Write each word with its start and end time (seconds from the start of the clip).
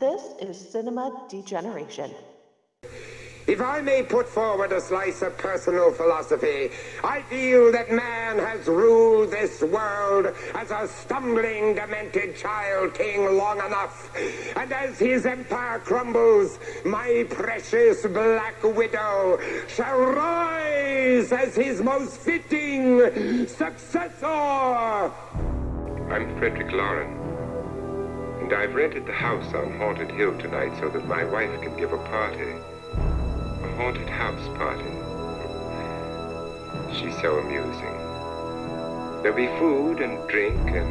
This 0.00 0.32
is 0.40 0.58
Cinema 0.58 1.26
Degeneration. 1.28 2.10
If 3.46 3.60
I 3.60 3.82
may 3.82 4.02
put 4.02 4.26
forward 4.26 4.72
a 4.72 4.80
slice 4.80 5.20
of 5.20 5.36
personal 5.36 5.92
philosophy, 5.92 6.70
I 7.04 7.20
feel 7.20 7.70
that 7.72 7.92
man 7.92 8.38
has 8.38 8.66
ruled 8.66 9.30
this 9.30 9.60
world 9.60 10.34
as 10.54 10.70
a 10.70 10.88
stumbling, 10.88 11.74
demented 11.74 12.34
child 12.34 12.94
king 12.94 13.36
long 13.36 13.58
enough. 13.58 14.10
And 14.56 14.72
as 14.72 14.98
his 14.98 15.26
empire 15.26 15.80
crumbles, 15.80 16.58
my 16.86 17.26
precious 17.28 18.06
black 18.06 18.62
widow 18.62 19.38
shall 19.68 20.00
rise 20.00 21.30
as 21.30 21.54
his 21.54 21.82
most 21.82 22.16
fitting 22.16 23.46
successor. 23.46 25.12
I'm 26.10 26.38
Frederick 26.38 26.72
Loren, 26.72 27.19
I've 28.52 28.74
rented 28.74 29.06
the 29.06 29.12
house 29.12 29.54
on 29.54 29.78
Haunted 29.78 30.10
Hill 30.10 30.36
tonight 30.38 30.76
so 30.80 30.88
that 30.88 31.06
my 31.06 31.22
wife 31.24 31.60
can 31.62 31.76
give 31.76 31.92
a 31.92 31.98
party. 31.98 32.50
A 32.92 33.76
haunted 33.76 34.08
house 34.08 34.44
party. 34.58 34.90
She's 36.92 37.16
so 37.20 37.38
amusing. 37.38 37.96
There'll 39.22 39.36
be 39.36 39.46
food 39.58 40.00
and 40.00 40.28
drink 40.28 40.58
and 40.70 40.90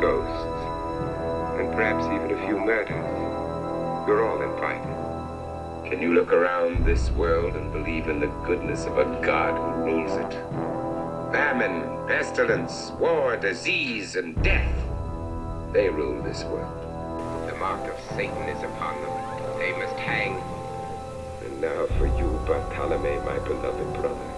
ghosts, 0.00 1.60
and 1.60 1.72
perhaps 1.72 2.04
even 2.06 2.30
a 2.30 2.46
few 2.46 2.58
murders. 2.58 4.06
You're 4.06 4.24
all 4.28 4.42
invited. 4.42 5.90
Can 5.90 6.00
you 6.00 6.14
look 6.14 6.32
around 6.32 6.84
this 6.84 7.10
world 7.10 7.56
and 7.56 7.72
believe 7.72 8.08
in 8.08 8.20
the 8.20 8.28
goodness 8.46 8.84
of 8.84 8.98
a 8.98 9.04
God 9.24 9.56
who 9.56 9.84
rules 9.84 10.12
it? 10.12 10.32
Famine, 11.32 12.06
pestilence, 12.06 12.92
war, 13.00 13.36
disease, 13.36 14.14
and 14.14 14.40
death. 14.44 14.74
They 15.72 15.88
rule 15.88 16.22
this 16.22 16.44
world. 16.44 16.79
Mark 17.60 17.92
of 17.92 18.00
Satan 18.16 18.48
is 18.48 18.62
upon 18.62 18.98
them. 19.02 19.58
They 19.58 19.72
must 19.72 19.94
hang. 19.96 20.32
And 21.44 21.60
now 21.60 21.84
for 21.98 22.06
you, 22.06 22.40
Bartolome, 22.46 23.18
my 23.26 23.38
beloved 23.40 23.92
brother, 24.00 24.30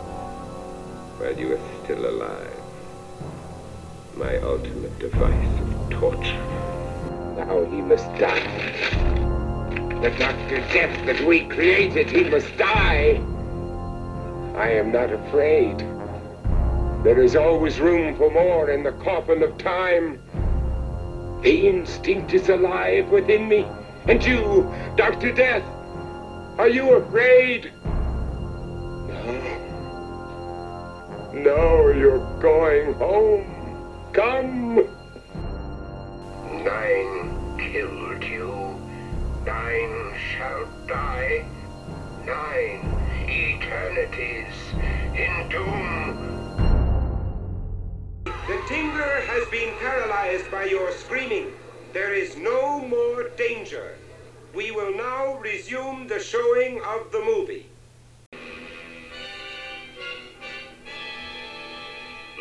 while 1.18 1.38
you 1.38 1.52
are 1.52 1.84
still 1.84 2.04
alive, 2.04 2.60
my 4.16 4.38
ultimate 4.38 4.98
device 4.98 5.60
of 5.60 5.90
torture. 5.90 6.42
Now 7.36 7.64
he 7.70 7.80
must 7.80 8.06
die. 8.18 8.40
The 10.02 10.10
Dr. 10.18 10.56
Death 10.72 11.06
that 11.06 11.20
we 11.24 11.44
created, 11.46 12.10
he 12.10 12.24
must 12.24 12.56
die. 12.56 13.22
I 14.56 14.70
am 14.70 14.90
not 14.90 15.12
afraid. 15.12 15.78
There 17.04 17.22
is 17.22 17.36
always 17.36 17.78
room 17.78 18.16
for 18.16 18.32
more 18.32 18.70
in 18.70 18.82
the 18.82 18.92
coffin 18.92 19.44
of 19.44 19.56
time. 19.58 20.20
The 21.42 21.66
instinct 21.66 22.32
is 22.34 22.48
alive 22.48 23.08
within 23.08 23.48
me. 23.48 23.66
And 24.06 24.24
you, 24.24 24.72
Dr. 24.96 25.32
Death, 25.32 25.64
are 26.56 26.68
you 26.68 26.94
afraid? 26.94 27.72
No. 29.08 29.42
No, 31.34 31.88
you're 31.88 32.40
going 32.40 32.94
home. 32.94 34.10
Come. 34.12 34.76
Nine 36.62 37.58
killed 37.58 38.22
you. 38.22 38.80
Nine 39.44 40.14
shall 40.16 40.68
die. 40.86 41.44
Nine 42.24 42.86
eternities 43.28 44.54
in 45.16 45.48
doom. 45.48 46.41
The 48.48 48.54
Tingler 48.66 49.24
has 49.26 49.46
been 49.50 49.72
paralyzed 49.78 50.50
by 50.50 50.64
your 50.64 50.90
screaming. 50.90 51.52
There 51.92 52.12
is 52.12 52.36
no 52.36 52.80
more 52.80 53.28
danger. 53.36 53.94
We 54.52 54.72
will 54.72 54.92
now 54.96 55.38
resume 55.38 56.08
the 56.08 56.18
showing 56.18 56.80
of 56.82 57.12
the 57.12 57.20
movie. 57.20 57.68
The 58.32 58.38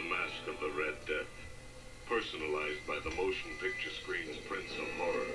Mask 0.09 0.47
of 0.47 0.59
the 0.59 0.71
Red 0.75 0.95
Death. 1.05 1.29
Personalized 2.09 2.87
by 2.87 2.97
the 3.03 3.15
motion 3.15 3.51
picture 3.61 3.91
screen's 3.91 4.37
Prince 4.49 4.71
of 4.81 4.87
Horror, 4.97 5.27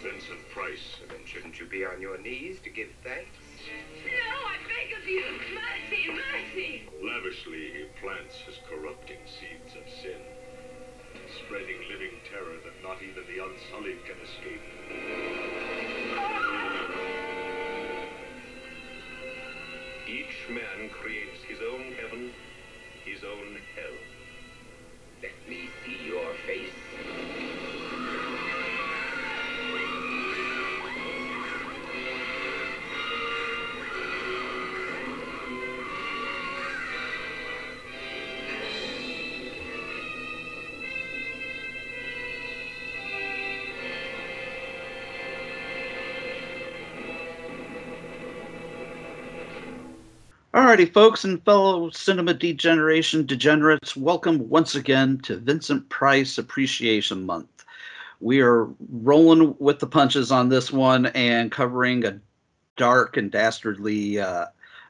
Vincent 0.00 0.48
Price. 0.50 1.00
Then 1.08 1.26
shouldn't 1.26 1.58
you 1.58 1.66
be 1.66 1.84
on 1.84 2.00
your 2.00 2.18
knees 2.18 2.60
to 2.62 2.70
give 2.70 2.90
thanks? 3.02 3.36
No, 4.06 4.46
I 4.46 4.58
beg 4.70 4.96
of 4.96 5.08
you. 5.08 5.24
Mercy, 5.58 6.08
mercy. 6.08 6.82
Lavishly, 7.02 7.72
he 7.72 7.84
plants 8.00 8.36
his 8.46 8.58
corrupting 8.70 9.18
seeds 9.26 9.63
sin, 10.02 10.20
spreading 11.38 11.80
living 11.90 12.16
terror 12.30 12.56
that 12.64 12.82
not 12.82 13.02
even 13.02 13.24
the 13.26 13.42
unsullied 13.42 14.04
can 14.04 14.16
escape. 14.22 14.64
Each 20.08 20.48
man 20.48 20.90
creates 20.90 21.42
his 21.48 21.58
own 21.60 21.92
heaven, 22.00 22.32
his 23.04 23.24
own 23.24 23.58
hell. 23.74 23.98
Let 25.22 25.48
me 25.48 25.68
see 25.84 26.06
your 26.06 26.32
face. 26.46 26.93
Alrighty, 50.74 50.92
folks 50.92 51.22
and 51.22 51.40
fellow 51.44 51.88
cinema 51.90 52.34
degeneration 52.34 53.24
degenerates, 53.24 53.94
welcome 53.94 54.48
once 54.48 54.74
again 54.74 55.18
to 55.18 55.36
Vincent 55.36 55.88
Price 55.88 56.36
Appreciation 56.36 57.24
Month. 57.24 57.64
We 58.18 58.40
are 58.40 58.68
rolling 58.90 59.54
with 59.60 59.78
the 59.78 59.86
punches 59.86 60.32
on 60.32 60.48
this 60.48 60.72
one 60.72 61.06
and 61.06 61.52
covering 61.52 62.04
a 62.04 62.18
dark 62.76 63.16
and 63.16 63.30
dastardly 63.30 64.18
uh, 64.18 64.46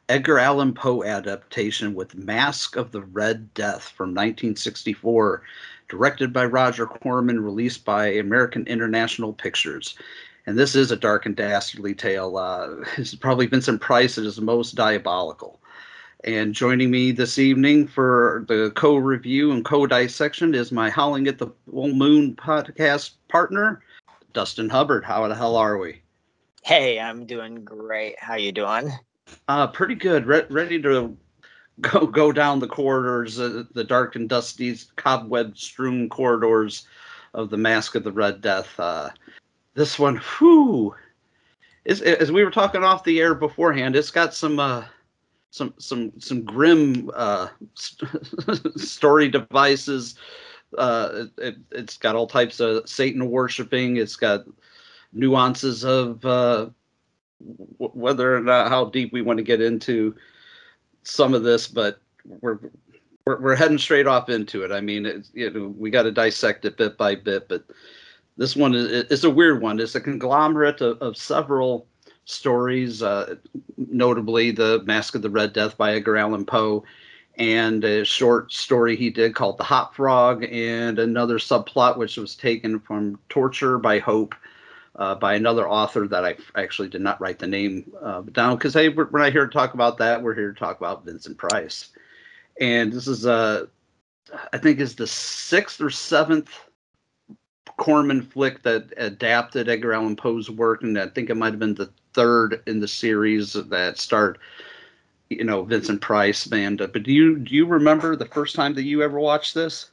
Edgar 0.09 0.39
Allan 0.39 0.72
Poe 0.72 1.05
adaptation 1.05 1.93
with 1.93 2.15
Mask 2.15 2.77
of 2.77 2.91
the 2.91 3.03
Red 3.03 3.53
Death 3.53 3.91
from 3.91 4.09
1964, 4.09 5.43
directed 5.91 6.33
by 6.33 6.47
Roger 6.47 6.87
Corman, 6.87 7.45
released 7.45 7.84
by 7.84 8.06
American 8.06 8.66
International 8.66 9.34
Pictures. 9.34 9.99
And 10.47 10.59
this 10.59 10.75
is 10.75 10.91
a 10.91 10.97
dark 10.97 11.27
and 11.27 11.37
dastardly 11.37 11.95
tale. 11.95 12.39
Uh, 12.39 12.87
it's 12.97 13.15
probably 13.15 13.45
Vincent 13.45 13.83
Price 13.83 14.16
at 14.16 14.25
his 14.25 14.41
most 14.41 14.77
diabolical. 14.77 15.61
And 16.25 16.55
joining 16.55 16.91
me 16.91 17.12
this 17.12 17.39
evening 17.39 17.87
for 17.87 18.47
the 18.49 18.73
co-review 18.75 19.53
and 19.53 19.62
co-dissection 19.62 20.55
is 20.55 20.73
my 20.73 20.89
Howling 20.89 21.29
at 21.29 21.37
the 21.37 21.49
Full 21.71 21.93
Moon 21.93 22.35
podcast 22.35 23.17
partner, 23.29 23.83
Dustin 24.33 24.71
Hubbard. 24.71 25.05
How 25.05 25.29
the 25.29 25.34
hell 25.34 25.55
are 25.55 25.77
we? 25.77 26.01
Hey, 26.63 26.99
I'm 26.99 27.27
doing 27.27 27.63
great. 27.63 28.19
How 28.19 28.37
you 28.37 28.53
doing? 28.53 28.91
Uh, 29.49 29.67
pretty 29.67 29.97
good. 29.97 30.25
Re- 30.25 30.47
ready 30.49 30.81
to 30.81 31.15
go 31.83 32.07
go 32.07 32.33
down 32.33 32.59
the 32.59 32.69
corridors, 32.69 33.39
uh, 33.39 33.65
the 33.75 33.84
dark 33.84 34.17
and 34.17 34.27
dusty, 34.27 34.79
cobweb-strewn 34.97 36.09
corridors 36.09 36.87
of 37.34 37.51
the 37.51 37.59
Mask 37.59 37.97
of 37.97 38.03
the 38.05 38.13
Red 38.13 38.41
Death. 38.41 38.81
Uh, 38.81 39.11
this 39.75 39.99
one, 39.99 40.23
whew, 40.39 40.95
is 41.84 42.01
as 42.01 42.33
we 42.33 42.45
were 42.45 42.51
talking 42.51 42.83
off 42.83 43.05
the 43.05 43.21
air 43.21 43.34
beforehand, 43.34 43.95
it's 43.95 44.11
got 44.11 44.33
some 44.33 44.59
uh, 44.59 44.84
some 45.54 45.72
some 45.78 46.12
some 46.19 46.42
grim 46.42 47.09
uh, 47.15 47.47
story 48.76 49.28
devices. 49.28 50.16
Uh, 50.76 51.26
it, 51.38 51.54
it's 51.70 51.97
got 51.97 52.16
all 52.16 52.26
types 52.26 52.59
of 52.59 52.88
Satan 52.88 53.31
worshiping. 53.31 53.97
It's 53.97 54.16
got 54.16 54.44
nuances 55.12 55.84
of 55.84 56.25
uh, 56.25 56.71
w- 57.78 57.92
whether 57.92 58.36
or 58.36 58.41
not 58.41 58.68
how 58.68 58.86
deep 58.86 59.12
we 59.12 59.22
want 59.22 59.36
to 59.36 59.45
get 59.45 59.60
into 59.60 60.16
some 61.04 61.34
of 61.34 61.45
this, 61.45 61.68
but 61.68 62.00
we're 62.41 62.59
we're, 63.24 63.41
we're 63.41 63.54
heading 63.54 63.78
straight 63.78 64.09
off 64.09 64.28
into 64.28 64.65
it. 64.65 64.72
I 64.72 64.80
mean, 64.80 65.07
it's, 65.07 65.30
you 65.34 65.50
know, 65.50 65.68
we 65.78 65.89
got 65.89 66.03
to 66.03 66.10
dissect 66.10 66.65
it 66.65 66.77
bit 66.77 66.98
by 66.98 67.15
bit, 67.15 67.48
but 67.48 67.62
this 68.36 68.57
one 68.57 68.74
is, 68.74 69.04
is 69.04 69.22
a 69.22 69.30
weird 69.30 69.62
one. 69.62 69.78
It's 69.78 69.95
a 69.95 70.00
conglomerate 70.00 70.80
of, 70.80 71.00
of 71.00 71.16
several 71.16 71.86
stories, 72.24 73.03
uh, 73.03 73.36
notably 73.76 74.50
the 74.50 74.82
Mask 74.84 75.15
of 75.15 75.22
the 75.22 75.30
Red 75.30 75.53
Death 75.53 75.76
by 75.76 75.94
Edgar 75.94 76.16
Allan 76.16 76.44
Poe, 76.44 76.84
and 77.36 77.84
a 77.84 78.04
short 78.04 78.53
story 78.53 78.97
he 78.97 79.10
did 79.10 79.34
called 79.34 79.59
The 79.59 79.65
Hop-Frog, 79.65 80.44
and 80.50 80.98
another 80.98 81.38
subplot 81.38 81.97
which 81.97 82.16
was 82.16 82.36
taken 82.36 82.80
from 82.80 83.18
Torture 83.28 83.78
by 83.78 83.98
Hope. 83.98 84.34
Uh, 84.97 85.12
by 85.12 85.34
another 85.34 85.68
author 85.68 86.06
that 86.06 86.24
I 86.24 86.36
actually 86.54 86.88
did 86.88 87.00
not 87.00 87.21
write 87.21 87.41
the 87.41 87.48
name 87.48 87.91
uh, 88.00 88.21
down 88.30 88.56
because 88.56 88.74
hey, 88.74 88.91
we're, 88.91 89.06
we're 89.06 89.18
not 89.18 89.32
here 89.32 89.44
to 89.44 89.53
talk 89.53 89.74
about 89.74 89.98
that. 89.98 90.22
We're 90.22 90.36
here 90.36 90.53
to 90.53 90.59
talk 90.59 90.78
about 90.78 91.04
Vincent 91.04 91.36
Price, 91.36 91.88
and 92.60 92.92
this 92.92 93.09
is 93.09 93.26
uh, 93.26 93.66
I 94.53 94.59
think 94.59 94.78
is 94.78 94.94
the 94.94 95.09
sixth 95.09 95.80
or 95.80 95.91
seventh 95.91 96.48
Corman 97.76 98.22
flick 98.22 98.62
that 98.62 98.92
adapted 98.97 99.68
Edgar 99.68 99.94
Allan 99.94 100.15
Poe's 100.15 100.48
work, 100.48 100.84
and 100.84 100.97
I 100.97 101.09
think 101.09 101.28
it 101.28 101.34
might 101.34 101.53
have 101.53 101.59
been 101.59 101.74
the 101.74 101.91
third 102.15 102.63
in 102.66 102.81
the 102.81 102.89
series 102.89 103.53
that 103.53 103.99
starred, 103.99 104.39
you 105.28 105.45
know, 105.45 105.63
Vincent 105.65 106.01
Price, 106.01 106.47
Amanda. 106.47 106.89
But 106.89 107.03
do 107.03 107.13
you 107.13 107.39
do 107.39 107.55
you 107.55 107.66
remember 107.66 108.16
the 108.16 108.27
first 108.27 108.55
time 108.55 108.75
that 108.75 108.84
you 108.84 109.03
ever 109.03 109.19
watched 109.19 109.55
this? 109.55 109.91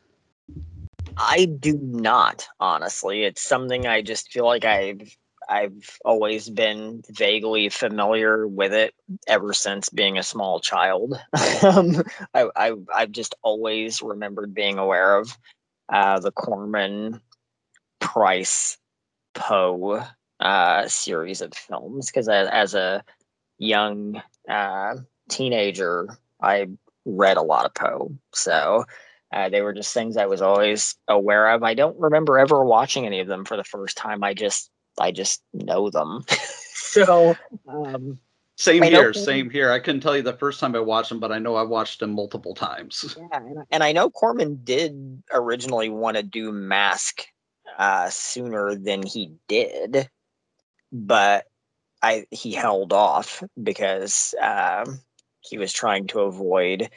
I 1.18 1.46
do 1.46 1.78
not, 1.82 2.48
honestly. 2.60 3.24
It's 3.24 3.42
something 3.42 3.86
I 3.86 4.02
just 4.02 4.32
feel 4.32 4.46
like 4.46 4.66
I've 4.66 5.18
I've 5.50 6.00
always 6.06 6.50
been 6.50 7.04
vaguely 7.10 7.70
familiar 7.70 8.48
with 8.48 8.74
it 8.74 8.94
ever 9.28 9.54
since 9.54 9.90
being 9.90 10.18
a 10.18 10.24
small 10.24 10.60
child. 10.60 11.20
um, 11.64 12.04
I, 12.34 12.50
I 12.56 12.74
I've 12.94 13.12
just 13.12 13.36
always 13.42 14.02
remembered 14.02 14.54
being 14.54 14.78
aware 14.78 15.18
of 15.18 15.38
uh, 15.92 16.20
the 16.20 16.32
Corman 16.32 17.20
Price 18.00 18.78
Poe 19.34 20.04
uh, 20.42 20.88
series 20.88 21.42
of 21.42 21.54
films 21.54 22.08
because 22.08 22.28
as, 22.28 22.74
a 22.74 23.04
young 23.58 24.22
uh, 24.50 24.96
teenager, 25.30 26.18
I 26.42 26.68
read 27.06 27.38
a 27.38 27.44
lot 27.44 27.66
of 27.66 27.74
Poe. 27.74 28.12
So 28.34 28.86
uh, 29.32 29.50
they 29.50 29.62
were 29.62 29.74
just 29.74 29.94
things 29.94 30.18
I 30.18 30.26
was 30.26 30.42
always 30.42 30.96
aware 31.08 31.52
of. 31.52 31.64
I 31.64 31.74
don't 31.74 32.00
remember 32.00 32.38
ever 32.40 32.66
watching 32.66 33.06
any 33.06 33.20
of 33.20 33.28
them 33.28 33.46
for 33.46 33.56
the 33.56 33.64
first 33.64 33.98
time. 33.98 34.24
I 34.24 34.34
just 34.34 34.70
I 35.00 35.12
just 35.12 35.44
know 35.54 35.90
them. 35.90 36.26
so 36.74 37.36
um, 37.68 38.20
Same 38.58 38.84
I 38.84 38.88
here, 38.90 39.14
same 39.14 39.50
here. 39.50 39.72
I 39.72 39.80
couldn't 39.80 40.02
tell 40.02 40.16
you 40.16 40.22
the 40.22 40.34
first 40.34 40.60
time 40.60 40.76
I 40.76 40.80
watched 40.80 41.10
them, 41.10 41.20
but 41.20 41.32
I 41.32 41.40
know 41.40 41.56
I 41.56 41.64
watched 41.64 42.00
them 42.00 42.12
multiple 42.12 42.54
times. 42.54 43.18
yeah, 43.18 43.38
and, 43.38 43.60
I- 43.60 43.64
and 43.72 43.84
I 43.84 43.92
know 43.92 44.10
Corman 44.10 44.60
did 44.64 45.24
originally 45.32 45.90
want 45.90 46.18
to 46.18 46.24
do 46.24 46.52
Mask 46.52 47.24
uh, 47.78 48.10
sooner 48.10 48.76
than 48.76 49.04
he 49.04 49.32
did, 49.48 50.10
but 50.92 51.46
I 52.02 52.26
he 52.32 52.52
held 52.54 52.94
off 52.94 53.44
because 53.62 54.34
um, 54.42 55.00
he 55.42 55.58
was 55.58 55.74
trying 55.74 56.08
to 56.08 56.22
avoid 56.22 56.90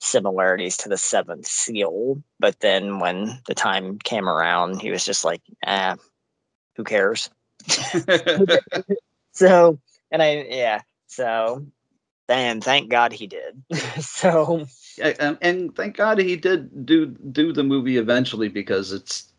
similarities 0.00 0.76
to 0.78 0.88
the 0.88 0.98
Seventh 0.98 1.46
Seal. 1.46 2.22
But 2.38 2.60
then 2.60 2.98
when 2.98 3.40
the 3.46 3.54
time 3.54 3.98
came 3.98 4.28
around, 4.28 4.80
he 4.80 4.90
was 4.90 5.04
just 5.04 5.24
like, 5.24 5.42
"Ah, 5.66 5.96
who 6.76 6.84
cares?" 6.84 7.30
So, 9.32 9.78
and 10.10 10.22
I 10.22 10.46
yeah, 10.48 10.82
so 11.06 11.66
and 12.28 12.62
thank 12.62 12.90
God 12.90 13.12
he 13.12 13.26
did. 13.26 13.62
so 14.00 14.66
and, 15.02 15.38
and 15.40 15.74
thank 15.74 15.96
God 15.96 16.18
he 16.18 16.36
did 16.36 16.86
do 16.86 17.06
do 17.06 17.52
the 17.52 17.64
movie 17.64 17.96
eventually 17.96 18.48
because 18.48 18.92
it's 18.92 19.31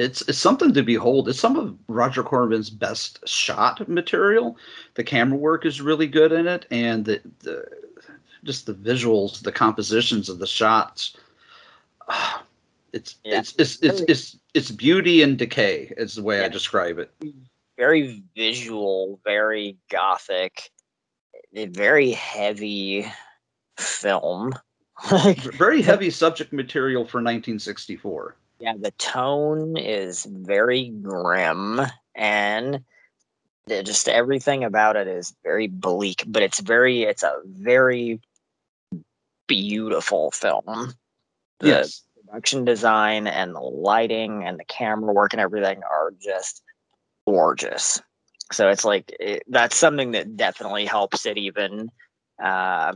it's 0.00 0.22
it's 0.22 0.38
something 0.38 0.72
to 0.72 0.82
behold. 0.82 1.28
It's 1.28 1.38
some 1.38 1.56
of 1.56 1.76
Roger 1.88 2.22
Corman's 2.22 2.70
best 2.70 3.26
shot 3.28 3.86
material. 3.88 4.56
The 4.94 5.04
camera 5.04 5.38
work 5.38 5.66
is 5.66 5.80
really 5.80 6.06
good 6.06 6.32
in 6.32 6.46
it, 6.46 6.66
and 6.70 7.04
the, 7.04 7.20
the 7.40 7.66
just 8.44 8.66
the 8.66 8.74
visuals, 8.74 9.42
the 9.42 9.52
compositions 9.52 10.28
of 10.28 10.38
the 10.38 10.46
shots. 10.46 11.16
It's, 12.92 13.18
Yeah. 13.22 13.38
it's 13.38 13.54
it's 13.56 13.78
it's 13.82 14.00
it's 14.08 14.36
it's 14.52 14.70
beauty 14.72 15.22
and 15.22 15.38
decay 15.38 15.94
is 15.96 16.16
the 16.16 16.24
way 16.24 16.44
I 16.44 16.48
describe 16.48 16.98
it. 16.98 17.12
very 17.78 18.24
visual, 18.34 19.20
very 19.24 19.78
gothic, 19.88 20.72
very 21.54 22.10
heavy 22.10 23.06
film. 23.78 24.54
Very 25.56 25.80
heavy 25.82 26.10
subject 26.10 26.52
material 26.52 27.04
for 27.04 27.18
1964. 27.18 28.36
Yeah, 28.60 28.74
the 28.78 28.90
tone 28.92 29.76
is 29.76 30.24
very 30.24 30.88
grim 30.88 31.80
and 32.14 32.84
just 33.68 34.08
everything 34.08 34.64
about 34.64 34.96
it 34.96 35.08
is 35.08 35.34
very 35.42 35.66
bleak, 35.66 36.24
but 36.26 36.42
it's 36.42 36.60
very 36.60 37.02
it's 37.02 37.22
a 37.22 37.36
very 37.44 38.20
beautiful 39.46 40.30
film. 40.30 40.92
The 41.60 41.66
Yes. 41.66 42.02
production 42.26 42.64
design 42.64 43.26
and 43.26 43.54
the 43.54 43.60
lighting 43.60 44.44
and 44.44 44.58
the 44.58 44.64
camera 44.64 45.12
work 45.12 45.32
and 45.32 45.40
everything 45.40 45.82
are 45.82 46.12
just 46.20 46.62
gorgeous. 47.26 48.00
So 48.52 48.68
it's 48.68 48.84
like 48.84 49.14
it, 49.18 49.44
that's 49.48 49.76
something 49.76 50.12
that 50.12 50.36
definitely 50.36 50.84
helps 50.84 51.26
it 51.26 51.38
even 51.38 51.90
uh, 52.42 52.94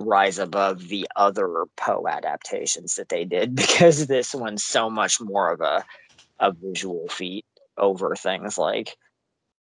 rise 0.00 0.38
above 0.38 0.88
the 0.88 1.06
other 1.16 1.64
Poe 1.76 2.06
adaptations 2.08 2.96
that 2.96 3.08
they 3.08 3.24
did 3.24 3.54
because 3.56 4.06
this 4.06 4.34
one's 4.34 4.62
so 4.62 4.90
much 4.90 5.20
more 5.20 5.52
of 5.52 5.60
a 5.60 5.84
a 6.38 6.52
visual 6.52 7.08
feat 7.08 7.46
over 7.78 8.14
things 8.14 8.58
like 8.58 8.96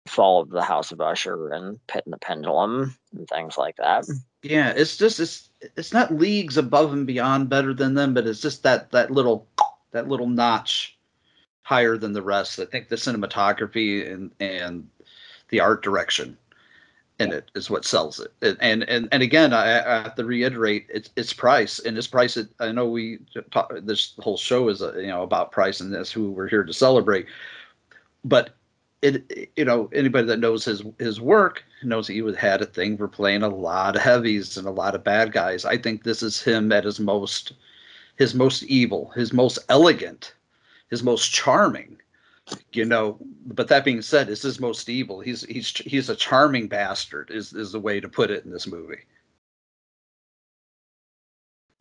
Fall 0.07 0.41
of 0.41 0.49
the 0.49 0.63
House 0.63 0.91
of 0.91 0.99
Usher 0.99 1.49
and 1.49 1.79
Pit 1.87 2.03
and 2.05 2.13
the 2.13 2.17
Pendulum 2.17 2.95
and 3.13 3.27
things 3.27 3.57
like 3.57 3.77
that. 3.77 4.05
Yeah, 4.41 4.71
it's 4.75 4.97
just 4.97 5.19
it's 5.19 5.49
it's 5.77 5.93
not 5.93 6.13
leagues 6.13 6.57
above 6.57 6.91
and 6.91 7.07
beyond 7.07 7.49
better 7.49 7.73
than 7.73 7.93
them, 7.93 8.13
but 8.13 8.27
it's 8.27 8.41
just 8.41 8.63
that 8.63 8.91
that 8.91 9.11
little 9.11 9.47
that 9.91 10.09
little 10.09 10.27
notch 10.27 10.97
higher 11.61 11.97
than 11.97 12.13
the 12.13 12.21
rest. 12.21 12.59
I 12.59 12.65
think 12.65 12.89
the 12.89 12.95
cinematography 12.95 14.11
and 14.11 14.31
and 14.39 14.89
the 15.49 15.61
art 15.61 15.83
direction 15.83 16.37
in 17.19 17.31
it 17.31 17.51
is 17.55 17.69
what 17.69 17.85
sells 17.85 18.19
it. 18.19 18.57
And 18.59 18.83
and 18.89 19.07
and, 19.11 19.23
again, 19.23 19.53
I, 19.53 19.79
I 19.79 20.03
have 20.03 20.15
to 20.15 20.25
reiterate 20.25 20.87
its 20.89 21.09
its 21.15 21.33
price 21.33 21.79
and 21.79 21.97
its 21.97 22.07
price. 22.07 22.37
It, 22.37 22.49
I 22.59 22.71
know 22.71 22.87
we 22.87 23.19
talk, 23.51 23.71
this 23.81 24.13
whole 24.19 24.37
show 24.37 24.69
is 24.69 24.81
uh, 24.81 24.93
you 24.95 25.07
know 25.07 25.23
about 25.23 25.51
price 25.51 25.79
and 25.79 25.93
this 25.93 26.11
who 26.11 26.31
we're 26.31 26.49
here 26.49 26.63
to 26.63 26.73
celebrate, 26.73 27.27
but 28.23 28.55
it 29.01 29.51
you 29.55 29.65
know 29.65 29.89
anybody 29.93 30.25
that 30.27 30.39
knows 30.39 30.65
his 30.65 30.83
his 30.97 31.21
work 31.21 31.63
knows 31.83 32.07
he 32.07 32.21
would 32.21 32.35
had 32.35 32.61
a 32.61 32.65
thing 32.65 32.97
for 32.97 33.07
playing 33.07 33.43
a 33.43 33.49
lot 33.49 33.95
of 33.95 34.01
heavies 34.01 34.57
and 34.57 34.67
a 34.67 34.71
lot 34.71 34.95
of 34.95 35.03
bad 35.03 35.31
guys. 35.31 35.65
I 35.65 35.77
think 35.77 36.03
this 36.03 36.23
is 36.23 36.41
him 36.41 36.71
at 36.71 36.85
his 36.85 36.99
most 36.99 37.53
his 38.17 38.33
most 38.33 38.63
evil, 38.63 39.11
his 39.15 39.33
most 39.33 39.59
elegant, 39.69 40.33
his 40.89 41.03
most 41.03 41.31
charming. 41.31 41.97
You 42.73 42.85
know, 42.85 43.17
but 43.45 43.69
that 43.69 43.85
being 43.85 44.01
said, 44.01 44.27
this 44.27 44.39
is 44.39 44.55
his 44.55 44.59
most 44.59 44.89
evil. 44.89 45.21
He's 45.21 45.43
he's 45.43 45.69
he's 45.69 46.09
a 46.09 46.15
charming 46.15 46.67
bastard. 46.67 47.31
Is 47.31 47.53
is 47.53 47.71
the 47.71 47.79
way 47.79 47.99
to 47.99 48.09
put 48.09 48.31
it 48.31 48.43
in 48.43 48.51
this 48.51 48.67
movie. 48.67 49.05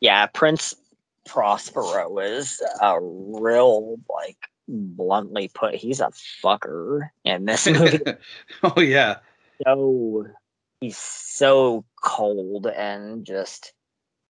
Yeah, 0.01 0.27
Prince 0.27 0.75
Prospero 1.27 2.19
is 2.19 2.63
a 2.81 2.99
real 3.01 3.97
like 4.09 4.39
bluntly 4.69 5.51
put 5.53 5.75
he's 5.75 6.01
a 6.01 6.11
fucker 6.43 7.09
in 7.25 7.45
this 7.45 7.67
movie 7.67 7.99
oh 8.63 8.81
yeah, 8.81 9.17
so 9.65 10.27
he's 10.81 10.97
so 10.97 11.85
cold 12.03 12.67
and 12.67 13.25
just 13.25 13.73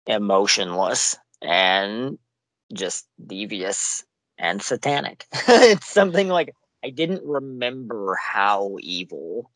emotionless 0.07 1.17
and 1.41 2.17
just 2.73 3.07
devious 3.25 4.03
and 4.41 4.61
satanic 4.61 5.25
it's 5.47 5.87
something 5.87 6.27
like 6.27 6.53
i 6.83 6.89
didn't 6.89 7.23
remember 7.23 8.15
how 8.15 8.75
evil 8.81 9.49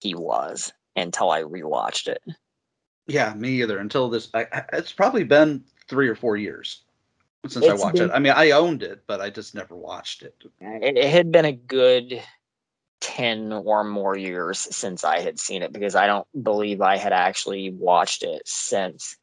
he 0.00 0.14
was 0.14 0.72
until 0.96 1.30
i 1.30 1.42
rewatched 1.42 2.08
it 2.08 2.22
yeah. 3.10 3.34
Me 3.34 3.60
either. 3.60 3.78
Until 3.78 4.08
this, 4.08 4.28
I, 4.34 4.46
it's 4.72 4.92
probably 4.92 5.24
been 5.24 5.64
three 5.88 6.08
or 6.08 6.14
four 6.14 6.36
years 6.36 6.82
since 7.46 7.66
I 7.66 7.74
watched 7.74 7.96
been- 7.96 8.10
it. 8.10 8.12
I 8.12 8.18
mean, 8.18 8.32
I 8.34 8.52
owned 8.52 8.82
it, 8.82 9.02
but 9.06 9.20
I 9.20 9.30
just 9.30 9.54
never 9.54 9.74
watched 9.74 10.22
it. 10.22 10.34
it, 10.60 10.96
it 10.96 11.10
had 11.10 11.32
been 11.32 11.44
a 11.44 11.52
good 11.52 12.22
10 13.00 13.52
or 13.52 13.82
more 13.82 14.16
years 14.16 14.58
since 14.58 15.04
I 15.04 15.20
had 15.20 15.38
seen 15.38 15.62
it 15.62 15.72
because 15.72 15.94
I 15.96 16.06
don't 16.06 16.26
believe 16.42 16.80
I 16.80 16.98
had 16.98 17.12
actually 17.12 17.70
watched 17.70 18.22
it 18.22 18.42
since 18.44 19.16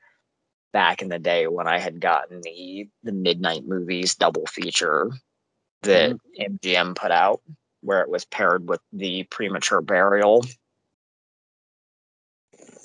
back 0.77 1.01
in 1.01 1.09
the 1.09 1.17
day 1.17 1.47
when 1.47 1.65
I 1.67 1.79
had 1.79 1.99
gotten 1.99 2.39
the 2.41 2.87
the 3.01 3.11
midnight 3.11 3.65
movies 3.65 4.13
double 4.13 4.45
feature 4.45 5.09
that 5.81 6.15
MGM 6.39 6.93
put 6.95 7.09
out 7.09 7.41
where 7.81 8.01
it 8.01 8.09
was 8.09 8.25
paired 8.25 8.69
with 8.69 8.79
the 8.93 9.23
premature 9.23 9.81
burial. 9.81 10.45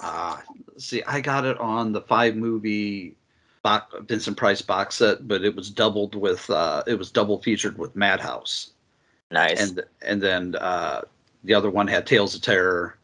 Ah, 0.00 0.42
see, 0.78 1.02
I 1.06 1.20
got 1.20 1.44
it 1.44 1.58
on 1.60 1.92
the 1.92 2.00
five 2.00 2.34
movie 2.34 3.14
box, 3.62 3.94
Vincent 4.08 4.38
Price 4.38 4.62
box 4.62 4.94
set, 4.94 5.28
but 5.28 5.44
it 5.44 5.54
was 5.54 5.68
doubled 5.68 6.14
with 6.14 6.48
uh, 6.48 6.82
it 6.86 6.94
was 6.98 7.10
double 7.10 7.42
featured 7.42 7.76
with 7.76 7.94
Madhouse, 7.94 8.70
Nice. 9.30 9.60
and 9.60 9.84
and 10.00 10.22
then 10.22 10.56
uh, 10.58 11.02
the 11.44 11.52
other 11.52 11.68
one 11.68 11.88
had 11.88 12.06
Tales 12.06 12.34
of 12.34 12.40
Terror, 12.40 12.96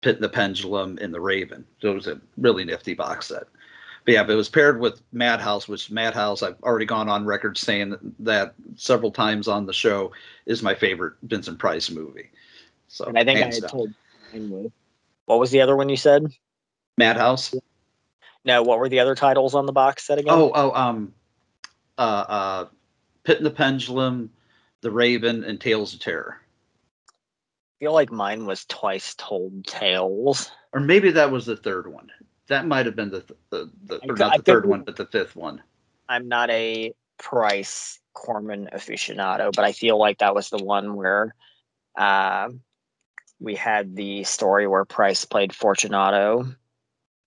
Pit 0.00 0.14
and 0.14 0.24
the 0.24 0.30
Pendulum, 0.30 0.96
and 1.02 1.12
The 1.12 1.20
Raven. 1.20 1.66
So 1.82 1.90
it 1.90 1.94
was 1.96 2.06
a 2.06 2.18
really 2.38 2.64
nifty 2.64 2.94
box 2.94 3.26
set. 3.26 3.44
But 4.04 4.14
yeah, 4.14 4.24
but 4.24 4.32
it 4.32 4.36
was 4.36 4.48
paired 4.48 4.80
with 4.80 5.00
Madhouse, 5.12 5.68
which 5.68 5.90
Madhouse 5.90 6.42
I've 6.42 6.60
already 6.62 6.86
gone 6.86 7.08
on 7.08 7.24
record 7.24 7.56
saying 7.56 7.96
that, 8.20 8.54
several 8.76 9.12
times 9.12 9.48
on 9.48 9.66
the 9.66 9.72
show 9.72 10.12
is 10.46 10.62
my 10.62 10.74
favorite 10.74 11.14
Vincent 11.22 11.58
Price 11.58 11.90
movie. 11.90 12.30
So 12.88 13.04
and 13.04 13.18
I 13.18 13.24
think 13.24 13.40
I 13.40 13.44
had 13.44 13.60
down. 13.60 13.70
told 13.70 13.94
what 15.26 15.38
was 15.38 15.50
the 15.50 15.60
other 15.60 15.76
one 15.76 15.88
you 15.88 15.96
said? 15.96 16.32
Madhouse. 16.98 17.54
No, 18.44 18.62
what 18.62 18.78
were 18.78 18.88
the 18.88 19.00
other 19.00 19.14
titles 19.14 19.54
on 19.54 19.66
the 19.66 19.72
box 19.72 20.04
set 20.04 20.18
again? 20.18 20.34
Oh, 20.34 20.50
oh, 20.54 20.72
um, 20.72 21.14
uh, 21.96 22.24
uh, 22.28 22.64
Pit 23.24 23.36
and 23.36 23.46
the 23.46 23.50
Pendulum, 23.50 24.30
The 24.80 24.90
Raven, 24.90 25.44
and 25.44 25.60
Tales 25.60 25.94
of 25.94 26.00
Terror. 26.00 26.40
I 27.08 27.12
feel 27.78 27.92
like 27.92 28.10
mine 28.10 28.46
was 28.46 28.64
twice 28.64 29.14
told 29.16 29.66
tales. 29.66 30.50
Or 30.72 30.80
maybe 30.80 31.10
that 31.12 31.30
was 31.30 31.46
the 31.46 31.56
third 31.56 31.92
one. 31.92 32.10
That 32.48 32.66
might 32.66 32.86
have 32.86 32.96
been 32.96 33.10
the, 33.10 33.20
th- 33.20 33.38
the, 33.50 33.70
the 33.84 34.00
or 34.08 34.16
not 34.16 34.36
the 34.36 34.42
third 34.42 34.66
one, 34.66 34.82
but 34.82 34.96
the 34.96 35.06
fifth 35.06 35.36
one. 35.36 35.62
I'm 36.08 36.28
not 36.28 36.50
a 36.50 36.92
Price 37.18 38.00
Corman 38.14 38.68
aficionado, 38.72 39.52
but 39.54 39.64
I 39.64 39.72
feel 39.72 39.98
like 39.98 40.18
that 40.18 40.34
was 40.34 40.50
the 40.50 40.62
one 40.62 40.96
where 40.96 41.34
uh, 41.96 42.48
we 43.40 43.54
had 43.54 43.96
the 43.96 44.24
story 44.24 44.66
where 44.66 44.84
Price 44.84 45.24
played 45.24 45.54
Fortunato 45.54 46.44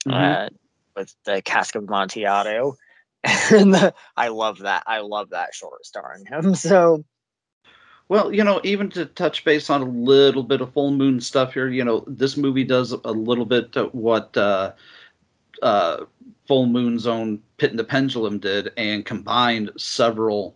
Mhm. 0.08 0.14
uh, 0.14 0.50
with 0.96 1.16
the 1.26 1.42
Cask 1.42 1.76
of 1.76 1.84
Amontillado. 1.84 2.76
and 3.24 3.74
the, 3.74 3.94
I 4.16 4.28
love 4.28 4.60
that. 4.60 4.84
I 4.86 5.00
love 5.00 5.32
that 5.32 5.54
short 5.54 5.86
starring 5.86 6.26
him. 6.26 6.56
So 6.56 7.04
Well, 8.08 8.32
you 8.32 8.44
know, 8.44 8.62
even 8.64 8.90
to 8.92 9.06
touch 9.06 9.44
base 9.44 9.70
on 9.70 9.82
a 9.82 9.86
little 9.86 10.44
bit 10.44 10.62
of 10.62 10.74
full 10.74 10.92
moon 10.92 11.20
stuff 11.20 11.54
here, 11.54 11.68
you 11.68 11.84
know, 11.84 12.04
this 12.06 12.38
movie 12.38 12.64
does 12.64 12.92
a 12.92 13.12
little 13.12 13.46
bit 13.46 13.76
what 13.94 14.38
uh, 14.38 14.74
uh, 15.62 16.06
Full 16.48 16.68
Moon's 16.68 17.08
own 17.08 17.42
Pit 17.58 17.72
and 17.72 17.80
the 17.80 17.84
Pendulum 17.84 18.40
did 18.40 18.72
and 18.78 19.06
combined 19.06 19.72
several 19.78 20.56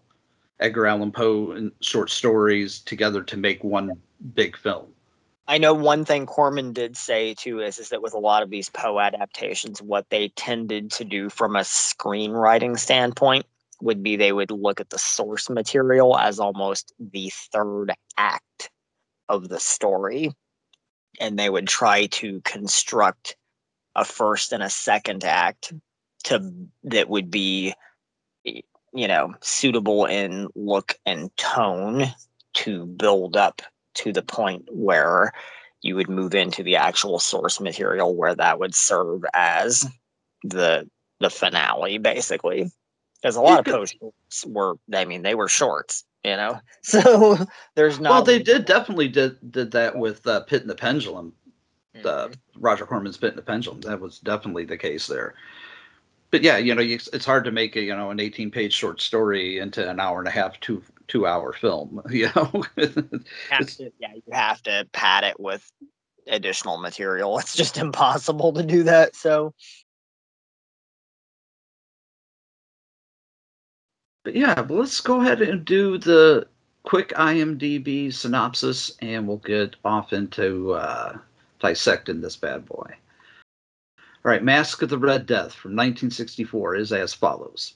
Edgar 0.59 0.87
Allan 0.87 1.11
Poe 1.11 1.71
short 1.81 2.09
stories 2.09 2.79
together 2.79 3.23
to 3.23 3.37
make 3.37 3.63
one 3.63 3.99
big 4.33 4.57
film. 4.57 4.87
I 5.47 5.57
know 5.57 5.73
one 5.73 6.05
thing 6.05 6.27
Corman 6.27 6.73
did 6.73 6.95
say 6.95 7.33
too 7.33 7.59
is, 7.59 7.79
is 7.79 7.89
that 7.89 8.03
with 8.03 8.13
a 8.13 8.19
lot 8.19 8.43
of 8.43 8.51
these 8.51 8.69
Poe 8.69 8.99
adaptations, 8.99 9.81
what 9.81 10.07
they 10.09 10.29
tended 10.29 10.91
to 10.91 11.03
do 11.03 11.29
from 11.29 11.55
a 11.55 11.61
screenwriting 11.61 12.77
standpoint 12.77 13.47
would 13.81 14.03
be 14.03 14.15
they 14.15 14.31
would 14.31 14.51
look 14.51 14.79
at 14.79 14.91
the 14.91 14.99
source 14.99 15.49
material 15.49 16.17
as 16.19 16.39
almost 16.39 16.93
the 16.99 17.31
third 17.51 17.93
act 18.17 18.69
of 19.27 19.49
the 19.49 19.59
story. 19.59 20.31
And 21.19 21.39
they 21.39 21.49
would 21.49 21.67
try 21.67 22.05
to 22.07 22.41
construct 22.41 23.35
a 23.99 24.05
first 24.05 24.53
and 24.53 24.63
a 24.63 24.69
second 24.69 25.23
act 25.23 25.73
to 26.23 26.53
that 26.83 27.09
would 27.09 27.29
be 27.29 27.73
you 28.43 29.07
know 29.07 29.33
suitable 29.41 30.05
in 30.05 30.47
look 30.55 30.97
and 31.05 31.35
tone 31.37 32.05
to 32.53 32.85
build 32.85 33.37
up 33.37 33.61
to 33.93 34.11
the 34.11 34.21
point 34.21 34.65
where 34.71 35.31
you 35.81 35.95
would 35.95 36.09
move 36.09 36.33
into 36.33 36.63
the 36.63 36.75
actual 36.75 37.19
source 37.19 37.59
material 37.59 38.15
where 38.15 38.35
that 38.35 38.59
would 38.59 38.75
serve 38.75 39.23
as 39.33 39.85
the 40.43 40.89
the 41.19 41.29
finale 41.29 41.97
basically. 41.97 42.71
Because 43.21 43.35
a 43.35 43.41
lot 43.41 43.59
of 43.59 43.65
Yeah, 43.65 43.73
post 43.73 43.97
were 44.45 44.75
i 44.93 45.03
mean 45.03 45.23
they 45.23 45.35
were 45.35 45.49
shorts 45.49 46.05
you 46.23 46.35
know? 46.35 46.59
So 46.81 47.37
there's 47.75 47.99
not 47.99 48.09
well, 48.09 48.23
they 48.23 48.41
did 48.41 48.65
definitely 48.65 49.09
did 49.09 49.51
did 49.51 49.71
that 49.71 49.95
with 49.95 50.25
uh, 50.25 50.41
Pit 50.41 50.61
and 50.61 50.69
the 50.69 50.75
Pendulum. 50.75 51.33
Uh, 52.03 52.29
Roger 52.55 52.85
Corman's 52.85 53.17
Pit 53.17 53.31
and 53.31 53.37
the 53.37 53.43
Pendulum. 53.43 53.81
That 53.81 53.99
was 53.99 54.19
definitely 54.19 54.65
the 54.65 54.77
case 54.77 55.07
there. 55.07 55.35
But 56.31 56.43
yeah, 56.43 56.57
you 56.57 56.75
know, 56.75 56.81
you, 56.81 56.99
it's 57.13 57.25
hard 57.25 57.43
to 57.45 57.51
make 57.51 57.75
a 57.75 57.81
you 57.81 57.95
know 57.95 58.11
an 58.11 58.19
18 58.19 58.51
page 58.51 58.73
short 58.73 59.01
story 59.01 59.59
into 59.59 59.87
an 59.87 59.99
hour 59.99 60.19
and 60.19 60.27
a 60.27 60.31
half, 60.31 60.59
two 60.59 60.83
two 61.07 61.25
hour 61.25 61.53
film. 61.53 62.01
You 62.09 62.29
know, 62.35 62.63
it's- 62.77 63.75
to, 63.77 63.91
yeah 63.99 64.13
you 64.13 64.23
have 64.31 64.61
to 64.63 64.87
pad 64.91 65.23
it 65.23 65.39
with 65.39 65.69
additional 66.27 66.77
material 66.77 67.39
it's 67.39 67.55
just 67.55 67.77
impossible 67.77 68.53
to 68.53 68.61
do 68.61 68.83
that 68.83 69.15
so 69.15 69.51
but 74.23 74.35
yeah, 74.35 74.61
but 74.61 74.71
let's 74.71 75.01
go 75.01 75.21
ahead 75.21 75.41
and 75.41 75.65
do 75.65 75.97
the 75.97 76.47
quick 76.83 77.09
IMDb 77.09 78.13
synopsis, 78.13 78.91
and 79.01 79.27
we'll 79.27 79.37
get 79.37 79.75
off 79.83 80.13
into 80.13 80.73
uh, 80.73 81.17
dissecting 81.59 82.21
this 82.21 82.35
bad 82.35 82.65
boy. 82.65 82.95
All 83.97 84.31
right, 84.31 84.43
Mask 84.43 84.81
of 84.81 84.89
the 84.89 84.97
Red 84.97 85.25
Death 85.25 85.53
from 85.53 85.71
1964 85.71 86.75
is 86.75 86.91
as 86.91 87.13
follows. 87.13 87.75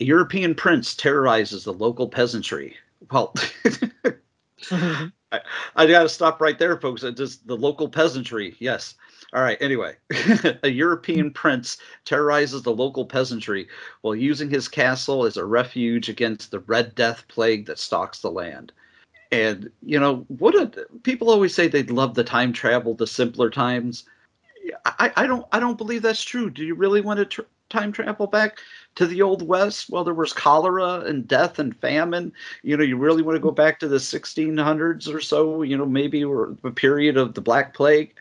A 0.00 0.04
European 0.04 0.54
prince 0.54 0.94
terrorizes 0.94 1.64
the 1.64 1.72
local 1.72 2.08
peasantry. 2.08 2.76
Well, 3.10 3.34
I, 4.70 5.40
I 5.76 5.86
got 5.86 6.02
to 6.02 6.08
stop 6.08 6.40
right 6.40 6.58
there, 6.58 6.78
folks. 6.78 7.02
It 7.02 7.16
just 7.16 7.46
the 7.46 7.56
local 7.56 7.88
peasantry. 7.88 8.56
Yes. 8.58 8.94
All 9.34 9.42
right. 9.42 9.58
Anyway, 9.60 9.96
a 10.62 10.68
European 10.68 11.30
prince 11.30 11.78
terrorizes 12.04 12.62
the 12.62 12.74
local 12.74 13.04
peasantry 13.06 13.68
while 14.02 14.14
using 14.14 14.50
his 14.50 14.68
castle 14.68 15.24
as 15.24 15.36
a 15.36 15.44
refuge 15.44 16.08
against 16.08 16.50
the 16.50 16.60
Red 16.60 16.94
Death 16.94 17.24
plague 17.28 17.66
that 17.66 17.78
stalks 17.78 18.20
the 18.20 18.30
land. 18.30 18.72
And 19.32 19.70
you 19.82 19.98
know 19.98 20.26
what? 20.28 20.54
A, 20.54 20.86
people 21.02 21.30
always 21.30 21.54
say 21.54 21.66
they'd 21.66 21.90
love 21.90 22.14
the 22.14 22.22
time 22.22 22.52
travel 22.52 22.94
to 22.96 23.06
simpler 23.06 23.48
times. 23.50 24.04
I, 24.84 25.10
I 25.16 25.26
don't 25.26 25.46
I 25.52 25.58
don't 25.58 25.78
believe 25.78 26.02
that's 26.02 26.22
true. 26.22 26.50
Do 26.50 26.62
you 26.64 26.74
really 26.74 27.00
want 27.00 27.18
to 27.18 27.24
tr- 27.24 27.40
time 27.70 27.92
travel 27.92 28.26
back 28.26 28.58
to 28.96 29.06
the 29.06 29.22
old 29.22 29.42
west? 29.42 29.88
Well, 29.90 30.04
there 30.04 30.14
was 30.14 30.34
cholera 30.34 31.00
and 31.00 31.26
death 31.26 31.58
and 31.58 31.74
famine. 31.74 32.32
You 32.62 32.76
know, 32.76 32.84
you 32.84 32.98
really 32.98 33.22
want 33.22 33.36
to 33.36 33.40
go 33.40 33.50
back 33.50 33.80
to 33.80 33.88
the 33.88 33.98
1600s 33.98 35.12
or 35.12 35.20
so. 35.20 35.62
You 35.62 35.78
know, 35.78 35.86
maybe 35.86 36.22
or 36.22 36.54
the 36.62 36.70
period 36.70 37.16
of 37.16 37.32
the 37.34 37.40
Black 37.40 37.74
Plague. 37.74 38.14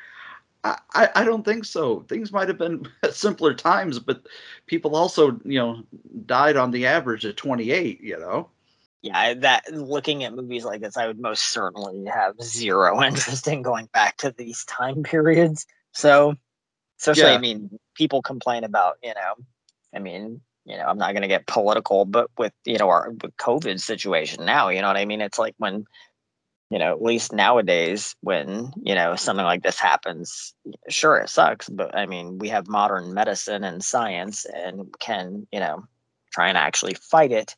I 0.63 1.09
I 1.15 1.25
don't 1.25 1.43
think 1.43 1.65
so. 1.65 2.01
Things 2.07 2.31
might 2.31 2.47
have 2.47 2.57
been 2.57 2.87
simpler 3.11 3.53
times, 3.53 3.99
but 3.99 4.25
people 4.65 4.95
also, 4.95 5.39
you 5.43 5.59
know, 5.59 5.83
died 6.25 6.55
on 6.55 6.71
the 6.71 6.85
average 6.85 7.25
at 7.25 7.35
28. 7.35 7.99
You 8.01 8.17
know. 8.19 8.49
Yeah 9.01 9.33
that 9.33 9.71
looking 9.71 10.23
at 10.23 10.33
movies 10.33 10.65
like 10.65 10.81
this 10.81 10.97
i 10.97 11.07
would 11.07 11.19
most 11.19 11.51
certainly 11.51 12.05
have 12.05 12.39
zero 12.41 13.01
interest 13.03 13.47
in 13.47 13.61
going 13.61 13.87
back 13.93 14.17
to 14.17 14.31
these 14.37 14.65
time 14.65 15.03
periods. 15.03 15.65
So 15.93 16.35
especially 16.99 17.31
Yeah. 17.31 17.37
i 17.37 17.39
mean 17.39 17.79
people 17.95 18.21
complain 18.21 18.63
about 18.63 18.97
you 19.03 19.13
know 19.13 19.33
i 19.95 19.99
mean 19.99 20.41
you 20.65 20.77
know 20.77 20.85
i'm 20.85 20.97
not 20.97 21.13
going 21.13 21.23
to 21.23 21.27
get 21.27 21.47
political 21.47 22.05
but 22.05 22.29
with 22.37 22.53
you 22.65 22.77
know 22.77 22.89
our 22.89 23.11
with 23.11 23.35
covid 23.37 23.79
situation 23.79 24.45
now 24.45 24.69
you 24.69 24.81
know 24.81 24.87
what 24.87 24.97
i 24.97 25.05
mean? 25.05 25.21
It's 25.21 25.39
like 25.39 25.55
when 25.57 25.85
you 26.69 26.79
know 26.79 26.93
at 26.93 27.01
least 27.01 27.33
nowadays 27.33 28.15
when 28.21 28.71
you 28.81 28.95
know 28.95 29.15
something 29.15 29.45
like 29.45 29.61
this 29.61 29.79
happens 29.79 30.53
sure 30.89 31.17
it 31.17 31.29
sucks 31.29 31.67
but 31.67 31.95
i 31.95 32.05
mean 32.05 32.37
we 32.37 32.49
have 32.49 32.67
modern 32.67 33.13
medicine 33.13 33.63
and 33.63 33.83
science 33.83 34.45
and 34.45 34.87
can 34.99 35.45
you 35.51 35.59
know 35.59 35.83
try 36.31 36.47
and 36.47 36.57
actually 36.57 36.93
fight 36.93 37.31
it 37.31 37.55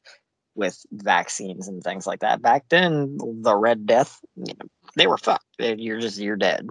with 0.56 0.86
vaccines 0.92 1.68
and 1.68 1.84
things 1.84 2.06
like 2.06 2.20
that. 2.20 2.42
Back 2.42 2.66
then, 2.70 3.18
the 3.42 3.56
Red 3.56 3.86
Death, 3.86 4.20
you 4.36 4.54
know, 4.60 4.70
they 4.96 5.08
were 5.08 5.18
fucked. 5.18 5.46
You're 5.60 6.00
just 6.00 6.20
you're 6.20 6.36
dead. 6.36 6.70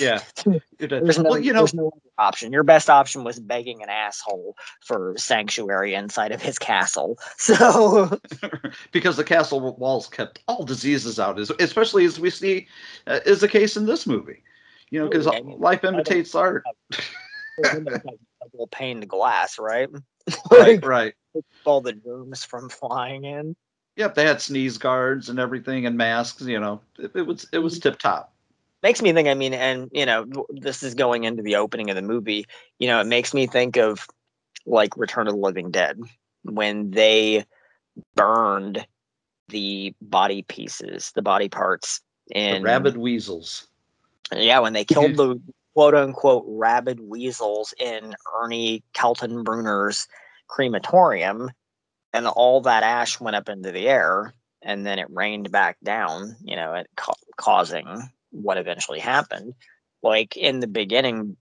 Yeah. 0.00 0.20
There's 0.78 1.18
no, 1.18 1.30
well, 1.30 1.38
you 1.38 1.52
know, 1.52 1.60
there's 1.60 1.74
no 1.74 1.92
option. 2.18 2.52
Your 2.52 2.64
best 2.64 2.90
option 2.90 3.24
was 3.24 3.38
begging 3.38 3.82
an 3.82 3.88
asshole 3.88 4.56
for 4.80 5.14
sanctuary 5.16 5.94
inside 5.94 6.32
of 6.32 6.42
his 6.42 6.58
castle. 6.58 7.18
So 7.38 8.18
because 8.92 9.16
the 9.16 9.24
castle 9.24 9.74
walls 9.76 10.08
kept 10.08 10.40
all 10.46 10.64
diseases 10.64 11.18
out, 11.18 11.38
especially 11.38 12.04
as 12.04 12.20
we 12.20 12.30
see 12.30 12.68
uh, 13.06 13.20
is 13.26 13.40
the 13.40 13.48
case 13.48 13.76
in 13.76 13.86
this 13.86 14.06
movie. 14.06 14.42
You 14.90 15.00
know, 15.00 15.08
because 15.08 15.26
mean, 15.26 15.58
life 15.58 15.84
imitates 15.84 16.34
art. 16.34 16.64
double 17.62 18.66
paned 18.70 19.08
glass, 19.08 19.58
right? 19.58 19.88
Right, 20.50 20.84
right. 20.84 21.14
All 21.64 21.80
the 21.80 21.92
germs 21.92 22.44
from 22.44 22.68
flying 22.68 23.24
in. 23.24 23.56
Yep, 23.96 24.14
they 24.14 24.24
had 24.26 24.40
sneeze 24.40 24.78
guards 24.78 25.28
and 25.28 25.38
everything 25.38 25.84
and 25.86 25.96
masks. 25.96 26.42
You 26.42 26.58
know, 26.60 26.80
it, 26.98 27.12
it 27.14 27.22
was 27.26 27.46
it 27.52 27.58
was 27.58 27.78
tip 27.78 27.98
top. 27.98 28.32
makes 28.82 29.00
me 29.02 29.12
think 29.12 29.28
i 29.28 29.34
mean 29.34 29.54
and 29.54 29.88
you 29.92 30.04
know 30.06 30.26
this 30.50 30.82
is 30.82 30.94
going 30.94 31.24
into 31.24 31.42
the 31.42 31.56
opening 31.56 31.88
of 31.90 31.96
the 31.96 32.02
movie 32.02 32.46
you 32.78 32.88
know 32.88 33.00
it 33.00 33.06
makes 33.06 33.32
me 33.34 33.46
think 33.46 33.76
of 33.76 34.06
like 34.66 34.96
return 34.96 35.28
of 35.28 35.34
the 35.34 35.40
living 35.40 35.70
dead 35.70 36.00
when 36.44 36.90
they 36.90 37.44
burned 38.16 38.84
the 39.48 39.94
body 40.00 40.42
pieces 40.48 41.12
the 41.14 41.22
body 41.22 41.48
parts 41.48 42.00
The 42.28 42.38
in 42.56 42.62
rabid 42.62 42.96
weasels. 42.96 43.66
yeah 44.34 44.58
when 44.58 44.72
they 44.72 44.84
killed 44.84 45.16
the 45.16 45.40
quote 45.74 45.94
unquote 45.94 46.44
rabid 46.48 47.00
weasels 47.00 47.74
in 47.78 48.14
ernie 48.34 48.82
kaltenbrunner's 48.94 50.08
crematorium 50.52 51.50
and 52.12 52.26
all 52.26 52.60
that 52.60 52.82
ash 52.82 53.18
went 53.18 53.36
up 53.36 53.48
into 53.48 53.72
the 53.72 53.88
air 53.88 54.34
and 54.60 54.84
then 54.84 54.98
it 54.98 55.06
rained 55.10 55.50
back 55.50 55.78
down 55.82 56.36
you 56.44 56.56
know 56.56 56.74
it 56.74 56.86
ca- 56.94 57.14
causing 57.36 57.86
what 58.30 58.58
eventually 58.58 58.98
happened. 59.00 59.54
Like 60.02 60.36
in 60.36 60.60
the 60.60 60.66
beginning 60.66 61.36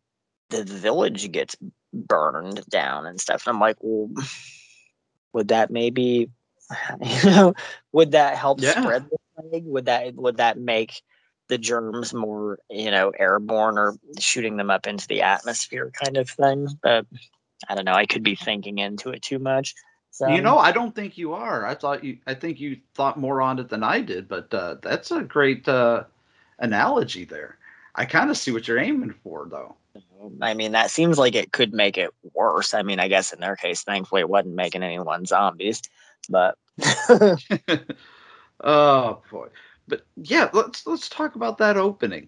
the 0.50 0.64
village 0.64 1.30
gets 1.32 1.58
burned 1.94 2.62
down 2.70 3.06
and 3.06 3.20
stuff 3.20 3.46
and 3.46 3.54
i'm 3.54 3.60
like 3.60 3.78
well 3.82 4.10
would 5.34 5.50
that 5.50 5.70
maybe 5.72 6.30
you 7.02 7.30
know 7.30 7.54
would 7.92 8.12
that 8.12 8.38
help 8.38 8.62
Yeah. 8.62 8.80
spread 8.82 9.04
the 9.10 9.18
plague? 9.36 9.66
Would 9.66 9.86
that 9.86 10.16
would 10.16 10.38
that 10.38 10.58
make 10.58 11.02
the 11.50 11.58
germs 11.58 12.14
more 12.14 12.60
you 12.70 12.92
know 12.92 13.10
airborne 13.10 13.78
or 13.78 13.96
shooting 14.20 14.56
them 14.56 14.72
up 14.72 14.88
into 14.88 15.06
the 15.08 15.22
atmosphere 15.22 15.92
kind 16.02 16.16
of 16.18 16.30
thing? 16.30 16.68
But 16.82 17.06
i 17.70 17.76
don't 17.76 17.86
know 17.86 17.94
i 17.94 18.06
could 18.06 18.24
be 18.24 18.36
thinking 18.36 18.78
into 18.80 19.10
it 19.10 19.22
too 19.22 19.40
much 19.40 19.76
So, 20.14 20.28
you 20.28 20.42
know, 20.42 20.58
I 20.58 20.74
don't 20.74 20.94
think 20.94 21.18
you 21.18 21.34
are. 21.34 21.66
I 21.66 21.74
thought 21.74 22.04
you. 22.04 22.18
I 22.28 22.34
think 22.34 22.60
you 22.60 22.78
thought 22.96 23.18
more 23.18 23.42
on 23.42 23.60
it 23.60 23.70
than 23.70 23.82
I 23.82 24.02
did. 24.02 24.28
But 24.28 24.54
uh, 24.54 24.76
that's 24.82 25.10
a 25.10 25.22
great 25.24 25.66
uh, 25.70 26.04
analogy 26.60 27.24
there. 27.24 27.58
I 27.96 28.04
kind 28.06 28.30
of 28.30 28.36
see 28.38 28.52
what 28.52 28.68
you're 28.68 28.78
aiming 28.78 29.16
for, 29.24 29.48
though. 29.50 29.78
I 30.42 30.54
mean, 30.54 30.74
that 30.74 30.92
seems 30.92 31.18
like 31.18 31.34
it 31.36 31.54
could 31.54 31.74
make 31.74 31.98
it 31.98 32.12
worse. 32.34 32.74
I 32.74 32.84
mean, 32.84 33.00
I 33.00 33.08
guess 33.08 33.32
in 33.34 33.40
their 33.40 33.56
case, 33.56 33.84
thankfully, 33.84 34.20
it 34.22 34.30
wasn't 34.30 34.56
making 34.56 34.84
anyone 34.84 35.26
zombies. 35.26 35.82
But 36.30 36.58
oh 38.62 39.22
boy, 39.32 39.48
but 39.88 40.06
yeah, 40.18 40.50
let's 40.54 40.86
let's 40.86 41.10
talk 41.10 41.36
about 41.36 41.58
that 41.60 41.78
opening. 41.78 42.28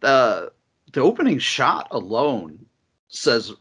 The 0.00 0.52
the 0.92 1.00
opening 1.00 1.40
shot 1.40 1.88
alone 1.90 2.64
says 3.14 3.52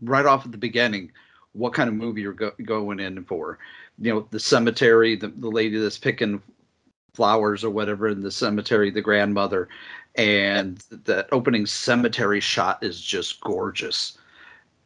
right 0.00 0.26
off 0.26 0.44
at 0.44 0.52
the 0.52 0.58
beginning 0.58 1.12
what 1.52 1.74
kind 1.74 1.88
of 1.88 1.94
movie 1.94 2.22
you're 2.22 2.32
go- 2.32 2.52
going 2.64 3.00
in 3.00 3.24
for. 3.24 3.58
You 3.98 4.14
know, 4.14 4.28
the 4.30 4.40
cemetery, 4.40 5.16
the, 5.16 5.28
the 5.28 5.50
lady 5.50 5.78
that's 5.78 5.98
picking 5.98 6.42
flowers 7.14 7.62
or 7.62 7.70
whatever 7.70 8.08
in 8.08 8.22
the 8.22 8.30
cemetery, 8.30 8.90
the 8.90 9.02
grandmother, 9.02 9.68
and 10.16 10.78
that 11.04 11.28
opening 11.32 11.66
cemetery 11.66 12.40
shot 12.40 12.82
is 12.82 13.00
just 13.00 13.40
gorgeous. 13.40 14.18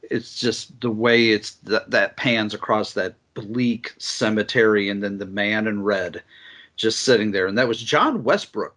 It's 0.02 0.38
just 0.38 0.80
the 0.80 0.90
way 0.90 1.30
it's 1.30 1.52
that 1.64 1.90
that 1.90 2.16
pans 2.16 2.54
across 2.54 2.92
that 2.94 3.14
bleak 3.34 3.94
cemetery, 3.98 4.88
and 4.88 5.02
then 5.02 5.18
the 5.18 5.26
man 5.26 5.66
in 5.66 5.82
red 5.82 6.22
just 6.76 7.02
sitting 7.02 7.30
there, 7.30 7.46
and 7.46 7.56
that 7.58 7.68
was 7.68 7.82
John 7.82 8.22
Westbrook. 8.22 8.76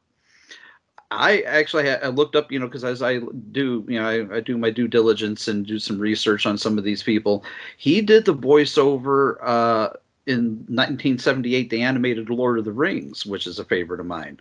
I 1.12 1.42
actually 1.42 1.86
had, 1.88 2.04
I 2.04 2.08
looked 2.10 2.36
up, 2.36 2.52
you 2.52 2.60
know, 2.60 2.68
because 2.68 2.84
as 2.84 3.02
I 3.02 3.20
do, 3.52 3.84
you 3.88 4.00
know, 4.00 4.08
I, 4.08 4.38
I, 4.38 4.40
do 4.42 4.58
my 4.58 4.70
due 4.70 4.88
diligence 4.88 5.48
and 5.48 5.66
do 5.66 5.80
some 5.80 5.98
research 5.98 6.46
on 6.46 6.58
some 6.58 6.78
of 6.78 6.84
these 6.84 7.02
people. 7.02 7.44
He 7.78 8.02
did 8.02 8.26
the 8.26 8.36
voiceover 8.36 9.38
uh, 9.42 9.90
in 10.28 10.58
1978, 10.68 11.72
the 11.72 11.82
animated 11.82 12.30
Lord 12.30 12.60
of 12.60 12.66
the 12.66 12.72
Rings, 12.72 13.26
which 13.26 13.48
is 13.48 13.58
a 13.58 13.66
favorite 13.66 14.00
of 14.00 14.06
mine. 14.06 14.40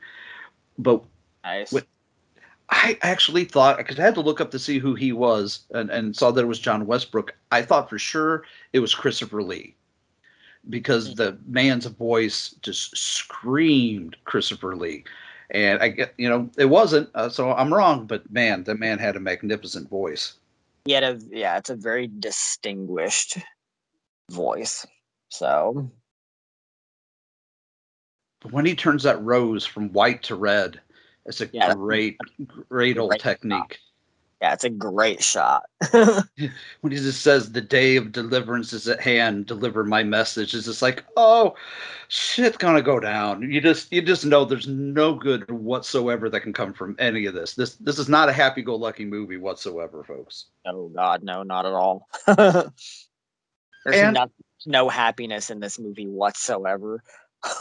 But 0.77 1.03
nice. 1.43 1.73
With, 1.73 1.87
I 2.69 2.99
actually 3.01 3.45
thought 3.45 3.79
because 3.79 3.99
I 3.99 4.03
had 4.03 4.15
to 4.17 4.21
look 4.21 4.41
up 4.41 4.51
to 4.51 4.59
see 4.59 4.79
who 4.79 4.95
he 4.95 5.13
was 5.13 5.61
and, 5.71 5.89
and 5.89 6.15
saw 6.15 6.31
that 6.31 6.43
it 6.43 6.49
was 6.49 6.59
John 6.59 6.87
Westbrook. 6.87 7.35
I 7.51 7.63
thought 7.63 7.89
for 7.89 7.99
sure 7.99 8.45
it 8.75 8.81
was 8.81 8.95
Christopher 8.95 9.43
Lee 9.43 9.75
because 10.69 11.15
the 11.15 11.39
man's 11.47 11.87
voice 11.87 12.55
just 12.61 12.95
screamed 12.95 14.17
Christopher 14.25 14.77
Lee. 14.77 15.05
And 15.51 15.83
I 15.83 15.89
get, 15.89 16.15
you 16.19 16.29
know, 16.29 16.51
it 16.59 16.67
wasn't, 16.67 17.09
uh, 17.15 17.29
so 17.29 17.53
I'm 17.53 17.73
wrong, 17.73 18.07
but 18.07 18.31
man, 18.31 18.65
the 18.65 18.75
man 18.75 18.99
had 18.99 19.17
a 19.17 19.21
magnificent 19.21 19.89
voice. 19.89 20.35
He 20.85 20.93
had 20.93 21.05
a, 21.05 21.19
yeah, 21.31 21.57
it's 21.57 21.71
a 21.71 21.77
very 21.77 22.07
distinguished 22.07 23.39
voice. 24.31 24.87
So. 25.31 25.91
But 28.41 28.53
when 28.53 28.67
he 28.67 28.75
turns 28.75 29.03
that 29.03 29.23
rose 29.23 29.65
from 29.65 29.93
white 29.93 30.23
to 30.25 30.35
red, 30.35 30.81
it's 31.27 31.41
a 31.41 31.49
yeah, 31.53 31.75
great, 31.75 32.17
great 32.69 32.99
old 32.99 33.11
great 33.11 33.21
technique. 33.21 33.79
Yeah, 34.41 34.53
it's 34.53 34.65
a 34.65 34.71
great 34.71 35.23
shot. 35.23 35.65
when 35.91 36.93
he 36.93 36.97
just 36.97 37.23
says, 37.23 37.51
"The 37.51 37.61
day 37.61 37.97
of 37.97 38.13
deliverance 38.13 38.73
is 38.73 38.87
at 38.87 39.01
hand. 39.01 39.47
Deliver 39.47 39.83
my 39.83 40.05
message." 40.05 40.55
It's 40.55 40.67
just 40.67 40.81
like, 40.81 41.05
oh, 41.17 41.57
shit's 42.07 42.57
gonna 42.57 42.83
go 42.83 43.01
down. 43.01 43.51
You 43.51 43.61
just, 43.61 43.93
you 43.93 44.01
just 44.01 44.25
know 44.25 44.45
there's 44.45 44.69
no 44.69 45.15
good 45.15 45.51
whatsoever 45.51 46.31
that 46.31 46.41
can 46.41 46.53
come 46.53 46.73
from 46.73 46.95
any 47.01 47.27
of 47.27 47.35
this. 47.35 47.55
This, 47.55 47.75
this 47.77 47.99
is 47.99 48.09
not 48.09 48.29
a 48.29 48.33
happy-go-lucky 48.33 49.07
movie 49.07 49.39
whatsoever, 49.39 50.05
folks. 50.05 50.47
Oh 50.65 50.89
God, 50.89 51.25
no, 51.25 51.43
not 51.43 51.67
at 51.67 51.73
all. 51.73 52.09
there's 52.27 52.71
and, 53.87 54.15
not, 54.15 54.31
no 54.67 54.89
happiness 54.89 55.51
in 55.51 55.59
this 55.59 55.81
movie 55.81 56.07
whatsoever. 56.07 57.03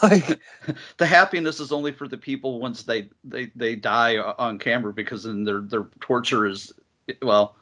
the 0.98 1.06
happiness 1.06 1.60
is 1.60 1.72
only 1.72 1.92
for 1.92 2.08
the 2.08 2.18
people 2.18 2.60
once 2.60 2.84
they 2.84 3.10
they 3.24 3.52
they 3.56 3.76
die 3.76 4.18
on 4.18 4.60
camera 4.60 4.94
because 4.94 5.24
then 5.24 5.44
their 5.44 5.62
their 5.62 5.88
torture 6.02 6.46
is 6.46 6.74
well 7.22 7.56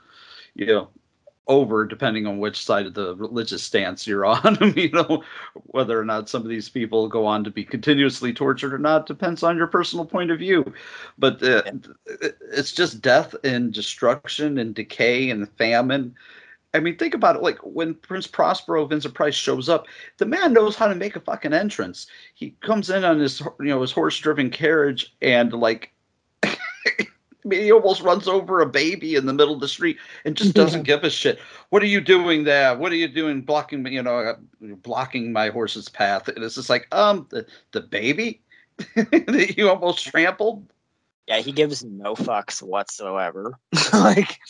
you 0.55 0.65
know 0.65 0.89
over 1.47 1.85
depending 1.85 2.25
on 2.25 2.39
which 2.39 2.63
side 2.63 2.85
of 2.85 2.93
the 2.93 3.15
religious 3.15 3.61
stance 3.61 4.07
you're 4.07 4.25
on 4.25 4.57
you 4.75 4.89
know 4.91 5.23
whether 5.67 5.99
or 5.99 6.05
not 6.05 6.29
some 6.29 6.41
of 6.41 6.49
these 6.49 6.69
people 6.69 7.07
go 7.07 7.25
on 7.25 7.43
to 7.43 7.51
be 7.51 7.63
continuously 7.63 8.33
tortured 8.33 8.73
or 8.73 8.79
not 8.79 9.05
depends 9.05 9.43
on 9.43 9.57
your 9.57 9.67
personal 9.67 10.05
point 10.05 10.31
of 10.31 10.39
view. 10.39 10.73
But 11.17 11.41
uh, 11.43 11.63
it's 12.51 12.71
just 12.71 13.01
death 13.01 13.35
and 13.43 13.73
destruction 13.73 14.57
and 14.57 14.73
decay 14.73 15.29
and 15.29 15.47
famine 15.57 16.15
I 16.75 16.79
mean, 16.81 16.97
think 16.97 17.13
about 17.13 17.37
it. 17.37 17.41
Like 17.41 17.57
when 17.59 17.93
Prince 17.95 18.27
Prospero, 18.27 18.85
Vincent 18.85 19.13
Price 19.13 19.33
shows 19.33 19.69
up, 19.69 19.87
the 20.17 20.25
man 20.25 20.51
knows 20.51 20.75
how 20.75 20.87
to 20.87 20.95
make 20.95 21.15
a 21.15 21.21
fucking 21.21 21.53
entrance. 21.53 22.07
He 22.33 22.51
comes 22.61 22.89
in 22.89 23.05
on 23.05 23.19
his, 23.19 23.39
you 23.39 23.67
know, 23.67 23.81
his 23.81 23.93
horse-driven 23.93 24.49
carriage, 24.49 25.15
and 25.21 25.53
like, 25.53 25.93
I 26.43 26.57
mean, 27.45 27.61
he 27.61 27.71
almost 27.71 28.01
runs 28.01 28.27
over 28.27 28.59
a 28.59 28.65
baby 28.65 29.15
in 29.15 29.25
the 29.25 29.33
middle 29.33 29.53
of 29.53 29.61
the 29.61 29.69
street 29.69 29.97
and 30.25 30.35
just 30.35 30.53
doesn't 30.55 30.83
give 30.83 31.05
a 31.05 31.09
shit. 31.09 31.39
What 31.69 31.81
are 31.81 31.87
you 31.87 32.01
doing 32.01 32.43
there? 32.43 32.77
What 32.77 32.91
are 32.91 32.95
you 32.95 33.07
doing, 33.07 33.41
blocking, 33.41 33.81
me? 33.81 33.91
you 33.91 34.03
know, 34.03 34.17
uh, 34.17 34.35
blocking 34.59 35.31
my 35.31 35.49
horse's 35.49 35.87
path? 35.87 36.27
And 36.27 36.43
it's 36.43 36.55
just 36.55 36.69
like, 36.69 36.93
um, 36.93 37.25
the 37.29 37.45
the 37.71 37.81
baby 37.81 38.41
that 38.95 39.55
you 39.57 39.69
almost 39.69 40.05
trampled. 40.05 40.65
Yeah, 41.25 41.39
he 41.39 41.53
gives 41.53 41.85
no 41.85 42.15
fucks 42.15 42.61
whatsoever. 42.61 43.57
like. 43.93 44.37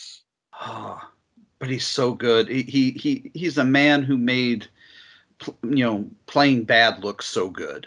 Oh 0.58 0.98
but 1.58 1.68
he's 1.68 1.86
so 1.86 2.14
good. 2.14 2.48
He 2.48 2.62
he, 2.62 2.90
he 2.92 3.30
he's 3.34 3.58
a 3.58 3.64
man 3.64 4.02
who 4.02 4.16
made 4.16 4.68
you 5.62 5.84
know 5.84 6.08
playing 6.26 6.64
bad 6.64 7.02
look 7.02 7.22
so 7.22 7.48
good. 7.48 7.86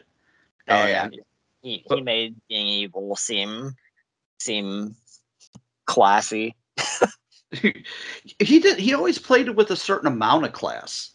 Oh 0.68 0.76
and, 0.76 1.14
yeah, 1.14 1.22
he 1.62 1.86
but, 1.88 1.98
he 1.98 2.04
made 2.04 2.36
being 2.48 2.68
evil 2.68 3.16
seem 3.16 3.76
seem 4.40 4.96
classy. 5.86 6.56
he 7.52 8.60
did. 8.60 8.80
He 8.80 8.94
always 8.94 9.20
played 9.20 9.48
it 9.48 9.56
with 9.56 9.72
a 9.72 9.76
certain 9.76 10.08
amount 10.08 10.46
of 10.46 10.54
class. 10.54 11.12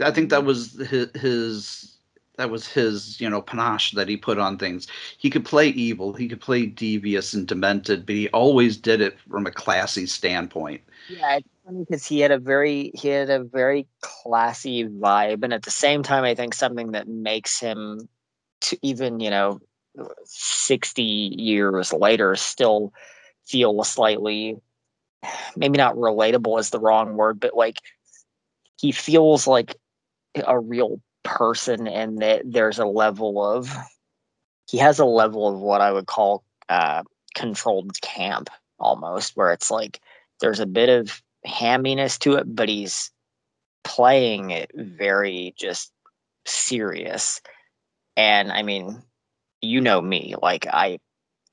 I 0.00 0.10
think 0.10 0.30
that 0.30 0.40
mm-hmm. 0.40 0.46
was 0.46 0.78
his, 0.88 1.10
his 1.14 1.98
that 2.38 2.50
was 2.50 2.66
his 2.66 3.20
you 3.20 3.28
know 3.28 3.42
panache 3.42 3.92
that 3.92 4.08
he 4.08 4.16
put 4.16 4.38
on 4.38 4.56
things 4.56 4.86
he 5.18 5.28
could 5.28 5.44
play 5.44 5.68
evil 5.70 6.14
he 6.14 6.28
could 6.28 6.40
play 6.40 6.64
devious 6.64 7.34
and 7.34 7.46
demented 7.46 8.06
but 8.06 8.14
he 8.14 8.28
always 8.28 8.76
did 8.76 9.00
it 9.00 9.18
from 9.28 9.46
a 9.46 9.50
classy 9.50 10.06
standpoint 10.06 10.80
yeah 11.08 11.40
funny 11.68 11.84
because 11.84 12.06
he 12.06 12.20
had 12.20 12.30
a 12.30 12.38
very 12.38 12.90
he 12.94 13.08
had 13.08 13.30
a 13.30 13.44
very 13.44 13.86
classy 14.00 14.84
vibe, 14.84 15.42
and 15.44 15.52
at 15.52 15.62
the 15.62 15.70
same 15.70 16.02
time, 16.02 16.24
I 16.24 16.34
think 16.34 16.54
something 16.54 16.92
that 16.92 17.08
makes 17.08 17.60
him 17.60 18.08
to 18.62 18.78
even 18.82 19.20
you 19.20 19.30
know 19.30 19.60
sixty 20.24 21.02
years 21.02 21.92
later 21.92 22.36
still 22.36 22.92
feel 23.46 23.82
slightly 23.84 24.56
maybe 25.56 25.78
not 25.78 25.96
relatable 25.96 26.60
is 26.60 26.70
the 26.70 26.80
wrong 26.80 27.16
word, 27.16 27.40
but 27.40 27.54
like 27.54 27.78
he 28.76 28.92
feels 28.92 29.46
like 29.46 29.76
a 30.46 30.58
real 30.58 31.00
person, 31.24 31.88
and 31.88 32.18
that 32.18 32.42
there's 32.44 32.78
a 32.78 32.86
level 32.86 33.44
of 33.44 33.74
he 34.70 34.78
has 34.78 34.98
a 34.98 35.04
level 35.04 35.48
of 35.48 35.60
what 35.60 35.80
I 35.80 35.92
would 35.92 36.06
call 36.06 36.44
uh, 36.68 37.02
controlled 37.34 38.00
camp 38.00 38.50
almost, 38.78 39.36
where 39.36 39.52
it's 39.52 39.70
like 39.70 40.00
there's 40.40 40.60
a 40.60 40.66
bit 40.66 40.88
of 40.88 41.22
hamminess 41.46 42.18
to 42.20 42.34
it, 42.34 42.44
but 42.54 42.68
he's 42.68 43.10
playing 43.84 44.50
it 44.50 44.70
very 44.74 45.54
just 45.56 45.92
serious. 46.46 47.40
And 48.16 48.50
I 48.52 48.62
mean, 48.62 49.02
you 49.60 49.80
know 49.80 50.00
me, 50.00 50.34
like 50.40 50.66
I 50.66 50.98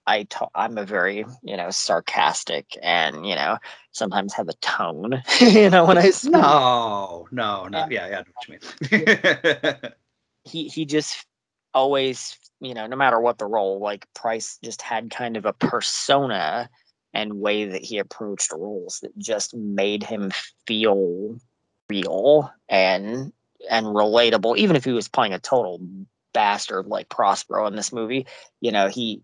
I 0.08 0.24
talk, 0.24 0.52
I'm 0.54 0.78
a 0.78 0.86
very, 0.86 1.26
you 1.42 1.58
know, 1.58 1.72
sarcastic 1.72 2.78
and, 2.84 3.26
you 3.26 3.36
know, 3.36 3.58
sometimes 3.92 4.34
have 4.34 4.48
a 4.48 4.54
tone, 4.54 5.24
you 5.40 5.70
know, 5.70 5.86
when 5.86 5.98
I 5.98 6.12
speak. 6.12 6.34
No, 6.34 7.28
no, 7.32 7.68
no. 7.68 7.88
Yeah, 7.90 8.08
yeah, 8.10 8.18
I 8.20 8.22
know 8.22 8.60
what 8.80 8.92
you 8.92 9.00
mean. 9.72 9.92
he 10.44 10.68
he 10.68 10.86
just 10.86 11.26
always, 11.74 12.38
you 12.60 12.74
know, 12.74 12.86
no 12.88 12.96
matter 12.96 13.20
what 13.20 13.40
the 13.40 13.48
role, 13.48 13.80
like 13.80 14.08
Price 14.14 14.60
just 14.64 14.82
had 14.82 15.10
kind 15.10 15.38
of 15.38 15.46
a 15.46 15.54
persona 15.54 16.70
and 17.16 17.40
way 17.40 17.66
that 17.66 17.84
he 17.84 17.98
approached 17.98 18.52
roles 18.52 19.00
that 19.00 19.18
just 19.18 19.56
made 19.56 20.04
him 20.04 20.32
feel 20.68 21.38
real 21.90 22.52
and 22.70 23.34
and 23.70 23.86
relatable. 23.88 24.58
Even 24.58 24.76
if 24.76 24.86
he 24.86 24.92
was 24.92 25.08
playing 25.08 25.34
a 25.34 25.40
total 25.40 25.80
bastard 26.34 26.86
like 26.88 27.08
prospero 27.08 27.66
in 27.66 27.78
this 27.78 27.94
movie 27.94 28.28
you 28.60 28.70
know 28.70 28.90
he 28.90 29.22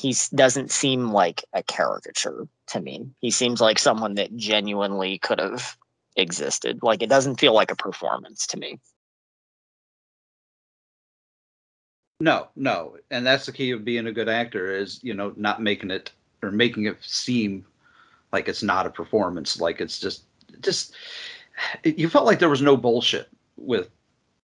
he 0.00 0.14
doesn't 0.34 0.70
seem 0.70 1.10
like 1.10 1.44
a 1.52 1.62
caricature 1.62 2.46
to 2.68 2.80
me. 2.80 3.08
He 3.20 3.30
seems 3.30 3.60
like 3.60 3.78
someone 3.78 4.14
that 4.14 4.36
genuinely 4.36 5.18
could 5.18 5.40
have 5.40 5.76
existed. 6.16 6.80
Like 6.82 7.02
it 7.02 7.08
doesn't 7.08 7.40
feel 7.40 7.54
like 7.54 7.70
a 7.70 7.76
performance 7.76 8.46
to 8.48 8.58
me. 8.58 8.78
No 12.20 12.48
no. 12.56 12.96
And 13.10 13.26
that's 13.26 13.46
the 13.46 13.52
key 13.52 13.70
of 13.70 13.84
being 13.84 14.06
a 14.06 14.12
good 14.12 14.28
actor 14.28 14.74
is 14.74 15.02
you 15.02 15.14
know 15.14 15.32
not 15.36 15.62
making 15.62 15.90
it 15.90 16.10
or 16.46 16.52
making 16.52 16.86
it 16.86 16.96
seem 17.00 17.66
like 18.32 18.48
it's 18.48 18.62
not 18.62 18.86
a 18.86 18.90
performance, 18.90 19.60
like 19.60 19.80
it's 19.80 19.98
just 19.98 20.24
just 20.60 20.94
you 21.84 22.08
felt 22.08 22.26
like 22.26 22.38
there 22.38 22.48
was 22.48 22.62
no 22.62 22.76
bullshit 22.76 23.28
with 23.56 23.88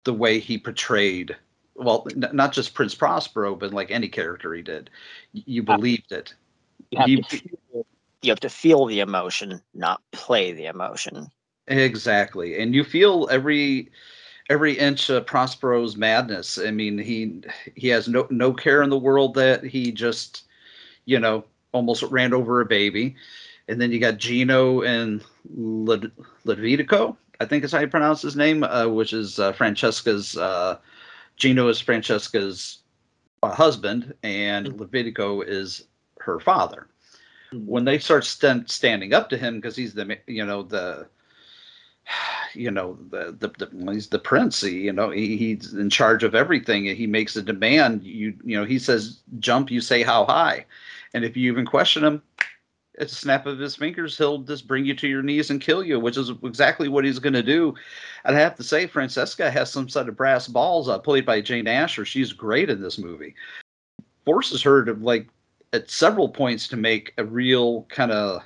the 0.03 0.13
way 0.13 0.39
he 0.39 0.57
portrayed 0.57 1.35
well 1.75 2.07
n- 2.09 2.29
not 2.33 2.51
just 2.51 2.73
prince 2.73 2.95
prospero 2.95 3.55
but 3.55 3.73
like 3.73 3.91
any 3.91 4.07
character 4.07 4.53
he 4.53 4.61
did. 4.61 4.89
You 5.33 5.63
believed 5.63 6.11
it. 6.11 6.33
You 6.91 6.99
have, 6.99 7.07
to 7.07 7.23
feel, 7.23 7.85
you 8.21 8.31
have 8.31 8.39
to 8.41 8.49
feel 8.49 8.85
the 8.85 8.99
emotion, 8.99 9.61
not 9.73 10.01
play 10.11 10.51
the 10.51 10.65
emotion. 10.65 11.27
exactly. 11.67 12.59
And 12.59 12.75
you 12.75 12.83
feel 12.83 13.27
every 13.31 13.91
every 14.49 14.77
inch 14.77 15.09
of 15.09 15.25
prospero's 15.25 15.95
madness. 15.95 16.57
I 16.57 16.71
mean 16.71 16.97
he 16.97 17.41
he 17.75 17.87
has 17.89 18.07
no 18.07 18.27
no 18.29 18.53
care 18.53 18.81
in 18.83 18.89
the 18.89 18.97
world 18.97 19.33
that 19.35 19.63
he 19.63 19.91
just 19.91 20.43
you 21.05 21.19
know 21.19 21.45
almost 21.71 22.03
ran 22.03 22.33
over 22.33 22.61
a 22.61 22.65
baby. 22.65 23.15
And 23.67 23.79
then 23.79 23.91
you 23.91 23.99
got 23.99 24.17
gino 24.17 24.81
and 24.81 25.23
Levitico, 26.45 27.15
i 27.39 27.45
think 27.45 27.63
is 27.63 27.71
how 27.71 27.79
you 27.79 27.87
pronounce 27.87 28.21
his 28.21 28.35
name 28.35 28.63
uh, 28.63 28.87
which 28.87 29.13
is 29.13 29.39
uh, 29.39 29.51
francesca's 29.53 30.37
uh, 30.37 30.77
gino 31.37 31.67
is 31.67 31.81
francesca's 31.81 32.81
uh, 33.43 33.51
husband 33.51 34.13
and 34.23 34.67
levitico 34.73 35.43
is 35.45 35.85
her 36.19 36.39
father. 36.39 36.87
When 37.53 37.83
they 37.83 37.99
start 37.99 38.23
stand, 38.23 38.69
standing 38.69 39.13
up 39.13 39.29
to 39.29 39.37
him 39.37 39.55
because 39.55 39.75
he's 39.75 39.93
the 39.93 40.17
you 40.27 40.45
know 40.45 40.63
the 40.63 41.07
you 42.53 42.71
know 42.71 42.97
the, 43.09 43.35
the 43.39 43.49
the 43.65 43.91
he's 43.91 44.07
the 44.07 44.19
prince. 44.19 44.61
He, 44.61 44.81
you 44.81 44.93
know 44.93 45.09
he, 45.09 45.35
he's 45.35 45.73
in 45.73 45.89
charge 45.89 46.23
of 46.23 46.33
everything. 46.33 46.85
He 46.85 47.07
makes 47.07 47.35
a 47.35 47.41
demand. 47.41 48.03
You 48.03 48.33
you 48.43 48.57
know 48.57 48.63
he 48.63 48.79
says 48.79 49.19
jump 49.39 49.69
you 49.69 49.81
say 49.81 50.01
how 50.01 50.25
high 50.25 50.65
and 51.13 51.25
if 51.25 51.35
you 51.35 51.51
even 51.51 51.65
question 51.65 52.03
him 52.03 52.21
it's 52.95 53.13
a 53.13 53.15
snap 53.15 53.45
of 53.45 53.57
his 53.57 53.75
fingers 53.75 54.17
he'll 54.17 54.39
just 54.39 54.67
bring 54.67 54.85
you 54.85 54.93
to 54.93 55.07
your 55.07 55.23
knees 55.23 55.49
and 55.49 55.61
kill 55.61 55.83
you 55.83 55.99
which 55.99 56.17
is 56.17 56.31
exactly 56.43 56.87
what 56.87 57.05
he's 57.05 57.19
going 57.19 57.33
to 57.33 57.43
do 57.43 57.73
and 58.25 58.35
i 58.35 58.39
have 58.39 58.55
to 58.55 58.63
say 58.63 58.85
francesca 58.85 59.49
has 59.49 59.71
some 59.71 59.87
set 59.87 60.09
of 60.09 60.17
brass 60.17 60.47
balls 60.47 60.89
uh, 60.89 60.99
played 60.99 61.25
by 61.25 61.39
jane 61.39 61.67
asher 61.67 62.05
she's 62.05 62.33
great 62.33 62.69
in 62.69 62.81
this 62.81 62.97
movie 62.97 63.33
forces 64.25 64.61
her 64.61 64.83
to 64.83 64.93
like 64.93 65.27
at 65.73 65.89
several 65.89 66.27
points 66.27 66.67
to 66.67 66.77
make 66.77 67.13
a 67.17 67.23
real 67.23 67.83
kind 67.83 68.11
of 68.11 68.41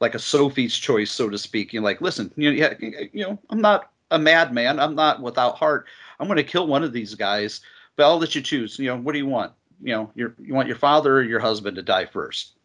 like 0.00 0.14
a 0.14 0.18
Sophie's 0.18 0.76
choice, 0.76 1.10
so 1.10 1.28
to 1.28 1.38
speak. 1.38 1.72
You're 1.72 1.82
like, 1.82 2.00
listen, 2.00 2.32
you 2.36 2.52
know, 2.52 2.70
you 2.80 3.24
know, 3.24 3.38
I'm 3.50 3.60
not 3.60 3.90
a 4.10 4.18
madman. 4.18 4.78
I'm 4.78 4.94
not 4.94 5.22
without 5.22 5.56
heart. 5.56 5.86
I'm 6.18 6.28
going 6.28 6.36
to 6.36 6.44
kill 6.44 6.66
one 6.66 6.84
of 6.84 6.92
these 6.92 7.14
guys, 7.14 7.60
but 7.96 8.04
I'll 8.04 8.18
let 8.18 8.34
you 8.34 8.42
choose. 8.42 8.78
You 8.78 8.86
know, 8.86 8.96
what 8.96 9.12
do 9.12 9.18
you 9.18 9.26
want? 9.26 9.52
You 9.82 9.92
know, 9.94 10.10
your 10.14 10.34
you 10.38 10.54
want 10.54 10.68
your 10.68 10.76
father 10.76 11.18
or 11.18 11.22
your 11.22 11.40
husband 11.40 11.76
to 11.76 11.82
die 11.82 12.06
first? 12.06 12.56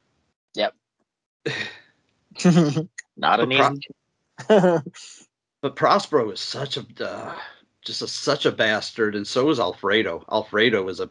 Yep. 0.56 0.74
not 3.18 3.40
an 3.40 3.50
Pro- 3.50 3.72
easy. 3.72 3.88
But 5.62 5.78
Prospero 5.78 6.30
is 6.30 6.42
such 6.42 6.76
a 6.76 6.86
uh, 7.00 7.36
just 7.86 8.02
a, 8.02 8.08
such 8.08 8.46
a 8.46 8.52
bastard, 8.52 9.16
and 9.16 9.26
so 9.26 9.50
is 9.50 9.62
Alfredo. 9.62 10.26
Alfredo 10.30 10.90
is 10.90 11.00
a 11.00 11.10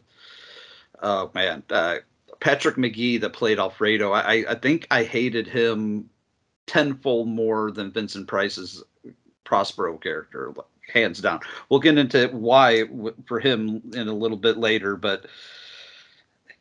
oh 1.01 1.31
man, 1.33 1.63
uh, 1.71 1.97
Patrick 2.39 2.77
Magee 2.77 3.17
that 3.17 3.33
played 3.33 3.57
Alfredo. 3.57 4.11
I 4.11 4.45
I 4.47 4.53
think 4.53 4.85
I 4.91 5.05
hated 5.05 5.47
him 5.47 6.07
tenfold 6.67 7.27
more 7.27 7.71
than 7.71 7.91
Vincent 7.91 8.27
Price's 8.27 8.83
Prospero 9.43 9.97
character, 9.97 10.53
hands 10.93 11.19
down. 11.19 11.39
We'll 11.69 11.79
get 11.79 11.97
into 11.97 12.27
why 12.27 12.83
w- 12.83 13.15
for 13.25 13.39
him 13.39 13.81
in 13.95 14.07
a 14.07 14.13
little 14.13 14.37
bit 14.37 14.57
later, 14.57 14.95
but 14.95 15.25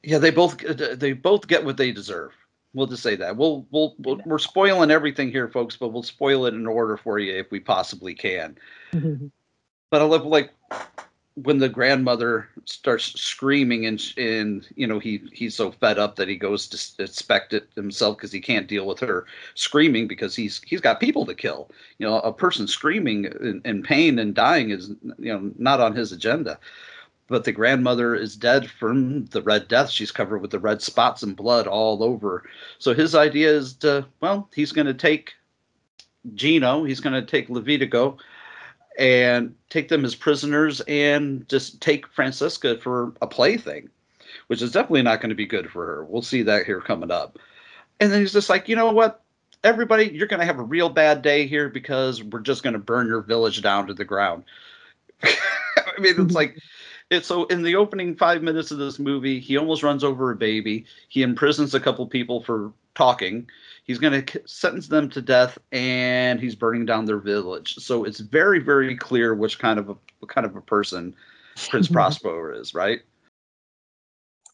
yeah, 0.03 0.19
they 0.19 0.31
both 0.31 0.65
uh, 0.65 0.95
they 0.95 1.13
both 1.13 1.47
get 1.47 1.65
what 1.65 1.77
they 1.77 1.93
deserve. 1.93 2.33
We'll 2.75 2.87
just 2.87 3.03
say 3.03 3.17
that. 3.17 3.37
We'll, 3.37 3.67
we'll, 3.71 3.95
we'll 3.99 4.21
we're 4.25 4.39
spoiling 4.39 4.91
everything 4.91 5.31
here, 5.31 5.49
folks, 5.49 5.77
but 5.77 5.89
we'll 5.89 6.03
spoil 6.03 6.47
it 6.47 6.55
in 6.55 6.67
order 6.67 6.97
for 6.97 7.19
you 7.19 7.35
if 7.35 7.51
we 7.51 7.61
possibly 7.61 8.15
can. 8.15 8.57
But 9.91 10.01
I 10.01 10.05
love 10.07 10.25
like 10.25 10.55
when 11.35 11.59
the 11.59 11.69
grandmother 11.69 12.49
starts 12.65 13.21
screaming 13.21 13.85
and 13.85 14.03
and 14.17 14.67
you 14.75 14.87
know 14.87 14.99
he 14.99 15.23
he's 15.33 15.55
so 15.55 15.71
fed 15.71 15.99
up 15.99 16.17
that 16.17 16.29
he 16.29 16.37
goes 16.37 16.67
to 16.69 17.03
inspect 17.03 17.53
it 17.53 17.69
himself 17.75 18.17
because 18.17 18.33
he 18.33 18.41
can't 18.41 18.67
deal 18.67 18.87
with 18.87 19.01
her 19.01 19.27
screaming 19.55 20.09
because 20.09 20.35
he's 20.35 20.63
he's 20.65 20.81
got 20.81 20.99
people 20.99 21.27
to 21.27 21.35
kill. 21.35 21.71
You 21.99 22.07
know, 22.07 22.21
a 22.21 22.33
person 22.33 22.67
screaming 22.67 23.27
in, 23.27 23.61
in 23.65 23.83
pain 23.83 24.19
and 24.19 24.35
dying 24.35 24.71
is 24.71 24.89
you 25.19 25.33
know 25.33 25.51
not 25.59 25.81
on 25.81 25.95
his 25.95 26.11
agenda. 26.11 26.59
But 27.33 27.45
the 27.45 27.53
grandmother 27.53 28.15
is 28.15 28.37
dead 28.37 28.69
from 28.69 29.25
the 29.25 29.41
red 29.41 29.67
death. 29.67 29.89
She's 29.89 30.13
covered 30.13 30.43
with 30.43 30.51
the 30.51 30.59
red 30.59 30.83
spots 30.83 31.23
and 31.23 31.35
blood 31.35 31.67
all 31.67 32.03
over. 32.03 32.45
So 32.79 32.93
his 32.93 33.15
idea 33.15 33.51
is 33.51 33.73
to 33.77 34.05
well, 34.21 34.51
he's 34.55 34.71
going 34.71 34.87
to 34.87 34.93
take 34.93 35.33
Gino, 36.35 36.85
he's 36.85 37.01
going 37.01 37.15
to 37.15 37.23
take 37.23 37.49
Levitico, 37.49 38.19
and 38.99 39.55
take 39.71 39.89
them 39.89 40.05
as 40.05 40.15
prisoners 40.15 40.83
and 40.83 41.49
just 41.49 41.81
take 41.81 42.07
Francesca 42.07 42.77
for 42.77 43.15
a 43.23 43.27
plaything, 43.27 43.89
which 44.49 44.61
is 44.61 44.73
definitely 44.73 45.01
not 45.01 45.23
going 45.23 45.31
to 45.31 45.35
be 45.35 45.47
good 45.47 45.71
for 45.71 45.87
her. 45.87 46.05
We'll 46.05 46.21
see 46.21 46.43
that 46.43 46.67
here 46.67 46.83
coming 46.83 47.11
up. 47.11 47.39
And 47.99 48.13
then 48.13 48.21
he's 48.21 48.35
just 48.35 48.51
like, 48.51 48.69
you 48.69 48.77
know 48.77 48.93
what? 48.93 49.23
Everybody, 49.65 50.11
you're 50.13 50.27
going 50.27 50.41
to 50.41 50.47
have 50.47 50.59
a 50.59 50.65
real 50.65 50.91
bad 50.91 51.23
day 51.23 51.47
here 51.47 51.71
because 51.71 52.23
we're 52.23 52.41
just 52.41 52.63
going 52.63 52.75
to 52.75 52.79
burn 52.79 53.07
your 53.07 53.23
village 53.23 53.63
down 53.63 53.87
to 53.87 53.95
the 53.95 54.05
ground. 54.05 54.45
I 55.23 55.99
mean, 55.99 56.15
it's 56.19 56.35
like, 56.35 56.59
it's 57.13 57.29
so 57.29 57.45
in 57.45 57.63
the 57.63 57.77
opening 57.77 58.17
five 58.17 58.43
minutes 58.43 58.71
of 58.71 58.79
this 58.79 58.99
movie, 58.99 59.39
he 59.39 59.57
almost 59.57 59.83
runs 59.83 60.03
over 60.03 60.31
a 60.31 60.37
baby. 60.37 60.87
He 61.09 61.23
imprisons 61.23 61.75
a 61.75 61.81
couple 61.81 62.07
people 62.07 62.43
for 62.43 62.73
talking. 62.95 63.49
He's 63.85 63.99
going 63.99 64.25
to 64.25 64.43
sentence 64.47 64.89
them 64.89 65.11
to 65.11 65.21
death, 65.21 65.59
and 65.73 66.41
he's 66.41 66.55
burning 66.55 66.87
down 66.87 67.05
their 67.05 67.19
village. 67.19 67.75
So 67.77 68.05
it's 68.05 68.21
very, 68.21 68.59
very 68.59 68.97
clear 68.97 69.35
which 69.35 69.59
kind 69.59 69.79
of 69.79 69.91
a 69.91 69.97
what 70.21 70.31
kind 70.31 70.47
of 70.47 70.57
a 70.57 70.61
person 70.61 71.15
Prince 71.69 71.89
Prospero 71.91 72.59
is, 72.59 72.75
right? 72.75 73.01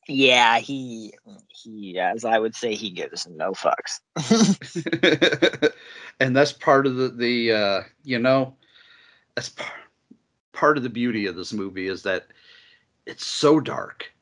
yeah, 0.08 0.58
he 0.58 1.12
he 1.48 1.98
as 1.98 2.24
I 2.24 2.38
would 2.38 2.54
say 2.54 2.74
he 2.74 2.90
gives 2.90 3.28
no 3.28 3.52
fucks. 3.52 4.00
and 6.20 6.34
that's 6.34 6.52
part 6.52 6.86
of 6.86 6.96
the 6.96 7.10
the 7.10 7.52
uh, 7.52 7.82
you 8.04 8.18
know 8.18 8.56
that's 9.34 9.50
par- 9.50 9.72
part 10.52 10.76
of 10.78 10.82
the 10.82 10.88
beauty 10.88 11.26
of 11.26 11.36
this 11.36 11.52
movie 11.52 11.88
is 11.88 12.02
that 12.02 12.26
it's 13.08 13.26
so 13.26 13.58
dark 13.58 14.12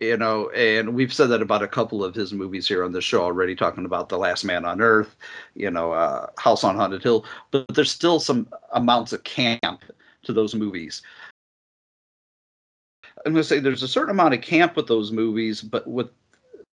you 0.00 0.16
know 0.16 0.50
and 0.50 0.92
we've 0.92 1.14
said 1.14 1.28
that 1.28 1.40
about 1.40 1.62
a 1.62 1.68
couple 1.68 2.04
of 2.04 2.14
his 2.14 2.32
movies 2.32 2.66
here 2.66 2.84
on 2.84 2.92
the 2.92 3.00
show 3.00 3.22
already 3.22 3.54
talking 3.54 3.84
about 3.84 4.08
the 4.08 4.18
last 4.18 4.44
man 4.44 4.64
on 4.64 4.80
earth 4.80 5.16
you 5.54 5.70
know 5.70 5.92
uh, 5.92 6.26
house 6.36 6.64
on 6.64 6.74
haunted 6.76 7.02
hill 7.02 7.24
but 7.52 7.64
there's 7.74 7.92
still 7.92 8.18
some 8.18 8.48
amounts 8.72 9.12
of 9.12 9.22
camp 9.22 9.84
to 10.24 10.32
those 10.32 10.54
movies 10.54 11.00
i'm 13.24 13.32
going 13.32 13.36
to 13.36 13.44
say 13.44 13.60
there's 13.60 13.84
a 13.84 13.88
certain 13.88 14.10
amount 14.10 14.34
of 14.34 14.40
camp 14.40 14.76
with 14.76 14.88
those 14.88 15.12
movies 15.12 15.62
but 15.62 15.86
with 15.86 16.08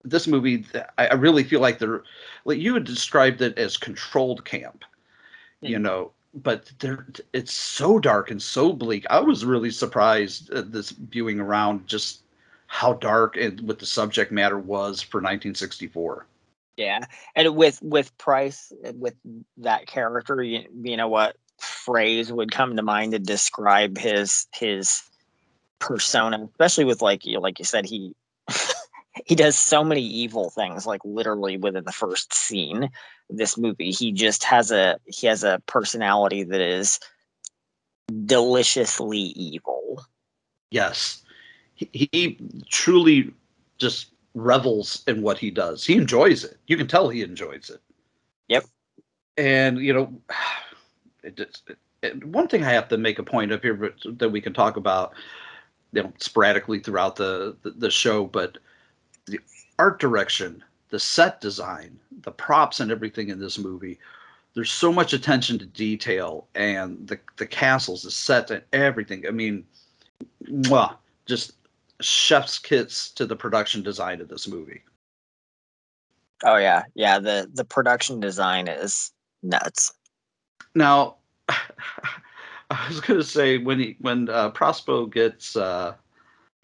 this 0.03 0.27
movie 0.27 0.67
i 0.99 1.15
really 1.15 1.45
feel 1.45 1.61
like 1.61 1.79
they're 1.79 2.03
like 2.45 2.59
you 2.59 2.75
had 2.75 2.85
described 2.85 3.41
it 3.41 3.57
as 3.57 3.77
controlled 3.77 4.45
camp 4.45 4.85
you 5.61 5.79
Mhm. 5.79 5.83
know 5.83 6.13
but 6.35 6.73
it's 7.33 7.53
so 7.53 7.99
dark 7.99 8.31
and 8.31 8.43
so 8.43 8.73
bleak. 8.73 9.07
I 9.11 9.21
was 9.21 9.45
really 9.45 9.71
surprised 9.71 10.51
at 10.51 10.73
this 10.73 10.91
viewing 10.91 11.41
around 11.41 11.87
just 11.87 12.23
how 12.67 12.95
dark 12.95 13.37
and 13.37 13.61
what 13.61 13.79
the 13.79 13.87
subject 13.87 14.33
matter 14.33 14.59
was 14.59 15.01
for 15.01 15.19
1964 15.19 16.27
Yeah, 16.77 17.05
and 17.37 17.55
with 17.55 17.81
with 17.83 18.17
Price 18.19 18.73
with 18.95 19.15
that 19.59 19.87
character, 19.87 20.43
you, 20.43 20.65
you 20.83 20.97
know 20.97 21.09
what 21.09 21.37
phrase 21.59 22.33
would 22.33 22.51
come 22.51 22.77
to 22.77 22.83
mind 22.83 23.13
to 23.13 23.19
describe 23.19 23.97
his 23.97 24.47
his 24.53 25.03
persona, 25.79 26.45
especially 26.51 26.85
with 26.85 27.01
like 27.01 27.25
you 27.25 27.39
like 27.39 27.59
you 27.59 27.65
said 27.65 27.87
he 27.87 28.15
he 29.25 29.35
does 29.35 29.57
so 29.57 29.83
many 29.83 30.03
evil 30.03 30.51
things 30.51 30.87
like 30.87 31.01
literally 31.05 31.57
within 31.57 31.85
the 31.85 31.93
first 31.93 32.33
scene 32.35 32.85
of 32.85 32.91
this 33.37 33.57
movie. 33.59 33.91
He 33.91 34.13
just 34.13 34.45
has 34.45 34.71
a 34.71 34.99
he 35.07 35.27
has 35.27 35.43
a 35.45 35.63
personality 35.67 36.43
that 36.45 36.61
is 36.61 37.01
deliciously 38.27 39.19
evil. 39.19 40.05
Yes. 40.71 41.23
He, 41.75 41.89
he 41.93 42.39
truly 42.69 43.33
just 43.79 44.09
revels 44.35 45.03
in 45.07 45.23
what 45.23 45.39
he 45.39 45.51
does. 45.51 45.85
He 45.85 45.97
enjoys 45.97 46.45
it. 46.45 46.59
You 46.67 46.77
can 46.77 46.87
tell 46.87 47.09
he 47.09 47.23
enjoys 47.23 47.71
it. 47.71 47.81
Yep. 48.49 48.65
and 49.39 49.79
you 49.79 49.93
know 49.95 50.13
it, 51.23 51.41
it, 51.41 51.61
it- 52.03 52.25
one 52.27 52.47
thing 52.47 52.63
i 52.63 52.71
have 52.71 52.89
to 52.89 52.99
make 52.99 53.19
a 53.19 53.23
point 53.23 53.51
of 53.51 53.63
here 53.63 53.73
but 53.75 53.95
that 54.19 54.29
we 54.29 54.39
can 54.43 54.53
talk 54.53 54.77
about 54.77 55.15
you 55.93 56.03
know 56.03 56.13
sporadically 56.19 56.79
throughout 56.79 57.17
the 57.17 57.57
the, 57.63 57.71
the 57.71 57.91
show 57.91 58.27
but 58.27 58.59
the 59.27 59.41
art 59.79 59.99
direction 60.01 60.63
the 60.91 60.99
set 61.01 61.41
design 61.41 61.99
the 62.23 62.31
props 62.31 62.81
and 62.81 62.91
everything 62.91 63.29
in 63.29 63.39
this 63.39 63.59
movie 63.59 63.99
there's 64.55 64.71
so 64.71 64.93
much 64.93 65.13
attention 65.13 65.59
to 65.59 65.67
detail 65.67 66.47
and 66.55 67.07
the 67.07 67.19
the 67.37 67.47
castles 67.47 68.03
the 68.03 68.11
set 68.11 68.51
and 68.51 68.63
everything. 68.73 69.27
I 69.27 69.31
mean 69.31 69.65
mwah, 70.49 70.97
just 71.27 71.53
chef's 72.01 72.59
kits 72.59 73.11
to 73.13 73.27
the 73.27 73.37
production 73.37 73.83
design 73.83 74.21
of 74.21 74.29
this 74.29 74.49
movie. 74.49 74.83
Oh 76.45 76.57
yeah. 76.57 76.85
Yeah 76.95 77.19
the 77.19 77.51
the 77.53 77.65
production 77.65 78.21
design 78.21 78.69
is 78.69 79.13
nuts. 79.43 79.93
Now, 80.75 81.17
I 81.49 82.89
was 82.89 83.01
gonna 83.01 83.25
say 83.25 83.59
when 83.59 83.81
he 83.81 83.97
when 84.01 84.29
uh, 84.29 84.51
Prospero 84.51 85.07
gets 85.07 85.57
uh, 85.57 85.95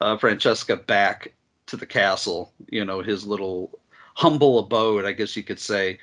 uh, 0.00 0.16
Francesca 0.16 0.76
back 0.76 1.32
to 1.70 1.76
the 1.76 1.86
castle, 1.86 2.52
you 2.68 2.84
know, 2.84 3.00
his 3.00 3.26
little 3.26 3.78
humble 4.14 4.58
abode, 4.58 5.04
I 5.04 5.12
guess 5.12 5.36
you 5.36 5.42
could 5.42 5.60
say. 5.60 5.98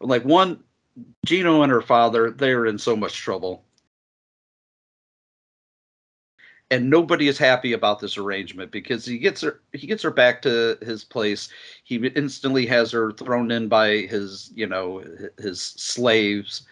Like 0.00 0.24
one, 0.24 0.62
Gino 1.26 1.62
and 1.62 1.72
her 1.72 1.82
father, 1.82 2.30
they're 2.30 2.66
in 2.66 2.78
so 2.78 2.96
much 2.96 3.14
trouble. 3.14 3.64
And 6.70 6.90
nobody 6.90 7.28
is 7.28 7.38
happy 7.38 7.72
about 7.72 7.98
this 7.98 8.18
arrangement 8.18 8.70
because 8.70 9.06
he 9.06 9.18
gets 9.18 9.40
her 9.40 9.62
he 9.72 9.86
gets 9.86 10.02
her 10.02 10.10
back 10.10 10.42
to 10.42 10.76
his 10.82 11.02
place. 11.02 11.48
He 11.84 11.96
instantly 11.96 12.66
has 12.66 12.92
her 12.92 13.10
thrown 13.12 13.50
in 13.50 13.68
by 13.68 14.00
his, 14.00 14.52
you 14.54 14.66
know, 14.66 15.02
his 15.38 15.62
slaves, 15.62 16.66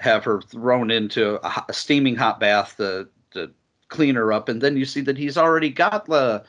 have 0.00 0.22
her 0.24 0.42
thrown 0.42 0.90
into 0.90 1.44
a, 1.46 1.64
a 1.68 1.72
steaming 1.72 2.14
hot 2.14 2.40
bath 2.40 2.76
to, 2.76 3.08
to 3.30 3.50
clean 3.88 4.16
her 4.16 4.34
up, 4.34 4.50
and 4.50 4.60
then 4.60 4.76
you 4.76 4.84
see 4.84 5.00
that 5.00 5.16
he's 5.16 5.38
already 5.38 5.70
got 5.70 6.04
the 6.04 6.44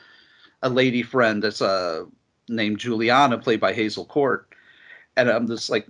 a 0.64 0.68
lady 0.68 1.02
friend 1.02 1.42
that's 1.42 1.62
uh, 1.62 2.04
named 2.48 2.78
Juliana, 2.78 3.38
played 3.38 3.60
by 3.60 3.72
Hazel 3.72 4.06
Court, 4.06 4.48
and 5.16 5.30
I'm 5.30 5.46
just 5.46 5.70
like, 5.70 5.86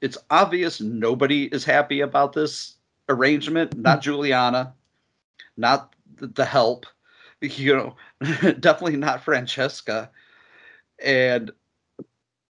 it's 0.00 0.18
obvious 0.30 0.80
nobody 0.80 1.46
is 1.46 1.64
happy 1.64 2.00
about 2.00 2.34
this 2.34 2.76
arrangement. 3.08 3.76
Not 3.76 4.02
Juliana, 4.02 4.74
not 5.56 5.96
the, 6.18 6.44
help, 6.44 6.86
you 7.40 7.74
know, 7.74 7.96
definitely 8.60 8.98
not 8.98 9.24
Francesca, 9.24 10.10
and 11.02 11.50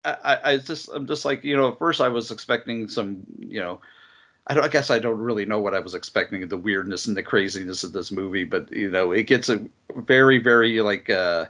I, 0.05 0.17
I, 0.25 0.53
I 0.53 0.57
just 0.59 0.89
I'm 0.95 1.07
just 1.07 1.25
like 1.25 1.45
you 1.45 1.57
know 1.57 1.73
at 1.73 1.79
first 1.79 2.01
I 2.01 2.09
was 2.09 2.31
expecting 2.31 2.89
some 2.89 3.25
you 3.41 3.61
know 3.61 3.81
I 4.49 4.55
don't 4.55 4.65
I 4.65 4.69
guess 4.69 4.91
I 4.91 4.99
don't 4.99 5.19
really 5.19 5.45
know 5.45 5.61
what 5.61 5.75
I 5.75 5.81
was 5.81 5.95
expecting 5.95 6.43
of 6.43 6.49
the 6.49 6.57
weirdness 6.57 7.07
and 7.07 7.17
the 7.17 7.23
craziness 7.23 7.85
of 7.85 7.93
this 7.93 8.11
movie 8.11 8.45
but 8.45 8.71
you 8.73 8.91
know 8.91 9.13
it 9.13 9.25
gets 9.25 9.49
a 9.49 9.61
very 9.97 10.39
very 10.39 10.81
like 10.81 11.11
uh 11.11 11.47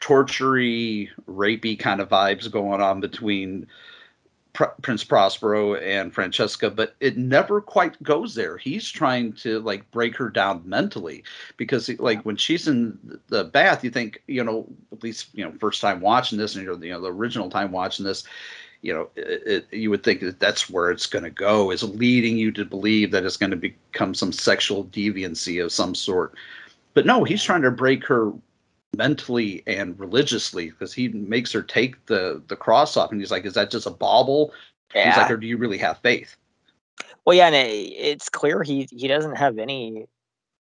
tortury 0.00 1.10
rapey 1.28 1.78
kind 1.78 2.00
of 2.00 2.08
vibes 2.08 2.50
going 2.50 2.80
on 2.80 3.00
between 3.00 3.66
Pr- 4.52 4.64
Prince 4.82 5.02
Prospero 5.02 5.76
and 5.76 6.12
Francesca 6.12 6.68
but 6.68 6.94
it 7.00 7.16
never 7.16 7.62
quite 7.62 8.02
goes 8.02 8.34
there. 8.34 8.58
He's 8.58 8.90
trying 8.90 9.32
to 9.34 9.60
like 9.60 9.90
break 9.90 10.14
her 10.16 10.28
down 10.28 10.62
mentally 10.66 11.24
because 11.56 11.88
like 12.00 12.22
when 12.22 12.36
she's 12.36 12.68
in 12.68 13.18
the 13.28 13.44
bath 13.44 13.82
you 13.82 13.90
think 13.90 14.22
you 14.26 14.44
know 14.44 14.66
at 14.92 15.02
least 15.02 15.28
you 15.32 15.42
know 15.42 15.52
first 15.52 15.80
time 15.80 16.00
watching 16.00 16.36
this 16.36 16.54
and 16.54 16.66
you 16.66 16.90
know 16.90 17.00
the 17.00 17.12
original 17.12 17.48
time 17.48 17.72
watching 17.72 18.04
this 18.04 18.24
you 18.82 18.92
know 18.92 19.08
it, 19.16 19.66
it, 19.70 19.76
you 19.76 19.90
would 19.90 20.02
think 20.02 20.20
that 20.20 20.40
that's 20.40 20.68
where 20.68 20.90
it's 20.90 21.06
going 21.06 21.24
to 21.24 21.30
go 21.30 21.70
is 21.70 21.82
leading 21.82 22.36
you 22.36 22.52
to 22.52 22.64
believe 22.64 23.10
that 23.10 23.24
it's 23.24 23.36
going 23.36 23.50
to 23.50 23.56
become 23.56 24.14
some 24.14 24.32
sexual 24.32 24.84
deviancy 24.86 25.64
of 25.64 25.72
some 25.72 25.94
sort. 25.94 26.34
But 26.94 27.06
no 27.06 27.24
he's 27.24 27.42
trying 27.42 27.62
to 27.62 27.70
break 27.70 28.04
her 28.06 28.32
mentally 28.94 29.62
and 29.66 29.98
religiously 29.98 30.70
because 30.70 30.92
he 30.92 31.08
makes 31.08 31.52
her 31.52 31.62
take 31.62 32.04
the 32.06 32.42
the 32.48 32.56
cross 32.56 32.96
off 32.96 33.10
and 33.10 33.20
he's 33.20 33.30
like 33.30 33.46
is 33.46 33.54
that 33.54 33.70
just 33.70 33.86
a 33.86 33.90
bauble? 33.90 34.52
He's 34.92 35.16
like 35.16 35.30
or 35.30 35.38
do 35.38 35.46
you 35.46 35.56
really 35.56 35.78
have 35.78 35.98
faith? 35.98 36.36
Well, 37.24 37.36
yeah, 37.36 37.46
and 37.46 37.54
it, 37.54 37.68
it's 37.70 38.28
clear 38.28 38.62
he 38.62 38.88
he 38.90 39.08
doesn't 39.08 39.36
have 39.36 39.58
any 39.58 40.06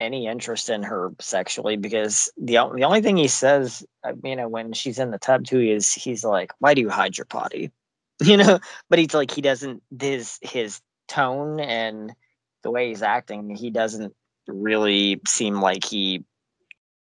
any 0.01 0.27
interest 0.27 0.71
in 0.71 0.83
her 0.83 1.13
sexually 1.21 1.77
because 1.77 2.31
the 2.37 2.55
the 2.75 2.85
only 2.85 3.01
thing 3.01 3.17
he 3.17 3.29
says, 3.29 3.85
uh, 4.05 4.13
you 4.23 4.37
know, 4.37 4.49
when 4.49 4.73
she's 4.73 4.99
in 4.99 5.11
the 5.11 5.19
tub 5.19 5.45
too, 5.45 5.61
is 5.61 5.93
he's 5.93 6.25
like, 6.25 6.53
"Why 6.59 6.75
do 6.75 6.81
you 6.81 6.91
hide 6.91 7.17
your 7.17 7.27
body?" 7.27 7.71
You 8.25 8.37
know, 8.37 8.59
but 8.91 8.99
he's 8.99 9.15
like 9.15 9.31
he 9.31 9.41
doesn't 9.41 9.81
his 10.01 10.41
his 10.43 10.81
tone 11.07 11.61
and 11.61 12.13
the 12.65 12.71
way 12.73 12.89
he's 12.89 13.03
acting, 13.03 13.55
he 13.55 13.71
doesn't 13.71 14.13
really 14.49 15.21
seem 15.25 15.61
like 15.61 15.85
he 15.85 16.25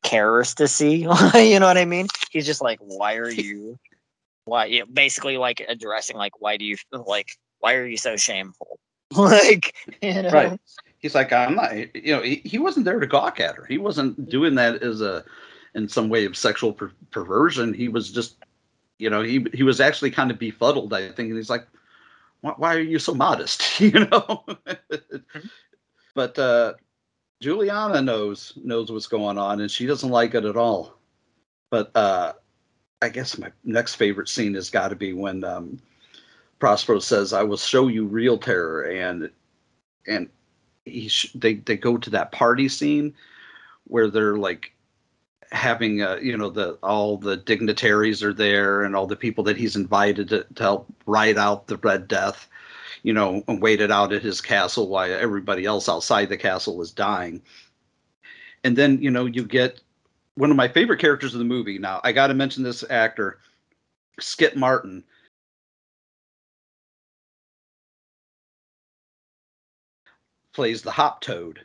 cares 0.05 0.55
to 0.55 0.69
see. 0.69 0.97
you 1.35 1.59
know 1.59 1.67
what 1.67 1.77
I 1.77 1.85
mean? 1.87 2.07
He's 2.31 2.47
just 2.47 2.63
like, 2.63 2.79
"Why 2.81 3.17
are 3.17 3.29
you?" 3.29 3.81
Why? 4.45 4.67
You 4.67 4.81
know, 4.81 4.87
basically, 4.87 5.39
like 5.39 5.61
addressing 5.69 6.17
like, 6.17 6.41
"Why 6.41 6.57
do 6.57 6.65
you 6.65 6.77
like?" 6.93 7.31
Why 7.59 7.75
are 7.75 7.87
you 7.87 7.97
so 7.97 8.15
shameful? 8.17 8.79
like, 9.17 9.75
you 10.01 10.23
know? 10.23 10.31
right 10.31 10.61
he's 10.99 11.15
like 11.15 11.33
i'm 11.33 11.55
not 11.55 11.75
you 11.97 12.15
know 12.15 12.23
he, 12.23 12.37
he 12.45 12.59
wasn't 12.59 12.85
there 12.85 13.01
to 13.01 13.07
gawk 13.07 13.41
at 13.41 13.57
her 13.57 13.65
he 13.67 13.79
wasn't 13.79 14.29
doing 14.29 14.55
that 14.55 14.83
as 14.83 15.01
a 15.01 15.25
in 15.75 15.89
some 15.89 16.09
way 16.09 16.25
of 16.25 16.37
sexual 16.37 16.73
per- 16.73 16.93
perversion 17.11 17.73
he 17.73 17.89
was 17.89 18.11
just 18.11 18.37
you 18.99 19.11
know 19.11 19.23
he 19.23 19.47
he 19.55 19.63
was 19.63 19.81
actually 19.81 20.11
kind 20.11 20.31
of 20.31 20.39
befuddled 20.39 20.93
i 20.93 21.09
think 21.09 21.29
and 21.29 21.37
he's 21.37 21.51
like 21.51 21.67
why, 22.41 22.55
why 22.57 22.75
are 22.77 22.81
you 22.81 22.99
so 22.99 23.15
modest? 23.15 23.81
You 23.81 24.07
know? 24.07 24.45
But 26.15 26.39
uh 26.39 26.75
juliana 27.41 28.03
knows 28.03 28.53
knows 28.65 28.91
what's 28.91 29.07
going 29.07 29.39
on 29.39 29.61
and 29.61 29.71
she 29.71 29.87
doesn't 29.87 30.11
like 30.11 30.35
it 30.35 30.45
at 30.45 30.57
all. 30.57 30.99
But 31.71 31.95
uh 31.97 32.33
i 33.01 33.09
guess 33.09 33.39
my 33.39 33.53
next 33.65 33.95
favorite 33.95 34.29
scene 34.29 34.55
has 34.55 34.71
got 34.71 34.89
to 34.89 34.97
be 34.97 35.13
when 35.13 35.45
um 35.45 35.81
prospero 36.59 36.99
says 36.99 37.33
i 37.33 37.43
will 37.45 37.57
show 37.57 37.87
you 37.87 38.07
real 38.07 38.37
terror 38.37 38.83
and 38.83 39.31
and 40.09 40.29
he 40.85 41.09
sh- 41.09 41.33
they 41.35 41.55
they 41.55 41.77
go 41.77 41.97
to 41.97 42.11
that 42.11 42.33
party 42.33 42.69
scene 42.69 43.15
where 43.87 44.11
they're 44.11 44.37
like 44.37 44.73
having 45.51 46.03
uh 46.03 46.17
you 46.23 46.37
know 46.37 46.51
the 46.51 46.73
all 46.83 47.17
the 47.17 47.37
dignitaries 47.37 48.23
are 48.23 48.35
there 48.35 48.83
and 48.83 48.95
all 48.95 49.07
the 49.07 49.17
people 49.17 49.43
that 49.43 49.57
he's 49.57 49.77
invited 49.77 50.29
to, 50.29 50.45
to 50.55 50.63
help 50.63 50.87
ride 51.07 51.39
out 51.39 51.67
the 51.69 51.77
red 51.79 52.07
death 52.07 52.49
you 53.03 53.13
know 53.13 53.43
and 53.49 53.63
wait 53.63 53.81
it 53.81 53.91
out 53.91 54.13
at 54.13 54.23
his 54.23 54.41
castle 54.41 54.89
while 54.89 55.11
everybody 55.13 55.65
else 55.65 55.89
outside 55.89 56.29
the 56.29 56.37
castle 56.37 56.81
is 56.83 56.91
dying. 56.91 57.43
And 58.65 58.77
then 58.77 59.01
you 59.01 59.11
know 59.11 59.27
you 59.27 59.45
get 59.45 59.81
one 60.35 60.51
of 60.51 60.57
my 60.57 60.69
favorite 60.69 61.01
characters 61.01 61.35
of 61.35 61.39
the 61.39 61.45
movie. 61.45 61.79
Now 61.79 62.01
i 62.05 62.13
got 62.13 62.29
to 62.29 62.35
mention 62.35 62.63
this 62.63 62.85
actor 62.91 63.39
skip 64.21 64.57
martin. 64.57 65.05
Plays 70.55 70.83
the 70.83 70.91
hop 70.91 71.21
toad 71.21 71.61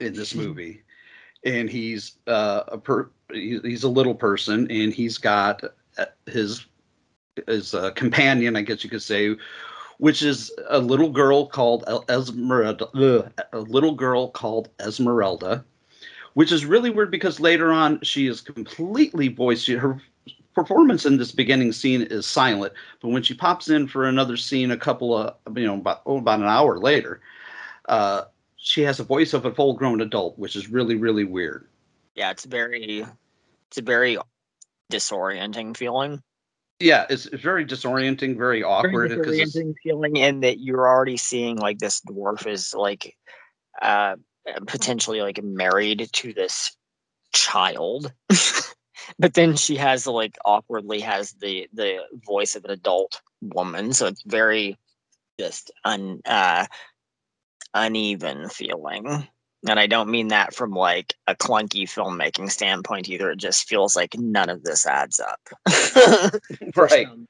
in 0.00 0.12
this 0.12 0.34
movie. 0.34 0.82
And 1.44 1.70
he's 1.70 2.18
uh, 2.26 2.64
a 2.68 2.76
per 2.76 3.08
he's 3.32 3.84
a 3.84 3.88
little 3.88 4.14
person 4.14 4.70
and 4.70 4.92
he's 4.92 5.18
got 5.18 5.62
uh, 5.98 6.04
his 6.26 6.66
his 7.46 7.74
uh, 7.74 7.90
companion 7.92 8.56
i 8.56 8.62
guess 8.62 8.84
you 8.84 8.90
could 8.90 9.02
say 9.02 9.36
which 9.98 10.22
is 10.22 10.52
a 10.68 10.78
little 10.78 11.10
girl 11.10 11.46
called 11.46 11.84
esmeralda 12.08 12.86
ugh, 12.94 13.32
a 13.52 13.58
little 13.58 13.94
girl 13.94 14.28
called 14.28 14.68
esmeralda 14.80 15.64
which 16.34 16.52
is 16.52 16.66
really 16.66 16.90
weird 16.90 17.10
because 17.10 17.40
later 17.40 17.72
on 17.72 18.00
she 18.02 18.26
is 18.26 18.40
completely 18.40 19.28
voiced 19.28 19.66
her 19.68 20.00
performance 20.54 21.04
in 21.04 21.18
this 21.18 21.32
beginning 21.32 21.72
scene 21.72 22.02
is 22.02 22.26
silent 22.26 22.72
but 23.02 23.08
when 23.08 23.22
she 23.22 23.34
pops 23.34 23.68
in 23.68 23.86
for 23.86 24.06
another 24.06 24.36
scene 24.36 24.70
a 24.70 24.76
couple 24.76 25.14
of 25.14 25.34
you 25.56 25.66
know 25.66 25.74
about 25.74 26.00
oh, 26.06 26.18
about 26.18 26.40
an 26.40 26.46
hour 26.46 26.78
later 26.78 27.20
uh, 27.88 28.24
she 28.56 28.82
has 28.82 28.98
a 28.98 29.04
voice 29.04 29.32
of 29.32 29.44
a 29.44 29.54
full 29.54 29.74
grown 29.74 30.00
adult, 30.00 30.36
which 30.38 30.56
is 30.56 30.68
really, 30.68 30.96
really 30.96 31.22
weird. 31.22 31.68
Yeah, 32.16 32.30
it's 32.30 32.44
very, 32.44 33.04
it's 33.68 33.78
a 33.78 33.82
very 33.82 34.18
disorienting 34.92 35.76
feeling. 35.76 36.22
Yeah, 36.80 37.06
it's, 37.08 37.26
it's 37.26 37.42
very 37.42 37.64
disorienting, 37.64 38.36
very 38.36 38.62
awkward. 38.62 39.10
Very 39.10 39.26
disorienting 39.26 39.74
feeling 39.82 40.16
in 40.16 40.40
that 40.40 40.58
you're 40.58 40.88
already 40.88 41.16
seeing 41.16 41.56
like 41.56 41.78
this 41.78 42.00
dwarf 42.00 42.46
is 42.46 42.74
like, 42.74 43.14
uh, 43.80 44.16
potentially 44.66 45.20
like 45.20 45.42
married 45.42 46.08
to 46.12 46.32
this 46.32 46.76
child. 47.32 48.12
but 49.18 49.34
then 49.34 49.56
she 49.56 49.76
has 49.76 50.06
like 50.06 50.36
awkwardly 50.44 51.00
has 51.00 51.32
the 51.32 51.68
the 51.72 51.98
voice 52.26 52.56
of 52.56 52.64
an 52.64 52.70
adult 52.70 53.20
woman 53.40 53.92
so 53.92 54.06
it's 54.06 54.22
very 54.22 54.76
just 55.38 55.70
un 55.84 56.20
uh 56.24 56.66
uneven 57.74 58.48
feeling 58.48 59.28
and 59.68 59.78
i 59.80 59.86
don't 59.86 60.10
mean 60.10 60.28
that 60.28 60.54
from 60.54 60.70
like 60.72 61.14
a 61.26 61.34
clunky 61.34 61.84
filmmaking 61.84 62.50
standpoint 62.50 63.08
either 63.08 63.30
it 63.30 63.38
just 63.38 63.68
feels 63.68 63.96
like 63.96 64.14
none 64.18 64.48
of 64.48 64.62
this 64.64 64.86
adds 64.86 65.20
up 65.20 65.40
for 66.74 66.84
Right. 66.84 67.06
some, 67.06 67.26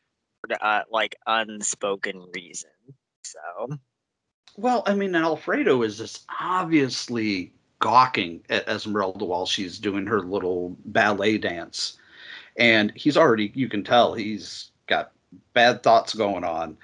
uh, 0.61 0.83
like 0.91 1.17
unspoken 1.27 2.27
reason 2.35 2.71
so 3.23 3.77
Well, 4.57 4.83
I 4.87 4.95
mean, 4.95 5.15
Alfredo 5.15 5.83
is 5.83 5.99
just 5.99 6.25
obviously 6.41 7.53
gawking 7.79 8.43
at 8.49 8.67
Esmeralda 8.69 9.25
while 9.25 9.45
she's 9.47 9.79
doing 9.79 10.07
her 10.07 10.21
little 10.23 10.77
ballet 10.87 11.37
dance. 11.39 11.99
And 12.57 12.91
he's 12.97 13.17
already, 13.19 13.53
you 13.55 13.69
can 13.69 13.85
tell, 13.85 14.15
he's 14.15 14.71
got 14.87 15.13
bad 15.53 15.83
thoughts 15.83 16.15
going 16.15 16.45
on. 16.45 16.79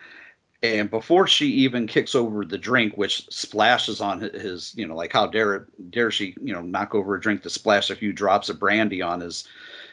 And 0.62 0.88
before 0.88 1.27
she 1.27 1.46
even 1.48 1.88
kicks 1.88 2.14
over 2.14 2.44
the 2.44 2.59
drink, 2.59 2.96
which 2.96 3.27
splashes 3.31 4.01
on 4.01 4.20
his, 4.20 4.72
you 4.77 4.87
know, 4.87 4.94
like 4.94 5.12
how 5.12 5.27
dare 5.27 5.66
dare 5.90 6.11
she, 6.11 6.37
you 6.40 6.53
know, 6.53 6.62
knock 6.62 6.94
over 6.94 7.16
a 7.16 7.20
drink 7.20 7.42
to 7.42 7.51
splash 7.51 7.90
a 7.90 7.96
few 7.96 8.12
drops 8.12 8.48
of 8.48 8.61
brandy 8.61 9.03
on 9.03 9.20
his 9.20 9.48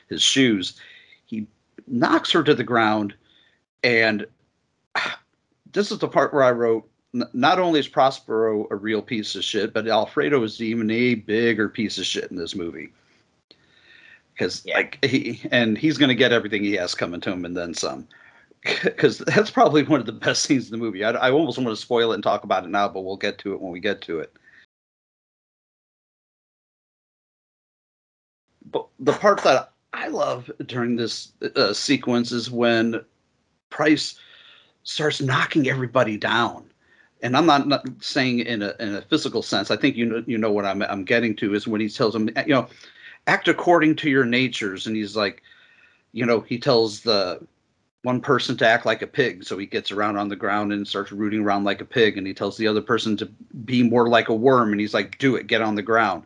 his 0.10 0.22
shoes, 0.22 0.80
he 1.26 1.48
knocks 1.88 2.32
her 2.32 2.44
to 2.44 2.54
the 2.54 2.64
ground. 2.64 3.16
And 3.84 4.28
this 5.74 5.92
is 5.92 5.98
the 6.00 6.08
part 6.08 6.34
where 6.34 6.44
I 6.44 6.52
wrote, 6.52 6.88
not 7.14 7.60
only 7.60 7.80
is 7.80 7.88
Prospero 7.88 8.68
a 8.70 8.76
real 8.76 9.02
piece 9.02 9.36
of 9.36 9.44
shit, 9.44 9.74
but 9.74 9.88
Alfredo 9.88 10.44
is 10.44 10.62
even 10.62 10.92
a 10.92 11.16
bigger 11.16 11.68
piece 11.68 11.98
of 11.98 12.06
shit 12.06 12.30
in 12.30 12.38
this 12.38 12.56
movie. 12.56 12.90
Because 14.34 14.62
Yeah. 14.66 14.78
like 14.78 15.04
he 15.04 15.42
and 15.52 15.80
he's 15.80 15.98
gonna 15.98 16.14
get 16.14 16.32
everything 16.32 16.64
he 16.64 16.74
has 16.74 16.94
coming 16.94 17.22
to 17.22 17.32
him 17.32 17.44
and 17.46 17.58
then 17.58 17.74
some. 17.74 18.08
Because 18.84 19.20
that's 19.20 19.52
probably 19.52 19.84
one 19.84 20.00
of 20.00 20.06
the 20.06 20.12
best 20.12 20.44
scenes 20.44 20.66
in 20.66 20.72
the 20.72 20.78
movie. 20.78 21.04
I, 21.04 21.12
I 21.12 21.32
almost 21.32 21.58
want 21.58 21.70
to 21.70 21.76
spoil 21.76 22.12
it 22.12 22.16
and 22.16 22.24
talk 22.24 22.44
about 22.44 22.66
it 22.66 22.70
now, 22.70 22.90
but 22.90 23.02
we'll 23.02 23.18
get 23.18 23.38
to 23.40 23.54
it 23.54 23.62
when 23.62 23.72
we 23.72 23.80
get 23.80 24.02
to 24.04 24.20
it. 24.20 24.34
But 28.72 28.88
the 29.00 29.14
part 29.14 29.42
that 29.44 29.72
I 29.94 30.08
love 30.10 30.52
during 30.66 30.96
this 30.96 31.32
uh, 31.56 31.74
sequence 31.74 32.32
is 32.32 32.52
when 32.52 33.04
Price 33.70 34.20
starts 34.84 35.22
knocking 35.22 35.70
everybody 35.70 36.18
down. 36.18 36.66
And 37.22 37.36
I'm 37.36 37.46
not, 37.46 37.68
not 37.68 37.86
saying 38.00 38.40
in 38.40 38.62
a 38.62 38.74
in 38.80 38.96
a 38.96 39.02
physical 39.02 39.42
sense. 39.42 39.72
I 39.72 39.76
think 39.76 39.98
you 39.98 40.06
know 40.06 40.24
you 40.26 40.38
know 40.38 40.52
what 40.52 40.66
I'm 40.66 40.82
I'm 40.84 41.04
getting 41.04 41.36
to 41.38 41.54
is 41.54 41.68
when 41.68 41.82
he 41.82 41.90
tells 41.90 42.14
them 42.14 42.30
you 42.46 42.54
know 42.54 42.68
act 43.28 43.48
according 43.48 43.96
to 43.98 44.10
your 44.10 44.24
natures, 44.26 44.88
and 44.88 44.96
he's 44.96 45.18
like, 45.18 45.44
you 46.14 46.26
know, 46.26 46.40
he 46.40 46.58
tells 46.58 47.02
the 47.02 47.46
one 48.04 48.22
person 48.22 48.56
to 48.58 48.68
act 48.68 48.86
like 48.86 49.02
a 49.02 49.08
pig, 49.08 49.44
so 49.44 49.58
he 49.58 49.66
gets 49.66 49.92
around 49.92 50.18
on 50.18 50.30
the 50.30 50.36
ground 50.36 50.72
and 50.72 50.88
starts 50.88 51.12
rooting 51.12 51.42
around 51.42 51.66
like 51.66 51.82
a 51.82 51.86
pig, 51.86 52.18
and 52.18 52.26
he 52.26 52.34
tells 52.34 52.58
the 52.58 52.68
other 52.68 52.82
person 52.82 53.18
to 53.18 53.26
be 53.66 53.84
more 53.84 54.08
like 54.08 54.30
a 54.30 54.34
worm, 54.34 54.72
and 54.72 54.80
he's 54.80 54.94
like, 54.94 55.18
do 55.18 55.36
it, 55.36 55.48
get 55.48 55.62
on 55.62 55.76
the 55.76 55.82
ground. 55.82 56.24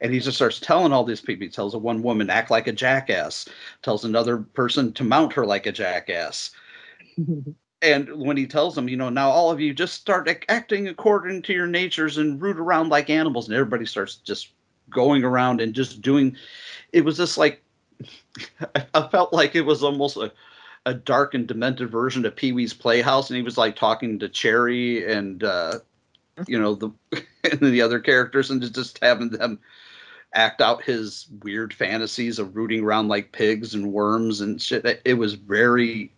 And 0.00 0.12
he 0.12 0.20
just 0.20 0.36
starts 0.36 0.60
telling 0.60 0.92
all 0.92 1.04
these 1.04 1.22
people. 1.22 1.46
He 1.46 1.50
tells 1.50 1.72
a 1.72 1.78
one 1.78 2.02
woman 2.02 2.28
act 2.28 2.50
like 2.50 2.66
a 2.66 2.72
jackass, 2.72 3.48
tells 3.82 4.04
another 4.04 4.38
person 4.38 4.92
to 4.92 5.04
mount 5.04 5.32
her 5.32 5.46
like 5.46 5.64
a 5.66 5.72
jackass 5.72 6.50
and 7.82 8.08
when 8.16 8.36
he 8.36 8.46
tells 8.46 8.74
them, 8.74 8.88
you 8.88 8.96
know, 8.96 9.08
now 9.08 9.30
all 9.30 9.50
of 9.50 9.60
you 9.60 9.74
just 9.74 9.94
start 9.94 10.28
acting 10.48 10.88
according 10.88 11.42
to 11.42 11.52
your 11.52 11.66
natures 11.66 12.18
and 12.18 12.40
root 12.40 12.58
around 12.58 12.88
like 12.88 13.10
animals, 13.10 13.46
and 13.46 13.54
everybody 13.54 13.86
starts 13.86 14.16
just 14.16 14.50
going 14.90 15.24
around 15.24 15.60
and 15.60 15.74
just 15.74 16.00
doing. 16.00 16.36
It 16.92 17.04
was 17.04 17.16
just 17.16 17.38
like 17.38 17.62
I, 18.74 18.86
I 18.94 19.08
felt 19.08 19.32
like 19.32 19.54
it 19.54 19.62
was 19.62 19.82
almost 19.82 20.16
a, 20.16 20.32
a 20.86 20.94
dark 20.94 21.34
and 21.34 21.46
demented 21.46 21.90
version 21.90 22.24
of 22.24 22.34
Pee 22.34 22.52
Wee's 22.52 22.72
Playhouse, 22.72 23.28
and 23.28 23.36
he 23.36 23.42
was 23.42 23.58
like 23.58 23.76
talking 23.76 24.18
to 24.20 24.28
Chairry 24.28 25.12
and 25.12 25.44
uh, 25.44 25.80
you 26.46 26.58
know 26.58 26.74
the 26.74 26.90
and 27.50 27.60
the 27.60 27.82
other 27.82 28.00
characters, 28.00 28.50
and 28.50 28.62
just 28.72 28.98
having 29.02 29.28
them 29.30 29.58
act 30.34 30.60
out 30.60 30.82
his 30.82 31.26
weird 31.42 31.72
fantasies 31.74 32.38
of 32.38 32.56
rooting 32.56 32.82
around 32.84 33.08
like 33.08 33.32
pigs 33.32 33.74
and 33.74 33.92
worms 33.92 34.40
and 34.40 34.60
shit. 34.62 34.84
It- 34.84 35.02
It 35.04 35.14
was 35.14 35.34
very 35.34 36.12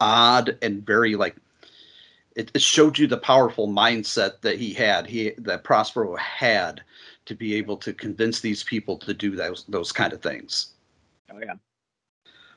odd 0.00 0.58
and 0.62 0.84
very 0.84 1.14
like 1.16 1.36
it, 2.34 2.50
it 2.54 2.62
showed 2.62 2.98
you 2.98 3.06
the 3.06 3.16
powerful 3.18 3.68
mindset 3.68 4.40
that 4.40 4.58
he 4.58 4.72
had 4.72 5.06
he 5.06 5.30
that 5.38 5.62
prospero 5.64 6.16
had 6.16 6.82
to 7.26 7.34
be 7.36 7.54
able 7.54 7.76
to 7.76 7.92
convince 7.92 8.40
these 8.40 8.64
people 8.64 8.96
to 8.98 9.14
do 9.14 9.36
those 9.36 9.64
those 9.68 9.92
kind 9.92 10.12
of 10.12 10.20
things 10.20 10.72
Oh 11.30 11.38
yeah. 11.38 11.54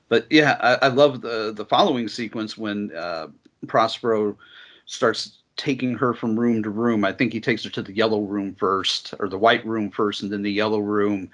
But 0.10 0.26
yeah 0.30 0.58
i, 0.62 0.86
I 0.86 0.88
love 0.90 1.22
the 1.22 1.54
the 1.56 1.66
following 1.66 2.08
sequence 2.08 2.58
when 2.58 2.92
uh, 2.96 3.28
prospero 3.68 4.38
starts 4.86 5.40
taking 5.58 5.96
her 5.96 6.14
from 6.14 6.40
room 6.40 6.64
to 6.64 6.70
room 6.70 7.06
i 7.06 7.12
think 7.12 7.34
he 7.34 7.42
takes 7.42 7.64
her 7.64 7.70
to 7.72 7.82
the 7.82 7.94
yellow 7.94 8.22
room 8.22 8.56
first 8.56 9.14
or 9.20 9.30
the 9.30 9.38
white 9.38 9.66
room 9.66 9.90
first 9.90 10.22
and 10.22 10.32
then 10.32 10.42
the 10.42 10.52
yellow 10.52 10.80
room 10.80 11.30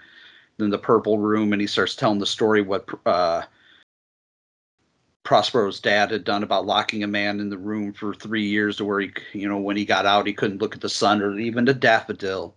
then 0.58 0.70
the 0.70 0.78
purple 0.78 1.18
room 1.18 1.54
and 1.54 1.62
he 1.62 1.68
starts 1.68 1.96
telling 1.96 2.20
the 2.20 2.26
story 2.26 2.62
what 2.62 2.88
uh, 3.06 3.42
Prospero's 5.24 5.80
dad 5.80 6.12
had 6.12 6.24
done 6.24 6.44
about 6.44 6.66
locking 6.66 7.04
a 7.04 7.08
man 7.08 7.40
in 7.40 7.50
the 7.50 7.58
room 7.58 7.94
for 7.94 8.14
three 8.14 8.46
years 8.46 8.78
to 8.78 8.86
where 8.86 9.00
he, 9.00 9.12
you 9.34 9.48
know, 9.48 9.58
when 9.58 9.78
he 9.78 9.86
got 9.86 10.06
out, 10.06 10.28
he 10.28 10.34
couldn't 10.34 10.62
look 10.62 10.76
at 10.76 10.82
the 10.82 10.90
sun 10.90 11.22
or 11.22 11.38
even 11.40 11.66
the 11.66 11.74
daffodil. 11.74 12.56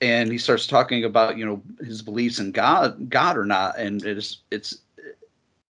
And 0.00 0.30
he 0.30 0.38
starts 0.38 0.66
talking 0.66 1.04
about, 1.04 1.38
you 1.38 1.46
know, 1.46 1.62
his 1.80 2.02
beliefs 2.02 2.40
in 2.40 2.50
God, 2.50 3.08
God 3.08 3.38
or 3.38 3.44
not. 3.46 3.78
And 3.78 4.04
it's, 4.04 4.38
it's, 4.50 4.78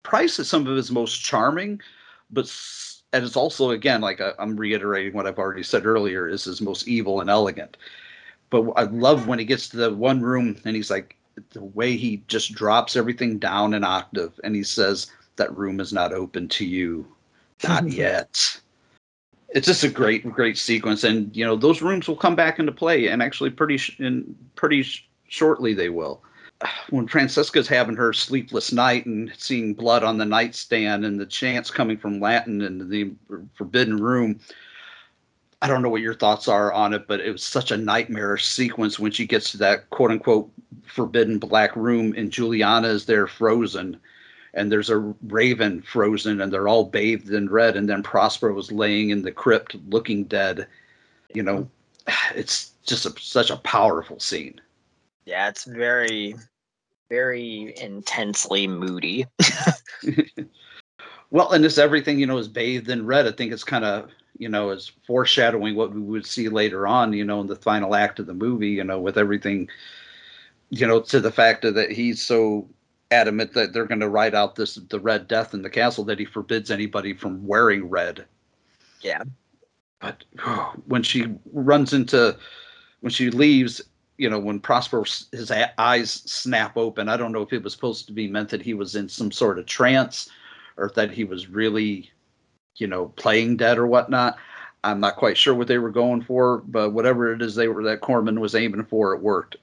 Price 0.02 0.38
is 0.38 0.48
some 0.48 0.66
of 0.66 0.76
his 0.76 0.90
most 0.90 1.22
charming, 1.22 1.80
but 2.30 2.50
and 3.12 3.24
it's 3.24 3.36
also 3.36 3.70
again 3.70 4.00
like 4.00 4.20
I, 4.20 4.32
I'm 4.38 4.56
reiterating 4.56 5.12
what 5.12 5.26
I've 5.26 5.38
already 5.38 5.62
said 5.62 5.86
earlier 5.86 6.28
is 6.28 6.44
his 6.44 6.60
most 6.60 6.88
evil 6.88 7.20
and 7.20 7.30
elegant. 7.30 7.76
But 8.50 8.70
I 8.76 8.84
love 8.84 9.26
when 9.26 9.38
he 9.38 9.44
gets 9.44 9.68
to 9.68 9.76
the 9.76 9.92
one 9.92 10.20
room 10.20 10.56
and 10.64 10.74
he's 10.74 10.90
like 10.90 11.16
the 11.50 11.64
way 11.64 11.96
he 11.96 12.22
just 12.28 12.52
drops 12.52 12.96
everything 12.96 13.38
down 13.38 13.74
an 13.74 13.84
octave 13.84 14.38
and 14.44 14.54
he 14.54 14.62
says 14.62 15.10
that 15.36 15.56
room 15.56 15.80
is 15.80 15.92
not 15.92 16.12
open 16.12 16.48
to 16.48 16.64
you. 16.64 17.06
Not 17.64 17.88
yet. 17.92 18.60
It's 19.50 19.66
just 19.66 19.84
a 19.84 19.88
great 19.88 20.24
great 20.32 20.56
sequence. 20.56 21.04
And 21.04 21.34
you 21.36 21.44
know 21.44 21.56
those 21.56 21.82
rooms 21.82 22.08
will 22.08 22.16
come 22.16 22.36
back 22.36 22.58
into 22.58 22.72
play 22.72 23.08
and 23.08 23.22
actually 23.22 23.50
pretty 23.50 23.76
sh- 23.76 23.98
in 23.98 24.36
pretty 24.54 24.82
sh- 24.82 25.08
shortly 25.28 25.74
they 25.74 25.88
will 25.88 26.22
when 26.90 27.06
francesca's 27.06 27.68
having 27.68 27.96
her 27.96 28.12
sleepless 28.12 28.72
night 28.72 29.06
and 29.06 29.32
seeing 29.36 29.74
blood 29.74 30.02
on 30.02 30.18
the 30.18 30.24
nightstand 30.24 31.04
and 31.04 31.18
the 31.18 31.26
chants 31.26 31.70
coming 31.70 31.96
from 31.96 32.20
latin 32.20 32.62
and 32.62 32.90
the 32.90 33.10
forbidden 33.54 33.96
room 33.96 34.38
i 35.62 35.68
don't 35.68 35.82
know 35.82 35.88
what 35.88 36.02
your 36.02 36.14
thoughts 36.14 36.48
are 36.48 36.72
on 36.72 36.92
it 36.92 37.06
but 37.06 37.20
it 37.20 37.30
was 37.30 37.42
such 37.42 37.70
a 37.70 37.76
nightmarish 37.76 38.46
sequence 38.46 38.98
when 38.98 39.12
she 39.12 39.26
gets 39.26 39.50
to 39.50 39.56
that 39.58 39.88
quote 39.90 40.10
unquote 40.10 40.50
forbidden 40.86 41.38
black 41.38 41.74
room 41.76 42.14
and 42.16 42.32
juliana 42.32 42.88
is 42.88 43.06
there 43.06 43.26
frozen 43.26 43.98
and 44.54 44.70
there's 44.70 44.90
a 44.90 44.98
raven 45.28 45.82
frozen 45.82 46.40
and 46.40 46.52
they're 46.52 46.68
all 46.68 46.84
bathed 46.84 47.30
in 47.30 47.48
red 47.48 47.76
and 47.76 47.88
then 47.88 48.02
prospero 48.02 48.58
is 48.58 48.72
laying 48.72 49.10
in 49.10 49.22
the 49.22 49.32
crypt 49.32 49.76
looking 49.88 50.24
dead. 50.24 50.66
You 51.34 51.42
know 51.42 51.70
it's 52.34 52.72
just 52.84 53.06
a, 53.06 53.14
such 53.20 53.50
a 53.50 53.56
powerful 53.56 54.18
scene. 54.18 54.60
Yeah, 55.26 55.48
it's 55.48 55.64
very, 55.64 56.34
very 57.10 57.74
intensely 57.82 58.66
moody. 58.66 59.26
well 61.30 61.50
and 61.52 61.62
this 61.64 61.76
everything 61.76 62.18
you 62.18 62.26
know 62.26 62.38
is 62.38 62.48
bathed 62.48 62.88
in 62.88 63.04
red 63.04 63.26
i 63.26 63.32
think 63.32 63.52
it's 63.52 63.64
kind 63.64 63.84
of 63.84 64.10
you 64.38 64.48
know 64.48 64.70
is 64.70 64.92
foreshadowing 65.06 65.74
what 65.74 65.92
we 65.92 66.00
would 66.00 66.24
see 66.24 66.48
later 66.48 66.86
on 66.86 67.12
you 67.12 67.24
know 67.24 67.40
in 67.40 67.46
the 67.46 67.56
final 67.56 67.94
act 67.94 68.18
of 68.18 68.26
the 68.26 68.34
movie 68.34 68.70
you 68.70 68.84
know 68.84 68.98
with 68.98 69.18
everything 69.18 69.68
you 70.70 70.86
know 70.86 71.00
to 71.00 71.20
the 71.20 71.30
fact 71.30 71.62
that 71.62 71.90
he's 71.90 72.22
so 72.22 72.66
adamant 73.10 73.52
that 73.52 73.72
they're 73.72 73.86
going 73.86 74.00
to 74.00 74.08
write 74.08 74.34
out 74.34 74.54
this 74.54 74.76
the 74.88 75.00
red 75.00 75.26
death 75.28 75.52
in 75.52 75.62
the 75.62 75.70
castle 75.70 76.04
that 76.04 76.18
he 76.18 76.24
forbids 76.24 76.70
anybody 76.70 77.12
from 77.12 77.44
wearing 77.46 77.88
red 77.88 78.24
Yeah. 79.02 79.24
but 80.00 80.24
when 80.86 81.02
she 81.02 81.26
runs 81.52 81.92
into 81.92 82.36
when 83.00 83.10
she 83.10 83.30
leaves 83.30 83.82
you 84.20 84.28
know 84.28 84.38
when 84.38 84.60
prosper 84.60 85.02
his 85.32 85.50
eyes 85.78 86.10
snap 86.26 86.76
open 86.76 87.08
i 87.08 87.16
don't 87.16 87.32
know 87.32 87.40
if 87.40 87.54
it 87.54 87.62
was 87.62 87.72
supposed 87.72 88.06
to 88.06 88.12
be 88.12 88.28
meant 88.28 88.50
that 88.50 88.60
he 88.60 88.74
was 88.74 88.94
in 88.94 89.08
some 89.08 89.32
sort 89.32 89.58
of 89.58 89.64
trance 89.64 90.28
or 90.76 90.92
that 90.94 91.10
he 91.10 91.24
was 91.24 91.48
really 91.48 92.10
you 92.76 92.86
know 92.86 93.08
playing 93.16 93.56
dead 93.56 93.78
or 93.78 93.86
whatnot. 93.86 94.36
I'm 94.82 95.00
not 95.00 95.16
quite 95.16 95.36
sure 95.36 95.54
what 95.54 95.68
they 95.68 95.78
were 95.78 95.90
going 95.90 96.22
for 96.22 96.58
but 96.58 96.90
whatever 96.90 97.32
it 97.32 97.40
is 97.40 97.54
they 97.54 97.68
were 97.68 97.82
that 97.84 98.02
corman 98.02 98.40
was 98.40 98.54
aiming 98.54 98.84
for 98.84 99.14
it 99.14 99.22
worked. 99.22 99.56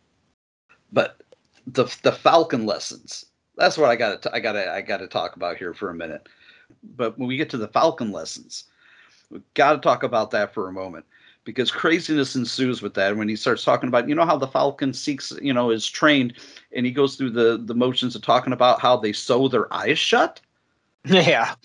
But 0.92 1.22
the 1.68 1.86
the 2.02 2.12
falcon 2.12 2.66
lessons 2.66 3.26
that's 3.58 3.78
what 3.78 3.90
i 3.92 3.96
got 3.96 4.24
to 4.24 4.34
i 4.34 4.40
got 4.40 4.54
to 4.54 4.72
i 4.72 4.82
got 4.82 4.98
to 4.98 5.08
talk 5.08 5.36
about 5.36 5.58
here 5.58 5.74
for 5.76 5.92
a 5.92 5.96
minute. 5.96 6.28
But 6.96 7.18
when 7.20 7.28
we 7.28 7.38
get 7.38 7.52
to 7.52 7.58
the 7.58 7.68
falcon 7.68 8.12
lessons 8.12 8.64
we 9.30 9.40
got 9.54 9.74
to 9.74 9.80
talk 9.80 10.02
about 10.02 10.32
that 10.32 10.52
for 10.52 10.68
a 10.68 10.74
moment 10.74 11.06
because 11.48 11.72
craziness 11.72 12.36
ensues 12.36 12.82
with 12.82 12.94
that. 12.96 13.16
When 13.16 13.30
he 13.30 13.38
starts 13.38 13.64
talking 13.64 13.88
about 13.88 14.08
you 14.10 14.14
know 14.14 14.26
how 14.26 14.38
the 14.38 14.48
falcon 14.48 14.94
seeks 14.94 15.32
you 15.42 15.54
know 15.54 15.72
is 15.72 15.88
trained 15.88 16.34
and 16.74 16.86
he 16.86 16.92
goes 16.92 17.16
through 17.16 17.32
the 17.32 17.58
the 17.58 17.74
motions 17.74 18.16
of 18.16 18.22
talking 18.22 18.52
about 18.52 18.82
how 18.82 18.98
they 18.98 19.14
sew 19.14 19.48
their 19.48 19.74
eyes 19.74 19.98
shut? 19.98 20.40
Yeah. 21.06 21.56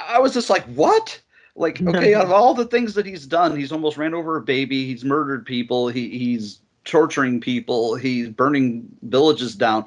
i 0.00 0.18
was 0.18 0.34
just 0.34 0.50
like 0.50 0.64
what? 0.64 1.20
Like 1.54 1.80
okay 1.86 2.14
out 2.14 2.24
of 2.24 2.32
all 2.32 2.54
the 2.54 2.66
things 2.66 2.94
that 2.94 3.06
he's 3.06 3.24
done 3.24 3.56
he's 3.56 3.70
almost 3.70 3.96
ran 3.96 4.14
over 4.14 4.36
a 4.36 4.42
baby 4.42 4.84
he's 4.84 5.04
murdered 5.04 5.46
people 5.46 5.86
he, 5.88 6.08
he's 6.18 6.58
torturing 6.84 7.40
people 7.40 7.94
he's 7.94 8.28
burning 8.28 8.88
villages 9.02 9.54
down. 9.54 9.84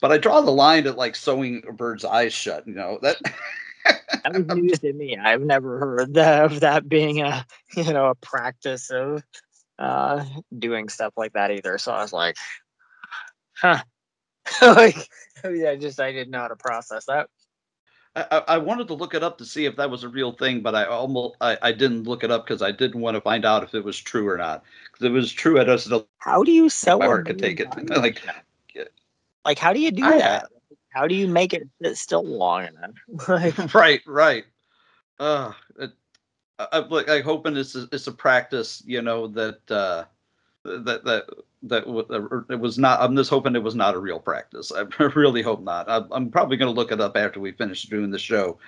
But 0.00 0.10
i 0.10 0.16
draw 0.16 0.40
the 0.40 0.50
line 0.50 0.86
at 0.86 0.96
like 0.96 1.14
sewing 1.14 1.62
a 1.68 1.72
bird's 1.72 2.04
eyes 2.04 2.32
shut 2.32 2.66
you 2.66 2.74
know 2.74 2.98
that 3.02 3.20
That 3.84 4.34
was 4.34 4.46
news 4.46 4.78
to 4.80 4.92
me. 4.92 5.16
I've 5.16 5.42
never 5.42 5.78
heard 5.78 6.14
that, 6.14 6.44
of 6.44 6.60
that 6.60 6.88
being 6.88 7.20
a 7.20 7.44
you 7.76 7.92
know 7.92 8.06
a 8.06 8.14
practice 8.14 8.90
of 8.90 9.22
uh 9.78 10.24
doing 10.58 10.88
stuff 10.88 11.14
like 11.16 11.32
that 11.32 11.50
either. 11.50 11.78
So 11.78 11.92
I 11.92 12.02
was 12.02 12.12
like, 12.12 12.36
huh. 13.54 13.82
like 14.62 15.08
I 15.44 15.76
just 15.76 16.00
I 16.00 16.12
didn't 16.12 16.30
know 16.30 16.40
how 16.40 16.48
to 16.48 16.56
process 16.56 17.06
that. 17.06 17.28
I, 18.14 18.42
I 18.46 18.58
wanted 18.58 18.88
to 18.88 18.94
look 18.94 19.14
it 19.14 19.22
up 19.22 19.38
to 19.38 19.44
see 19.46 19.64
if 19.64 19.76
that 19.76 19.90
was 19.90 20.04
a 20.04 20.08
real 20.08 20.32
thing, 20.32 20.60
but 20.60 20.74
I 20.74 20.84
almost 20.84 21.36
I, 21.40 21.56
I 21.62 21.72
didn't 21.72 22.04
look 22.04 22.22
it 22.22 22.30
up 22.30 22.44
because 22.46 22.60
I 22.60 22.70
didn't 22.70 23.00
want 23.00 23.14
to 23.14 23.22
find 23.22 23.44
out 23.44 23.62
if 23.62 23.74
it 23.74 23.84
was 23.84 23.98
true 23.98 24.28
or 24.28 24.36
not. 24.36 24.64
Because 24.92 25.06
it 25.06 25.10
was 25.12 25.32
true, 25.32 25.58
I 25.60 25.64
just 25.64 25.90
How 26.18 26.42
do 26.42 26.52
you 26.52 26.64
my 26.64 26.90
a 26.90 27.08
heart 27.08 27.26
could 27.26 27.38
take 27.38 27.60
it. 27.60 27.68
like 27.88 28.22
like 29.44 29.58
how 29.58 29.72
do 29.72 29.80
you 29.80 29.90
do 29.90 30.04
I- 30.04 30.18
that? 30.18 30.48
How 30.92 31.06
do 31.06 31.14
you 31.14 31.26
make 31.26 31.54
it 31.54 31.68
still 31.94 32.24
long 32.24 32.66
enough? 32.66 32.94
like 33.28 33.74
right, 33.74 34.00
right. 34.06 34.44
Uh, 35.18 35.52
it, 35.78 35.90
I- 36.58 36.68
I'm 36.72 36.88
like 36.90 37.08
I 37.08 37.20
hoping 37.20 37.56
it's 37.56 37.74
a, 37.74 37.88
it's 37.92 38.06
a 38.06 38.12
practice, 38.12 38.82
you 38.86 39.02
know, 39.02 39.26
that 39.28 39.70
uh, 39.70 40.04
that 40.64 41.04
that 41.04 41.24
that 41.64 41.86
w- 41.86 42.44
it 42.50 42.60
was 42.60 42.78
not. 42.78 43.00
I'm 43.00 43.16
just 43.16 43.30
hoping 43.30 43.56
it 43.56 43.62
was 43.62 43.74
not 43.74 43.94
a 43.94 43.98
real 43.98 44.20
practice. 44.20 44.70
I 44.72 44.80
really 45.14 45.42
hope 45.42 45.62
not. 45.62 45.88
I'm, 45.88 46.06
I'm 46.10 46.30
probably 46.30 46.56
going 46.56 46.72
to 46.72 46.78
look 46.78 46.92
it 46.92 47.00
up 47.00 47.16
after 47.16 47.40
we 47.40 47.52
finish 47.52 47.84
doing 47.84 48.10
the 48.10 48.18
show, 48.18 48.58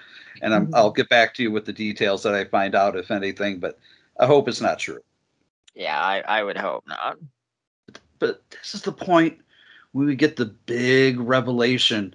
and 0.42 0.54
I'm, 0.54 0.74
I'll 0.74 0.90
get 0.90 1.08
back 1.08 1.34
to 1.34 1.42
you 1.42 1.50
with 1.50 1.66
the 1.66 1.72
details 1.72 2.22
that 2.22 2.34
I 2.34 2.44
find 2.44 2.74
out, 2.74 2.96
if 2.96 3.10
anything. 3.10 3.58
But 3.60 3.78
I 4.18 4.26
hope 4.26 4.48
it's 4.48 4.60
not 4.60 4.78
true. 4.78 5.00
Yeah, 5.74 6.00
I, 6.00 6.20
I 6.20 6.42
would 6.42 6.56
hope 6.56 6.86
not. 6.86 7.18
But 8.20 8.42
this 8.50 8.74
is 8.74 8.82
the 8.82 8.92
point 8.92 9.40
we 9.94 10.14
get 10.16 10.36
the 10.36 10.46
big 10.46 11.18
revelation 11.20 12.14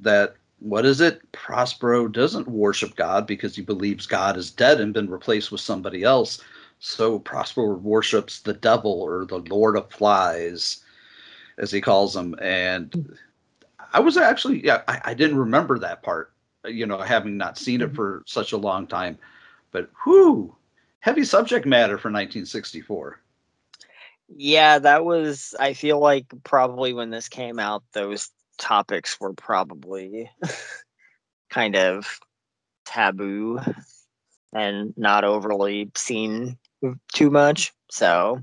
that 0.00 0.36
what 0.60 0.86
is 0.86 1.00
it? 1.00 1.20
Prospero 1.32 2.08
doesn't 2.08 2.48
worship 2.48 2.96
God 2.96 3.26
because 3.26 3.54
he 3.54 3.62
believes 3.62 4.06
God 4.06 4.36
is 4.36 4.50
dead 4.50 4.80
and 4.80 4.94
been 4.94 5.10
replaced 5.10 5.52
with 5.52 5.60
somebody 5.60 6.02
else. 6.02 6.42
So 6.78 7.18
Prospero 7.18 7.74
worships 7.74 8.40
the 8.40 8.54
devil 8.54 9.02
or 9.02 9.26
the 9.26 9.38
Lord 9.38 9.76
of 9.76 9.90
Flies, 9.90 10.82
as 11.58 11.70
he 11.70 11.80
calls 11.80 12.14
him. 12.16 12.34
And 12.40 13.16
I 13.92 14.00
was 14.00 14.16
actually, 14.16 14.64
yeah, 14.64 14.82
I, 14.88 15.00
I 15.06 15.14
didn't 15.14 15.38
remember 15.38 15.78
that 15.78 16.02
part, 16.02 16.32
you 16.64 16.86
know, 16.86 16.98
having 16.98 17.36
not 17.36 17.58
seen 17.58 17.80
it 17.80 17.88
mm-hmm. 17.88 17.96
for 17.96 18.22
such 18.26 18.52
a 18.52 18.58
long 18.58 18.86
time. 18.86 19.18
But 19.72 19.90
whew, 20.04 20.54
heavy 21.00 21.24
subject 21.24 21.66
matter 21.66 21.98
for 21.98 22.08
1964. 22.08 23.20
Yeah, 24.28 24.78
that 24.80 25.04
was. 25.04 25.54
I 25.58 25.74
feel 25.74 25.98
like 25.98 26.26
probably 26.44 26.92
when 26.92 27.10
this 27.10 27.28
came 27.28 27.58
out, 27.58 27.84
those 27.92 28.30
topics 28.58 29.20
were 29.20 29.32
probably 29.34 30.30
kind 31.50 31.76
of 31.76 32.18
taboo 32.84 33.60
and 34.52 34.94
not 34.96 35.24
overly 35.24 35.90
seen 35.94 36.58
too 37.12 37.30
much. 37.30 37.72
So 37.90 38.42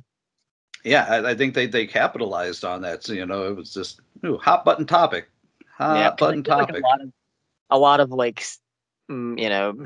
Yeah, 0.84 1.06
I, 1.10 1.32
I 1.32 1.36
think 1.36 1.54
they, 1.54 1.68
they 1.68 1.88
capitalized 1.88 2.64
on 2.64 2.82
that. 2.82 3.04
So, 3.04 3.14
you 3.14 3.26
know, 3.26 3.48
it 3.48 3.56
was 3.56 3.74
just 3.74 4.00
ooh, 4.26 4.38
hot 4.38 4.64
button 4.66 4.86
topic. 4.86 5.28
Hot 5.78 5.98
yeah, 5.98 6.10
button 6.12 6.44
feel 6.44 6.56
like 6.56 6.68
topic. 6.68 6.84
a 6.84 6.88
lot 6.88 7.02
of 7.02 7.14
a 7.70 7.78
lot 7.78 8.00
of 8.00 8.12
like 8.12 8.46
mm, 9.10 9.40
you 9.40 9.50
know 9.50 9.86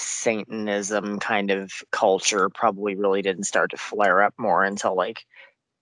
Satanism 0.00 1.18
kind 1.18 1.50
of 1.50 1.72
culture 1.90 2.48
probably 2.48 2.94
really 2.96 3.22
didn't 3.22 3.44
start 3.44 3.70
to 3.72 3.76
flare 3.76 4.22
up 4.22 4.34
more 4.38 4.64
until 4.64 4.96
like 4.96 5.26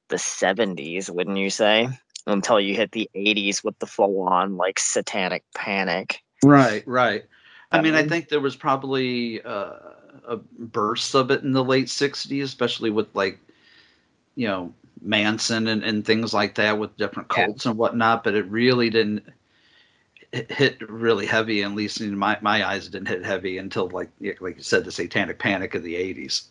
the 0.08 0.18
70s, 0.18 1.10
wouldn't 1.10 1.36
you 1.38 1.50
say? 1.50 1.88
Until 2.26 2.60
you 2.60 2.74
hit 2.74 2.92
the 2.92 3.08
80s 3.14 3.62
with 3.64 3.78
the 3.78 3.86
full 3.86 4.22
on 4.22 4.56
like 4.56 4.78
satanic 4.78 5.44
panic. 5.54 6.20
Right, 6.42 6.86
right. 6.86 7.24
I 7.72 7.78
mean, 7.78 7.94
I 7.94 8.02
Um, 8.02 8.08
think 8.08 8.28
there 8.28 8.40
was 8.40 8.56
probably 8.56 9.42
uh, 9.42 9.74
a 10.26 10.36
burst 10.58 11.14
of 11.14 11.30
it 11.30 11.42
in 11.42 11.52
the 11.52 11.64
late 11.64 11.88
60s, 11.88 12.44
especially 12.44 12.90
with 12.90 13.14
like, 13.14 13.38
you 14.34 14.48
know, 14.48 14.72
Manson 15.00 15.68
and, 15.68 15.84
and 15.84 16.04
things 16.04 16.32
like 16.34 16.54
that 16.56 16.78
with 16.78 16.96
different 16.96 17.28
Yeah. 17.36 17.46
cults 17.46 17.66
and 17.66 17.76
whatnot, 17.76 18.24
but 18.24 18.34
it 18.34 18.46
really 18.46 18.90
didn't 18.90 19.26
hit- 20.32 20.88
really 20.88 21.26
heavy, 21.26 21.62
at 21.62 21.74
least 21.74 22.00
in 22.00 22.16
my, 22.16 22.38
my 22.40 22.66
eyes, 22.66 22.88
didn't 22.88 23.08
hit 23.08 23.24
heavy 23.24 23.58
until 23.58 23.88
like, 23.88 24.10
like 24.40 24.56
you 24.56 24.62
said, 24.62 24.84
the 24.84 24.92
satanic 24.92 25.38
panic 25.38 25.74
of 25.74 25.82
the 25.82 25.94
80s. 25.94 26.44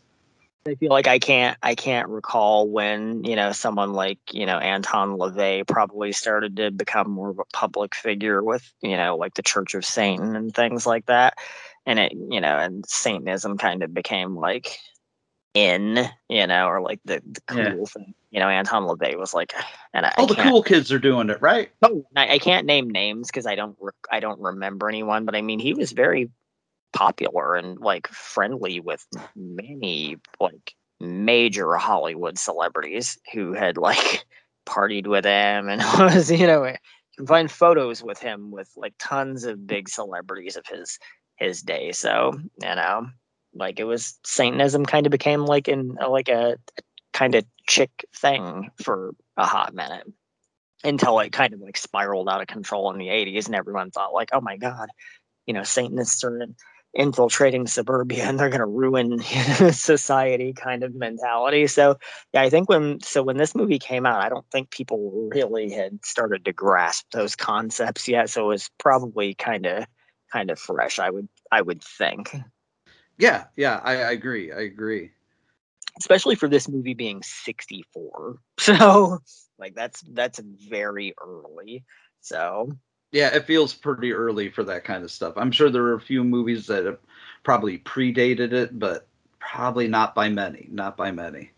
I 0.67 0.75
feel 0.75 0.89
like 0.89 1.07
I 1.07 1.17
can't 1.17 1.57
I 1.63 1.75
can't 1.75 2.09
recall 2.09 2.67
when, 2.67 3.23
you 3.23 3.37
know, 3.37 3.53
someone 3.53 3.93
like, 3.93 4.19
you 4.31 4.45
know, 4.45 4.57
Anton 4.57 5.17
LaVey 5.17 5.65
probably 5.65 6.11
started 6.11 6.57
to 6.57 6.71
become 6.71 7.09
more 7.09 7.29
of 7.29 7.39
a 7.39 7.45
public 7.53 7.95
figure 7.95 8.43
with, 8.43 8.69
you 8.81 8.97
know, 8.97 9.15
like 9.15 9.35
the 9.35 9.43
Church 9.43 9.75
of 9.75 9.85
Satan 9.85 10.35
and 10.35 10.53
things 10.53 10.85
like 10.85 11.05
that. 11.05 11.35
And 11.85 11.99
it, 11.99 12.11
you 12.11 12.41
know, 12.41 12.57
and 12.57 12.85
Satanism 12.85 13.57
kind 13.57 13.81
of 13.81 13.93
became 13.93 14.35
like 14.35 14.77
in, 15.57 16.09
you 16.29 16.45
know, 16.47 16.67
or 16.67 16.81
like 16.81 16.99
the, 17.05 17.21
the 17.25 17.41
cool 17.47 17.63
Yeah. 17.63 17.85
thing. 17.85 18.13
You 18.31 18.39
know, 18.39 18.49
Anton 18.49 18.83
LaVey 18.83 19.17
was 19.17 19.33
like 19.33 19.53
and 19.93 20.05
I, 20.05 20.13
All 20.17 20.25
I 20.25 20.27
the 20.27 20.35
cool 20.35 20.61
kids 20.61 20.91
are 20.91 20.99
doing 20.99 21.29
it, 21.29 21.41
right? 21.41 21.71
Oh, 21.81 22.05
I, 22.15 22.33
I 22.35 22.39
can't 22.39 22.65
name 22.67 22.89
names 22.89 23.27
because 23.27 23.47
I 23.47 23.55
don't 23.55 23.77
rec- 23.79 23.95
I 24.11 24.19
don't 24.19 24.39
remember 24.39 24.89
anyone, 24.89 25.25
but 25.25 25.35
I 25.35 25.41
mean 25.41 25.59
he 25.59 25.73
was 25.73 25.91
very 25.91 26.29
popular 26.93 27.55
and 27.55 27.79
like 27.79 28.07
friendly 28.07 28.79
with 28.79 29.05
many 29.35 30.17
like 30.39 30.73
major 30.99 31.75
Hollywood 31.75 32.37
celebrities 32.39 33.17
who 33.33 33.53
had 33.53 33.77
like 33.77 34.25
partied 34.67 35.07
with 35.07 35.25
him 35.25 35.69
and 35.69 35.81
was 35.99 36.31
you 36.31 36.45
know 36.47 36.65
you 36.65 36.75
can 37.17 37.27
find 37.27 37.51
photos 37.51 38.03
with 38.03 38.19
him 38.19 38.51
with 38.51 38.69
like 38.75 38.93
tons 38.99 39.43
of 39.45 39.65
big 39.67 39.89
celebrities 39.89 40.55
of 40.57 40.65
his 40.67 40.99
his 41.37 41.61
day. 41.61 41.91
So 41.91 42.33
you 42.61 42.75
know 42.75 43.07
like 43.57 43.79
it 43.79 43.85
was 43.85 44.19
Satanism 44.25 44.85
kind 44.85 45.05
of 45.05 45.11
became 45.11 45.45
like 45.45 45.67
in 45.67 45.97
uh, 46.01 46.09
like 46.09 46.29
a 46.29 46.57
kind 47.13 47.35
of 47.35 47.45
chick 47.67 48.05
thing 48.15 48.69
for 48.83 49.13
a 49.35 49.45
hot 49.45 49.73
minute. 49.73 50.05
Until 50.83 51.19
it 51.19 51.31
kind 51.31 51.53
of 51.53 51.59
like 51.59 51.75
spiraled 51.75 52.29
out 52.29 52.41
of 52.41 52.47
control 52.47 52.91
in 52.91 52.99
the 52.99 53.07
80s 53.07 53.47
and 53.47 53.55
everyone 53.55 53.89
thought 53.89 54.13
like 54.13 54.29
oh 54.31 54.41
my 54.41 54.57
god 54.57 54.89
you 55.47 55.53
know 55.55 55.63
satanists 55.63 56.23
are 56.23 56.45
infiltrating 56.93 57.67
suburbia 57.67 58.23
and 58.23 58.39
they're 58.39 58.49
going 58.49 58.59
to 58.59 58.65
ruin 58.65 59.19
society 59.71 60.53
kind 60.53 60.83
of 60.83 60.95
mentality. 60.95 61.67
So 61.67 61.97
yeah 62.33 62.41
i 62.41 62.49
think 62.49 62.69
when 62.69 62.99
so 63.01 63.23
when 63.23 63.37
this 63.37 63.55
movie 63.55 63.79
came 63.79 64.05
out 64.05 64.21
i 64.21 64.29
don't 64.29 64.49
think 64.51 64.71
people 64.71 65.29
really 65.33 65.71
had 65.71 66.03
started 66.03 66.45
to 66.45 66.53
grasp 66.53 67.05
those 67.11 67.35
concepts 67.35 68.07
yet 68.07 68.29
so 68.29 68.45
it 68.45 68.47
was 68.47 68.69
probably 68.77 69.33
kind 69.33 69.65
of 69.65 69.85
kind 70.31 70.49
of 70.49 70.59
fresh 70.59 70.99
i 70.99 71.09
would 71.09 71.27
i 71.51 71.61
would 71.61 71.83
think 71.83 72.35
Yeah, 73.17 73.45
yeah, 73.55 73.81
I, 73.83 73.93
I 74.03 74.11
agree. 74.11 74.51
I 74.51 74.61
agree. 74.61 75.11
especially 75.99 76.35
for 76.35 76.47
this 76.47 76.69
movie 76.69 76.93
being 76.93 77.21
64 77.23 78.37
so 78.59 79.19
like 79.57 79.73
that's 79.75 80.01
that's 80.13 80.39
very 80.69 81.13
early 81.21 81.83
so 82.21 82.71
Yeah, 83.11 83.33
it 83.33 83.45
feels 83.45 83.73
pretty 83.73 84.11
early 84.13 84.49
for 84.49 84.63
that 84.65 84.83
kind 84.83 85.03
of 85.03 85.11
stuff. 85.11 85.33
I'm 85.37 85.51
sure 85.51 85.69
there 85.69 85.83
are 85.83 85.95
a 85.95 86.01
few 86.01 86.23
movies 86.23 86.67
that 86.67 86.85
have 86.85 86.99
probably 87.43 87.79
predated 87.79 88.51
it, 88.51 88.77
but 88.77 89.07
probably 89.39 89.87
not 89.87 90.13
by 90.13 90.29
many. 90.29 90.67
Not 90.71 90.97
by 90.97 91.11
many. 91.11 91.51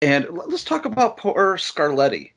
And 0.00 0.26
let's 0.30 0.64
talk 0.64 0.86
about 0.86 1.18
poor 1.18 1.56
Scarlatti. 1.56 2.32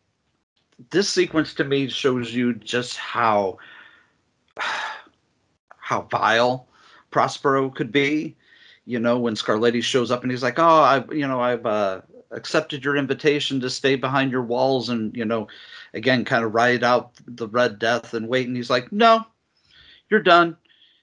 This 0.91 1.09
sequence 1.09 1.53
to 1.55 1.63
me 1.63 1.87
shows 1.89 2.33
you 2.33 2.53
just 2.53 2.97
how 2.97 3.57
how 5.77 6.01
vile 6.11 6.67
Prospero 7.09 7.69
could 7.69 7.91
be. 7.91 8.35
You 8.87 8.99
know, 8.99 9.19
when 9.19 9.35
Scarlatti 9.35 9.83
shows 9.83 10.11
up 10.11 10.23
and 10.23 10.31
he's 10.31 10.41
like, 10.41 10.59
"Oh, 10.59 10.81
I've 10.81 11.13
you 11.13 11.27
know, 11.27 11.41
I've 11.41 11.65
uh, 11.65 12.01
accepted 12.31 12.85
your 12.85 12.95
invitation 12.95 13.59
to 13.59 13.69
stay 13.69 13.95
behind 13.95 14.31
your 14.31 14.43
walls 14.43 14.87
and 14.87 15.15
you 15.15 15.25
know, 15.25 15.49
again, 15.93 16.23
kind 16.23 16.45
of 16.45 16.53
ride 16.53 16.85
out 16.85 17.11
the 17.27 17.49
Red 17.49 17.79
Death 17.79 18.13
and 18.13 18.29
wait." 18.29 18.47
And 18.47 18.55
he's 18.55 18.69
like, 18.69 18.89
"No, 18.93 19.25
you're 20.09 20.23
done. 20.23 20.55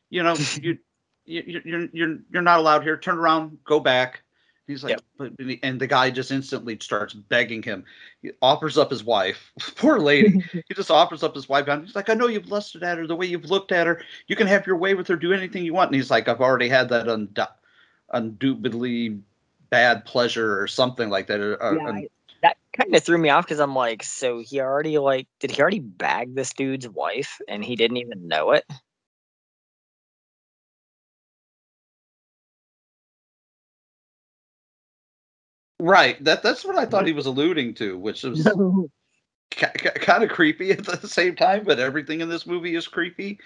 You 0.08 0.22
know, 0.22 0.34
you, 0.62 0.78
you 1.26 1.60
you're 1.62 1.88
you're 1.92 2.18
you're 2.32 2.42
not 2.42 2.58
allowed 2.58 2.84
here. 2.84 2.96
Turn 2.96 3.18
around, 3.18 3.58
go 3.64 3.80
back." 3.80 4.22
He's 4.66 4.82
like, 4.82 4.92
Yep. 4.92 5.02
but 5.18 5.32
and 5.62 5.78
the 5.78 5.86
guy 5.86 6.10
just 6.10 6.30
instantly 6.30 6.78
starts 6.80 7.12
begging 7.12 7.62
him. 7.62 7.84
He 8.22 8.30
offers 8.40 8.78
up 8.78 8.90
his 8.90 9.04
wife. 9.04 9.52
Poor 9.76 9.98
lady. 9.98 10.42
he 10.52 10.74
just 10.74 10.90
offers 10.90 11.22
up 11.22 11.34
his 11.34 11.50
wife. 11.50 11.68
And 11.68 11.84
he's 11.84 11.94
like, 11.94 12.08
I 12.08 12.14
know 12.14 12.28
you've 12.28 12.50
lusted 12.50 12.82
at 12.82 12.96
her 12.96 13.06
the 13.06 13.14
way 13.14 13.26
you've 13.26 13.50
looked 13.50 13.72
at 13.72 13.86
her. 13.86 14.00
You 14.26 14.36
can 14.36 14.46
have 14.46 14.66
your 14.66 14.76
way 14.76 14.94
with 14.94 15.06
her. 15.08 15.16
Do 15.16 15.34
anything 15.34 15.66
you 15.66 15.74
want. 15.74 15.88
And 15.88 15.96
he's 15.96 16.10
like, 16.10 16.28
I've 16.28 16.40
already 16.40 16.70
had 16.70 16.88
that 16.88 17.06
undu- 17.06 17.46
undoubtedly 18.14 19.20
bad 19.70 20.04
pleasure 20.04 20.60
or 20.60 20.66
something 20.66 21.10
like 21.10 21.26
that. 21.26 21.40
or- 21.40 21.62
or- 21.62 21.76
yeah, 21.76 21.88
un- 21.88 21.96
I- 21.96 22.08
that 22.42 22.56
kind 22.72 22.94
of 22.94 23.02
threw 23.02 23.18
me 23.18 23.30
off 23.30 23.44
because 23.44 23.60
I'm 23.60 23.74
like, 23.74 24.02
so 24.02 24.40
he 24.40 24.60
already 24.60 24.98
like, 24.98 25.26
did 25.40 25.50
he 25.50 25.60
already 25.60 25.80
bag 25.80 26.34
this 26.34 26.52
dude's 26.52 26.88
wife 26.88 27.40
and 27.48 27.64
he 27.64 27.76
didn't 27.76 27.98
even 27.98 28.28
know 28.28 28.52
it? 28.52 28.64
right. 35.78 36.22
That 36.24 36.42
that's 36.42 36.64
what 36.64 36.78
I 36.78 36.86
thought 36.86 37.06
he 37.06 37.12
was 37.12 37.26
alluding 37.26 37.74
to, 37.74 37.96
which 37.98 38.22
was 38.22 38.48
kind 39.50 40.24
of 40.24 40.30
creepy 40.30 40.70
at 40.72 40.84
the 40.84 41.08
same 41.08 41.36
time. 41.36 41.64
But 41.64 41.78
everything 41.78 42.20
in 42.20 42.28
this 42.28 42.46
movie 42.46 42.74
is 42.74 42.88
creepy. 42.88 43.38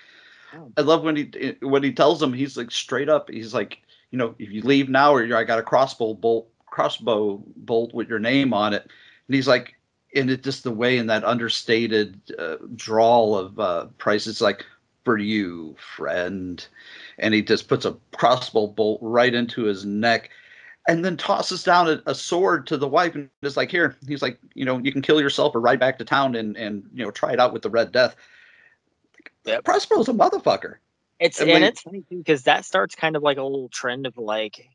Oh. 0.55 0.73
I 0.77 0.81
love 0.81 1.03
when 1.03 1.17
he 1.17 1.57
when 1.61 1.83
he 1.83 1.93
tells 1.93 2.23
him 2.23 2.33
he's 2.33 2.57
like 2.57 2.71
straight 2.71 3.09
up. 3.09 3.31
He's 3.31 3.55
like, 3.55 3.79
you 4.11 4.19
know, 4.19 4.35
if 4.39 4.51
you 4.51 4.63
leave 4.63 4.89
now, 4.89 5.13
or 5.13 5.25
you're, 5.25 5.37
I 5.37 5.45
got 5.45 5.59
a 5.59 5.63
crossbow 5.63 6.15
bolt, 6.15 6.49
crossbow 6.67 7.43
bolt 7.57 7.95
with 7.95 8.09
your 8.09 8.19
name 8.19 8.53
on 8.53 8.73
it. 8.73 8.83
And 8.83 9.35
he's 9.35 9.49
like, 9.49 9.75
and 10.15 10.31
it 10.31 10.43
just 10.43 10.65
the 10.65 10.71
way 10.71 10.97
in 10.97 11.07
that 11.09 11.25
understated 11.25 12.21
uh, 12.39 12.57
drawl 12.75 13.37
of 13.37 13.59
uh, 13.61 13.87
Price, 13.99 14.27
it's 14.27 14.41
like 14.41 14.65
for 15.05 15.19
you, 15.19 15.77
friend. 15.97 16.67
And 17.19 17.35
he 17.35 17.43
just 17.43 17.69
puts 17.69 17.85
a 17.85 17.97
crossbow 18.17 18.69
bolt 18.69 19.01
right 19.03 19.35
into 19.35 19.65
his 19.65 19.85
neck, 19.85 20.31
and 20.87 21.05
then 21.05 21.19
tosses 21.19 21.63
down 21.63 21.89
a, 21.89 22.03
a 22.07 22.15
sword 22.15 22.67
to 22.69 22.79
the 22.79 22.89
wife 22.89 23.15
and 23.15 23.29
is 23.43 23.57
like, 23.57 23.71
here. 23.71 23.97
He's 24.07 24.23
like, 24.23 24.39
you 24.55 24.65
know, 24.65 24.79
you 24.79 24.93
can 24.93 25.03
kill 25.03 25.21
yourself 25.21 25.55
or 25.55 25.61
ride 25.61 25.81
back 25.81 25.99
to 25.99 26.05
town 26.05 26.35
and 26.35 26.57
and 26.57 26.89
you 26.95 27.05
know 27.05 27.11
try 27.11 27.33
it 27.33 27.41
out 27.41 27.53
with 27.53 27.63
the 27.63 27.71
Red 27.71 27.93
Death. 27.93 28.17
Yep. 29.45 29.65
Prospero's 29.65 30.09
a 30.09 30.13
motherfucker. 30.13 30.77
It's 31.21 31.41
And 31.41 31.51
and, 31.51 31.63
like- 31.63 31.73
it's 31.73 31.83
funny 31.83 32.03
too 32.09 32.19
because 32.19 32.45
that 32.45 32.65
starts 32.65 32.95
kind 32.95 33.17
of 33.17 33.23
like 33.23 33.39
a 33.39 33.43
little 33.43 33.69
trend 33.69 34.07
of 34.07 34.17
like 34.19 34.69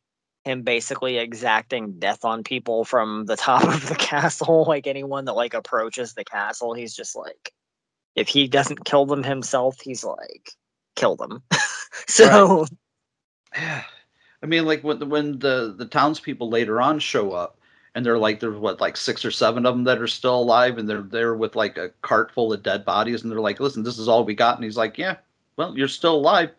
him 0.46 0.64
basically 0.64 1.18
exacting 1.18 2.00
death 2.00 2.26
on 2.26 2.44
people 2.44 2.84
from 2.84 3.26
the 3.26 3.36
top 3.38 3.64
of 3.64 3.88
the 3.88 3.96
castle. 3.96 4.66
Like 4.68 4.88
anyone 4.88 5.26
that 5.26 5.34
like 5.34 5.54
approaches 5.54 6.14
the 6.14 6.26
castle, 6.26 6.74
he's 6.74 6.96
just 6.96 7.16
like, 7.16 7.54
if 8.16 8.28
he 8.28 8.48
doesn't 8.48 8.86
kill 8.86 9.06
them 9.06 9.24
himself, 9.24 9.80
he's 9.82 10.04
like, 10.04 10.52
kill 10.96 11.16
them. 11.16 11.44
so 12.08 12.66
Yeah. 13.56 13.84
I 14.42 14.46
mean, 14.46 14.66
like 14.66 14.84
when 14.84 15.10
when 15.10 15.40
the 15.40 15.74
the 15.78 15.86
townspeople 15.86 16.50
later 16.50 16.82
on 16.82 17.00
show 17.00 17.32
up, 17.32 17.58
and 17.96 18.06
they're 18.06 18.18
like, 18.18 18.40
there's 18.42 18.58
what 18.58 18.82
like 18.82 18.98
six 18.98 19.24
or 19.24 19.32
seven 19.32 19.66
of 19.66 19.74
them 19.76 19.86
that 19.86 20.02
are 20.02 20.08
still 20.08 20.36
alive, 20.42 20.78
and 20.78 20.90
they're 20.90 21.02
there 21.02 21.34
with 21.36 21.56
like 21.56 21.78
a 21.78 21.92
cart 22.02 22.32
full 22.32 22.52
of 22.52 22.62
dead 22.64 22.84
bodies, 22.84 23.24
and 23.24 23.32
they're 23.32 23.40
like, 23.40 23.62
listen, 23.62 23.84
this 23.84 23.98
is 23.98 24.10
all 24.10 24.26
we 24.26 24.36
got, 24.36 24.56
and 24.58 24.66
he's 24.66 24.76
like, 24.76 24.98
yeah, 24.98 25.16
well, 25.58 25.78
you're 25.78 25.88
still 25.88 26.16
alive. 26.16 26.52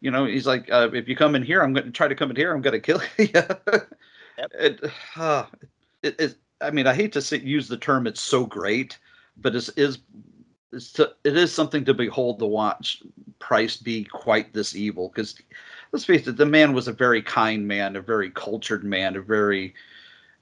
You 0.00 0.10
know, 0.10 0.26
he's 0.26 0.46
like, 0.46 0.70
uh, 0.70 0.90
if 0.92 1.08
you 1.08 1.16
come 1.16 1.34
in 1.34 1.42
here, 1.42 1.60
I'm 1.60 1.72
going 1.72 1.86
to 1.86 1.92
try 1.92 2.08
to 2.08 2.14
come 2.14 2.30
in 2.30 2.36
here, 2.36 2.54
I'm 2.54 2.62
going 2.62 2.80
to 2.80 2.80
kill 2.80 3.02
you. 3.18 3.28
It, 4.58 4.80
uh, 5.16 5.46
it, 6.02 6.20
it, 6.20 6.34
I 6.60 6.70
mean, 6.70 6.86
I 6.86 6.94
hate 6.94 7.12
to 7.12 7.22
say, 7.22 7.38
use 7.38 7.68
the 7.68 7.76
term 7.76 8.06
"it's 8.06 8.20
so 8.20 8.46
great," 8.46 8.98
but 9.36 9.54
it 9.54 9.68
is 9.76 9.98
it's 10.72 10.92
to, 10.92 11.12
it 11.24 11.36
is 11.36 11.52
something 11.52 11.84
to 11.84 11.94
behold 11.94 12.38
to 12.38 12.46
watch 12.46 13.02
Price 13.38 13.76
be 13.76 14.04
quite 14.04 14.52
this 14.52 14.76
evil 14.76 15.08
because 15.08 15.36
let's 15.92 16.04
face 16.04 16.26
it, 16.26 16.36
the 16.36 16.46
man 16.46 16.72
was 16.72 16.88
a 16.88 16.92
very 16.92 17.22
kind 17.22 17.66
man, 17.66 17.96
a 17.96 18.00
very 18.00 18.30
cultured 18.30 18.84
man, 18.84 19.16
a 19.16 19.22
very 19.22 19.74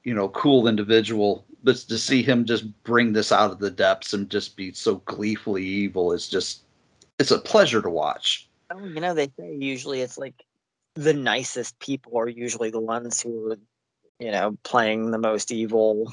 you 0.04 0.14
know 0.14 0.28
cool 0.30 0.66
individual. 0.68 1.44
But 1.62 1.76
to 1.76 1.98
see 1.98 2.22
him 2.22 2.44
just 2.44 2.82
bring 2.84 3.12
this 3.12 3.32
out 3.32 3.50
of 3.50 3.58
the 3.58 3.70
depths 3.70 4.12
and 4.12 4.30
just 4.30 4.56
be 4.56 4.72
so 4.72 4.96
gleefully 5.06 5.64
evil 5.64 6.12
is 6.12 6.28
just 6.28 6.62
it's 7.18 7.30
a 7.30 7.38
pleasure 7.38 7.82
to 7.82 7.90
watch. 7.90 8.48
Oh, 8.70 8.84
you 8.84 9.00
know, 9.00 9.14
they 9.14 9.28
say 9.38 9.56
usually 9.58 10.00
it's 10.00 10.18
like 10.18 10.44
the 10.94 11.14
nicest 11.14 11.78
people 11.78 12.18
are 12.18 12.28
usually 12.28 12.70
the 12.70 12.80
ones 12.80 13.20
who 13.20 13.52
are, 13.52 13.58
you 14.18 14.30
know, 14.32 14.56
playing 14.64 15.10
the 15.10 15.18
most 15.18 15.52
evil 15.52 16.12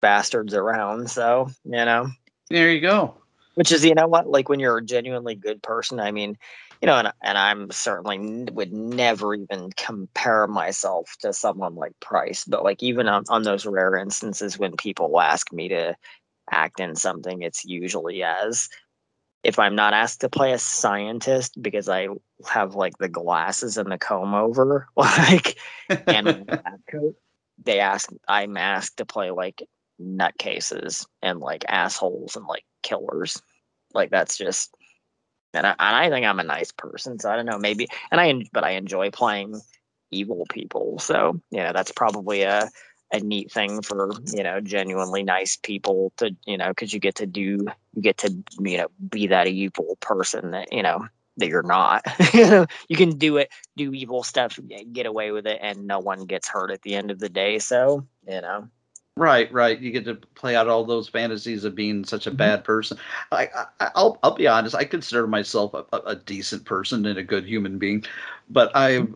bastards 0.00 0.54
around. 0.54 1.10
So, 1.10 1.48
you 1.64 1.70
know, 1.70 2.08
There 2.50 2.70
you 2.70 2.80
go. 2.80 3.14
which 3.54 3.72
is, 3.72 3.84
you 3.84 3.94
know 3.94 4.08
what, 4.08 4.28
like 4.28 4.48
when 4.48 4.60
you're 4.60 4.78
a 4.78 4.84
genuinely 4.84 5.34
good 5.34 5.62
person, 5.62 6.00
I 6.00 6.10
mean, 6.10 6.36
you 6.82 6.86
know, 6.86 6.96
and, 6.96 7.12
and 7.22 7.38
I'm 7.38 7.70
certainly 7.70 8.44
would 8.52 8.72
never 8.72 9.34
even 9.34 9.70
compare 9.76 10.46
myself 10.46 11.16
to 11.20 11.32
someone 11.32 11.74
like 11.74 11.98
Price, 12.00 12.44
but 12.44 12.64
like 12.64 12.82
even 12.82 13.08
on, 13.08 13.24
on 13.30 13.44
those 13.44 13.64
rare 13.64 13.96
instances 13.96 14.58
when 14.58 14.76
people 14.76 15.18
ask 15.20 15.52
me 15.52 15.68
to 15.68 15.96
act 16.50 16.80
in 16.80 16.94
something, 16.94 17.42
it's 17.42 17.64
usually 17.64 18.22
as 18.22 18.68
if 19.46 19.60
I'm 19.60 19.76
not 19.76 19.94
asked 19.94 20.20
to 20.22 20.28
play 20.28 20.52
a 20.52 20.58
scientist 20.58 21.62
because 21.62 21.88
I 21.88 22.08
have 22.48 22.74
like 22.74 22.98
the 22.98 23.08
glasses 23.08 23.76
and 23.76 23.90
the 23.92 23.96
comb 23.96 24.34
over, 24.34 24.88
like, 24.96 25.56
and 25.88 26.26
lab 26.48 26.80
coat, 26.90 27.14
they 27.62 27.78
ask, 27.78 28.10
I'm 28.26 28.56
asked 28.56 28.96
to 28.96 29.06
play 29.06 29.30
like 29.30 29.62
nutcases 30.00 31.06
and 31.22 31.38
like 31.38 31.64
assholes 31.68 32.34
and 32.34 32.44
like 32.46 32.64
killers. 32.82 33.40
Like 33.94 34.10
that's 34.10 34.36
just, 34.36 34.74
and 35.54 35.64
I, 35.64 35.70
and 35.70 35.96
I 35.96 36.10
think 36.10 36.26
I'm 36.26 36.40
a 36.40 36.44
nice 36.44 36.72
person, 36.72 37.20
so 37.20 37.30
I 37.30 37.36
don't 37.36 37.46
know, 37.46 37.58
maybe, 37.58 37.86
and 38.10 38.20
I, 38.20 38.34
but 38.52 38.64
I 38.64 38.70
enjoy 38.70 39.12
playing 39.12 39.60
evil 40.10 40.44
people. 40.50 40.98
So 40.98 41.40
yeah, 41.52 41.72
that's 41.72 41.92
probably 41.92 42.42
a 42.42 42.68
a 43.12 43.20
neat 43.20 43.52
thing 43.52 43.82
for 43.82 44.10
you 44.32 44.42
know 44.42 44.60
genuinely 44.60 45.22
nice 45.22 45.56
people 45.56 46.12
to 46.16 46.34
you 46.46 46.56
know 46.56 46.68
because 46.68 46.92
you 46.92 46.98
get 46.98 47.14
to 47.14 47.26
do 47.26 47.66
you 47.94 48.02
get 48.02 48.18
to 48.18 48.34
you 48.60 48.78
know 48.78 48.88
be 49.08 49.26
that 49.28 49.46
evil 49.46 49.96
person 50.00 50.50
that 50.50 50.72
you 50.72 50.82
know 50.82 51.06
that 51.36 51.48
you're 51.48 51.62
not 51.62 52.02
you 52.34 52.46
know 52.50 52.66
you 52.88 52.96
can 52.96 53.16
do 53.16 53.36
it 53.36 53.50
do 53.76 53.92
evil 53.92 54.22
stuff 54.22 54.58
get 54.92 55.06
away 55.06 55.30
with 55.30 55.46
it 55.46 55.58
and 55.62 55.86
no 55.86 55.98
one 56.00 56.24
gets 56.24 56.48
hurt 56.48 56.70
at 56.70 56.82
the 56.82 56.94
end 56.94 57.10
of 57.10 57.18
the 57.20 57.28
day 57.28 57.58
so 57.58 58.06
you 58.26 58.40
know 58.40 58.68
Right, 59.18 59.50
right. 59.50 59.80
You 59.80 59.92
get 59.92 60.04
to 60.04 60.16
play 60.16 60.54
out 60.56 60.68
all 60.68 60.84
those 60.84 61.08
fantasies 61.08 61.64
of 61.64 61.74
being 61.74 62.04
such 62.04 62.26
a 62.26 62.30
Mhm. 62.30 62.36
bad 62.36 62.64
person. 62.64 62.98
I, 63.32 63.48
I, 63.80 63.90
I'll, 63.94 64.18
I'll 64.22 64.34
be 64.34 64.46
honest. 64.46 64.74
I 64.74 64.84
consider 64.84 65.26
myself 65.26 65.72
a, 65.72 65.86
a 66.04 66.16
decent 66.16 66.66
person 66.66 67.06
and 67.06 67.18
a 67.18 67.22
good 67.22 67.46
human 67.46 67.78
being, 67.78 68.04
but 68.50 68.76
I've 68.76 69.14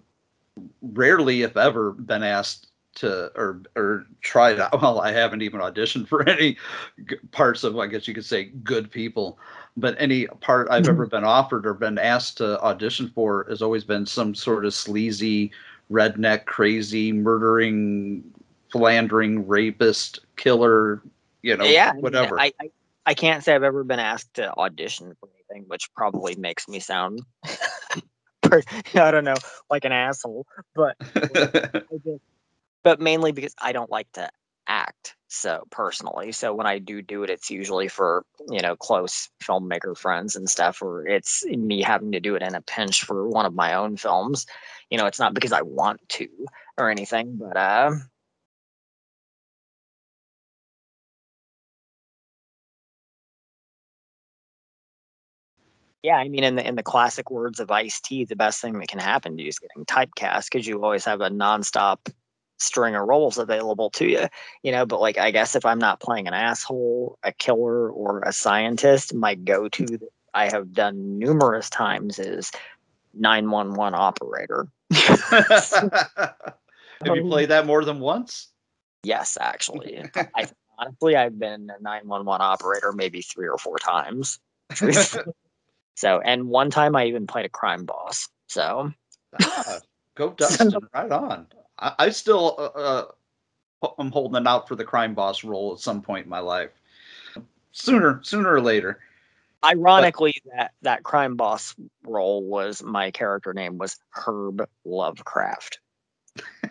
rarely, 0.82 1.42
if 1.42 1.56
ever, 1.56 1.92
been 1.92 2.22
asked 2.22 2.69
to 2.96 3.30
or 3.36 3.62
or 3.76 4.06
tried. 4.20 4.60
out- 4.60 4.72
Well, 4.82 5.00
I 5.00 5.12
haven't 5.12 5.42
even 5.42 5.60
auditioned 5.60 6.08
for 6.08 6.28
any 6.28 6.56
parts 7.32 7.64
of, 7.64 7.78
I 7.78 7.86
guess 7.86 8.08
you 8.08 8.14
could 8.14 8.24
say, 8.24 8.44
good 8.64 8.90
people. 8.90 9.38
But 9.76 9.94
any 9.98 10.26
part 10.26 10.68
I've 10.70 10.82
mm-hmm. 10.82 10.90
ever 10.90 11.06
been 11.06 11.24
offered 11.24 11.66
or 11.66 11.74
been 11.74 11.98
asked 11.98 12.38
to 12.38 12.60
audition 12.60 13.10
for 13.14 13.46
has 13.48 13.62
always 13.62 13.84
been 13.84 14.04
some 14.04 14.34
sort 14.34 14.64
of 14.64 14.74
sleazy, 14.74 15.52
redneck, 15.90 16.46
crazy, 16.46 17.12
murdering 17.12 18.24
philandering 18.70 19.46
rapist 19.46 20.20
killer 20.36 21.02
you 21.42 21.56
know 21.56 21.64
yeah 21.64 21.92
whatever 21.94 22.40
I, 22.40 22.52
I 22.60 22.70
i 23.06 23.14
can't 23.14 23.42
say 23.42 23.54
i've 23.54 23.62
ever 23.62 23.84
been 23.84 23.98
asked 23.98 24.34
to 24.34 24.54
audition 24.56 25.16
for 25.18 25.28
anything 25.34 25.68
which 25.68 25.92
probably 25.94 26.36
makes 26.36 26.68
me 26.68 26.78
sound 26.78 27.20
i 28.44 28.60
don't 28.94 29.24
know 29.24 29.34
like 29.70 29.84
an 29.84 29.92
asshole 29.92 30.46
but 30.74 30.96
I 31.00 31.82
just- 32.04 32.22
but 32.82 33.00
mainly 33.00 33.32
because 33.32 33.54
I 33.60 33.72
don't 33.72 33.90
like 33.90 34.10
to 34.14 34.28
act 34.66 35.16
so 35.28 35.64
personally. 35.70 36.32
So 36.32 36.54
when 36.54 36.66
I 36.66 36.78
do 36.78 37.02
do 37.02 37.22
it, 37.22 37.30
it's 37.30 37.50
usually 37.50 37.88
for 37.88 38.24
you 38.48 38.60
know 38.62 38.76
close 38.76 39.28
filmmaker 39.42 39.96
friends 39.96 40.36
and 40.36 40.48
stuff, 40.48 40.82
or 40.82 41.06
it's 41.06 41.44
me 41.46 41.82
having 41.82 42.12
to 42.12 42.20
do 42.20 42.34
it 42.36 42.42
in 42.42 42.54
a 42.54 42.62
pinch 42.62 43.04
for 43.04 43.28
one 43.28 43.46
of 43.46 43.54
my 43.54 43.74
own 43.74 43.96
films. 43.96 44.46
You 44.90 44.98
know, 44.98 45.06
it's 45.06 45.20
not 45.20 45.34
because 45.34 45.52
I 45.52 45.62
want 45.62 46.00
to 46.10 46.28
or 46.78 46.90
anything, 46.90 47.36
but 47.36 47.56
uh. 47.56 47.92
Yeah, 56.02 56.16
I 56.16 56.28
mean, 56.28 56.44
in 56.44 56.54
the 56.56 56.66
in 56.66 56.76
the 56.76 56.82
classic 56.82 57.30
words 57.30 57.60
of 57.60 57.70
Ice 57.70 58.00
T, 58.00 58.24
the 58.24 58.36
best 58.36 58.60
thing 58.62 58.78
that 58.78 58.88
can 58.88 59.00
happen 59.00 59.36
to 59.36 59.42
you 59.42 59.48
is 59.48 59.58
getting 59.58 59.84
typecast 59.84 60.46
because 60.50 60.66
you 60.66 60.82
always 60.82 61.04
have 61.04 61.20
a 61.20 61.28
nonstop 61.28 61.98
string 62.60 62.94
of 62.94 63.08
roles 63.08 63.38
available 63.38 63.90
to 63.90 64.08
you, 64.08 64.28
you 64.62 64.72
know. 64.72 64.86
But 64.86 65.00
like, 65.00 65.18
I 65.18 65.30
guess 65.30 65.56
if 65.56 65.64
I'm 65.64 65.78
not 65.78 66.00
playing 66.00 66.28
an 66.28 66.34
asshole, 66.34 67.18
a 67.22 67.32
killer, 67.32 67.90
or 67.90 68.20
a 68.20 68.32
scientist, 68.32 69.14
my 69.14 69.34
go-to 69.34 69.86
that 69.86 70.12
I 70.34 70.50
have 70.50 70.72
done 70.72 71.18
numerous 71.18 71.70
times 71.70 72.18
is 72.18 72.50
911 73.14 73.94
operator. 73.94 74.68
have 74.90 75.64
you 77.04 77.28
played 77.28 77.48
that 77.48 77.66
more 77.66 77.84
than 77.84 78.00
once 78.00 78.50
Yes, 79.02 79.38
actually, 79.40 80.04
I 80.36 80.48
honestly 80.78 81.16
I've 81.16 81.38
been 81.38 81.70
a 81.70 81.82
911 81.82 82.42
operator 82.42 82.92
maybe 82.92 83.22
three 83.22 83.48
or 83.48 83.58
four 83.58 83.78
times. 83.78 84.38
so, 85.96 86.20
and 86.20 86.48
one 86.48 86.70
time 86.70 86.94
I 86.94 87.06
even 87.06 87.26
played 87.26 87.46
a 87.46 87.50
crime 87.50 87.84
boss. 87.84 88.28
So, 88.48 88.92
Ah, 89.42 89.80
go 90.16 90.30
dustin 90.30 90.74
right 90.92 91.10
on 91.10 91.46
i, 91.80 91.94
I 91.98 92.10
still 92.10 92.54
uh, 92.58 92.78
uh 92.78 93.90
i'm 93.98 94.12
holding 94.12 94.40
it 94.40 94.46
out 94.46 94.68
for 94.68 94.76
the 94.76 94.84
crime 94.84 95.14
boss 95.14 95.44
role 95.44 95.72
at 95.72 95.80
some 95.80 96.02
point 96.02 96.24
in 96.24 96.30
my 96.30 96.40
life 96.40 96.70
sooner 97.72 98.20
sooner 98.22 98.52
or 98.52 98.60
later 98.60 99.00
ironically, 99.64 100.34
that 100.54 100.72
that 100.82 101.02
crime 101.02 101.36
boss 101.36 101.74
role 102.04 102.42
was 102.42 102.82
my 102.82 103.10
character 103.10 103.52
name 103.52 103.78
was 103.78 103.98
Herb 104.10 104.68
Lovecraft. 104.84 105.80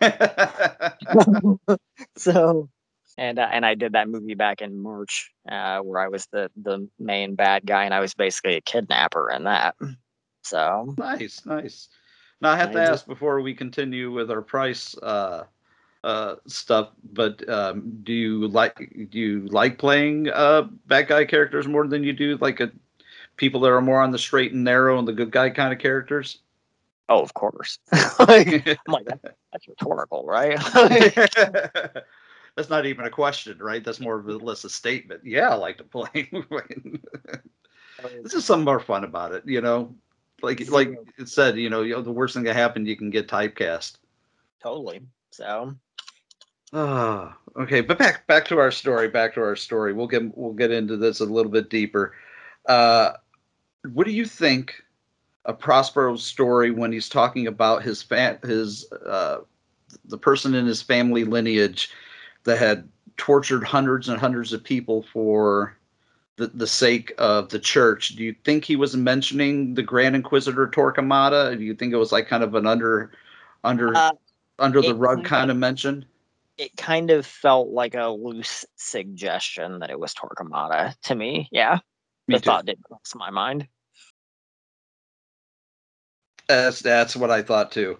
so 2.16 2.68
and 3.18 3.38
uh, 3.38 3.48
and 3.50 3.66
I 3.66 3.74
did 3.74 3.92
that 3.92 4.08
movie 4.08 4.34
back 4.34 4.62
in 4.62 4.82
March 4.82 5.30
uh, 5.48 5.80
where 5.80 6.00
I 6.00 6.08
was 6.08 6.26
the 6.32 6.50
the 6.60 6.88
main 6.98 7.34
bad 7.34 7.66
guy 7.66 7.84
and 7.84 7.94
I 7.94 8.00
was 8.00 8.14
basically 8.14 8.56
a 8.56 8.60
kidnapper 8.60 9.30
in 9.30 9.44
that. 9.44 9.76
So 10.42 10.94
nice 10.96 11.44
nice 11.44 11.88
now 12.40 12.50
i 12.50 12.56
have 12.56 12.72
to 12.72 12.80
ask 12.80 13.06
before 13.06 13.40
we 13.40 13.54
continue 13.54 14.12
with 14.12 14.30
our 14.30 14.42
price 14.42 14.96
uh 14.98 15.44
uh 16.04 16.36
stuff 16.46 16.90
but 17.12 17.46
um 17.48 18.00
do 18.02 18.12
you 18.12 18.48
like 18.48 18.76
do 19.10 19.18
you 19.18 19.48
like 19.48 19.78
playing 19.78 20.28
uh 20.30 20.62
bad 20.86 21.08
guy 21.08 21.24
characters 21.24 21.68
more 21.68 21.86
than 21.86 22.02
you 22.02 22.12
do 22.12 22.36
like 22.40 22.60
a 22.60 22.70
people 23.36 23.60
that 23.60 23.70
are 23.70 23.80
more 23.80 24.00
on 24.00 24.10
the 24.10 24.18
straight 24.18 24.52
and 24.52 24.64
narrow 24.64 24.98
and 24.98 25.06
the 25.06 25.12
good 25.12 25.30
guy 25.30 25.50
kind 25.50 25.72
of 25.72 25.78
characters 25.78 26.38
oh, 27.10 27.20
of 27.20 27.34
course, 27.34 27.78
like, 28.20 28.66
I'm 28.66 28.92
like 28.92 29.04
that, 29.06 29.36
that's 29.52 29.68
rhetorical, 29.68 30.24
right? 30.24 30.58
That's 32.56 32.68
not 32.68 32.84
even 32.84 33.04
a 33.04 33.10
question, 33.10 33.58
right? 33.58 33.82
That's 33.82 34.00
more 34.00 34.18
of 34.18 34.28
a 34.28 34.32
list 34.32 34.64
of 34.64 34.72
statement. 34.72 35.20
Yeah, 35.24 35.50
I 35.50 35.54
like 35.54 35.78
to 35.78 35.84
play. 35.84 36.28
this 38.22 38.34
is 38.34 38.44
something 38.44 38.64
more 38.64 38.80
fun 38.80 39.04
about 39.04 39.32
it, 39.32 39.44
you 39.46 39.60
know. 39.60 39.94
Like 40.42 40.68
like 40.70 40.92
it 41.18 41.28
said, 41.28 41.56
you 41.56 41.70
know, 41.70 41.82
you 41.82 41.94
know, 41.94 42.02
the 42.02 42.12
worst 42.12 42.34
thing 42.34 42.44
that 42.44 42.56
happened, 42.56 42.86
you 42.86 42.96
can 42.96 43.10
get 43.10 43.28
typecast. 43.28 43.96
totally. 44.62 45.00
So 45.30 45.74
Ah, 46.72 47.36
okay, 47.56 47.80
but 47.80 47.98
back 47.98 48.26
back 48.26 48.44
to 48.46 48.58
our 48.58 48.70
story. 48.70 49.08
Back 49.08 49.34
to 49.34 49.42
our 49.42 49.56
story. 49.56 49.92
We'll 49.92 50.06
get 50.06 50.36
we'll 50.36 50.52
get 50.52 50.70
into 50.70 50.96
this 50.96 51.20
a 51.20 51.24
little 51.24 51.50
bit 51.50 51.68
deeper. 51.68 52.14
Uh, 52.66 53.12
what 53.92 54.06
do 54.06 54.12
you 54.12 54.24
think 54.24 54.74
of 55.46 55.58
Prospero's 55.58 56.22
story 56.22 56.70
when 56.70 56.92
he's 56.92 57.08
talking 57.08 57.46
about 57.46 57.82
his 57.82 58.02
fa- 58.02 58.38
his 58.44 58.90
uh, 58.92 59.38
the 60.04 60.18
person 60.18 60.54
in 60.54 60.66
his 60.66 60.82
family 60.82 61.24
lineage 61.24 61.90
that 62.44 62.58
had 62.58 62.88
tortured 63.16 63.64
hundreds 63.64 64.08
and 64.08 64.20
hundreds 64.20 64.52
of 64.52 64.62
people 64.62 65.04
for 65.12 65.76
the, 66.40 66.46
the 66.48 66.66
sake 66.66 67.12
of 67.18 67.50
the 67.50 67.58
church. 67.58 68.16
Do 68.16 68.24
you 68.24 68.34
think 68.44 68.64
he 68.64 68.74
was 68.74 68.96
mentioning 68.96 69.74
the 69.74 69.82
Grand 69.82 70.16
Inquisitor 70.16 70.66
Torquemada? 70.66 71.56
Do 71.56 71.62
you 71.62 71.74
think 71.74 71.92
it 71.92 71.96
was 71.96 72.12
like 72.12 72.28
kind 72.28 72.42
of 72.42 72.54
an 72.54 72.66
under 72.66 73.12
under 73.62 73.94
Uh, 73.94 74.12
under 74.58 74.80
the 74.80 74.94
rug 74.94 75.24
kind 75.24 75.50
of 75.50 75.56
mention? 75.56 76.06
it 76.56 76.76
kind 76.76 77.10
of 77.10 77.24
felt 77.24 77.68
like 77.68 77.94
a 77.94 78.08
loose 78.08 78.66
suggestion 78.76 79.78
that 79.78 79.88
it 79.88 79.98
was 79.98 80.12
Torquemada 80.14 80.94
to 81.04 81.14
me. 81.14 81.48
Yeah, 81.50 81.78
Me 82.28 82.34
the 82.34 82.40
too. 82.40 82.44
thought 82.44 82.66
did 82.66 82.82
cross 82.82 83.14
my 83.14 83.30
mind. 83.30 83.66
That's 86.48 86.80
that's 86.80 87.16
what 87.16 87.30
I 87.30 87.42
thought 87.42 87.70
too. 87.72 87.98